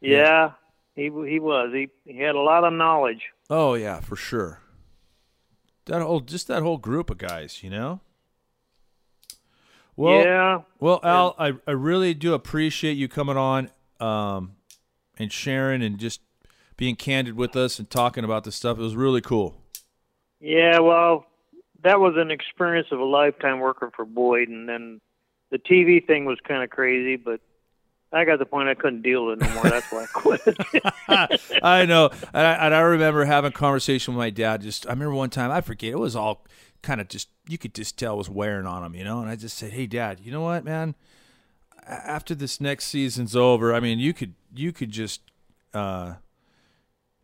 Yeah, 0.02 0.52
he 0.94 1.04
he 1.04 1.40
was. 1.40 1.70
He 1.72 1.88
he 2.04 2.18
had 2.18 2.34
a 2.34 2.40
lot 2.40 2.64
of 2.64 2.74
knowledge. 2.74 3.22
Oh 3.48 3.72
yeah, 3.74 4.00
for 4.00 4.16
sure. 4.16 4.60
That 5.86 6.02
whole 6.02 6.20
just 6.20 6.48
that 6.48 6.62
whole 6.62 6.76
group 6.76 7.08
of 7.08 7.16
guys, 7.16 7.62
you 7.62 7.70
know. 7.70 8.00
Well, 9.96 10.22
yeah, 10.22 10.58
Well, 10.78 11.00
Al, 11.02 11.34
I, 11.38 11.52
I 11.66 11.72
really 11.72 12.14
do 12.14 12.32
appreciate 12.32 12.94
you 12.96 13.08
coming 13.08 13.36
on 13.36 13.70
um, 14.00 14.52
and 15.18 15.30
sharing 15.30 15.82
and 15.82 15.98
just 15.98 16.20
being 16.80 16.96
candid 16.96 17.36
with 17.36 17.54
us 17.56 17.78
and 17.78 17.90
talking 17.90 18.24
about 18.24 18.44
this 18.44 18.56
stuff. 18.56 18.78
It 18.78 18.80
was 18.82 18.96
really 18.96 19.20
cool. 19.20 19.54
yeah. 20.40 20.78
Well, 20.78 21.26
that 21.84 22.00
was 22.00 22.14
an 22.16 22.30
experience 22.30 22.88
of 22.90 22.98
a 22.98 23.04
lifetime 23.04 23.60
working 23.60 23.90
for 23.94 24.06
Boyd, 24.06 24.48
and 24.48 24.66
then 24.66 24.98
the 25.50 25.58
TV 25.58 26.04
thing 26.04 26.24
was 26.24 26.38
kind 26.42 26.64
of 26.64 26.70
crazy, 26.70 27.14
but. 27.14 27.40
I 28.12 28.24
got 28.24 28.40
the 28.40 28.44
point 28.44 28.68
I 28.68 28.74
couldn't 28.74 29.02
deal 29.02 29.24
with 29.24 29.40
it 29.40 29.46
no 29.46 29.54
more. 29.54 29.62
That's 29.62 29.92
why 29.92 30.02
I 30.02 30.06
quit. 30.12 31.60
I 31.62 31.86
know. 31.86 32.10
And 32.34 32.44
I, 32.44 32.66
and 32.66 32.74
I 32.74 32.80
remember 32.80 33.24
having 33.24 33.50
a 33.50 33.52
conversation 33.52 34.14
with 34.14 34.18
my 34.18 34.30
dad. 34.30 34.62
Just 34.62 34.84
I 34.88 34.90
remember 34.90 35.14
one 35.14 35.30
time, 35.30 35.52
I 35.52 35.60
forget, 35.60 35.92
it 35.92 35.98
was 36.00 36.16
all 36.16 36.44
kind 36.82 37.00
of 37.00 37.06
just, 37.06 37.28
you 37.48 37.56
could 37.56 37.72
just 37.72 37.96
tell 37.96 38.16
was 38.16 38.28
wearing 38.28 38.66
on 38.66 38.82
him, 38.82 38.96
you 38.96 39.04
know? 39.04 39.20
And 39.20 39.30
I 39.30 39.36
just 39.36 39.56
said, 39.56 39.70
hey, 39.70 39.86
dad, 39.86 40.18
you 40.24 40.32
know 40.32 40.40
what, 40.40 40.64
man? 40.64 40.96
After 41.86 42.34
this 42.34 42.60
next 42.60 42.86
season's 42.86 43.36
over, 43.36 43.72
I 43.72 43.78
mean, 43.78 44.00
you 44.00 44.12
could, 44.12 44.34
you 44.52 44.72
could 44.72 44.90
just, 44.90 45.20
uh, 45.72 46.14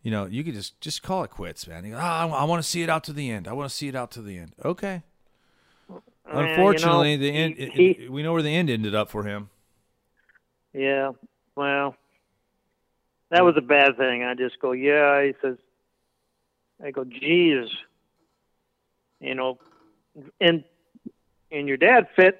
you 0.06 0.12
know, 0.12 0.26
you 0.26 0.44
could 0.44 0.54
just 0.54 0.80
just 0.80 1.02
call 1.02 1.24
it 1.24 1.30
quits, 1.32 1.66
man. 1.66 1.84
You 1.84 1.94
go, 1.94 1.98
"Ah, 2.00 2.28
I, 2.28 2.44
want 2.44 2.62
to 2.62 2.68
see 2.68 2.80
it 2.84 2.88
out 2.88 3.02
to 3.04 3.12
the 3.12 3.28
end. 3.28 3.48
I 3.48 3.52
want 3.54 3.68
to 3.68 3.74
see 3.74 3.88
it 3.88 3.96
out 3.96 4.12
to 4.12 4.22
the 4.22 4.38
end. 4.38 4.52
Okay. 4.64 5.02
Unfortunately, 6.24 7.14
you 7.14 7.18
know, 7.18 7.24
the 7.24 7.30
end. 7.32 7.56
he- 7.56 7.64
it- 7.64 7.96
he- 8.02 8.08
we 8.08 8.22
know 8.22 8.32
where 8.32 8.40
the 8.40 8.54
end 8.54 8.70
ended 8.70 8.94
up 8.94 9.10
for 9.10 9.24
him. 9.24 9.50
Yeah, 10.72 11.10
well, 11.56 11.96
that 13.30 13.44
was 13.44 13.56
a 13.56 13.60
bad 13.60 13.96
thing. 13.96 14.22
I 14.22 14.34
just 14.34 14.60
go, 14.60 14.70
yeah. 14.70 15.24
He 15.24 15.34
says, 15.42 15.56
I 16.80 16.92
go, 16.92 17.02
geez, 17.02 17.68
you 19.18 19.34
know, 19.34 19.58
and 20.40 20.62
and 21.50 21.66
your 21.66 21.78
dad 21.78 22.06
fed, 22.14 22.38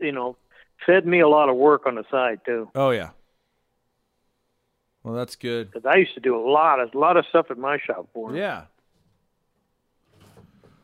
you 0.00 0.12
know, 0.12 0.36
fed 0.84 1.06
me 1.06 1.20
a 1.20 1.28
lot 1.28 1.48
of 1.48 1.56
work 1.56 1.86
on 1.86 1.94
the 1.94 2.04
side 2.10 2.40
too, 2.44 2.68
Oh 2.74 2.90
yeah. 2.90 3.12
Well, 5.02 5.14
that's 5.14 5.36
good. 5.36 5.70
because 5.70 5.86
I 5.86 5.96
used 5.96 6.14
to 6.14 6.20
do 6.20 6.36
a 6.36 6.44
lot 6.46 6.78
of 6.80 6.94
a 6.94 6.98
lot 6.98 7.16
of 7.16 7.24
stuff 7.26 7.46
at 7.50 7.58
my 7.58 7.78
shop 7.78 8.08
for 8.12 8.30
him, 8.30 8.36
Yeah. 8.36 8.64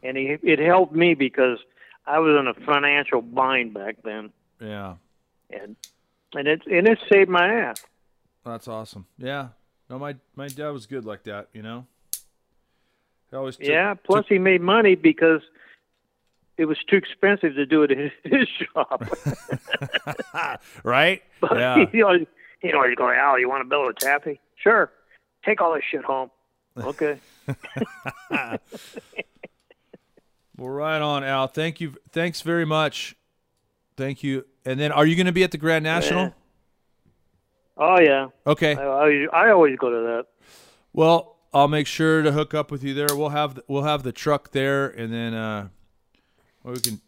and 0.03 0.17
he 0.17 0.37
it 0.43 0.59
helped 0.59 0.95
me 0.95 1.15
because 1.15 1.59
I 2.07 2.19
was 2.21 2.37
in 2.39 2.47
a 2.47 2.55
financial 2.67 3.21
bind 3.23 3.75
back 3.75 3.97
then, 4.05 4.31
Yeah. 4.61 4.95
and 5.51 5.77
and 6.35 6.49
it 6.49 6.63
and 6.67 6.87
it 6.89 6.99
saved 7.11 7.29
my 7.31 7.47
ass. 7.53 7.85
That's 8.45 8.69
awesome. 8.69 9.07
Yeah. 9.19 9.49
No, 9.91 9.99
my 9.99 10.17
my 10.35 10.49
dad 10.49 10.71
was 10.71 10.87
good 10.87 11.05
like 11.05 11.25
that. 11.25 11.49
You 11.53 11.63
know. 11.63 11.87
He 13.31 13.37
always 13.37 13.57
took, 13.57 13.67
Yeah. 13.67 13.95
Plus, 13.95 14.25
he 14.29 14.39
made 14.39 14.61
money 14.61 14.95
because 14.95 15.43
it 16.57 16.65
was 16.67 16.79
too 16.89 16.97
expensive 16.97 17.55
to 17.57 17.67
do 17.67 17.83
it 17.83 17.91
at 17.91 17.99
his, 17.99 18.13
his 18.25 18.49
shop. 18.49 19.03
right. 20.85 21.23
But 21.41 21.59
Yeah. 21.59 21.85
he 21.93 22.03
always, 22.03 22.27
he 22.61 22.73
always 22.73 22.95
going, 22.97 23.17
Al, 23.19 23.39
you 23.39 23.49
want 23.49 23.63
to 23.63 23.69
build 23.69 23.91
a 23.91 23.93
taffy? 23.95 24.41
Sure. 24.57 24.91
Take 25.45 25.61
all 25.61 25.75
this 25.75 25.85
shit 25.91 26.05
home. 26.05 26.31
Okay. 26.77 27.19
Well, 30.57 30.71
right 30.71 31.03
on, 31.03 31.23
Al. 31.23 31.49
Thank 31.49 31.81
you. 31.81 31.97
Thanks 32.13 32.41
very 32.41 32.65
much. 32.65 33.15
Thank 33.97 34.23
you. 34.23 34.47
And 34.65 34.81
then, 34.81 34.91
are 34.91 35.05
you 35.05 35.15
going 35.15 35.27
to 35.27 35.33
be 35.33 35.45
at 35.45 35.51
the 35.51 35.59
Grand 35.59 35.85
National? 35.85 36.25
Yeah. 36.25 36.31
Oh 37.79 38.01
yeah, 38.01 38.29
Okay. 38.47 38.75
I, 38.75 38.83
I, 38.83 39.27
I 39.35 39.51
always 39.51 39.77
go 39.77 39.91
to 39.91 39.97
that. 40.07 40.25
Well, 40.95 41.37
I'll 41.53 41.69
make 41.69 41.87
sure 41.87 42.23
to 42.23 42.33
hook 42.33 42.55
up 42.55 42.71
with 42.71 42.83
you 42.83 42.95
there. 42.95 43.09
We'll 43.11 43.29
have 43.29 43.57
the, 43.57 43.65
we'll 43.69 43.83
have 43.83 44.03
the 44.03 44.13
truck 44.13 44.53
there, 44.53 44.87
and 44.87 45.13
then 45.13 45.35
uh, 45.35 45.69
well, 46.63 46.73
we 46.73 46.81
can 46.81 47.01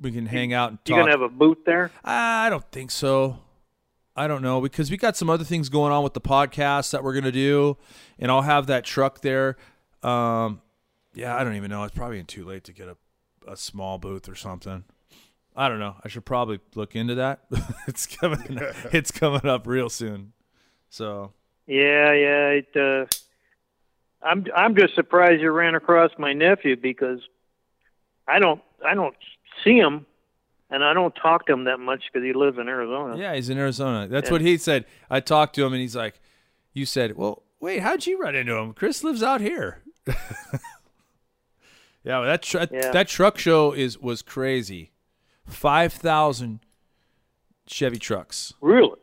we 0.00 0.12
can 0.12 0.26
hang 0.26 0.52
out 0.52 0.70
and 0.70 0.78
talk. 0.84 0.90
You 0.96 1.02
gonna 1.02 1.10
have 1.10 1.22
a 1.22 1.28
booth 1.28 1.64
there? 1.66 1.90
I 2.04 2.50
don't 2.50 2.70
think 2.70 2.92
so. 2.92 3.40
I 4.14 4.26
don't 4.26 4.42
know 4.42 4.60
because 4.60 4.90
we 4.90 4.96
got 4.96 5.16
some 5.16 5.30
other 5.30 5.44
things 5.44 5.68
going 5.68 5.92
on 5.92 6.02
with 6.02 6.14
the 6.14 6.20
podcast 6.20 6.90
that 6.92 7.02
we're 7.02 7.14
gonna 7.14 7.32
do, 7.32 7.76
and 8.18 8.30
I'll 8.30 8.42
have 8.42 8.66
that 8.66 8.84
truck 8.84 9.20
there. 9.20 9.56
Um, 10.02 10.60
yeah, 11.14 11.36
I 11.36 11.44
don't 11.44 11.56
even 11.56 11.70
know. 11.70 11.84
It's 11.84 11.94
probably 11.94 12.22
too 12.24 12.44
late 12.44 12.64
to 12.64 12.72
get 12.72 12.88
a 12.88 12.96
a 13.46 13.56
small 13.56 13.98
booth 13.98 14.28
or 14.28 14.34
something. 14.34 14.84
I 15.54 15.68
don't 15.68 15.78
know. 15.78 15.96
I 16.02 16.08
should 16.08 16.24
probably 16.24 16.60
look 16.74 16.96
into 16.96 17.16
that. 17.16 17.40
it's 17.86 18.06
coming. 18.06 18.40
it's 18.92 19.10
coming 19.10 19.46
up 19.46 19.66
real 19.66 19.88
soon. 19.88 20.32
So 20.88 21.32
Yeah, 21.66 22.12
yeah. 22.12 22.48
It, 22.48 22.76
uh, 22.76 23.06
I'm 24.22 24.46
I'm 24.54 24.76
just 24.76 24.94
surprised 24.94 25.40
you 25.40 25.50
ran 25.50 25.74
across 25.74 26.10
my 26.18 26.32
nephew 26.32 26.76
because 26.76 27.20
I 28.26 28.38
don't 28.38 28.62
I 28.84 28.94
don't 28.94 29.16
see 29.64 29.76
him, 29.76 30.06
and 30.72 30.82
I 30.84 30.92
don't 30.94 31.14
talk 31.14 31.46
to 31.46 31.52
him 31.52 31.64
that 31.64 31.78
much 31.78 32.02
because 32.12 32.24
he 32.26 32.32
lives 32.32 32.58
in 32.58 32.68
Arizona. 32.68 33.16
Yeah, 33.16 33.34
he's 33.34 33.48
in 33.50 33.58
Arizona. 33.58 34.08
That's 34.08 34.28
Yeah. 34.28 34.32
what 34.32 34.40
he 34.40 34.56
said. 34.58 34.84
I 35.10 35.20
talked 35.20 35.54
to 35.56 35.64
him, 35.64 35.72
and 35.72 35.80
he's 35.80 35.94
like, 35.96 36.20
"You 36.72 36.86
said, 36.86 37.16
well, 37.16 37.42
wait, 37.60 37.80
how'd 37.80 38.06
you 38.06 38.18
run 38.20 38.34
into 38.34 38.54
him? 38.56 38.72
Chris 38.72 39.04
lives 39.04 39.22
out 39.22 39.40
here." 39.40 39.82
yeah, 42.04 42.18
well, 42.18 42.24
that 42.24 42.42
tr- 42.42 42.58
Yeah. 42.70 42.90
that 42.90 43.08
truck 43.08 43.38
show 43.38 43.72
is 43.72 43.98
was 43.98 44.22
crazy. 44.22 44.92
Five 45.46 45.92
thousand 45.92 46.60
Chevy 47.66 47.98
trucks. 47.98 48.54
Really? 48.60 48.96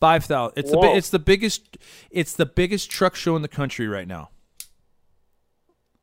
Five 0.00 0.24
thousand. 0.24 0.58
It's 0.58 0.70
the 0.70 0.76
Whoa. 0.78 0.82
bi- 0.92 0.96
it's 0.96 1.10
the 1.10 1.18
biggest 1.18 1.76
it's 2.10 2.34
the 2.34 2.46
biggest 2.46 2.90
truck 2.90 3.14
show 3.16 3.36
in 3.36 3.42
the 3.42 3.48
country 3.48 3.88
right 3.88 4.08
now. 4.08 4.30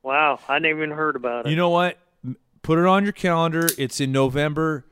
Wow, 0.04 0.40
I 0.48 0.60
never 0.60 0.84
even 0.84 0.96
heard 0.96 1.16
about 1.16 1.48
it. 1.48 1.50
You 1.50 1.56
know 1.56 1.70
what? 1.70 1.98
Put 2.62 2.78
it 2.78 2.86
on 2.86 3.04
your 3.04 3.14
calendar. 3.14 3.68
It's 3.78 4.00
in 4.00 4.12
November. 4.12 4.86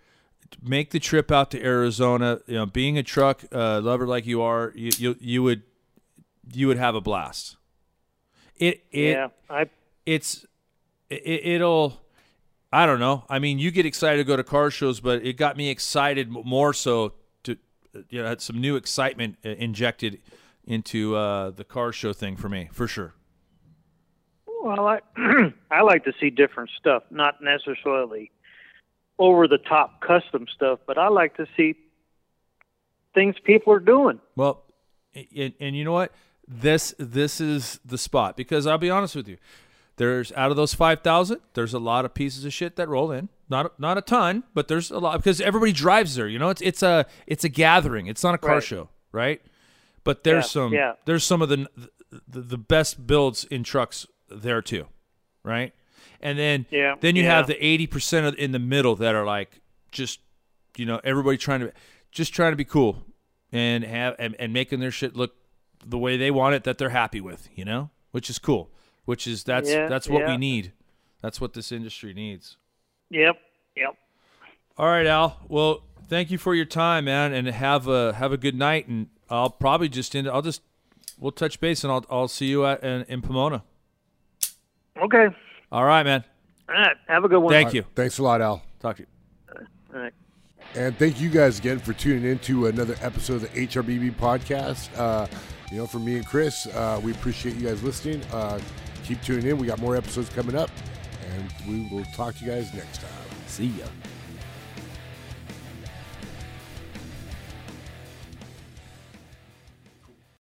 Make 0.62 0.92
the 0.92 1.00
trip 1.00 1.32
out 1.32 1.52
to 1.52 1.64
Arizona. 1.64 2.40
You 2.48 2.56
know, 2.56 2.66
being 2.66 2.98
a 2.98 3.04
truck 3.04 3.44
uh, 3.52 3.82
lover 3.82 4.08
like 4.08 4.26
you 4.26 4.42
are, 4.42 4.72
you, 4.76 4.92
you 4.98 5.16
you 5.20 5.44
would 5.44 5.64
you 6.52 6.68
would 6.68 6.78
have 6.78 6.96
a 6.96 7.02
blast. 7.02 7.58
It 8.58 8.84
it 8.92 9.12
yeah, 9.12 9.28
I 9.50 9.70
it's 10.06 10.46
it, 11.10 11.46
it'll 11.46 12.02
I 12.72 12.86
don't 12.86 13.00
know. 13.00 13.24
I 13.30 13.40
mean, 13.40 13.60
you 13.60 13.72
get 13.72 13.86
excited 13.86 14.18
to 14.18 14.24
go 14.24 14.36
to 14.36 14.44
car 14.44 14.72
shows, 14.72 15.00
but 15.00 15.24
it 15.24 15.38
got 15.38 15.58
me 15.58 15.70
excited 15.70 16.30
more 16.30 16.74
so 16.74 17.14
to 17.44 17.58
you 18.10 18.22
know, 18.22 18.28
had 18.28 18.42
some 18.42 18.60
new 18.60 18.76
excitement 18.76 19.38
uh, 19.46 19.50
injected 19.50 20.22
into 20.66 21.16
uh, 21.16 21.52
the 21.52 21.64
car 21.64 21.92
show 21.92 22.14
thing 22.14 22.36
for 22.36 22.50
me, 22.50 22.70
for 22.72 22.88
sure. 22.88 23.14
well, 24.64 24.88
I 24.88 25.00
I 25.72 25.82
like 25.82 26.04
to 26.06 26.14
see 26.20 26.30
different 26.30 26.70
stuff, 26.80 27.04
not 27.12 27.42
necessarily 27.42 28.32
over 29.20 29.48
the 29.48 29.58
top 29.60 30.02
custom 30.02 30.46
stuff, 30.54 30.80
but 30.88 30.98
I 30.98 31.08
like 31.10 31.38
to 31.38 31.46
see 31.56 31.76
things 33.14 33.36
people 33.44 33.74
are 33.74 33.80
doing. 33.80 34.20
Well, 34.36 34.64
and, 35.36 35.54
and 35.60 35.76
you 35.76 35.84
know 35.84 35.92
what? 35.92 36.12
This 36.48 36.94
this 36.98 37.40
is 37.40 37.80
the 37.86 37.98
spot 37.98 38.36
because 38.36 38.68
I'll 38.68 38.78
be 38.78 38.90
honest 38.90 39.16
with 39.16 39.28
you. 39.28 39.38
There's 39.96 40.32
out 40.34 40.50
of 40.52 40.58
those 40.58 40.74
five 40.74 41.02
thousand, 41.02 41.40
there's 41.54 41.74
a 41.74 41.80
lot 41.80 42.04
of 42.04 42.14
pieces 42.14 42.44
of 42.46 42.52
shit 42.52 42.76
that 42.76 42.90
roll 42.90 43.12
in. 43.12 43.30
Not 43.48 43.80
not 43.80 43.98
a 43.98 44.02
ton, 44.02 44.44
but 44.54 44.68
there's 44.68 44.90
a 44.92 44.98
lot 45.00 45.18
because 45.18 45.40
everybody 45.40 45.72
drives 45.72 46.16
there. 46.16 46.28
You 46.28 46.40
know, 46.40 46.50
it's 46.50 46.62
it's 46.62 46.82
a 46.84 47.06
it's 47.28 47.44
a 47.44 47.50
gathering. 47.50 48.08
It's 48.08 48.24
not 48.24 48.34
a 48.36 48.38
car 48.40 48.56
Right. 48.56 48.64
show, 48.64 48.90
right? 49.12 49.42
But 50.04 50.24
there's 50.24 50.46
Yeah, 50.46 50.50
some 50.50 50.74
yeah. 50.74 50.94
there's 51.06 51.24
some 51.24 51.42
of 51.42 51.50
the, 51.50 51.68
the 52.28 52.42
the 52.42 52.58
best 52.58 53.06
builds 53.08 53.46
in 53.46 53.64
trucks 53.64 54.06
there 54.30 54.62
too, 54.62 54.88
right? 55.44 55.74
And 56.24 56.40
then 56.40 56.66
Yeah, 56.72 56.96
then 57.00 57.16
you 57.16 57.24
yeah. 57.24 57.36
have 57.36 57.48
the 57.48 57.64
eighty 57.64 57.86
percent 57.86 58.36
in 58.38 58.52
the 58.54 58.60
middle 58.60 58.96
that 58.96 59.14
are 59.14 59.26
like 59.26 59.60
just 59.92 60.20
you 60.78 60.86
know 60.86 61.00
everybody 61.04 61.38
trying 61.38 61.60
to 61.60 61.72
just 62.12 62.34
trying 62.34 62.54
to 62.54 62.56
be 62.56 62.66
cool 62.66 63.04
and 63.52 63.84
have 63.84 64.16
and, 64.18 64.36
and 64.40 64.54
making 64.54 64.80
their 64.80 64.90
shit 64.90 65.16
look 65.16 65.36
the 65.86 65.98
way 65.98 66.16
they 66.18 66.32
want 66.32 66.56
it 66.56 66.64
that 66.64 66.78
they're 66.78 66.90
happy 66.90 67.22
with 67.22 67.50
you 67.54 67.66
know? 67.66 67.90
Which 68.12 68.30
is 68.30 68.40
cool. 68.40 68.72
Which 69.06 69.28
is 69.28 69.44
that's 69.44 69.70
Yeah, 69.70 69.88
that's 69.88 70.08
what 70.10 70.26
we 70.26 70.38
need. 70.38 70.72
That's 71.22 71.40
what 71.42 71.54
this 71.54 71.72
industry 71.72 72.14
needs. 72.14 72.58
Yep, 73.10 73.36
yep. 73.76 73.96
all 74.78 74.88
right 74.88 75.06
al. 75.06 75.40
Well 75.50 75.84
thank 76.08 76.32
you 76.32 76.38
for 76.38 76.56
your 76.56 76.66
time 76.66 77.06
man 77.06 77.34
and 77.34 77.48
have 77.48 77.88
a 77.88 78.14
have 78.14 78.32
a 78.32 78.38
good 78.38 78.56
night 78.56 78.88
and 78.88 79.08
i'll 79.30 79.50
probably 79.50 79.88
just 79.88 80.14
end 80.16 80.28
i'll 80.28 80.42
just 80.42 80.62
we'll 81.18 81.32
touch 81.32 81.60
base 81.62 81.84
and 81.84 81.92
i'll, 81.94 82.06
I'll 82.10 82.28
see 82.28 82.48
you 82.48 82.66
at 82.66 82.84
in, 82.84 83.04
in 83.04 83.22
pomona. 83.22 83.64
Okay. 85.02 85.28
All 85.74 85.84
right 85.84 86.04
man 86.04 86.24
All 86.70 86.76
right. 86.76 86.96
Have 87.08 87.26
a 87.26 87.28
good 87.28 87.40
one. 87.40 87.52
thank 87.52 87.74
you 87.74 87.84
Thanks 87.96 88.18
a 88.20 88.24
lot, 88.24 88.42
Al. 88.42 88.62
talk 88.80 88.96
to 88.98 89.04
you 89.04 89.08
All 89.94 90.00
right. 90.02 90.14
And 90.76 90.98
thank 90.98 91.20
you 91.20 91.30
guys 91.30 91.60
again 91.60 91.80
for 91.80 91.92
tuning 91.94 92.24
in 92.24 92.40
to 92.40 92.68
another 92.68 92.96
episode 93.02 93.36
of 93.36 93.42
the 93.54 93.68
HRBB 93.68 94.16
podcast. 94.16 94.90
Uh, 94.98 95.28
you 95.72 95.78
know, 95.78 95.86
for 95.88 96.00
me 96.00 96.16
and 96.16 96.26
Chris, 96.26 96.66
uh, 96.68 97.00
we 97.04 97.12
appreciate 97.12 97.56
you 97.58 97.68
guys 97.68 97.84
listening. 97.84 98.24
Uh, 98.32 98.60
keep 99.04 99.22
tuning 99.22 99.46
in. 99.46 99.58
We 99.58 99.68
got 99.68 99.80
more 99.80 99.96
episodes 99.96 100.30
coming 100.30 100.56
up, 100.56 100.72
and 101.32 101.54
we 101.68 101.88
will 101.96 102.06
talk 102.16 102.36
to 102.38 102.46
you 102.46 102.52
guys 102.52 102.74
next 102.74 103.02
time. 103.02 103.10
see 103.46 103.68
ya 103.68 103.86